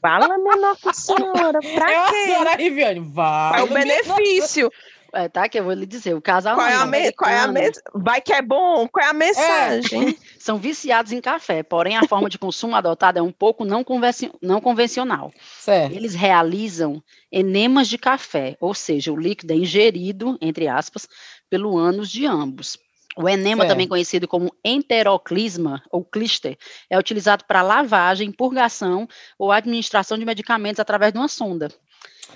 Fala, 0.00 0.38
minha 0.38 0.56
Nossa 0.56 0.92
Senhora, 0.92 1.60
pra 1.60 1.92
eu 1.92 2.10
quê? 2.10 2.32
Adoro 2.32 2.48
a 2.50 2.54
Riviane. 2.54 3.00
Vai. 3.00 3.60
É 3.60 3.62
o 3.62 3.66
benefício. 3.66 4.70
É, 5.14 5.28
tá, 5.28 5.48
que 5.48 5.60
eu 5.60 5.62
vou 5.62 5.72
lhe 5.72 5.86
dizer, 5.86 6.12
o 6.14 6.20
casal 6.20 6.56
qual 6.56 6.66
é 6.66 6.74
a 6.74 6.84
me... 6.84 7.12
qual 7.12 7.30
é 7.30 7.38
a 7.38 7.46
me... 7.46 7.70
Vai 7.94 8.20
que 8.20 8.32
é 8.32 8.42
bom, 8.42 8.88
qual 8.88 9.06
é 9.06 9.10
a 9.10 9.12
mensagem? 9.12 10.08
É. 10.10 10.14
São 10.40 10.58
viciados 10.58 11.12
em 11.12 11.20
café, 11.20 11.62
porém 11.62 11.96
a 11.96 12.06
forma 12.08 12.28
de 12.28 12.36
consumo 12.36 12.74
adotada 12.74 13.20
é 13.20 13.22
um 13.22 13.30
pouco 13.30 13.64
não, 13.64 13.84
convenci... 13.84 14.32
não 14.42 14.60
convencional. 14.60 15.32
Certo. 15.60 15.94
Eles 15.94 16.14
realizam 16.16 17.00
enemas 17.30 17.86
de 17.86 17.96
café, 17.96 18.56
ou 18.60 18.74
seja, 18.74 19.12
o 19.12 19.16
líquido 19.16 19.52
é 19.52 19.56
ingerido, 19.56 20.36
entre 20.40 20.66
aspas, 20.66 21.06
pelo 21.48 21.78
ânus 21.78 22.10
de 22.10 22.26
ambos. 22.26 22.76
O 23.16 23.28
enema, 23.28 23.62
certo. 23.62 23.72
também 23.72 23.86
conhecido 23.86 24.26
como 24.26 24.54
enteroclisma 24.64 25.82
ou 25.90 26.04
clister, 26.04 26.56
é 26.90 26.98
utilizado 26.98 27.44
para 27.46 27.62
lavagem, 27.62 28.32
purgação 28.32 29.06
ou 29.38 29.52
administração 29.52 30.18
de 30.18 30.24
medicamentos 30.24 30.80
através 30.80 31.12
de 31.12 31.18
uma 31.18 31.28
sonda. 31.28 31.68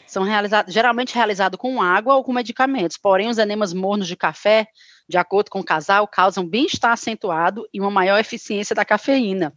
São 0.06 0.22
realizados, 0.22 0.72
geralmente 0.72 1.14
realizados 1.14 1.58
com 1.58 1.82
água 1.82 2.14
ou 2.14 2.24
com 2.24 2.32
medicamentos, 2.32 2.96
porém 2.96 3.28
os 3.28 3.38
enemas 3.38 3.72
mornos 3.72 4.06
de 4.06 4.16
café, 4.16 4.68
de 5.08 5.16
acordo 5.16 5.50
com 5.50 5.60
o 5.60 5.64
casal, 5.64 6.06
causam 6.06 6.46
bem-estar 6.46 6.92
acentuado 6.92 7.66
e 7.72 7.80
uma 7.80 7.90
maior 7.90 8.18
eficiência 8.18 8.74
da 8.74 8.84
cafeína. 8.84 9.52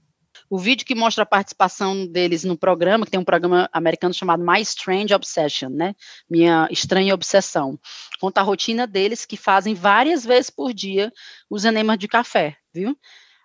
O 0.52 0.60
vídeo 0.60 0.86
que 0.86 0.94
mostra 0.94 1.24
a 1.24 1.26
participação 1.26 2.06
deles 2.06 2.44
no 2.44 2.58
programa, 2.58 3.06
que 3.06 3.12
tem 3.12 3.20
um 3.22 3.24
programa 3.24 3.70
americano 3.72 4.14
chamado 4.14 4.44
My 4.46 4.60
Strange 4.60 5.14
Obsession, 5.14 5.70
né? 5.70 5.96
Minha 6.30 6.68
estranha 6.70 7.14
obsessão. 7.14 7.80
Conta 8.20 8.42
a 8.42 8.44
rotina 8.44 8.86
deles 8.86 9.26
que 9.26 9.38
fazem 9.38 9.74
várias 9.74 10.26
vezes 10.26 10.50
por 10.50 10.74
dia 10.74 11.10
os 11.50 11.64
enemas 11.64 11.98
de 11.98 12.10
café, 12.10 12.58
viu? 12.74 12.98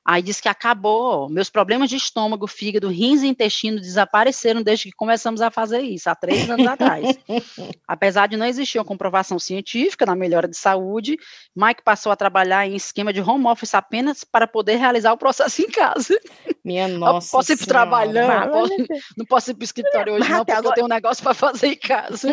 Aí 0.08 0.22
diz 0.22 0.40
que 0.40 0.48
acabou, 0.48 1.28
meus 1.28 1.50
problemas 1.50 1.90
de 1.90 1.96
estômago, 1.96 2.46
fígado, 2.46 2.88
rins 2.88 3.22
e 3.22 3.26
intestino 3.26 3.80
desapareceram 3.80 4.62
desde 4.62 4.84
que 4.84 4.92
começamos 4.92 5.42
a 5.42 5.50
fazer 5.50 5.80
isso, 5.80 6.08
há 6.08 6.14
três 6.14 6.48
anos 6.48 6.64
atrás. 6.64 7.18
Apesar 7.88 8.28
de 8.28 8.36
não 8.36 8.46
existir 8.46 8.78
uma 8.78 8.84
comprovação 8.84 9.36
científica 9.36 10.06
na 10.06 10.14
melhora 10.14 10.46
de 10.46 10.56
saúde, 10.56 11.16
Mike 11.56 11.82
passou 11.82 12.12
a 12.12 12.16
trabalhar 12.16 12.64
em 12.68 12.76
esquema 12.76 13.12
de 13.12 13.20
home 13.20 13.48
office 13.48 13.74
apenas 13.74 14.22
para 14.22 14.46
poder 14.46 14.76
realizar 14.76 15.12
o 15.12 15.18
processo 15.18 15.60
em 15.60 15.68
casa. 15.68 16.16
Minha 16.64 16.86
nossa. 16.86 17.26
Eu 17.26 17.30
posso 17.32 17.52
ir 17.52 17.56
para 17.56 17.66
trabalhando, 17.66 18.28
não 18.28 18.52
posso, 18.52 18.74
não 19.16 19.26
posso 19.26 19.50
ir 19.50 19.54
para 19.54 19.62
o 19.62 19.64
escritório 19.64 20.12
hoje, 20.14 20.30
não, 20.30 20.38
porque 20.38 20.52
agora... 20.52 20.68
eu 20.68 20.74
tenho 20.74 20.86
um 20.86 20.88
negócio 20.88 21.24
para 21.24 21.34
fazer 21.34 21.66
em 21.66 21.78
casa. 21.78 22.28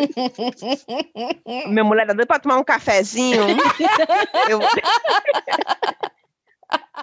Minha 1.66 1.82
mulher 1.82 2.06
deu 2.14 2.24
para 2.24 2.38
tomar 2.38 2.56
um 2.56 2.64
cafezinho. 2.64 3.42
eu... 4.48 4.60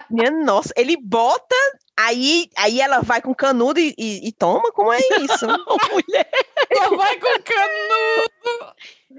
Minha 0.10 0.32
nossa, 0.32 0.74
ele 0.76 0.98
bota, 0.98 1.56
aí, 1.98 2.50
aí 2.58 2.82
ela 2.82 3.02
vai 3.02 3.22
com 3.22 3.34
canudo 3.34 3.80
e, 3.80 3.94
e, 3.98 4.28
e 4.28 4.32
toma? 4.32 4.72
Como 4.72 4.92
é 4.92 5.00
isso? 5.22 5.48
Não, 5.48 5.78
mulher. 5.92 6.30
Ela 6.70 6.98
vai 6.98 7.20
com 7.20 7.42
canudo. 7.44 8.76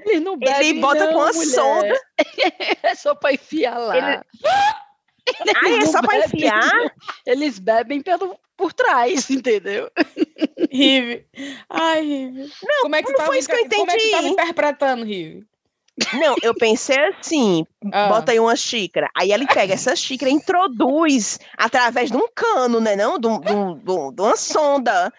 Ele 0.06 0.20
não 0.20 0.36
bebe, 0.38 0.68
Ele 0.68 0.80
bota 0.80 1.06
não, 1.06 1.12
com 1.12 1.22
a 1.22 1.32
mulher. 1.32 1.54
sonda. 1.54 2.00
É 2.82 2.94
só 2.94 3.14
para 3.14 3.34
enfiar 3.34 3.78
lá. 3.78 3.96
Ele... 3.96 4.22
Ah, 5.54 5.70
é 5.70 5.86
só 5.86 6.00
para 6.02 6.18
enfiar? 6.18 6.94
Eles 7.26 7.58
bebem 7.58 8.02
pelo, 8.02 8.38
por 8.56 8.72
trás, 8.72 9.30
entendeu? 9.30 9.90
Rive. 10.70 11.26
Ai, 11.68 12.00
Rive. 12.00 12.50
Não, 12.62 12.82
como 12.82 12.96
é 12.96 13.02
que 13.02 13.12
não 13.12 13.26
foi 13.26 13.38
isso 13.38 13.48
que 13.48 13.54
eu 13.54 13.60
entendi. 13.60 13.76
Como 13.76 13.90
é 13.90 13.96
que 13.96 14.10
tava 14.10 14.28
interpretando, 14.28 15.04
Rive? 15.04 15.46
Não, 16.14 16.36
eu 16.42 16.54
pensei 16.54 16.98
assim, 16.98 17.66
ah. 17.92 18.08
bota 18.08 18.32
aí 18.32 18.40
uma 18.40 18.56
xícara. 18.56 19.08
Aí 19.14 19.32
ele 19.32 19.46
pega 19.46 19.74
essa 19.74 19.94
xícara 19.96 20.30
e 20.30 20.34
introduz 20.34 21.38
através 21.56 22.10
de 22.10 22.16
um 22.16 22.28
cano, 22.34 22.80
né? 22.80 22.96
Não, 22.96 23.18
de, 23.18 23.28
de, 23.28 23.44
de, 23.44 24.14
de 24.14 24.22
uma 24.22 24.36
sonda. 24.36 25.12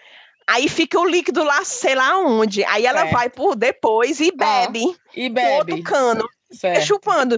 Aí 0.47 0.67
fica 0.67 0.99
o 0.99 1.05
líquido 1.05 1.43
lá, 1.43 1.63
sei 1.63 1.95
lá 1.95 2.19
onde. 2.19 2.63
Aí 2.65 2.85
ela 2.85 3.07
é. 3.07 3.11
vai 3.11 3.29
por 3.29 3.55
depois 3.55 4.19
e 4.19 4.31
bebe. 4.31 4.83
Ah, 4.85 5.09
e 5.15 5.29
bebe. 5.29 5.71
Outro 5.73 5.83
cano. 5.83 6.29
Fica 6.51 6.81
chupando. 6.81 7.37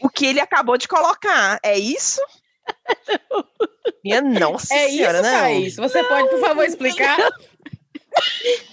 o 0.00 0.08
que 0.08 0.26
ele 0.26 0.40
acabou 0.40 0.76
de 0.76 0.86
colocar. 0.86 1.58
É 1.62 1.78
isso? 1.78 2.20
Minha 4.04 4.20
nossa 4.22 4.74
é 4.74 4.88
senhora, 4.88 5.20
isso, 5.20 5.30
não. 5.30 5.40
Thaís. 5.40 5.76
Você 5.76 6.04
pode, 6.04 6.28
por 6.28 6.40
favor, 6.40 6.64
explicar? 6.64 7.18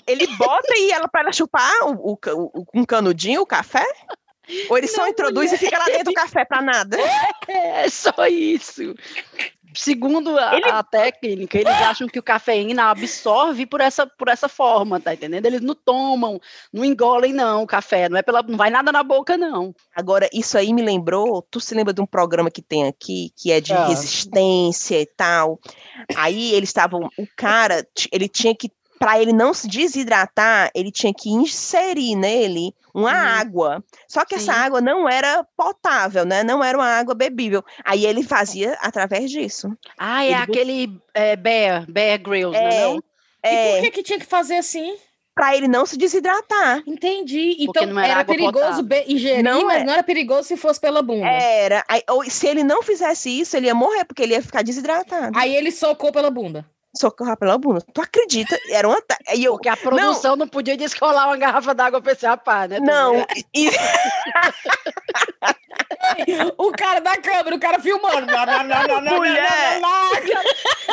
Ele 0.08 0.28
bota 0.38 0.74
e 0.78 0.92
ela 0.92 1.08
para 1.08 1.32
chupar 1.32 1.72
o, 1.84 2.14
o, 2.14 2.20
o, 2.54 2.66
um 2.74 2.86
canudinho, 2.86 3.42
o 3.42 3.46
café? 3.46 3.86
Ou 4.70 4.78
ele 4.78 4.88
não, 4.88 4.94
só 4.94 5.08
introduz 5.08 5.52
mulher. 5.52 5.56
e 5.56 5.66
fica 5.66 5.78
lá 5.78 5.86
dentro 5.86 6.06
do 6.06 6.14
café 6.14 6.46
para 6.46 6.62
nada? 6.62 6.98
É, 7.48 7.86
é 7.86 7.90
só 7.90 8.28
isso. 8.28 8.96
Segundo 9.76 10.38
a, 10.38 10.56
ele... 10.56 10.70
a, 10.70 10.82
técnica, 10.82 11.58
eles 11.58 11.74
acham 11.74 12.08
que 12.08 12.18
o 12.18 12.24
cafeína 12.24 12.86
absorve 12.92 13.66
por 13.66 13.82
essa, 13.82 14.08
por 14.08 14.30
essa 14.30 14.48
forma, 14.48 15.00
tá 15.00 15.14
entendendo? 15.14 15.46
Eles 15.46 15.62
não 15.62 15.76
tomam, 15.76 16.40
não 16.72 16.86
engolem 16.86 17.34
não 17.34 17.64
o 17.64 17.68
café, 17.68 18.08
não 18.08 18.18
é 18.18 18.22
pela, 18.22 18.42
não 18.42 18.58
vai 18.58 18.70
nada 18.70 18.92
na 18.92 19.04
boca 19.04 19.38
não. 19.38 19.76
Agora, 19.94 20.30
isso 20.34 20.58
aí 20.58 20.74
me 20.74 20.82
lembrou, 20.82 21.46
tu 21.52 21.60
se 21.60 21.76
lembra 21.76 21.94
de 21.94 22.02
um 22.02 22.06
programa 22.06 22.50
que 22.50 22.62
tem 22.62 22.88
aqui, 22.88 23.32
que 23.36 23.52
é 23.52 23.60
de 23.60 23.74
ah. 23.74 23.88
resistência 23.88 25.00
e 25.02 25.06
tal. 25.06 25.60
Aí 26.16 26.54
eles 26.54 26.70
estavam, 26.70 27.10
o 27.18 27.28
cara, 27.36 27.86
ele 28.12 28.30
tinha 28.30 28.56
que 28.56 28.72
para 29.00 29.22
ele 29.22 29.34
não 29.34 29.54
se 29.54 29.68
desidratar, 29.68 30.72
ele 30.74 30.92
tinha 30.92 31.14
que 31.14 31.30
inserir 31.30 32.16
nele 32.16 32.74
uma 32.94 33.12
uhum. 33.12 33.40
água. 33.40 33.84
Só 34.08 34.24
que 34.24 34.38
Sim. 34.40 34.50
essa 34.50 34.54
água 34.54 34.82
não 34.82 35.08
era 35.08 35.46
potável, 35.56 36.26
né? 36.26 36.44
Não 36.44 36.64
era 36.64 36.78
uma 36.78 36.88
água 36.88 37.14
bebível. 37.14 37.64
Aí 37.84 38.06
ele 38.06 38.24
fazia 38.24 38.78
através 38.82 39.30
disso. 39.30 39.70
Ah, 39.98 40.24
é 40.24 40.28
ele... 40.28 40.36
aquele 40.36 41.02
é, 41.14 41.36
Bear, 41.36 41.86
Bear 41.92 42.20
Grylls, 42.22 42.58
é, 42.58 42.62
não 42.62 43.04
é? 43.44 43.72
E 43.72 43.74
por 43.74 43.82
que, 43.84 43.92
que 43.92 44.04
tinha 44.04 44.20
que 44.20 44.26
fazer 44.26 44.58
assim? 44.58 44.98
para 45.36 45.54
ele 45.54 45.68
não 45.68 45.86
se 45.86 45.98
desidratar. 45.98 46.82
Entendi. 46.88 47.58
Então 47.60 48.00
era, 48.00 48.08
era 48.08 48.24
perigoso 48.24 48.88
ingerir, 49.06 49.44
não 49.44 49.66
mas 49.66 49.82
é. 49.82 49.84
não 49.84 49.92
era 49.92 50.02
perigoso 50.02 50.48
se 50.48 50.56
fosse 50.56 50.80
pela 50.80 51.02
bunda. 51.02 51.28
Era. 51.28 51.84
Aí, 51.90 52.02
ou, 52.10 52.24
se 52.24 52.48
ele 52.48 52.64
não 52.64 52.82
fizesse 52.82 53.30
isso, 53.30 53.58
ele 53.58 53.66
ia 53.66 53.76
morrer, 53.76 54.06
porque 54.06 54.24
ele 54.24 54.34
ia 54.34 54.42
ficar 54.42 54.62
desidratado. 54.62 55.38
Aí 55.38 55.54
ele 55.54 55.74
socou 55.74 56.10
pela 56.10 56.32
bunda 56.32 56.66
socorro 56.98 57.38
pela 57.38 57.58
bunda. 57.58 57.82
Tu 57.94 58.02
acredita? 58.02 58.60
Era 58.70 58.88
uma. 58.88 59.02
E 59.34 59.44
eu, 59.44 59.54
Porque 59.54 59.70
a 59.70 59.78
produção 59.78 60.32
não, 60.32 60.46
não 60.46 60.48
podia 60.48 60.78
descolar 60.78 61.28
uma 61.28 61.38
garrafa 61.38 61.74
d'água 61.74 62.02
pra 62.02 62.14
esse 62.14 62.26
rapaz, 62.26 62.70
né? 62.70 62.80
Não. 62.80 63.26
E... 63.54 63.70
o 66.58 66.72
cara 66.72 67.02
da 67.02 67.18
câmera, 67.18 67.56
o 67.56 67.60
cara 67.60 67.80
filmando. 67.80 68.28
Não, 68.28 68.46
não, 68.46 68.64
não, 68.64 69.02
não, 69.02 69.18
Mulher. 69.18 69.82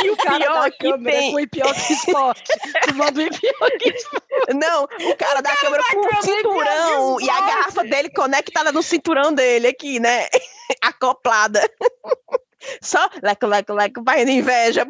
E 0.02 0.10
o 0.10 0.16
cara 0.16 0.38
pior 0.38 0.62
da 0.62 0.70
câmera 0.70 1.18
tem... 1.18 1.30
com 1.30 1.36
o 1.36 1.40
Ipioca 1.40 1.92
Esporte. 1.92 2.42
Filmando 2.84 3.20
o 3.20 3.22
Ipioca 3.22 3.78
Esporte. 3.84 4.54
Não, 4.54 4.84
o 4.84 5.16
cara 5.16 5.38
o 5.38 5.42
da 5.42 5.50
cara 5.50 5.60
câmera 5.60 5.82
da 5.82 5.90
com 5.90 6.00
o 6.00 6.22
cinturão 6.22 7.20
e 7.20 7.30
a 7.30 7.40
garrafa 7.40 7.84
dele 7.84 8.10
conectada 8.10 8.72
no 8.72 8.82
cinturão 8.82 9.32
dele 9.32 9.68
aqui, 9.68 10.00
né? 10.00 10.26
Acoplada. 10.82 11.70
Só 12.80 13.08
leco, 13.22 13.46
leco, 13.46 13.74
leco, 13.74 14.02
vai 14.04 14.24
de 14.24 14.32
inveja 14.32 14.86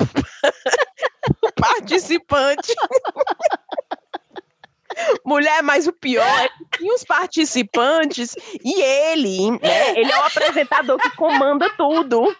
participante. 1.62 2.74
Mulher, 5.24 5.62
mas 5.62 5.86
o 5.86 5.92
pior 5.92 6.38
é 6.40 6.48
que 6.48 6.78
tinha 6.78 6.94
os 6.94 7.02
participantes 7.02 8.36
e 8.62 8.82
ele, 8.82 9.52
né? 9.52 9.98
Ele 9.98 10.12
é 10.12 10.18
o 10.18 10.24
apresentador 10.24 10.98
que 10.98 11.16
comanda 11.16 11.70
tudo. 11.78 12.36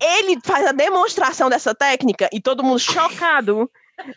Ele 0.00 0.38
faz 0.44 0.66
a 0.66 0.72
demonstração 0.72 1.48
dessa 1.48 1.72
técnica 1.74 2.28
e 2.32 2.40
todo 2.40 2.64
mundo 2.64 2.80
chocado. 2.80 3.70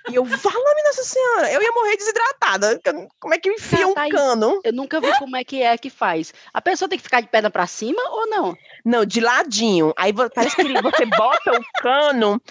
E 0.10 0.16
eu, 0.16 0.26
fala-me 0.26 0.84
Nossa 0.84 1.04
Senhora, 1.04 1.52
eu 1.52 1.62
ia 1.62 1.72
morrer 1.72 1.98
desidratada. 1.98 2.80
Como 3.20 3.34
é 3.34 3.40
que 3.40 3.50
enfia 3.50 3.88
um 3.88 3.94
cano? 3.94 4.60
Eu 4.64 4.74
nunca 4.74 5.00
vi 5.00 5.12
como 5.18 5.36
é 5.36 5.44
que 5.44 5.62
é 5.62 5.78
que 5.78 5.90
faz. 5.90 6.34
A 6.54 6.62
pessoa 6.62 6.88
tem 6.88 6.98
que 6.98 7.04
ficar 7.04 7.22
de 7.22 7.28
perna 7.28 7.50
para 7.50 7.66
cima 7.66 8.02
ou 8.12 8.28
não? 8.28 8.56
Não, 8.86 9.06
de 9.06 9.20
ladinho. 9.20 9.94
Aí 9.98 10.14
parece 10.14 10.56
que 10.56 10.82
você 10.82 11.06
bota 11.06 11.52
o 11.52 11.82
cano 11.82 12.42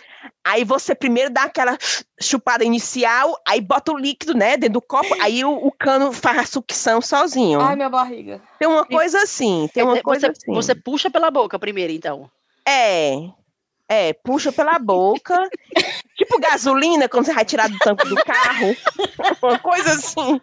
Aí 0.45 0.65
você 0.65 0.95
primeiro 0.95 1.31
dá 1.31 1.45
aquela 1.45 1.77
chupada 2.21 2.65
inicial, 2.65 3.41
aí 3.47 3.61
bota 3.61 3.93
o 3.93 3.99
líquido, 3.99 4.35
né, 4.35 4.57
dentro 4.57 4.75
do 4.75 4.83
copo, 4.83 5.15
aí 5.21 5.45
o, 5.45 5.53
o 5.53 5.73
cano 5.73 6.13
faz 6.13 6.39
a 6.39 6.47
sucção 6.47 7.01
sozinho. 7.01 7.61
Ai, 7.61 7.77
minha 7.77 7.89
barriga. 7.89 8.41
Tem 8.59 8.69
uma 8.69 8.85
coisa 8.85 9.23
assim, 9.23 9.69
tem 9.73 9.83
uma 9.83 10.03
coisa 10.03 10.29
você, 10.29 10.33
assim. 10.33 10.53
Você 10.53 10.75
puxa 10.75 11.11
pela 11.11 11.31
boca 11.31 11.59
primeiro, 11.59 11.93
então. 11.93 12.31
É, 12.67 13.31
é, 13.91 14.13
puxa 14.13 14.53
pela 14.53 14.79
boca. 14.79 15.51
tipo 16.17 16.39
gasolina, 16.39 17.09
quando 17.09 17.27
você 17.27 17.35
vai 17.35 17.45
tirar 17.45 17.69
do 17.69 17.77
tanque 17.79 18.09
do 18.09 18.15
carro. 18.15 18.77
Uma 19.43 19.59
coisa 19.59 19.91
assim, 19.95 20.41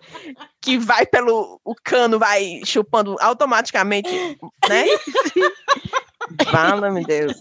que 0.61 0.77
vai 0.77 1.05
pelo. 1.05 1.61
O 1.63 1.73
cano 1.81 2.19
vai 2.19 2.59
chupando 2.65 3.15
automaticamente, 3.21 4.09
né? 4.67 4.85
Fala, 6.51 6.91
meu 6.91 7.05
Deus. 7.05 7.37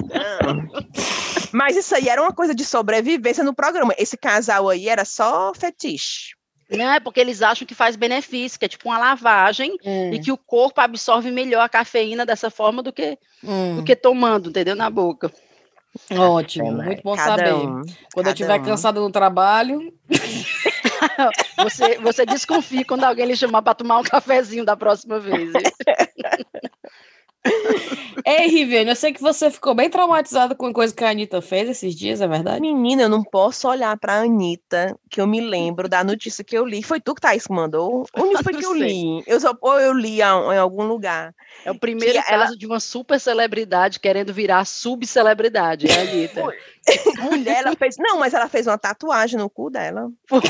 Mas 1.53 1.77
isso 1.77 1.93
aí 1.97 2.09
era 2.09 2.23
uma 2.23 2.33
coisa 2.33 2.55
de 2.55 2.65
sobrevivência 2.65 3.43
no 3.43 3.55
programa. 3.55 3.93
Esse 3.99 4.17
casal 4.17 4.69
aí 4.69 4.89
era 4.89 5.05
só 5.05 5.53
fetiche. 5.55 6.37
Não, 6.71 6.93
é 6.93 7.01
porque 7.01 7.21
eles 7.21 7.43
acham 7.43 7.67
que 7.67 7.75
faz 7.75 7.97
benefício, 7.97 8.59
que 8.59 8.65
é 8.65 8.69
tipo 8.69 8.89
uma 8.89 8.99
lavagem 8.99 9.77
Hum, 9.85 10.13
e 10.13 10.19
que 10.19 10.33
o 10.33 10.37
corpo 10.37 10.81
absorve 10.81 11.31
melhor 11.31 11.63
a 11.63 11.69
cafeína 11.69 12.27
dessa 12.27 12.51
forma 12.51 12.83
do 12.83 12.93
que, 12.93 13.17
hum. 13.43 13.77
do 13.77 13.85
que 13.85 13.95
tomando, 13.95 14.51
entendeu? 14.51 14.75
Na 14.75 14.91
boca. 14.91 15.33
Ótimo, 16.11 16.83
É, 16.83 16.85
muito 16.85 17.03
bom 17.03 17.17
saber. 17.17 17.53
um, 17.55 17.83
Quando 18.13 18.27
eu 18.27 18.33
estiver 18.33 18.61
um. 18.61 18.63
cansada 18.63 19.01
no 19.01 19.11
trabalho, 19.11 19.93
Você, 21.59 21.99
você 21.99 22.27
desconfia 22.27 22.85
quando 22.85 23.05
alguém 23.05 23.27
lhe 23.27 23.37
chamar 23.37 23.63
para 23.63 23.75
tomar 23.75 23.99
um 23.99 24.03
cafezinho 24.03 24.65
da 24.65 24.77
próxima 24.77 25.19
vez. 25.19 25.53
Ei, 28.25 28.49
Riviane, 28.49 28.91
eu 28.91 28.97
sei 28.97 29.13
que 29.13 29.21
você 29.23 29.51
ficou 29.51 29.73
bem 29.75 29.89
traumatizada 29.89 30.55
com 30.55 30.67
a 30.67 30.73
coisa 30.73 30.93
que 30.93 31.05
a 31.05 31.11
Anitta 31.11 31.41
fez 31.41 31.69
esses 31.69 31.95
dias, 31.95 32.21
é 32.21 32.27
verdade? 32.27 32.61
Menina, 32.61 33.03
eu 33.03 33.09
não 33.09 33.23
posso 33.23 33.69
olhar 33.69 33.97
pra 33.99 34.21
Anitta, 34.23 34.99
que 35.09 35.21
eu 35.21 35.27
me 35.29 35.41
lembro 35.41 35.89
da 35.89 36.03
notícia 36.03 36.43
que 36.43 36.57
eu 36.59 36.65
li. 36.67 36.83
Foi 36.83 36.99
tu 37.01 37.15
que 37.15 37.21
Thaís 37.21 37.47
que 37.47 37.53
mandou? 37.53 38.05
Onde 38.17 38.43
foi 38.43 38.53
que 38.55 38.65
eu 38.67 38.73
li? 38.75 39.23
Eu 39.29 39.39
só, 39.39 39.57
ou 39.61 39.79
eu 39.79 39.93
li 39.93 40.21
a- 40.23 40.35
em 40.55 40.59
algum 40.59 40.83
lugar. 40.85 41.33
É 41.65 41.71
o 41.71 41.79
primeiro 41.79 42.15
Que 42.21 42.33
ela- 42.33 42.45
caso 42.47 42.59
de 42.59 42.67
uma 42.67 42.81
super 42.81 43.21
celebridade 43.21 44.01
querendo 44.01 44.33
virar 44.33 44.65
subcelebridade, 44.65 45.87
é 45.89 45.95
a 45.95 46.01
Anitta. 46.01 46.43
Mulher, 47.31 47.65
ela 47.65 47.77
fez. 47.77 47.97
Não, 47.99 48.19
mas 48.19 48.35
ela 48.35 48.49
fez 48.49 48.67
uma 48.67 48.79
tatuagem 48.79 49.39
no 49.39 49.49
cu 49.51 49.71
dela. 49.71 50.11
Foi. 50.29 50.41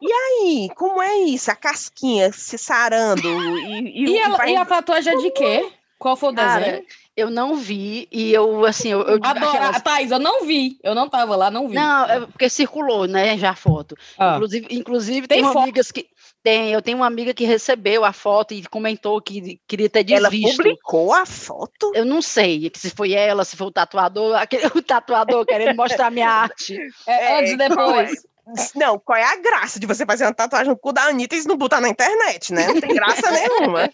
E 0.00 0.12
aí, 0.12 0.68
como 0.76 1.02
é 1.02 1.14
isso? 1.24 1.50
A 1.50 1.54
casquinha 1.56 2.32
se 2.32 2.56
sarando 2.56 3.28
e, 3.28 4.04
e, 4.04 4.10
E, 4.10 4.18
ela, 4.18 4.48
e 4.48 4.56
a 4.56 4.64
tatuagem 4.64 5.12
é 5.12 5.16
de 5.16 5.30
quê? 5.30 5.70
Qual 6.00 6.16
foi 6.16 6.30
o 6.30 6.34
Cara, 6.34 6.58
desenho? 6.64 6.82
eu 7.16 7.30
não 7.30 7.54
vi 7.56 8.08
e 8.10 8.32
eu, 8.32 8.64
assim, 8.64 8.88
eu... 8.88 9.02
eu 9.02 9.20
Adora... 9.22 9.46
aquelas- 9.50 9.82
Thaís, 9.82 10.10
eu 10.10 10.18
não 10.18 10.44
vi. 10.46 10.78
Eu 10.82 10.94
não 10.94 11.08
tava 11.08 11.36
lá, 11.36 11.50
não 11.50 11.68
vi. 11.68 11.74
Não, 11.74 12.04
é 12.08 12.20
porque 12.26 12.48
circulou, 12.48 13.06
né, 13.06 13.36
já 13.36 13.50
a 13.50 13.54
foto. 13.54 13.94
Ah, 14.18 14.32
Inclusive, 14.36 14.66
inclusive 14.70 15.28
Tem 15.28 15.42
tem, 15.44 15.62
amigas 15.62 15.92
que 15.92 16.06
tem, 16.42 16.72
eu 16.72 16.80
tenho 16.80 16.96
uma 16.96 17.06
amiga 17.06 17.34
que 17.34 17.44
recebeu 17.44 18.02
a 18.02 18.14
foto 18.14 18.54
e 18.54 18.66
comentou 18.66 19.20
que 19.20 19.60
queria 19.68 19.90
ter 19.90 20.10
ela 20.10 20.30
desvisto. 20.30 20.56
publicou 20.56 21.12
a 21.12 21.26
foto. 21.26 21.92
Eu 21.94 22.06
não 22.06 22.22
sei 22.22 22.72
se 22.74 22.88
foi 22.88 23.12
ela, 23.12 23.44
se 23.44 23.54
foi 23.54 23.66
o 23.66 23.70
tatuador, 23.70 24.34
aquele, 24.40 24.66
o 24.68 24.80
tatuador 24.82 25.44
querendo 25.44 25.76
mostrar 25.76 26.10
minha 26.10 26.30
arte. 26.32 26.78
é, 27.06 27.38
antes 27.40 27.52
e 27.52 27.56
qual 27.58 27.68
depois. 27.68 28.26
Não, 28.74 28.98
qual 28.98 29.16
é 29.18 29.22
a 29.24 29.36
graça 29.36 29.78
de 29.78 29.86
você 29.86 30.04
fazer 30.04 30.24
uma 30.24 30.34
tatuagem 30.34 30.68
no 30.68 30.76
cu 30.76 30.92
da 30.92 31.02
Anitta 31.04 31.34
e 31.34 31.38
isso 31.38 31.48
não 31.48 31.56
botar 31.56 31.80
na 31.80 31.88
internet, 31.88 32.52
né? 32.52 32.66
Não 32.68 32.80
tem 32.80 32.94
graça 32.94 33.30
nenhuma. 33.30 33.90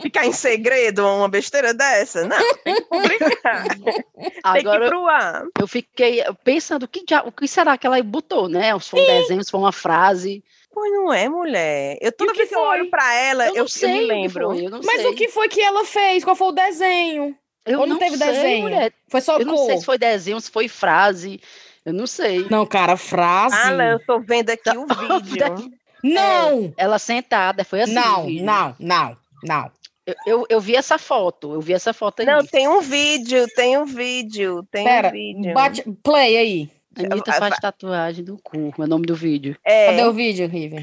Ficar 0.00 0.26
em 0.26 0.32
segredo 0.32 1.06
uma 1.06 1.28
besteira 1.28 1.74
dessa. 1.74 2.24
Não, 2.26 2.54
tem 2.64 2.74
que 2.76 2.82
publicar. 2.82 3.68
tem 3.68 3.82
que 3.82 3.90
ir 4.28 4.40
Agora 4.44 4.88
pro 4.88 5.06
ar. 5.08 5.44
eu 5.60 5.66
fiquei 5.66 6.22
pensando 6.44 6.84
o 6.84 6.88
que, 6.88 7.04
dia- 7.04 7.24
o 7.26 7.32
que 7.32 7.48
será 7.48 7.76
que 7.76 7.86
ela 7.86 8.00
botou, 8.02 8.48
né? 8.48 8.78
Se 8.78 8.90
foi 8.90 9.00
um 9.02 9.06
desenho, 9.06 9.44
se 9.44 9.50
foi 9.50 9.60
uma 9.60 9.72
frase. 9.72 10.44
Pois 10.74 10.90
não 10.92 11.12
é, 11.12 11.28
mulher. 11.28 11.98
Eu 12.00 12.10
toda 12.12 12.32
que 12.32 12.38
vez 12.38 12.48
que 12.48 12.54
eu 12.54 12.60
olho 12.60 12.88
pra 12.88 13.14
ela, 13.14 13.46
Eu 13.48 13.54
eu, 13.56 13.60
não 13.62 13.68
sei, 13.68 13.90
eu 13.90 13.94
me 13.98 14.06
lembro. 14.06 14.46
foi, 14.48 14.66
eu 14.66 14.70
não 14.70 14.80
Mas 14.82 15.02
sei. 15.02 15.06
o 15.10 15.14
que 15.14 15.28
foi 15.28 15.48
que 15.48 15.60
ela 15.60 15.84
fez? 15.84 16.24
Qual 16.24 16.34
foi 16.34 16.48
o 16.48 16.52
desenho? 16.52 17.36
Eu 17.66 17.80
ou 17.80 17.86
não 17.86 17.98
teve 17.98 18.16
sei, 18.16 18.26
desenho? 18.26 18.62
mulher. 18.62 18.92
Foi 19.08 19.20
só 19.20 19.38
Eu 19.38 19.44
não 19.46 19.54
cor? 19.54 19.66
sei 19.66 19.76
se 19.78 19.84
foi 19.84 19.98
desenho, 19.98 20.40
se 20.40 20.50
foi 20.50 20.68
frase. 20.68 21.40
Eu 21.84 21.92
não 21.92 22.06
sei. 22.06 22.46
Não, 22.48 22.64
cara, 22.66 22.96
frase. 22.96 23.56
Fala, 23.56 23.84
eu 23.84 24.06
tô 24.06 24.20
vendo 24.20 24.50
aqui 24.50 24.62
Tá 24.64 24.74
o 24.78 24.86
vídeo. 25.20 25.72
Não! 26.02 26.72
Ela 26.76 26.98
sentada, 26.98 27.64
foi 27.64 27.82
assim. 27.82 27.92
não, 27.94 28.28
não, 28.28 28.76
não, 28.78 29.16
não. 29.42 29.70
Eu, 30.04 30.14
eu, 30.26 30.46
eu 30.50 30.60
vi 30.60 30.74
essa 30.74 30.98
foto, 30.98 31.52
eu 31.54 31.60
vi 31.60 31.72
essa 31.72 31.92
foto 31.92 32.20
aí. 32.20 32.26
Não, 32.26 32.44
tem 32.44 32.66
um 32.68 32.80
vídeo, 32.80 33.46
tem 33.54 33.78
um 33.78 33.84
vídeo, 33.84 34.66
tem 34.70 34.84
Pera, 34.84 35.08
um 35.08 35.12
vídeo. 35.12 35.54
bate, 35.54 35.82
play 36.02 36.36
aí. 36.36 36.70
Anitta 36.98 37.30
Ah, 37.30 37.38
faz 37.38 37.54
fa- 37.54 37.60
tatuagem 37.60 38.24
do 38.24 38.36
cu, 38.36 38.74
é 38.78 38.82
o 38.82 38.86
nome 38.86 39.06
do 39.06 39.14
vídeo. 39.14 39.56
É, 39.64 39.86
Cadê 39.86 40.04
o 40.04 40.12
vídeo, 40.12 40.46
Riven? 40.48 40.82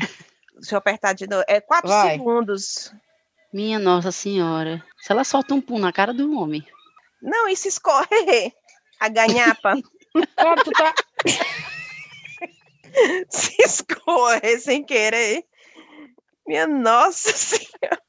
deixa 0.55 0.73
eu 0.75 0.77
apertar 0.77 1.13
de 1.13 1.27
novo. 1.27 1.43
É 1.47 1.59
quatro 1.59 1.89
Vai. 1.89 2.11
segundos. 2.11 2.93
Minha 3.53 3.77
Nossa 3.77 4.11
Senhora. 4.11 4.81
Se 4.97 5.11
ela 5.11 5.23
solta 5.25 5.53
um 5.53 5.59
pum 5.61 5.77
na 5.79 5.91
cara 5.91 6.13
do 6.13 6.39
homem. 6.39 6.63
Não, 7.21 7.47
isso 7.49 7.67
escorre. 7.67 8.53
A 8.99 9.09
ganhapa 9.09 9.75
Tu 10.13 10.71
tá. 10.71 10.93
se 13.29 13.55
escorre 13.63 14.57
sem 14.59 14.83
querer. 14.83 15.43
Minha 16.47 16.67
nossa 16.67 17.31
senhora. 17.31 18.01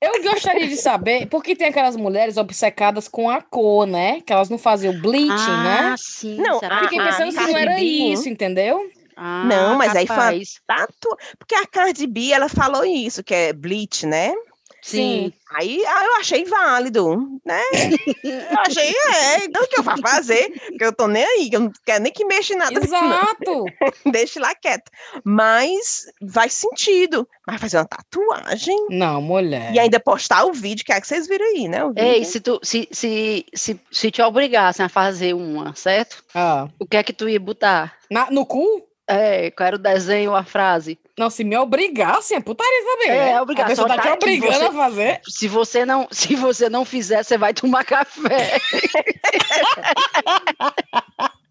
Eu 0.00 0.22
gostaria 0.22 0.68
de 0.68 0.76
saber 0.76 1.26
por 1.26 1.42
que 1.42 1.56
tem 1.56 1.68
aquelas 1.68 1.96
mulheres 1.96 2.36
obcecadas 2.36 3.08
com 3.08 3.30
a 3.30 3.40
cor, 3.40 3.86
né? 3.86 4.20
Que 4.20 4.32
elas 4.32 4.48
não 4.48 4.58
faziam 4.58 4.98
bleaching, 5.00 5.32
ah, 5.32 5.90
né? 5.90 5.94
sim. 5.98 6.36
Não, 6.36 6.58
será 6.58 6.76
a- 6.76 6.78
que 6.80 6.84
Fiquei 6.88 7.00
a 7.00 7.04
pensando 7.04 7.30
se 7.32 7.36
não 7.38 7.44
Cardi 7.46 7.60
era 7.60 7.74
B, 7.76 7.82
isso, 7.82 8.28
entendeu? 8.28 8.90
Ah, 9.16 9.44
Não, 9.44 9.76
mas 9.76 9.94
aí 9.96 10.06
foi-. 10.06 10.42
Tatu... 10.66 11.16
Porque 11.38 11.54
a 11.54 11.66
Cardi 11.66 12.06
B, 12.06 12.30
ela 12.32 12.48
falou 12.48 12.84
isso, 12.84 13.24
que 13.24 13.34
é 13.34 13.52
bleach, 13.52 14.06
né? 14.06 14.34
Sim. 14.82 15.32
Aí 15.54 15.84
ah, 15.86 16.04
eu 16.04 16.16
achei 16.16 16.44
válido, 16.44 17.16
né? 17.44 17.60
Eu 18.24 18.58
achei, 18.60 18.88
é, 18.90 19.48
não 19.48 19.66
que 19.66 19.78
eu 19.78 19.82
vá 19.82 19.96
fazer, 19.96 20.50
porque 20.68 20.84
eu 20.84 20.92
tô 20.92 21.06
nem 21.08 21.24
aí, 21.24 21.50
eu 21.52 21.60
não 21.60 21.72
quero 21.84 22.02
nem 22.02 22.12
que 22.12 22.24
mexa 22.24 22.54
em 22.54 22.56
nada. 22.56 22.78
Exato. 22.78 23.64
deixa 24.12 24.40
lá 24.40 24.54
quieto. 24.54 24.90
Mas 25.24 26.06
faz 26.32 26.52
sentido. 26.52 27.26
Mas 27.46 27.60
fazer 27.60 27.78
uma 27.78 27.86
tatuagem 27.86 28.76
Não, 28.90 29.20
mulher. 29.20 29.74
e 29.74 29.78
ainda 29.78 29.98
postar 29.98 30.44
o 30.44 30.52
vídeo, 30.52 30.84
que 30.84 30.92
é 30.92 31.00
que 31.00 31.06
vocês 31.06 31.26
viram 31.26 31.46
aí, 31.46 31.66
né? 31.68 31.84
O 31.84 31.92
Ei, 31.96 32.14
vídeo. 32.20 32.24
se, 32.30 32.40
tu, 32.40 32.60
se, 32.62 32.88
se, 32.92 33.46
se, 33.54 33.80
se 33.90 34.10
te 34.10 34.22
obrigassem 34.22 34.84
a 34.84 34.88
fazer 34.88 35.34
uma, 35.34 35.74
certo? 35.74 36.22
Ah, 36.34 36.68
O 36.78 36.86
que 36.86 36.96
é 36.96 37.02
que 37.02 37.12
tu 37.12 37.28
ia 37.28 37.40
botar? 37.40 37.96
na- 38.10 38.30
no 38.30 38.44
cu? 38.46 38.64
É, 39.08 39.50
qual 39.50 39.66
era 39.66 39.76
o 39.76 39.78
desenho, 39.78 40.34
a 40.36 40.44
frase? 40.44 40.96
Não, 41.20 41.28
se 41.28 41.44
me 41.44 41.54
obrigassem, 41.54 42.38
é 42.38 42.40
putaria 42.40 42.82
também. 42.86 43.10
É, 43.10 43.12
né? 43.14 43.32
é 43.32 43.42
obrigação, 43.42 43.66
A 43.66 43.68
pessoa 43.68 43.88
tá 43.88 43.94
te 43.94 44.02
tá 44.02 44.14
aqui, 44.14 44.24
obrigando 44.24 44.54
você- 44.58 44.64
a 44.64 44.72
fazer. 44.72 45.20
Se 45.28 45.48
você 45.48 45.84
não, 45.84 46.08
se 46.10 46.34
você 46.34 46.70
não 46.70 46.82
fizer, 46.82 47.22
você 47.22 47.36
vai 47.36 47.52
tomar 47.52 47.84
café. 47.84 48.58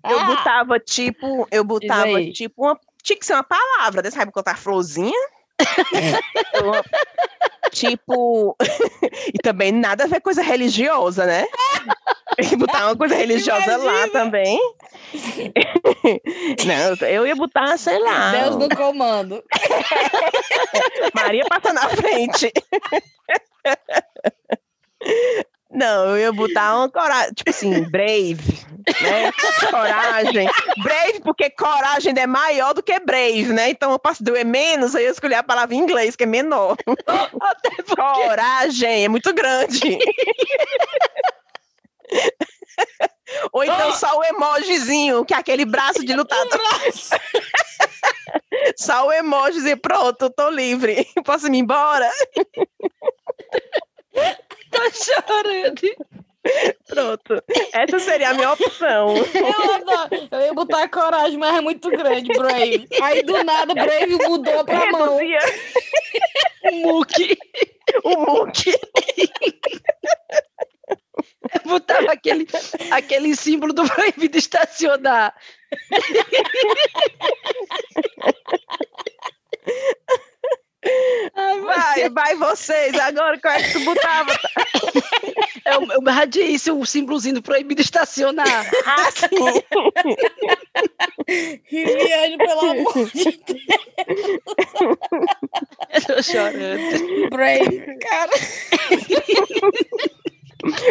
Eu 0.10 0.26
botava 0.26 0.80
tipo, 0.80 1.48
eu 1.52 1.64
botava 1.64 2.24
tipo 2.32 2.64
uma. 2.64 2.80
Tinha 3.04 3.18
que 3.20 3.26
ser 3.26 3.34
uma 3.34 3.44
palavra, 3.44 4.02
né? 4.02 4.10
Sabe 4.10 4.32
botar 4.32 4.58
florzinha? 4.58 5.14
Uma- 6.64 6.84
tipo. 7.72 8.56
e 9.34 9.38
também 9.44 9.72
nada 9.72 10.04
a 10.06 10.08
ver 10.08 10.22
coisa 10.22 10.42
religiosa, 10.42 11.26
né? 11.26 11.46
Botar 12.58 12.86
uma 12.86 12.96
coisa 12.96 13.16
religiosa 13.16 13.78
lá 13.78 14.08
Imagina. 14.08 14.12
também. 14.12 14.60
Não, 16.66 17.08
eu 17.08 17.28
ia 17.28 17.36
botar, 17.36 17.78
sei 17.78 18.00
lá. 18.00 18.32
Deus 18.32 18.56
no 18.56 18.70
comando. 18.70 19.44
Maria 21.14 21.44
passa 21.50 21.74
na 21.74 21.90
frente. 21.90 22.54
Não, 25.80 26.10
eu 26.10 26.18
ia 26.18 26.34
botar 26.34 26.76
uma 26.76 26.90
coragem, 26.90 27.34
tipo 27.34 27.50
assim, 27.50 27.90
brave, 27.90 28.66
né? 29.02 29.32
Coragem. 29.72 30.50
Brave, 30.84 31.22
porque 31.22 31.50
coragem 31.52 32.14
é 32.18 32.28
maior 32.28 32.74
do 32.74 32.84
que 32.84 33.00
brave, 33.00 33.54
né? 33.54 33.70
Então 33.70 33.90
eu 33.94 33.98
posso 33.98 34.22
doer 34.22 34.46
menos, 34.46 34.94
aí 34.94 35.06
eu 35.06 35.14
escolhi 35.14 35.36
a 35.36 35.42
palavra 35.42 35.74
em 35.74 35.80
inglês, 35.80 36.18
que 36.18 36.24
é 36.24 36.28
menor. 36.28 36.76
Até 37.42 37.70
porque 37.78 37.96
Coragem 37.96 39.06
é 39.06 39.08
muito 39.08 39.34
grande. 39.34 39.98
Ou 43.54 43.64
então 43.64 43.94
só 43.94 44.18
o 44.18 44.24
emojizinho, 44.26 45.24
que 45.24 45.34
é 45.34 45.38
aquele 45.38 45.64
braço 45.64 46.06
de 46.06 46.14
lutador. 46.14 46.60
Só 48.76 49.08
o 49.08 49.12
emojizinho, 49.12 49.78
pronto, 49.78 50.30
tô 50.30 50.50
livre. 50.50 51.08
Posso 51.24 51.48
ir 51.48 51.56
embora? 51.56 52.10
tô 54.72 54.82
chorando. 54.92 55.82
Pronto. 56.88 57.44
Essa 57.74 58.00
seria 58.00 58.30
a 58.30 58.34
minha 58.34 58.52
opção. 58.54 59.16
Eu, 59.18 59.74
adoro. 59.74 60.28
eu 60.32 60.40
ia 60.40 60.54
botar 60.54 60.88
coragem, 60.88 61.38
mas 61.38 61.58
é 61.58 61.62
muito 61.62 61.90
grande, 61.90 62.30
Brave. 62.30 62.88
Aí 63.02 63.24
do 63.24 63.44
nada, 63.44 63.74
Brave 63.74 64.16
mudou 64.16 64.64
pra 64.64 64.92
mão. 64.92 65.18
Reduzia 65.18 65.40
O 66.64 66.76
Muki. 66.88 67.38
o 68.04 68.10
Mook. 68.10 68.74
botava 71.66 72.12
aquele, 72.12 72.48
aquele 72.92 73.36
símbolo 73.36 73.74
do 73.74 73.86
proibido 73.88 74.38
estacionar. 74.38 75.34
Vai, 81.64 82.10
vai 82.10 82.36
vocês, 82.36 82.98
agora 83.00 83.40
qual 83.40 83.54
é 83.54 83.64
que 83.64 83.74
tu 83.74 83.80
botava? 83.82 84.32
Eu, 85.66 85.86
eu 85.92 86.02
radiei 86.04 86.56
o 86.56 86.86
símbolozinho 86.86 87.36
do 87.36 87.42
proibido 87.42 87.82
estacionar. 87.82 88.70
Ah. 88.86 89.10
Riviane, 91.66 92.38
pelo 92.38 92.72
amor 92.72 93.10
de 93.12 93.24
Deus. 93.24 93.62
Eu 95.94 96.02
tô 96.08 96.24
chorando. 96.24 97.30
Brave, 97.30 97.98
cara. 98.00 98.32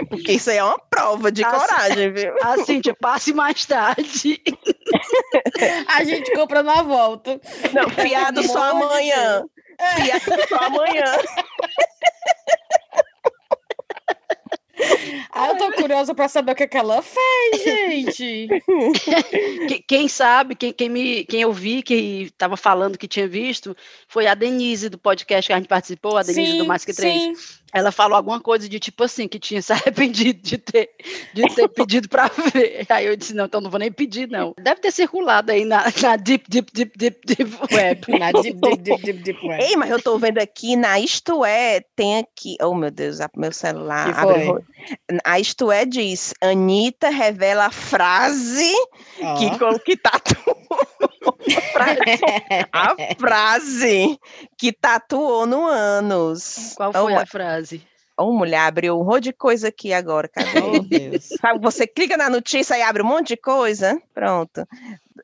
Porque 0.09 0.33
isso 0.33 0.51
aí 0.51 0.57
é 0.57 0.65
uma 0.65 0.79
prova 0.79 1.31
de 1.31 1.45
Ah, 1.45 1.51
coragem, 1.51 2.13
viu? 2.13 2.35
A 2.43 2.65
Cíntia, 2.65 2.97
passe 2.99 3.33
mais 3.33 3.65
tarde. 3.67 4.41
A 5.89 6.05
gente 6.05 6.33
compra 6.33 6.63
na 6.63 6.83
volta. 6.83 7.41
Não, 7.73 7.91
fiado 7.91 8.41
Pelo 8.41 8.53
só 8.53 8.71
amor 8.71 8.93
de 9.79 10.11
amanhã. 10.11 10.21
Fiado 10.21 10.49
só 10.49 10.57
amanhã. 10.57 11.05
Ah, 15.33 15.49
eu 15.49 15.57
tô 15.59 15.73
curiosa 15.73 16.15
pra 16.15 16.29
saber 16.29 16.53
o 16.53 16.55
que, 16.55 16.67
que 16.67 16.77
ela 16.77 17.03
fez, 17.03 17.63
gente. 17.65 18.49
Que- 19.69 19.81
Quem 19.87 20.09
sabe, 20.09 20.55
quem, 20.55 20.73
quem, 20.73 20.89
me, 20.89 21.25
quem 21.25 21.43
eu 21.43 21.53
vi 21.53 21.83
que 21.83 22.23
estava 22.25 22.57
falando 22.57 22.97
que 22.99 23.09
tinha 23.09 23.27
visto, 23.27 23.77
foi 24.09 24.27
a 24.27 24.35
Denise 24.35 24.89
do 24.89 24.97
podcast 24.99 25.47
que 25.49 25.53
a 25.53 25.57
gente 25.57 25.69
participou, 25.69 26.17
a 26.17 26.23
Denise 26.23 26.59
do 26.59 26.67
Mais 26.67 26.85
Que 26.85 26.93
Três. 26.95 27.21
sim. 27.23 27.59
Ela 27.73 27.93
falou 27.93 28.17
alguma 28.17 28.41
coisa 28.41 28.69
de 28.69 28.79
tipo 28.81 29.05
assim, 29.05 29.29
que 29.29 29.39
tinha 29.39 29.61
se 29.61 29.73
arrependido 29.75 30.41
de 30.43 30.59
ter, 30.59 30.91
de 31.35 31.43
ter 31.55 31.69
pedido 31.69 32.09
para 32.09 32.29
ver. 32.53 32.87
Aí 32.89 33.07
eu 33.07 33.17
disse, 33.17 33.35
não, 33.35 33.45
então 33.47 33.61
não 33.61 33.71
vou 33.71 33.79
nem 33.79 33.93
pedir, 33.93 34.29
não. 34.29 34.55
Deve 34.61 34.81
ter 34.81 34.91
circulado 34.91 35.53
aí 35.53 35.65
na, 35.65 35.85
na 36.03 36.17
deep, 36.17 36.45
deep, 36.49 36.73
deep, 36.73 36.97
deep, 36.97 37.21
deep 37.27 37.59
web. 37.75 38.19
Na 38.19 38.33
deep, 38.33 38.59
deep, 38.61 38.83
deep, 38.83 39.03
deep, 39.03 39.23
deep 39.23 39.47
web. 39.47 39.63
Ei, 39.63 39.77
mas 39.77 39.91
eu 39.91 40.01
tô 40.03 40.19
vendo 40.19 40.39
aqui 40.39 40.77
na 40.77 40.99
Isto 40.99 41.45
É, 41.45 41.81
tem 41.95 42.19
aqui. 42.19 42.57
Oh, 42.63 42.75
meu 42.75 42.91
Deus, 42.91 43.19
meu 43.37 43.53
celular. 43.53 44.13
Que 44.15 44.21
abre 44.21 44.65
A 45.25 45.39
Isto 45.39 45.71
É 45.71 45.85
diz: 45.85 46.33
Anitta 46.43 47.11
revela 47.11 47.67
a 47.67 47.71
frase 47.71 48.73
Ó. 49.21 49.35
que, 49.37 49.59
com- 49.59 49.79
que 49.81 49.97
tatuou. 49.97 50.57
a 52.73 52.95
frase 53.19 54.19
que 54.57 54.73
tatuou 54.73 55.47
no 55.47 55.67
ânus. 55.67 56.75
Qual 56.77 56.91
Oh, 56.95 57.03
foi 57.05 57.15
a 57.15 57.27
frase? 57.27 57.58
Oh, 58.17 58.33
mulher, 58.33 58.59
abriu 58.61 59.01
um 59.01 59.05
monte 59.05 59.25
de 59.25 59.33
coisa 59.33 59.69
aqui 59.69 59.93
agora. 59.93 60.29
Cadê? 60.29 60.59
Oh, 60.61 60.81
Deus. 60.81 61.29
Você 61.63 61.87
clica 61.87 62.17
na 62.17 62.29
notícia 62.29 62.77
e 62.77 62.83
abre 62.83 63.03
um 63.03 63.07
monte 63.07 63.29
de 63.29 63.37
coisa. 63.37 64.01
Pronto. 64.13 64.67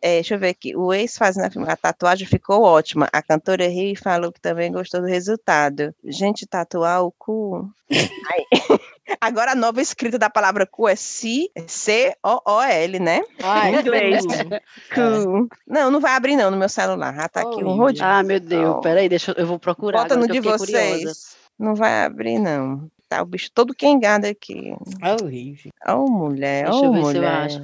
É, 0.03 0.15
deixa 0.17 0.35
eu 0.35 0.39
ver 0.39 0.49
aqui. 0.51 0.77
O 0.77 0.93
ex 0.93 1.17
fazendo 1.17 1.45
a, 1.47 1.51
filma- 1.51 1.73
a 1.73 1.77
tatuagem 1.77 2.27
ficou 2.27 2.63
ótima. 2.63 3.09
A 3.13 3.23
cantora 3.23 3.67
riu 3.69 3.93
e 3.93 3.97
falou 3.97 4.33
que 4.33 4.41
também 4.41 4.71
gostou 4.73 5.01
do 5.01 5.07
resultado. 5.07 5.95
Gente, 6.05 6.47
tatuar 6.47 7.03
o 7.05 7.13
cu. 7.13 7.69
Agora 9.21 9.53
a 9.53 9.55
nova 9.55 9.81
escrita 9.81 10.19
da 10.19 10.31
palavra 10.31 10.67
cu 10.67 10.89
é 10.89 10.97
C-O-O-L, 10.97 12.99
né? 13.01 13.21
Ai, 13.43 13.75
Em 13.75 13.81
inglês. 13.81 14.25
que 14.27 14.95
Cu. 14.95 15.49
Não, 15.67 15.91
não 15.91 16.01
vai 16.01 16.13
abrir 16.13 16.37
não 16.37 16.51
no 16.51 16.57
meu 16.57 16.69
celular. 16.69 17.15
Já 17.15 17.29
tá 17.29 17.41
aqui 17.43 17.63
um 17.63 17.77
monte. 17.77 18.03
Ah, 18.03 18.23
meu 18.23 18.41
Deus, 18.41 18.81
peraí, 18.83 19.09
deixa 19.09 19.33
eu, 19.33 19.37
eu 19.37 19.47
vou 19.47 19.59
procurar. 19.59 20.03
Bota 20.03 20.17
no 20.17 20.27
de 20.27 20.41
vocês. 20.41 20.97
curiosa. 20.97 21.15
Não 21.59 21.75
vai 21.75 22.05
abrir, 22.05 22.39
não. 22.39 22.91
Tá 23.09 23.23
o 23.23 23.27
bicho 23.27 23.51
todo 23.53 23.75
quengado 23.75 24.27
aqui. 24.27 24.75
horrível. 25.23 25.71
Ô, 25.87 26.11
mulher, 26.11 26.65
Deixa 26.65 26.79
ô, 26.81 26.85
eu 26.87 26.93
ver 26.93 26.99
se 26.99 27.05
eu 27.05 27.13
mulher. 27.15 27.33
acho. 27.33 27.61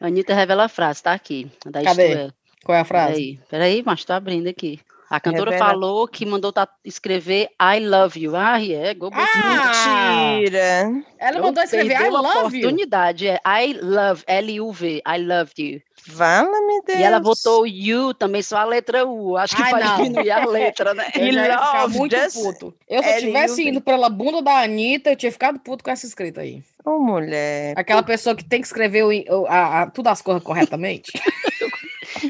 Anitta 0.00 0.34
revela 0.34 0.64
a 0.64 0.68
frase, 0.68 1.02
tá 1.02 1.12
aqui. 1.12 1.50
Da 1.66 1.82
Cadê? 1.82 2.12
É. 2.14 2.30
Qual 2.64 2.76
é 2.76 2.80
a 2.80 2.84
frase? 2.84 3.12
Peraí, 3.12 3.40
peraí, 3.50 3.82
mas 3.84 4.04
tô 4.04 4.12
abrindo 4.12 4.48
aqui. 4.48 4.80
A 5.14 5.20
cantora 5.20 5.50
Revela- 5.50 5.70
falou 5.72 6.08
que 6.08 6.24
mandou 6.24 6.50
tá- 6.52 6.66
escrever 6.82 7.50
I 7.60 7.80
love 7.80 8.18
you. 8.18 8.34
Ah, 8.34 8.58
é, 8.64 8.94
go 8.94 9.10
Ah! 9.12 10.32
Mentira. 10.36 10.90
Ela 11.18 11.40
mandou 11.40 11.62
escrever 11.62 12.00
I 12.00 12.08
love 12.08 12.56
you. 12.56 12.66
oportunidade, 12.68 13.28
é 13.28 13.38
I 13.46 13.74
love, 13.74 14.24
L-U-V, 14.26 15.02
I 15.06 15.18
love 15.22 15.52
you. 15.58 15.80
Vala-me 16.06 16.82
Deus. 16.86 16.98
E 16.98 17.02
ela 17.02 17.20
botou 17.20 17.64
you 17.66 18.12
também, 18.14 18.42
só 18.42 18.56
a 18.56 18.64
letra 18.64 19.06
U. 19.06 19.36
Acho 19.36 19.54
que 19.54 19.62
Ai, 19.62 19.70
vai 19.70 19.84
não. 19.84 19.96
diminuir 19.98 20.30
a 20.30 20.44
letra, 20.48 20.94
né? 20.94 21.10
Eu 21.14 21.32
já 21.32 21.46
ia 21.46 21.52
ficar 21.52 21.82
love, 21.82 21.98
muito 21.98 22.16
just 22.16 22.34
puto. 22.42 22.74
Eu, 22.88 23.02
se 23.02 23.10
eu 23.10 23.18
tivesse 23.20 23.68
indo 23.68 23.80
pela 23.82 24.08
bunda 24.08 24.40
da 24.42 24.62
Anitta, 24.62 25.10
eu 25.10 25.16
tinha 25.16 25.30
ficado 25.30 25.60
puto 25.60 25.84
com 25.84 25.90
essa 25.90 26.06
escrita 26.06 26.40
aí. 26.40 26.62
Ô, 26.84 26.98
mulher. 26.98 27.74
Aquela 27.76 28.02
pessoa 28.02 28.34
que 28.34 28.42
tem 28.44 28.60
que 28.60 28.66
escrever 28.66 29.04
o, 29.04 29.10
o- 29.42 29.46
a, 29.46 29.82
a- 29.82 29.86
tudo 29.90 30.08
as 30.08 30.20
coisas 30.22 30.42
corretamente. 30.42 31.12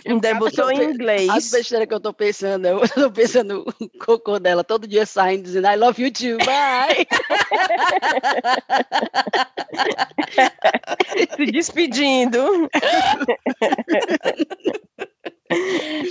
Ainda 0.06 0.34
botou 0.34 0.70
em 0.70 0.80
As 0.80 0.94
inglês. 0.94 1.50
besteiras 1.50 1.86
que 1.86 1.94
eu 1.94 2.00
tô 2.00 2.12
pensando, 2.12 2.66
eu 2.66 2.80
tô 2.88 3.10
pensando 3.10 3.64
o 3.80 3.88
cocô 4.04 4.38
dela 4.38 4.64
todo 4.64 4.86
dia 4.86 5.06
saindo 5.06 5.44
dizendo 5.44 5.68
I 5.68 5.76
love 5.76 6.02
you 6.02 6.12
too, 6.12 6.38
bye. 6.44 7.06
Se 11.36 11.46
despedindo. 11.46 12.68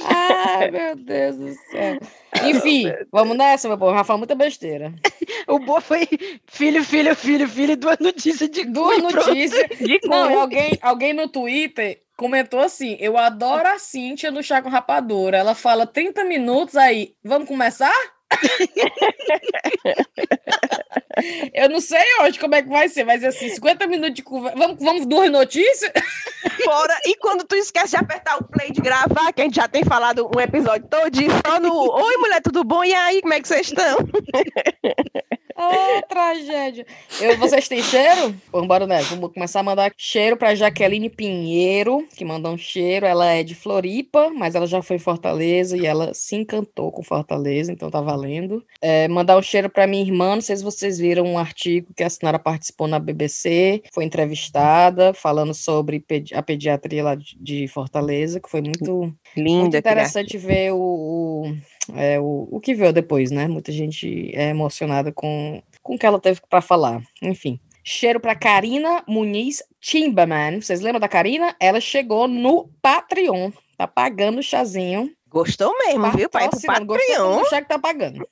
Ai, 0.05 0.71
meu 0.71 0.95
Deus 0.95 1.35
do 1.37 1.53
céu. 1.69 1.99
Enfim, 2.43 2.91
vamos 3.11 3.37
nessa, 3.37 3.67
meu 3.67 3.77
povo. 3.77 3.91
Rafa, 3.91 4.17
muita 4.17 4.35
besteira. 4.35 4.93
O 5.47 5.59
boa 5.59 5.81
foi 5.81 6.07
filho, 6.45 6.83
filho, 6.83 7.15
filho, 7.15 7.47
filho, 7.47 7.75
duas 7.75 7.97
notícias 7.99 8.49
de 8.49 8.63
Duas 8.65 9.01
notícias. 9.01 9.69
De. 9.79 9.99
Não, 10.05 10.39
alguém, 10.39 10.77
alguém 10.81 11.13
no 11.13 11.27
Twitter 11.27 12.01
comentou 12.15 12.59
assim: 12.59 12.95
Eu 12.99 13.17
adoro 13.17 13.67
a 13.67 13.79
Cíntia 13.79 14.29
no 14.29 14.43
Chá 14.43 14.61
com 14.61 14.69
Rapadura. 14.69 15.37
Ela 15.37 15.55
fala 15.55 15.87
30 15.87 16.23
minutos 16.25 16.75
aí. 16.75 17.15
Vamos 17.23 17.47
começar? 17.47 17.93
Eu 21.53 21.69
não 21.69 21.79
sei 21.79 22.03
hoje 22.21 22.39
como 22.39 22.55
é 22.55 22.61
que 22.61 22.69
vai 22.69 22.89
ser, 22.89 23.03
mas 23.03 23.23
assim, 23.23 23.49
50 23.49 23.87
minutos 23.87 24.15
de 24.15 24.23
conversa. 24.23 24.57
Vamos, 24.57 24.77
vamos 24.79 25.05
duas 25.05 25.29
notícias? 25.29 25.91
Fora. 26.63 26.97
E 27.05 27.15
quando 27.17 27.43
tu 27.43 27.55
esquece 27.55 27.91
de 27.91 27.97
apertar 27.97 28.37
o 28.37 28.43
play 28.43 28.71
de 28.71 28.81
gravar, 28.81 29.31
que 29.33 29.41
a 29.41 29.43
gente 29.43 29.55
já 29.55 29.67
tem 29.67 29.83
falado 29.83 30.29
um 30.35 30.39
episódio 30.39 30.87
todo, 30.87 31.11
só 31.45 31.59
no 31.59 31.91
Oi, 31.91 32.17
mulher, 32.17 32.41
tudo 32.41 32.63
bom? 32.63 32.83
E 32.83 32.93
aí, 32.93 33.21
como 33.21 33.33
é 33.33 33.41
que 33.41 33.47
vocês 33.47 33.67
estão? 33.67 33.97
Ah, 35.63 36.01
tragédia. 36.07 36.85
Eu, 37.19 37.37
vocês 37.37 37.67
têm 37.67 37.81
cheiro? 37.83 38.35
Vamos 38.51 38.65
embora 38.65 38.87
nessa. 38.87 39.15
Vamos 39.15 39.33
começar 39.33 39.59
a 39.59 39.63
mandar 39.63 39.91
cheiro 39.97 40.35
para 40.37 40.55
Jaqueline 40.55 41.09
Pinheiro, 41.09 42.07
que 42.15 42.25
mandou 42.25 42.53
um 42.53 42.57
cheiro. 42.57 43.05
Ela 43.05 43.27
é 43.33 43.43
de 43.43 43.53
Floripa, 43.55 44.29
mas 44.29 44.55
ela 44.55 44.65
já 44.67 44.81
foi 44.81 44.95
em 44.95 44.99
Fortaleza 44.99 45.77
e 45.77 45.85
ela 45.85 46.13
se 46.13 46.35
encantou 46.35 46.91
com 46.91 47.03
Fortaleza, 47.03 47.71
então 47.71 47.89
tá 47.91 48.01
valendo. 48.01 48.63
É, 48.81 49.07
mandar 49.07 49.37
um 49.37 49.41
cheiro 49.41 49.69
para 49.69 49.87
minha 49.87 50.03
irmã. 50.03 50.35
Não 50.35 50.41
sei 50.41 50.55
se 50.57 50.63
vocês 50.63 50.97
viram 50.97 51.25
um 51.25 51.37
artigo 51.37 51.93
que 51.95 52.03
a 52.03 52.09
Sinara 52.09 52.39
participou 52.39 52.87
na 52.87 52.99
BBC, 52.99 53.83
foi 53.93 54.03
entrevistada, 54.05 55.13
falando 55.13 55.53
sobre 55.53 55.99
pedi- 55.99 56.33
a 56.33 56.41
pediatria 56.41 57.03
lá 57.03 57.15
de- 57.15 57.67
Fortaleza, 57.67 58.39
que 58.39 58.49
foi 58.49 58.61
muito 58.61 58.91
muito 58.91 59.15
Linda, 59.37 59.77
interessante 59.77 60.37
ver 60.37 60.71
o, 60.73 60.77
o, 60.79 61.55
é, 61.95 62.19
o, 62.19 62.47
o 62.51 62.59
que 62.59 62.73
veio 62.73 62.93
depois, 62.93 63.31
né? 63.31 63.47
Muita 63.47 63.71
gente 63.71 64.31
é 64.35 64.49
emocionada 64.49 65.11
com, 65.11 65.61
com 65.81 65.95
o 65.95 65.97
que 65.97 66.05
ela 66.05 66.19
teve 66.19 66.39
para 66.49 66.61
falar. 66.61 67.01
Enfim. 67.21 67.59
Cheiro 67.83 68.19
para 68.19 68.35
Karina 68.35 69.03
Muniz 69.07 69.63
Timberman. 69.79 70.61
Vocês 70.61 70.81
lembram 70.81 70.99
da 70.99 71.07
Karina? 71.07 71.55
Ela 71.59 71.81
chegou 71.81 72.27
no 72.27 72.69
Patreon. 72.81 73.51
Tá 73.75 73.87
pagando 73.87 74.39
o 74.39 74.43
chazinho. 74.43 75.11
Gostou 75.27 75.73
mesmo, 75.79 76.11
viu, 76.11 76.29
pai? 76.29 76.49
Pro 76.49 76.59
patrocinando. 76.59 76.85
Gostou 76.85 77.07
Patreon. 77.07 77.41
do 77.41 77.49
cheque 77.49 77.67
tá 77.67 77.79
pagando. 77.79 78.27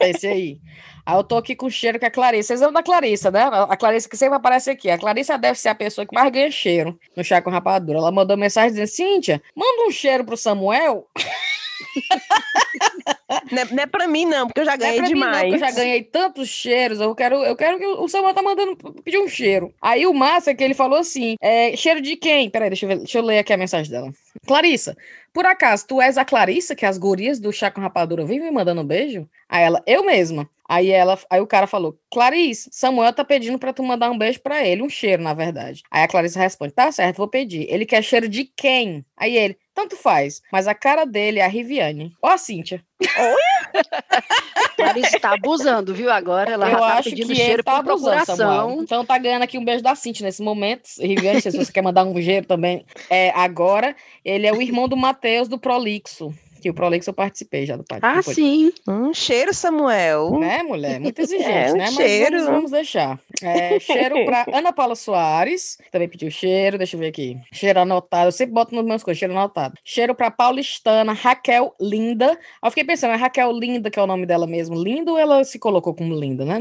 Esse 0.00 0.26
aí. 0.28 0.60
Aí 1.04 1.16
eu 1.16 1.24
tô 1.24 1.36
aqui 1.36 1.56
com 1.56 1.66
o 1.66 1.70
cheiro 1.70 1.98
que 1.98 2.04
é 2.04 2.08
a 2.08 2.10
Clarissa. 2.10 2.48
Vocês 2.48 2.60
lembram 2.60 2.74
da 2.74 2.82
Clarissa, 2.82 3.30
né? 3.30 3.42
A 3.68 3.76
Clarissa 3.76 4.08
que 4.08 4.16
sempre 4.16 4.36
aparece 4.36 4.70
aqui. 4.70 4.88
A 4.88 4.96
Clarissa 4.96 5.36
deve 5.36 5.58
ser 5.58 5.70
a 5.70 5.74
pessoa 5.74 6.06
que 6.06 6.14
mais 6.14 6.30
ganha 6.30 6.50
cheiro 6.50 6.98
no 7.16 7.24
chá 7.24 7.42
com 7.42 7.50
rapadura. 7.50 7.98
Ela 7.98 8.12
mandou 8.12 8.36
mensagem 8.36 8.70
dizendo: 8.70 8.86
Cíntia, 8.86 9.42
manda 9.54 9.88
um 9.88 9.90
cheiro 9.90 10.24
pro 10.24 10.36
Samuel. 10.36 11.06
Não 13.50 13.62
é, 13.62 13.64
não 13.70 13.82
é 13.82 13.86
pra 13.86 14.06
mim, 14.08 14.24
não, 14.24 14.46
porque 14.46 14.60
eu 14.60 14.64
já 14.64 14.76
Não 14.76 14.86
é 14.86 14.88
ganhei 14.88 14.98
pra 15.00 15.08
mim, 15.08 15.14
não, 15.14 15.26
demais. 15.32 15.52
eu 15.52 15.58
já 15.58 15.70
ganhei 15.70 16.02
tantos 16.02 16.48
cheiros. 16.48 17.00
Eu 17.00 17.14
quero, 17.14 17.36
eu 17.44 17.54
quero 17.56 17.78
que 17.78 17.86
o 17.86 18.08
Samuel 18.08 18.34
tá 18.34 18.42
mandando 18.42 18.76
pedir 19.04 19.18
um 19.18 19.28
cheiro. 19.28 19.72
Aí 19.80 20.04
o 20.06 20.12
massa 20.12 20.50
é 20.50 20.54
que 20.54 20.62
ele 20.64 20.74
falou 20.74 20.98
assim: 20.98 21.36
é, 21.40 21.76
cheiro 21.76 22.00
de 22.00 22.16
quem? 22.16 22.50
Peraí, 22.50 22.70
deixa 22.70 22.84
eu, 22.86 22.88
ver, 22.88 22.98
deixa 22.98 23.18
eu 23.18 23.22
ler 23.22 23.38
aqui 23.38 23.52
a 23.52 23.56
mensagem 23.56 23.90
dela. 23.90 24.12
Clarissa, 24.46 24.96
por 25.32 25.46
acaso 25.46 25.86
tu 25.86 26.00
és 26.00 26.18
a 26.18 26.24
Clarissa 26.24 26.74
que 26.74 26.84
as 26.86 26.98
gurias 26.98 27.38
do 27.38 27.52
chá 27.52 27.70
com 27.70 27.80
rapadura 27.80 28.24
vêm 28.24 28.40
me 28.40 28.50
mandando 28.50 28.80
um 28.80 28.86
beijo? 28.86 29.28
Aí 29.48 29.62
ela, 29.64 29.82
eu 29.86 30.04
mesma. 30.04 30.48
Aí 30.70 30.92
ela, 30.92 31.18
aí 31.28 31.40
o 31.40 31.48
cara 31.48 31.66
falou: 31.66 31.98
Clarice, 32.12 32.70
Samuel 32.70 33.12
tá 33.12 33.24
pedindo 33.24 33.58
pra 33.58 33.72
tu 33.72 33.82
mandar 33.82 34.08
um 34.08 34.16
beijo 34.16 34.40
pra 34.40 34.64
ele, 34.64 34.84
um 34.84 34.88
cheiro, 34.88 35.20
na 35.20 35.34
verdade. 35.34 35.82
Aí 35.90 36.04
a 36.04 36.06
Clarissa 36.06 36.38
responde: 36.38 36.72
tá 36.72 36.92
certo, 36.92 37.16
vou 37.16 37.26
pedir. 37.26 37.66
Ele 37.68 37.84
quer 37.84 38.00
cheiro 38.04 38.28
de 38.28 38.44
quem? 38.44 39.04
Aí 39.16 39.36
ele, 39.36 39.58
tanto 39.74 39.96
faz, 39.96 40.40
mas 40.52 40.68
a 40.68 40.74
cara 40.74 41.04
dele 41.04 41.40
é 41.40 41.44
a 41.44 41.48
Riviane. 41.48 42.14
Ó 42.22 42.28
a 42.28 42.38
Cíntia. 42.38 42.84
Clarice 44.76 45.16
está 45.16 45.34
abusando, 45.34 45.92
viu? 45.92 46.08
Agora 46.08 46.52
ela 46.52 46.70
eu 46.70 46.78
tá 46.78 46.98
acho 46.98 47.10
pedindo 47.10 47.26
que 47.30 47.34
cheiro 47.34 47.64
tá 47.64 47.82
procuração. 47.82 48.36
Samuel. 48.36 48.82
Então 48.82 49.04
tá 49.04 49.18
ganhando 49.18 49.42
aqui 49.42 49.58
um 49.58 49.64
beijo 49.64 49.82
da 49.82 49.96
Cintia 49.96 50.24
nesse 50.24 50.40
momento. 50.40 50.88
Riviane, 51.00 51.40
se 51.40 51.50
você 51.50 51.72
quer 51.72 51.82
mandar 51.82 52.04
um 52.04 52.22
cheiro 52.22 52.46
também 52.46 52.86
é, 53.10 53.30
agora. 53.30 53.96
Ele 54.24 54.46
é 54.46 54.52
o 54.52 54.62
irmão 54.62 54.86
do 54.86 54.96
Matheus 54.96 55.48
do 55.48 55.58
Prolixo 55.58 56.32
que 56.60 56.70
o 56.70 56.74
Prolix 56.74 57.06
eu 57.06 57.12
participei 57.12 57.66
já 57.66 57.76
do 57.76 57.84
pai. 57.84 57.98
Ah, 58.02 58.22
sim. 58.22 58.72
Um 58.86 59.12
cheiro, 59.12 59.52
Samuel. 59.52 60.38
Né, 60.38 60.62
mulher? 60.62 61.00
Muito 61.00 61.18
exigente, 61.22 61.50
é, 61.50 61.72
um 61.72 61.76
né? 61.76 61.86
Cheiro. 61.90 62.32
Mas 62.36 62.44
vamos, 62.44 62.56
vamos 62.56 62.70
deixar. 62.70 63.18
É, 63.42 63.80
cheiro 63.80 64.24
para 64.24 64.46
Ana 64.52 64.72
Paula 64.72 64.94
Soares, 64.94 65.76
que 65.82 65.90
também 65.90 66.08
pediu 66.08 66.30
cheiro, 66.30 66.78
deixa 66.78 66.96
eu 66.96 67.00
ver 67.00 67.08
aqui. 67.08 67.38
Cheiro 67.52 67.80
anotado, 67.80 68.28
eu 68.28 68.32
sempre 68.32 68.54
boto 68.54 68.74
nos 68.74 68.84
meus 68.84 69.02
coisas, 69.02 69.18
cheiro 69.18 69.34
anotado. 69.34 69.74
Cheiro 69.82 70.14
para 70.14 70.30
Paulistana, 70.30 71.12
Raquel 71.12 71.74
Linda. 71.80 72.38
Eu 72.62 72.70
fiquei 72.70 72.84
pensando, 72.84 73.14
é 73.14 73.16
Raquel 73.16 73.50
Linda, 73.52 73.90
que 73.90 73.98
é 73.98 74.02
o 74.02 74.06
nome 74.06 74.26
dela 74.26 74.46
mesmo. 74.46 74.80
Linda 74.80 75.12
ou 75.12 75.18
ela 75.18 75.42
se 75.44 75.58
colocou 75.58 75.94
como 75.94 76.14
linda, 76.14 76.44
né? 76.44 76.60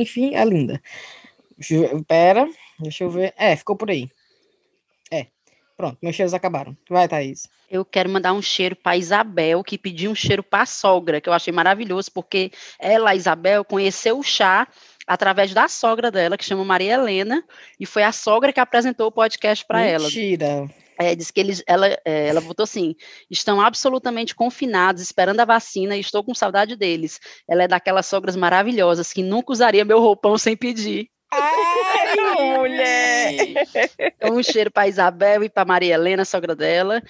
Enfim, 0.00 0.34
é 0.34 0.44
linda. 0.44 0.80
Pera, 2.06 2.48
deixa 2.78 3.04
eu 3.04 3.10
ver. 3.10 3.34
É, 3.36 3.54
ficou 3.56 3.76
por 3.76 3.90
aí. 3.90 4.08
Pronto, 5.82 5.98
meus 6.00 6.14
cheiros 6.14 6.32
acabaram. 6.32 6.76
Vai, 6.88 7.08
Thaís. 7.08 7.48
Eu 7.68 7.84
quero 7.84 8.08
mandar 8.08 8.32
um 8.34 8.40
cheiro 8.40 8.76
para 8.76 8.96
Isabel, 8.96 9.64
que 9.64 9.76
pediu 9.76 10.12
um 10.12 10.14
cheiro 10.14 10.40
para 10.40 10.62
a 10.62 10.66
sogra, 10.66 11.20
que 11.20 11.28
eu 11.28 11.32
achei 11.32 11.52
maravilhoso, 11.52 12.08
porque 12.12 12.52
ela, 12.78 13.16
Isabel, 13.16 13.64
conheceu 13.64 14.16
o 14.16 14.22
chá 14.22 14.68
através 15.08 15.52
da 15.52 15.66
sogra 15.66 16.08
dela, 16.08 16.38
que 16.38 16.44
chama 16.44 16.64
Maria 16.64 16.94
Helena, 16.94 17.42
e 17.80 17.84
foi 17.84 18.04
a 18.04 18.12
sogra 18.12 18.52
que 18.52 18.60
apresentou 18.60 19.08
o 19.08 19.10
podcast 19.10 19.66
para 19.66 19.80
ela. 19.80 20.04
Mentira! 20.04 20.70
É, 20.96 21.16
diz 21.16 21.32
que 21.32 21.40
eles, 21.40 21.64
ela, 21.66 21.88
é, 21.88 22.28
ela 22.28 22.40
botou 22.40 22.62
assim: 22.62 22.94
estão 23.28 23.60
absolutamente 23.60 24.36
confinados, 24.36 25.02
esperando 25.02 25.40
a 25.40 25.44
vacina, 25.44 25.96
e 25.96 26.00
estou 26.00 26.22
com 26.22 26.32
saudade 26.32 26.76
deles. 26.76 27.18
Ela 27.50 27.64
é 27.64 27.66
daquelas 27.66 28.06
sogras 28.06 28.36
maravilhosas 28.36 29.12
que 29.12 29.24
nunca 29.24 29.50
usaria 29.50 29.84
meu 29.84 29.98
roupão 29.98 30.38
sem 30.38 30.56
pedir. 30.56 31.08
Ai, 31.32 32.56
mulher! 32.56 33.11
Então, 33.98 34.36
um 34.36 34.42
cheiro 34.42 34.70
para 34.70 34.88
Isabel 34.88 35.44
e 35.44 35.48
para 35.48 35.64
Maria 35.64 35.94
Helena, 35.94 36.24
sogra 36.24 36.54
dela 36.54 37.02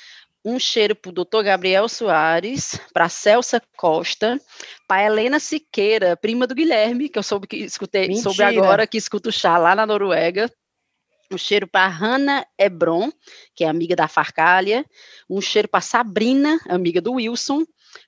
um 0.44 0.58
cheiro 0.58 0.94
para 0.94 1.10
o 1.10 1.12
doutor 1.12 1.44
Gabriel 1.44 1.88
Soares, 1.88 2.78
para 2.92 3.08
Celsa 3.08 3.62
Costa, 3.76 4.40
para 4.88 5.04
Helena 5.04 5.38
Siqueira, 5.38 6.16
prima 6.16 6.46
do 6.46 6.54
Guilherme, 6.54 7.08
que 7.08 7.18
eu 7.18 7.22
soube 7.22 7.46
que 7.46 7.56
escutei, 7.56 8.08
Mentira. 8.08 8.22
soube 8.22 8.42
agora 8.42 8.86
que 8.86 8.98
escuta 8.98 9.28
o 9.28 9.32
chá 9.32 9.56
lá 9.56 9.74
na 9.74 9.86
Noruega. 9.86 10.50
Um 11.30 11.38
cheiro 11.38 11.66
para 11.66 11.88
Hanna 11.88 12.44
Ebron, 12.58 13.10
que 13.54 13.64
é 13.64 13.68
amiga 13.68 13.96
da 13.96 14.06
Farcália. 14.06 14.84
Um 15.30 15.40
cheiro 15.40 15.66
para 15.66 15.80
Sabrina, 15.80 16.60
amiga 16.68 17.00
do 17.00 17.12
Wilson. 17.14 17.64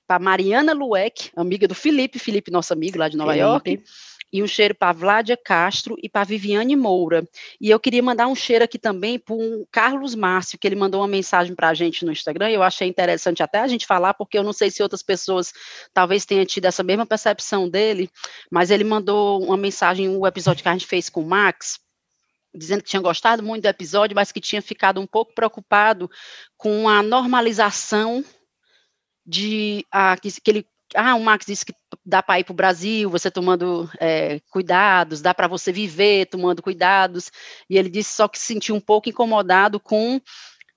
Para 0.07 0.19
Mariana 0.19 0.73
Lueck, 0.73 1.31
amiga 1.35 1.67
do 1.67 1.75
Felipe, 1.75 2.19
Felipe, 2.19 2.51
nosso 2.51 2.73
amigo 2.73 2.97
lá 2.97 3.07
de 3.07 3.15
Nova 3.17 3.33
Felipe. 3.33 3.47
York 3.47 3.83
e 4.35 4.43
um 4.43 4.47
cheiro 4.47 4.75
para 4.75 4.91
Vládia 4.91 5.37
Castro 5.37 5.95
e 6.03 6.09
para 6.09 6.25
Viviane 6.25 6.75
Moura. 6.75 7.25
E 7.59 7.69
eu 7.69 7.79
queria 7.79 8.03
mandar 8.03 8.27
um 8.27 8.35
cheiro 8.35 8.65
aqui 8.65 8.77
também 8.77 9.17
para 9.17 9.33
o 9.33 9.65
Carlos 9.71 10.13
Márcio, 10.13 10.59
que 10.59 10.67
ele 10.67 10.75
mandou 10.75 10.99
uma 10.99 11.07
mensagem 11.07 11.55
para 11.55 11.69
a 11.69 11.73
gente 11.73 12.03
no 12.03 12.11
Instagram, 12.11 12.49
eu 12.49 12.61
achei 12.61 12.85
interessante 12.85 13.41
até 13.41 13.59
a 13.59 13.67
gente 13.67 13.85
falar, 13.85 14.13
porque 14.13 14.37
eu 14.37 14.43
não 14.43 14.51
sei 14.51 14.69
se 14.69 14.83
outras 14.83 15.01
pessoas 15.01 15.53
talvez 15.93 16.25
tenham 16.25 16.45
tido 16.45 16.65
essa 16.65 16.83
mesma 16.83 17.05
percepção 17.05 17.69
dele, 17.69 18.09
mas 18.51 18.71
ele 18.71 18.83
mandou 18.83 19.41
uma 19.41 19.55
mensagem, 19.55 20.09
um 20.09 20.27
episódio 20.27 20.61
que 20.61 20.67
a 20.67 20.73
gente 20.73 20.85
fez 20.85 21.09
com 21.09 21.21
o 21.21 21.25
Max, 21.25 21.79
dizendo 22.53 22.83
que 22.83 22.89
tinha 22.89 23.01
gostado 23.01 23.41
muito 23.41 23.63
do 23.63 23.69
episódio, 23.69 24.15
mas 24.15 24.33
que 24.33 24.41
tinha 24.41 24.61
ficado 24.61 24.99
um 24.99 25.07
pouco 25.07 25.33
preocupado 25.33 26.09
com 26.57 26.89
a 26.89 27.01
normalização 27.01 28.21
de 29.25 29.85
a, 29.89 30.17
que, 30.17 30.29
que 30.41 30.51
ele 30.51 30.67
ah, 30.95 31.15
o 31.15 31.23
Max 31.23 31.45
disse 31.45 31.65
que 31.65 31.73
dá 32.05 32.23
para 32.23 32.39
ir 32.39 32.43
para 32.43 32.53
o 32.53 32.55
Brasil, 32.55 33.09
você 33.09 33.29
tomando 33.29 33.89
é, 33.99 34.39
cuidados, 34.49 35.21
dá 35.21 35.33
para 35.33 35.47
você 35.47 35.71
viver 35.71 36.27
tomando 36.27 36.61
cuidados, 36.61 37.31
e 37.69 37.77
ele 37.77 37.89
disse 37.89 38.15
só 38.15 38.27
que 38.27 38.39
se 38.39 38.45
sentiu 38.45 38.75
um 38.75 38.81
pouco 38.81 39.09
incomodado 39.09 39.79
com 39.79 40.19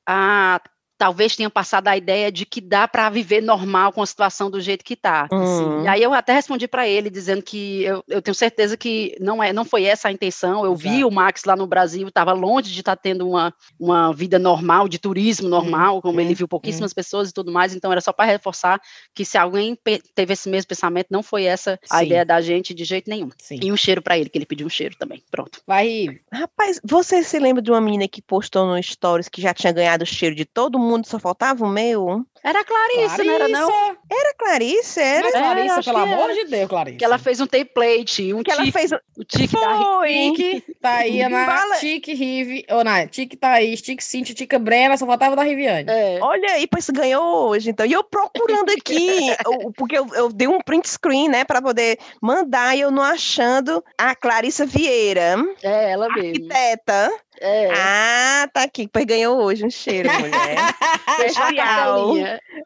a 0.06 0.60
talvez 0.98 1.36
tenha 1.36 1.48
passado 1.48 1.86
a 1.86 1.96
ideia 1.96 2.30
de 2.30 2.44
que 2.44 2.60
dá 2.60 2.88
para 2.88 3.08
viver 3.08 3.40
normal 3.40 3.92
com 3.92 4.02
a 4.02 4.06
situação 4.06 4.50
do 4.50 4.60
jeito 4.60 4.84
que 4.84 4.94
está. 4.94 5.28
Uhum. 5.30 5.84
E 5.84 5.88
aí 5.88 6.02
eu 6.02 6.12
até 6.12 6.32
respondi 6.32 6.66
para 6.66 6.88
ele 6.88 7.08
dizendo 7.08 7.40
que 7.40 7.84
eu, 7.84 8.04
eu, 8.08 8.20
tenho 8.20 8.34
certeza 8.34 8.76
que 8.76 9.16
não 9.20 9.42
é, 9.42 9.52
não 9.52 9.64
foi 9.64 9.84
essa 9.84 10.08
a 10.08 10.12
intenção. 10.12 10.64
Eu 10.64 10.72
Exato. 10.72 10.88
vi 10.88 11.04
o 11.04 11.10
Max 11.10 11.44
lá 11.44 11.54
no 11.54 11.68
Brasil, 11.68 12.08
estava 12.08 12.32
longe 12.32 12.72
de 12.72 12.80
estar 12.80 12.96
tá 12.96 13.00
tendo 13.00 13.28
uma, 13.28 13.54
uma 13.78 14.12
vida 14.12 14.40
normal, 14.40 14.88
de 14.88 14.98
turismo 14.98 15.48
normal, 15.48 15.96
uhum. 15.96 16.00
como 16.00 16.20
ele 16.20 16.34
viu 16.34 16.48
pouquíssimas 16.48 16.90
uhum. 16.90 16.96
pessoas 16.96 17.30
e 17.30 17.32
tudo 17.32 17.52
mais. 17.52 17.74
Então 17.74 17.92
era 17.92 18.00
só 18.00 18.12
para 18.12 18.24
reforçar 18.24 18.80
que 19.14 19.24
se 19.24 19.38
alguém 19.38 19.78
teve 20.14 20.32
esse 20.32 20.48
mesmo 20.48 20.68
pensamento, 20.68 21.06
não 21.10 21.22
foi 21.22 21.44
essa 21.44 21.78
a 21.88 22.00
Sim. 22.00 22.06
ideia 22.06 22.24
da 22.24 22.40
gente 22.40 22.74
de 22.74 22.82
jeito 22.84 23.08
nenhum. 23.08 23.30
Sim. 23.38 23.60
E 23.62 23.70
um 23.70 23.76
cheiro 23.76 24.02
para 24.02 24.18
ele, 24.18 24.28
que 24.28 24.36
ele 24.36 24.46
pediu 24.46 24.66
um 24.66 24.70
cheiro 24.70 24.96
também. 24.98 25.22
Pronto. 25.30 25.60
Vai. 25.64 26.18
Rapaz, 26.32 26.80
você 26.82 27.22
se 27.22 27.38
lembra 27.38 27.62
de 27.62 27.70
uma 27.70 27.80
menina 27.80 28.08
que 28.08 28.20
postou 28.20 28.66
no 28.66 28.82
Stories 28.82 29.28
que 29.28 29.40
já 29.40 29.54
tinha 29.54 29.72
ganhado 29.72 30.02
o 30.02 30.06
cheiro 30.06 30.34
de 30.34 30.44
todo 30.44 30.76
mundo? 30.76 30.87
Mundo, 30.88 31.06
só 31.06 31.18
faltava 31.18 31.64
o 31.64 31.68
meu. 31.68 32.24
Era 32.42 32.64
Clarice, 32.64 33.16
Clarice. 33.16 33.24
não 33.24 33.34
era 33.34 33.48
não? 33.48 33.70
Era 34.10 34.34
Clarice, 34.38 35.00
era. 35.00 35.32
Clarice, 35.32 35.84
pelo 35.84 35.98
amor 35.98 36.32
de 36.32 36.44
Deus, 36.44 36.68
Clarice. 36.68 36.96
Que 36.96 37.04
ela 37.04 37.18
fez 37.18 37.40
um 37.40 37.46
template, 37.46 38.32
um 38.32 38.42
que 38.42 38.50
tique, 38.50 38.62
ela 38.62 38.72
fez 38.72 38.92
o 38.92 39.24
tique 39.24 39.48
Foi. 39.48 39.60
da 39.60 40.06
Tique, 40.06 40.64
Taína, 40.80 41.44
Fala... 41.44 41.76
Tique 41.76 42.14
Rive, 42.14 42.64
ou 42.70 42.84
não, 42.84 43.06
Tique 43.08 43.36
Thaís, 43.36 43.82
Tique 43.82 44.02
Cintia, 44.02 44.34
Tique 44.34 44.58
Brena, 44.58 44.96
só 44.96 45.04
faltava 45.06 45.34
da 45.34 45.42
Riviane. 45.42 45.90
É. 45.90 46.18
Olha 46.22 46.52
aí, 46.52 46.66
pois 46.66 46.88
ganhou 46.90 47.48
hoje, 47.48 47.70
então. 47.70 47.84
E 47.84 47.92
eu 47.92 48.04
procurando 48.04 48.70
aqui, 48.70 49.28
porque 49.76 49.98
eu, 49.98 50.06
eu, 50.14 50.32
dei 50.32 50.48
um 50.48 50.60
print 50.60 50.88
screen, 50.88 51.28
né, 51.28 51.44
para 51.44 51.60
poder 51.60 51.98
mandar, 52.22 52.76
e 52.76 52.80
eu 52.80 52.90
não 52.90 53.02
achando 53.02 53.84
a 53.96 54.14
Clarissa 54.14 54.64
Vieira. 54.64 55.36
É, 55.62 55.92
ela 55.92 56.08
mesmo. 56.08 56.28
Arquiteta. 56.28 57.10
É. 57.40 57.70
Ah, 57.72 58.48
tá 58.52 58.62
aqui. 58.62 58.88
Pois 58.92 59.04
ganhou 59.04 59.40
hoje 59.42 59.64
um 59.64 59.70
cheiro, 59.70 60.08
mulher. 60.12 60.56
Especial. 61.18 62.14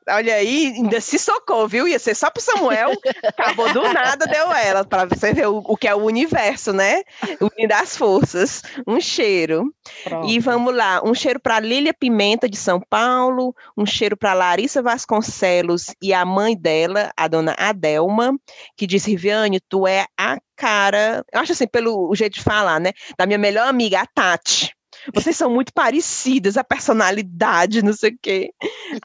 Olha 0.09 0.35
aí, 0.35 0.73
ainda 0.77 1.01
se 1.01 1.19
socou, 1.19 1.69
viu? 1.69 1.87
Ia 1.87 1.99
ser 1.99 2.15
só 2.15 2.31
pro 2.31 2.43
Samuel. 2.43 2.93
Acabou 3.25 3.73
do 3.73 3.83
nada, 3.93 4.27
deu 4.27 4.53
ela. 4.53 4.85
Para 4.85 5.05
você 5.05 5.33
ver 5.33 5.49
o, 5.49 5.59
o, 5.59 5.77
que 5.77 5.87
é 5.87 5.95
o 5.95 6.05
universo, 6.05 6.73
né? 6.73 7.03
Unindo 7.41 7.75
as 7.75 7.97
forças. 7.97 8.63
Um 8.87 9.01
cheiro. 9.01 9.73
Pronto. 10.05 10.29
E 10.29 10.39
vamos 10.39 10.75
lá. 10.75 11.01
Um 11.05 11.15
cheiro 11.15 11.41
para 11.41 11.61
Lília 11.61 11.95
Pimenta, 11.95 12.49
de 12.49 12.57
São 12.57 12.81
Paulo. 12.81 13.55
Um 13.77 13.87
cheiro 13.87 14.17
para 14.17 14.35
Larissa 14.35 14.83
Vasconcelos 14.83 15.95
e 16.01 16.13
a 16.13 16.25
mãe 16.25 16.57
dela, 16.57 17.13
a 17.17 17.29
dona 17.29 17.55
Adelma, 17.59 18.37
que 18.77 18.87
diz: 18.87 19.05
Riviane, 19.05 19.61
tu 19.61 19.87
é 19.87 20.07
a 20.19 20.39
cara, 20.57 21.25
eu 21.33 21.41
acho 21.41 21.53
assim, 21.53 21.67
pelo 21.67 22.15
jeito 22.15 22.35
de 22.35 22.43
falar, 22.43 22.81
né? 22.81 22.93
Da 23.17 23.27
minha 23.27 23.39
melhor 23.39 23.69
amiga, 23.69 24.01
a 24.01 24.07
Tati. 24.07 24.75
Vocês 25.15 25.37
são 25.37 25.51
muito 25.51 25.73
parecidas, 25.73 26.57
a 26.57 26.63
personalidade, 26.63 27.83
não 27.83 27.93
sei 27.93 28.11
o 28.11 28.19
quê. 28.21 28.51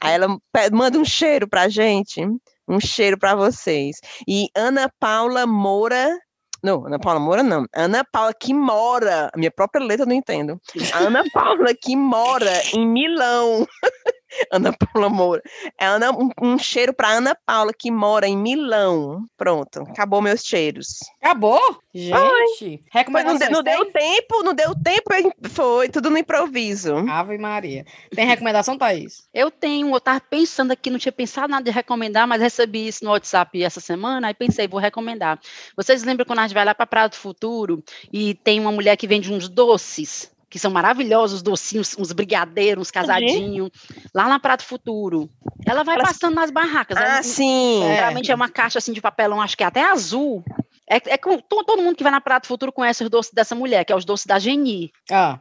Aí 0.00 0.14
ela 0.14 0.38
manda 0.72 0.98
um 0.98 1.04
cheiro 1.04 1.48
pra 1.48 1.68
gente. 1.68 2.20
Um 2.68 2.78
cheiro 2.78 3.18
para 3.18 3.34
vocês. 3.34 3.96
E 4.28 4.48
Ana 4.54 4.90
Paula 5.00 5.46
Moura 5.46 6.14
não, 6.62 6.84
Ana 6.86 6.98
Paula 6.98 7.20
Moura 7.20 7.42
não. 7.42 7.66
Ana 7.72 8.04
Paula 8.04 8.34
que 8.34 8.52
mora. 8.52 9.30
Minha 9.36 9.50
própria 9.50 9.84
letra 9.84 10.04
eu 10.04 10.08
não 10.08 10.14
entendo. 10.14 10.60
A 10.92 10.98
Ana 10.98 11.22
Paula 11.32 11.72
que 11.80 11.96
mora 11.96 12.52
em 12.74 12.86
Milão. 12.86 13.66
Ana 14.50 14.72
Paula 14.72 15.08
Moura. 15.08 15.42
É 15.78 15.86
Ana, 15.86 16.12
um, 16.12 16.30
um 16.40 16.58
cheiro 16.58 16.92
para 16.92 17.10
Ana 17.10 17.36
Paula, 17.46 17.72
que 17.72 17.90
mora 17.90 18.26
em 18.26 18.36
Milão. 18.36 19.24
Pronto, 19.36 19.82
acabou 19.82 20.22
meus 20.22 20.44
cheiros. 20.44 20.98
Acabou? 21.20 21.78
Gente, 21.94 22.84
recomendações 22.92 23.50
não, 23.50 23.58
não 23.58 23.62
deu 23.62 23.84
tempo, 23.86 24.42
não 24.42 24.54
deu 24.54 24.74
tempo, 24.74 25.10
foi 25.50 25.88
tudo 25.88 26.10
no 26.10 26.18
improviso. 26.18 26.96
Ave 27.08 27.38
Maria. 27.38 27.84
Tem 28.14 28.26
recomendação, 28.26 28.78
Thaís? 28.78 29.26
Eu 29.34 29.50
tenho, 29.50 29.94
eu 29.94 30.00
tava 30.00 30.20
pensando 30.20 30.70
aqui, 30.72 30.90
não 30.90 30.98
tinha 30.98 31.12
pensado 31.12 31.48
nada 31.48 31.64
de 31.64 31.70
recomendar, 31.70 32.26
mas 32.26 32.40
recebi 32.40 32.86
isso 32.86 33.04
no 33.04 33.10
WhatsApp 33.10 33.62
essa 33.62 33.80
semana, 33.80 34.28
aí 34.28 34.34
pensei, 34.34 34.68
vou 34.68 34.80
recomendar. 34.80 35.40
Vocês 35.76 36.04
lembram 36.04 36.24
quando 36.24 36.38
a 36.40 36.42
gente 36.42 36.54
vai 36.54 36.64
lá 36.64 36.74
para 36.74 36.86
Praia 36.86 37.08
do 37.08 37.16
Futuro 37.16 37.82
e 38.12 38.34
tem 38.34 38.60
uma 38.60 38.70
mulher 38.70 38.96
que 38.96 39.06
vende 39.06 39.32
uns 39.32 39.48
doces? 39.48 40.30
Que 40.50 40.58
são 40.58 40.70
maravilhosos, 40.70 41.42
docinhos, 41.42 41.96
uns 41.98 42.12
brigadeiros, 42.12 42.82
uns 42.82 42.90
casadinhos, 42.90 43.70
lá 44.14 44.28
na 44.28 44.40
Prato 44.40 44.64
Futuro. 44.64 45.28
Ela 45.66 45.82
vai 45.82 45.98
passando 45.98 46.34
nas 46.34 46.50
barracas. 46.50 46.96
Ah, 46.96 47.04
ela, 47.04 47.22
sim. 47.22 47.82
Geralmente 47.86 48.30
é. 48.30 48.32
é 48.32 48.34
uma 48.34 48.48
caixa 48.48 48.78
assim 48.78 48.92
de 48.92 49.00
papelão, 49.00 49.40
acho 49.40 49.56
que 49.56 49.62
é 49.62 49.66
até 49.66 49.84
azul. 49.84 50.42
É, 50.88 50.96
é 51.14 51.18
com, 51.18 51.38
todo 51.38 51.82
mundo 51.82 51.96
que 51.96 52.02
vai 52.02 52.10
na 52.10 52.20
Prato 52.20 52.46
Futuro 52.46 52.72
conhece 52.72 53.04
os 53.04 53.10
doces 53.10 53.32
dessa 53.32 53.54
mulher, 53.54 53.84
que 53.84 53.92
é 53.92 53.96
os 53.96 54.06
doces 54.06 54.24
da 54.24 54.38
Geni. 54.38 54.90
Ah. 55.10 55.38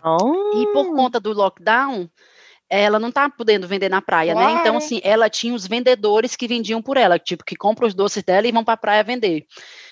E 0.55 0.67
por 0.73 0.93
conta 0.93 1.19
do 1.19 1.31
lockdown, 1.31 2.09
ela 2.69 2.99
não 2.99 3.11
tá 3.11 3.29
podendo 3.29 3.67
vender 3.67 3.89
na 3.89 4.01
praia, 4.01 4.33
claro. 4.33 4.55
né? 4.55 4.59
Então, 4.59 4.77
assim, 4.77 4.99
ela 5.03 5.29
tinha 5.29 5.53
os 5.53 5.65
vendedores 5.65 6.35
que 6.35 6.47
vendiam 6.47 6.81
por 6.81 6.97
ela, 6.97 7.17
tipo, 7.17 7.45
que 7.45 7.55
compram 7.55 7.87
os 7.87 7.93
doces 7.93 8.23
dela 8.23 8.45
e 8.45 8.51
vão 8.51 8.63
para 8.63 8.73
a 8.73 8.77
praia 8.77 9.03
vender. 9.03 9.45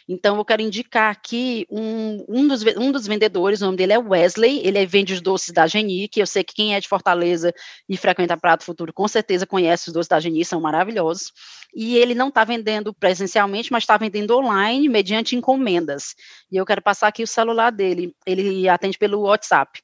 Então, 0.07 0.38
eu 0.38 0.45
quero 0.45 0.61
indicar 0.61 1.11
aqui 1.11 1.65
um, 1.69 2.23
um, 2.27 2.47
dos, 2.47 2.64
um 2.77 2.91
dos 2.91 3.07
vendedores, 3.07 3.61
o 3.61 3.65
nome 3.65 3.77
dele 3.77 3.93
é 3.93 3.97
Wesley, 3.97 4.61
ele 4.64 4.85
vende 4.85 5.14
os 5.14 5.22
doces 5.22 5.53
da 5.53 5.65
Geni, 5.65 6.07
que 6.07 6.22
eu 6.22 6.27
sei 6.27 6.43
que 6.43 6.53
quem 6.53 6.76
é 6.76 6.80
de 6.80 6.88
Fortaleza 6.88 7.53
e 7.88 7.95
frequenta 7.95 8.38
Prato 8.38 8.65
Futuro, 8.65 8.93
com 8.93 9.07
certeza 9.07 9.47
conhece 9.47 9.88
os 9.88 9.93
doces 9.93 10.10
da 10.10 10.19
Geni, 10.19 10.43
são 10.43 10.60
maravilhosos. 10.60 11.31
E 11.73 11.97
ele 11.97 12.14
não 12.14 12.27
está 12.27 12.43
vendendo 12.43 12.93
presencialmente, 12.93 13.72
mas 13.72 13.84
está 13.84 13.97
vendendo 13.97 14.38
online, 14.38 14.88
mediante 14.89 15.35
encomendas. 15.35 16.14
E 16.52 16.57
eu 16.57 16.65
quero 16.65 16.81
passar 16.81 17.07
aqui 17.07 17.23
o 17.23 17.27
celular 17.27 17.72
dele, 17.72 18.14
ele 18.26 18.68
atende 18.68 18.97
pelo 18.97 19.22
WhatsApp, 19.22 19.80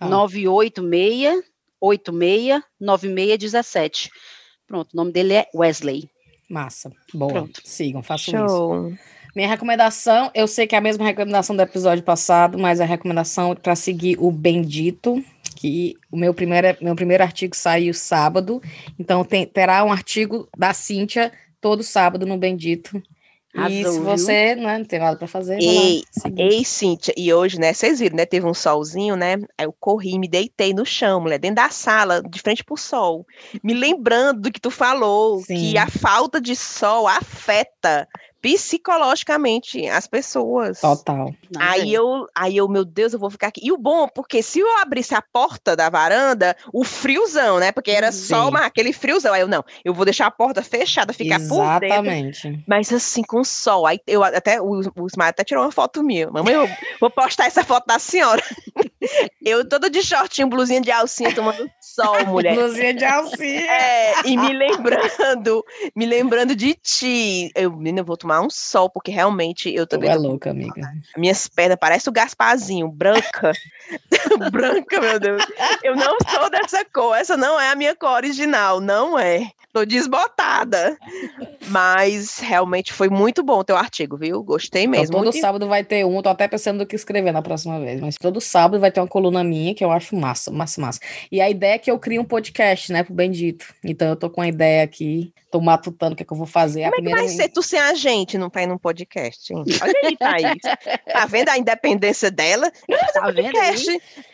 ah. 0.00 0.08
986 0.08 1.50
86 1.80 2.62
9617. 2.80 4.10
Pronto, 4.66 4.92
o 4.92 4.96
nome 4.96 5.12
dele 5.12 5.34
é 5.34 5.46
Wesley. 5.54 6.08
Massa. 6.48 6.90
Boa. 7.14 7.32
Pronto. 7.32 7.60
Sigam, 7.64 8.02
façam 8.02 8.46
Show. 8.46 8.88
isso. 8.88 8.98
Minha 9.34 9.48
recomendação, 9.48 10.30
eu 10.34 10.48
sei 10.48 10.66
que 10.66 10.74
é 10.74 10.78
a 10.78 10.80
mesma 10.80 11.04
recomendação 11.04 11.54
do 11.54 11.62
episódio 11.62 12.02
passado, 12.02 12.58
mas 12.58 12.80
a 12.80 12.84
recomendação 12.84 13.54
para 13.54 13.76
seguir 13.76 14.16
o 14.18 14.30
Bendito, 14.32 15.24
que 15.54 15.94
o 16.10 16.16
meu 16.16 16.34
primeiro, 16.34 16.76
meu 16.80 16.96
primeiro 16.96 17.22
artigo 17.22 17.54
saiu 17.54 17.94
sábado, 17.94 18.60
então 18.98 19.24
tem, 19.24 19.46
terá 19.46 19.84
um 19.84 19.92
artigo 19.92 20.48
da 20.58 20.74
Cíntia 20.74 21.32
todo 21.60 21.84
sábado 21.84 22.26
no 22.26 22.36
Bendito. 22.36 23.00
E 23.54 23.84
se 23.84 23.98
você 23.98 24.54
né, 24.54 24.78
não 24.78 24.84
tem 24.84 25.00
nada 25.00 25.16
para 25.16 25.26
fazer, 25.26 25.58
ei, 25.60 26.04
ei, 26.36 26.64
Cíntia, 26.64 27.12
e 27.16 27.32
hoje, 27.34 27.58
né, 27.58 27.72
vocês 27.72 27.98
viram, 27.98 28.16
né, 28.16 28.24
teve 28.24 28.46
um 28.46 28.54
solzinho, 28.54 29.16
né, 29.16 29.34
aí 29.58 29.66
eu 29.66 29.72
corri, 29.72 30.18
me 30.18 30.28
deitei 30.28 30.72
no 30.72 30.86
chão, 30.86 31.20
mulher, 31.20 31.38
dentro 31.38 31.56
da 31.56 31.68
sala, 31.68 32.22
de 32.22 32.40
frente 32.40 32.62
pro 32.62 32.76
sol, 32.76 33.26
me 33.62 33.74
lembrando 33.74 34.42
do 34.42 34.52
que 34.52 34.60
tu 34.60 34.70
falou, 34.70 35.40
Sim. 35.40 35.56
que 35.56 35.78
a 35.78 35.88
falta 35.88 36.40
de 36.40 36.54
sol 36.54 37.08
afeta 37.08 38.06
psicologicamente 38.40 39.86
as 39.86 40.06
pessoas. 40.06 40.80
Total. 40.80 41.34
Aí 41.58 41.92
eu, 41.92 42.26
aí 42.34 42.56
eu, 42.56 42.68
meu 42.68 42.84
Deus, 42.84 43.12
eu 43.12 43.18
vou 43.18 43.30
ficar 43.30 43.48
aqui. 43.48 43.60
E 43.62 43.72
o 43.72 43.78
bom, 43.78 44.08
porque 44.08 44.42
se 44.42 44.60
eu 44.60 44.78
abrisse 44.78 45.14
a 45.14 45.22
porta 45.22 45.76
da 45.76 45.90
varanda, 45.90 46.56
o 46.72 46.84
friozão, 46.84 47.58
né? 47.58 47.70
Porque 47.72 47.90
era 47.90 48.10
Sim. 48.10 48.28
só 48.28 48.48
uma, 48.48 48.64
aquele 48.66 48.92
friozão. 48.92 49.34
Aí 49.34 49.42
eu, 49.42 49.48
não, 49.48 49.64
eu 49.84 49.92
vou 49.92 50.04
deixar 50.04 50.26
a 50.26 50.30
porta 50.30 50.62
fechada, 50.62 51.12
ficar 51.12 51.40
Exatamente. 51.40 52.42
por 52.42 52.48
dentro. 52.50 52.64
Mas 52.66 52.92
assim, 52.92 53.22
com 53.22 53.44
sol. 53.44 53.86
Aí 53.86 54.00
eu 54.06 54.24
até, 54.24 54.60
o, 54.60 54.80
o 54.96 55.06
Ismael 55.06 55.30
até 55.30 55.44
tirou 55.44 55.64
uma 55.64 55.72
foto 55.72 56.02
minha. 56.02 56.30
Mamãe, 56.30 56.54
eu 56.54 56.68
vou 57.00 57.10
postar 57.10 57.46
essa 57.46 57.64
foto 57.64 57.86
da 57.86 57.98
senhora. 57.98 58.42
eu 59.44 59.68
toda 59.68 59.90
de 59.90 60.02
shortinho, 60.02 60.48
blusinha 60.48 60.80
de 60.80 60.90
alcinha, 60.90 61.34
tomando 61.34 61.70
sol, 61.80 62.24
mulher. 62.26 62.54
blusinha 62.54 62.94
de 62.94 63.04
alcinha. 63.04 63.60
É, 63.60 64.26
e 64.26 64.36
me 64.36 64.52
lembrando, 64.52 65.64
me 65.94 66.06
lembrando 66.06 66.54
de 66.54 66.74
ti. 66.74 67.50
Eu, 67.54 67.70
menina, 67.72 68.00
eu 68.00 68.04
vou 68.04 68.16
tomar 68.16 68.29
tomar 68.30 68.40
um 68.40 68.50
sol, 68.50 68.88
porque 68.88 69.10
realmente 69.10 69.74
eu 69.74 69.86
também. 69.86 70.08
Tu 70.08 70.14
é 70.14 70.18
louca, 70.18 70.50
amiga. 70.50 70.92
Minhas 71.16 71.48
pernas 71.48 71.78
parecem 71.78 72.10
o 72.10 72.14
Gasparzinho, 72.14 72.88
branca. 72.88 73.52
branca, 74.52 75.00
meu 75.00 75.18
Deus. 75.18 75.42
Eu 75.82 75.96
não 75.96 76.16
sou 76.28 76.48
dessa 76.48 76.84
cor, 76.84 77.16
essa 77.16 77.36
não 77.36 77.60
é 77.60 77.70
a 77.70 77.74
minha 77.74 77.96
cor 77.96 78.12
original, 78.12 78.80
não 78.80 79.18
é. 79.18 79.50
Tô 79.72 79.84
desbotada. 79.84 80.96
Mas 81.68 82.40
realmente 82.40 82.92
foi 82.92 83.08
muito 83.08 83.42
bom 83.42 83.60
o 83.60 83.64
teu 83.64 83.76
artigo, 83.76 84.16
viu? 84.16 84.42
Gostei 84.42 84.82
então, 84.82 84.90
mesmo. 84.92 85.04
Então, 85.04 85.20
todo 85.20 85.32
muito... 85.32 85.40
sábado 85.40 85.68
vai 85.68 85.84
ter 85.84 86.04
um, 86.04 86.20
tô 86.20 86.28
até 86.28 86.48
pensando 86.48 86.78
do 86.78 86.86
que 86.86 86.96
escrever 86.96 87.32
na 87.32 87.40
próxima 87.40 87.78
vez, 87.78 88.00
mas 88.00 88.16
todo 88.16 88.40
sábado 88.40 88.80
vai 88.80 88.90
ter 88.90 89.00
uma 89.00 89.06
coluna 89.06 89.44
minha 89.44 89.74
que 89.74 89.84
eu 89.84 89.92
acho 89.92 90.16
massa, 90.16 90.50
massa, 90.50 90.80
massa. 90.80 91.00
E 91.30 91.40
a 91.40 91.48
ideia 91.48 91.74
é 91.74 91.78
que 91.78 91.90
eu 91.90 91.98
crie 91.98 92.18
um 92.18 92.24
podcast, 92.24 92.92
né, 92.92 93.04
pro 93.04 93.14
Bendito. 93.14 93.64
Então 93.84 94.08
eu 94.08 94.16
tô 94.16 94.28
com 94.28 94.40
a 94.40 94.48
ideia 94.48 94.82
aqui, 94.82 95.32
tô 95.50 95.60
matutando 95.60 96.14
o 96.14 96.16
que, 96.16 96.24
é 96.24 96.26
que 96.26 96.32
eu 96.32 96.36
vou 96.36 96.46
fazer. 96.46 96.82
Como 96.82 96.94
a 96.94 96.96
primeira... 96.96 97.20
é 97.20 97.22
que 97.22 97.28
vai 97.28 97.36
ser 97.36 97.48
tu 97.50 97.62
sem 97.62 97.78
a 97.78 97.94
gente 97.94 98.19
não 98.38 98.50
tá 98.50 98.62
indo 98.62 98.70
num 98.70 98.78
podcast, 98.78 99.52
hein? 99.52 99.64
Olha 99.82 99.92
aí, 100.04 100.16
Thaís. 100.16 100.62
tá 101.12 101.26
vendo 101.26 101.48
a 101.48 101.58
independência 101.58 102.30
dela? 102.30 102.70
Tá 103.12 103.30
vendo 103.30 103.52
podcast. 103.52 103.90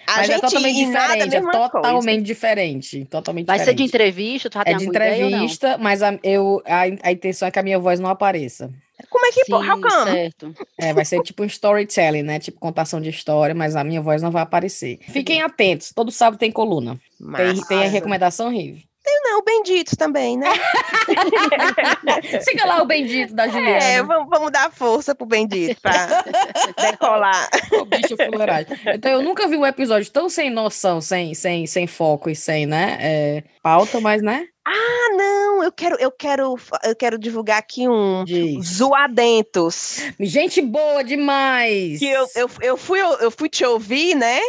A 0.06 0.16
Mas 0.16 0.18
é 0.18 0.32
gente 0.32 0.36
é 0.36 0.40
totalmente 0.40 0.76
diferente, 0.76 1.36
é 1.36 1.40
totalmente 1.40 2.04
coisa. 2.04 2.22
diferente. 2.22 3.04
Totalmente 3.06 3.46
vai 3.46 3.58
diferente. 3.58 3.78
ser 3.78 3.82
de 3.82 3.88
entrevista? 3.88 4.50
Tu 4.50 4.54
já 4.54 4.62
é 4.66 4.74
de 4.74 4.86
entrevista, 4.86 5.78
mas 5.78 6.02
a, 6.02 6.18
eu, 6.22 6.62
a, 6.64 6.82
a 7.08 7.12
intenção 7.12 7.48
é 7.48 7.50
que 7.50 7.58
a 7.58 7.62
minha 7.62 7.78
voz 7.78 7.98
não 7.98 8.08
apareça. 8.10 8.70
Como 9.10 9.26
é 9.26 9.32
que 9.32 9.44
Sim, 9.44 9.52
How? 9.52 10.04
Certo. 10.04 10.54
É, 10.78 10.92
vai 10.94 11.04
ser 11.04 11.20
tipo 11.22 11.42
um 11.42 11.46
storytelling, 11.46 12.22
né? 12.22 12.38
Tipo 12.38 12.58
contação 12.58 13.00
de 13.00 13.10
história, 13.10 13.54
mas 13.54 13.76
a 13.76 13.84
minha 13.84 14.00
voz 14.00 14.22
não 14.22 14.30
vai 14.30 14.42
aparecer. 14.42 14.98
Fiquem 15.08 15.42
atentos, 15.42 15.92
todo 15.94 16.10
sábado 16.10 16.38
tem 16.38 16.50
coluna. 16.50 16.98
Tem, 17.36 17.60
tem 17.68 17.84
a 17.84 17.88
recomendação, 17.88 18.48
Rive? 18.50 18.86
Não, 19.22 19.38
o 19.38 19.42
Bendito 19.42 19.96
também, 19.96 20.36
né? 20.36 20.48
Siga 22.42 22.66
lá 22.66 22.82
o 22.82 22.86
Bendito 22.86 23.34
da 23.34 23.48
Juliana. 23.48 23.84
É, 23.84 24.02
vamos, 24.02 24.28
vamos 24.28 24.52
dar 24.52 24.70
força 24.70 25.14
pro 25.14 25.26
Bendito 25.26 25.80
pra 25.80 26.22
decolar. 26.90 27.48
O 27.72 27.84
bicho 27.84 28.16
fuleiragem. 28.16 28.78
Então, 28.86 29.10
eu 29.10 29.22
nunca 29.22 29.48
vi 29.48 29.56
um 29.56 29.66
episódio 29.66 30.10
tão 30.10 30.28
sem 30.28 30.50
noção, 30.50 31.00
sem, 31.00 31.34
sem, 31.34 31.66
sem 31.66 31.86
foco 31.86 32.30
e 32.30 32.36
sem, 32.36 32.66
né, 32.66 32.98
é, 33.00 33.44
pauta, 33.62 34.00
mas, 34.00 34.22
né? 34.22 34.46
Ah, 34.68 35.14
não, 35.16 35.62
eu 35.62 35.70
quero, 35.70 35.96
eu 36.00 36.10
quero, 36.10 36.56
eu 36.82 36.96
quero 36.96 37.18
divulgar 37.18 37.58
aqui 37.58 37.88
um 37.88 38.24
Diz. 38.24 38.66
Zoadentos. 38.66 40.02
Gente 40.18 40.60
boa 40.60 41.04
demais. 41.04 42.00
Que 42.00 42.06
eu, 42.06 42.26
eu, 42.34 42.50
eu, 42.60 42.76
fui, 42.76 43.00
eu, 43.00 43.12
eu 43.18 43.30
fui 43.30 43.48
te 43.48 43.64
ouvir, 43.64 44.16
né? 44.16 44.40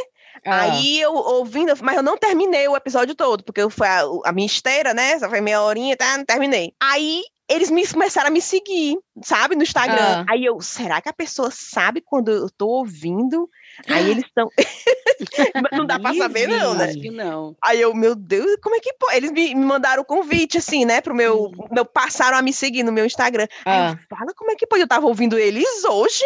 Ah. 0.47 0.61
Aí 0.61 1.01
eu 1.01 1.13
ouvindo, 1.13 1.73
mas 1.81 1.97
eu 1.97 2.03
não 2.03 2.17
terminei 2.17 2.65
o 2.69 2.75
episódio 2.75 3.13
todo, 3.13 3.43
porque 3.43 3.69
foi 3.69 3.87
a, 3.87 4.03
a 4.23 4.31
minha 4.31 4.45
esteira, 4.45 4.93
né? 4.93 5.19
Só 5.19 5.29
foi 5.29 5.41
meia 5.41 5.61
horinha, 5.61 5.97
tá? 5.97 6.17
Não 6.17 6.23
terminei. 6.23 6.73
Aí 6.81 7.21
eles 7.49 7.69
me 7.69 7.85
começaram 7.87 8.27
a 8.27 8.31
me 8.31 8.41
seguir, 8.41 8.97
sabe, 9.23 9.55
no 9.55 9.63
Instagram. 9.63 9.97
Ah. 9.99 10.25
Aí 10.29 10.45
eu, 10.45 10.59
será 10.59 11.01
que 11.01 11.07
a 11.07 11.13
pessoa 11.13 11.49
sabe 11.49 12.01
quando 12.01 12.29
eu 12.29 12.49
tô 12.49 12.67
ouvindo? 12.67 13.49
Aí 13.87 14.09
eles 14.11 14.25
estão. 14.25 14.49
não 15.71 15.85
dá 15.85 15.97
pra 15.97 16.13
saber, 16.13 16.47
não, 16.47 16.73
né? 16.73 16.85
Acho 16.85 16.99
que 16.99 17.09
não. 17.09 17.55
Aí 17.63 17.79
eu, 17.79 17.93
meu 17.93 18.15
Deus, 18.15 18.57
como 18.61 18.75
é 18.75 18.79
que 18.79 18.93
pode? 18.93 19.15
Eles 19.15 19.31
me, 19.31 19.55
me 19.55 19.65
mandaram 19.65 20.01
o 20.01 20.05
convite, 20.05 20.57
assim, 20.57 20.83
né? 20.83 20.99
Pro 20.99 21.15
meu, 21.15 21.51
meu. 21.71 21.85
Passaram 21.85 22.37
a 22.37 22.41
me 22.41 22.51
seguir 22.51 22.83
no 22.83 22.91
meu 22.91 23.05
Instagram. 23.05 23.47
Ah. 23.65 23.71
Aí 23.71 23.93
eu, 23.93 23.99
fala 24.09 24.33
como 24.35 24.51
é 24.51 24.55
que 24.55 24.67
pode? 24.67 24.81
Eu 24.81 24.87
tava 24.87 25.07
ouvindo 25.07 25.37
eles 25.37 25.85
hoje. 25.85 26.25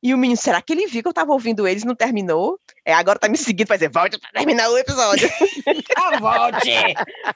E 0.00 0.14
o 0.14 0.18
menino, 0.18 0.36
será 0.36 0.62
que 0.62 0.72
ele 0.72 0.86
viu 0.86 1.02
que 1.02 1.08
eu 1.08 1.12
tava 1.12 1.32
ouvindo 1.32 1.66
eles 1.66 1.84
não 1.84 1.96
terminou? 1.96 2.60
É, 2.84 2.94
agora 2.94 3.18
tá 3.18 3.28
me 3.28 3.36
seguindo 3.36 3.66
pra 3.66 3.76
dizer, 3.76 3.90
volte 3.90 4.18
pra 4.18 4.30
terminar 4.32 4.70
o 4.70 4.78
episódio. 4.78 5.28
ah, 5.96 6.18
volte! 6.18 6.70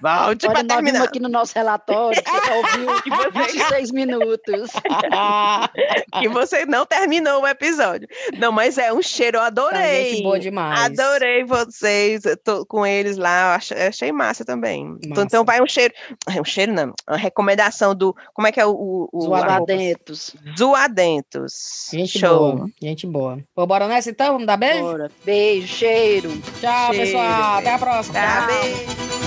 Volte 0.01 0.47
Olha, 0.47 0.55
pra 0.55 0.65
terminar. 0.65 1.05
aqui 1.05 1.21
no 1.21 1.29
nosso 1.29 1.55
relatório, 1.55 2.23
que 2.23 2.31
você 2.31 2.51
ouviu 2.53 3.03
que 3.03 3.11
você... 3.11 3.31
26 3.31 3.91
minutos. 3.93 4.71
que 6.19 6.29
você 6.29 6.65
não 6.65 6.87
terminou 6.87 7.43
o 7.43 7.47
episódio. 7.47 8.09
Não, 8.39 8.51
mas 8.51 8.79
é 8.79 8.93
um 8.93 9.03
cheiro, 9.03 9.39
eu 9.39 9.43
adorei. 9.43 10.13
Gente 10.13 10.23
boa 10.23 10.39
demais. 10.39 10.81
Adorei 10.81 11.45
vocês, 11.45 12.23
tô 12.43 12.65
com 12.65 12.87
eles 12.87 13.17
lá, 13.17 13.55
achei, 13.55 13.87
achei 13.87 14.13
massa 14.13 14.45
também. 14.45 14.87
Massa. 14.87 15.01
Então, 15.05 15.25
então 15.25 15.45
vai 15.45 15.61
um 15.61 15.67
cheiro, 15.67 15.93
é 16.29 16.41
um 16.41 16.45
cheiro 16.45 16.73
não, 16.73 16.93
uma 17.09 17.17
recomendação 17.17 17.95
do, 17.95 18.15
como 18.33 18.49
é 18.49 18.53
que 18.53 18.61
é 18.61 18.67
o... 18.67 19.09
o 19.13 19.21
Zoadentos. 19.21 20.35
Zoadentos. 20.59 21.89
Gente 21.93 22.19
Show. 22.19 22.57
boa, 22.57 22.71
gente 22.81 23.07
boa. 23.07 23.39
Vou 23.55 23.67
bora 23.67 23.87
nessa 23.87 24.11
então? 24.11 24.33
Vamos 24.33 24.47
dar 24.47 24.57
beijo? 24.57 24.83
Bora. 24.83 25.11
Beijo, 25.25 25.35
cheiro. 25.67 26.31
Tchau, 26.61 26.93
cheiro. 26.93 27.05
pessoal. 27.05 27.59
Até 27.59 27.75
a 27.75 27.79
próxima. 27.79 28.15
Tchau. 28.15 28.47
Tchau. 28.47 28.47
Beijo. 28.47 29.24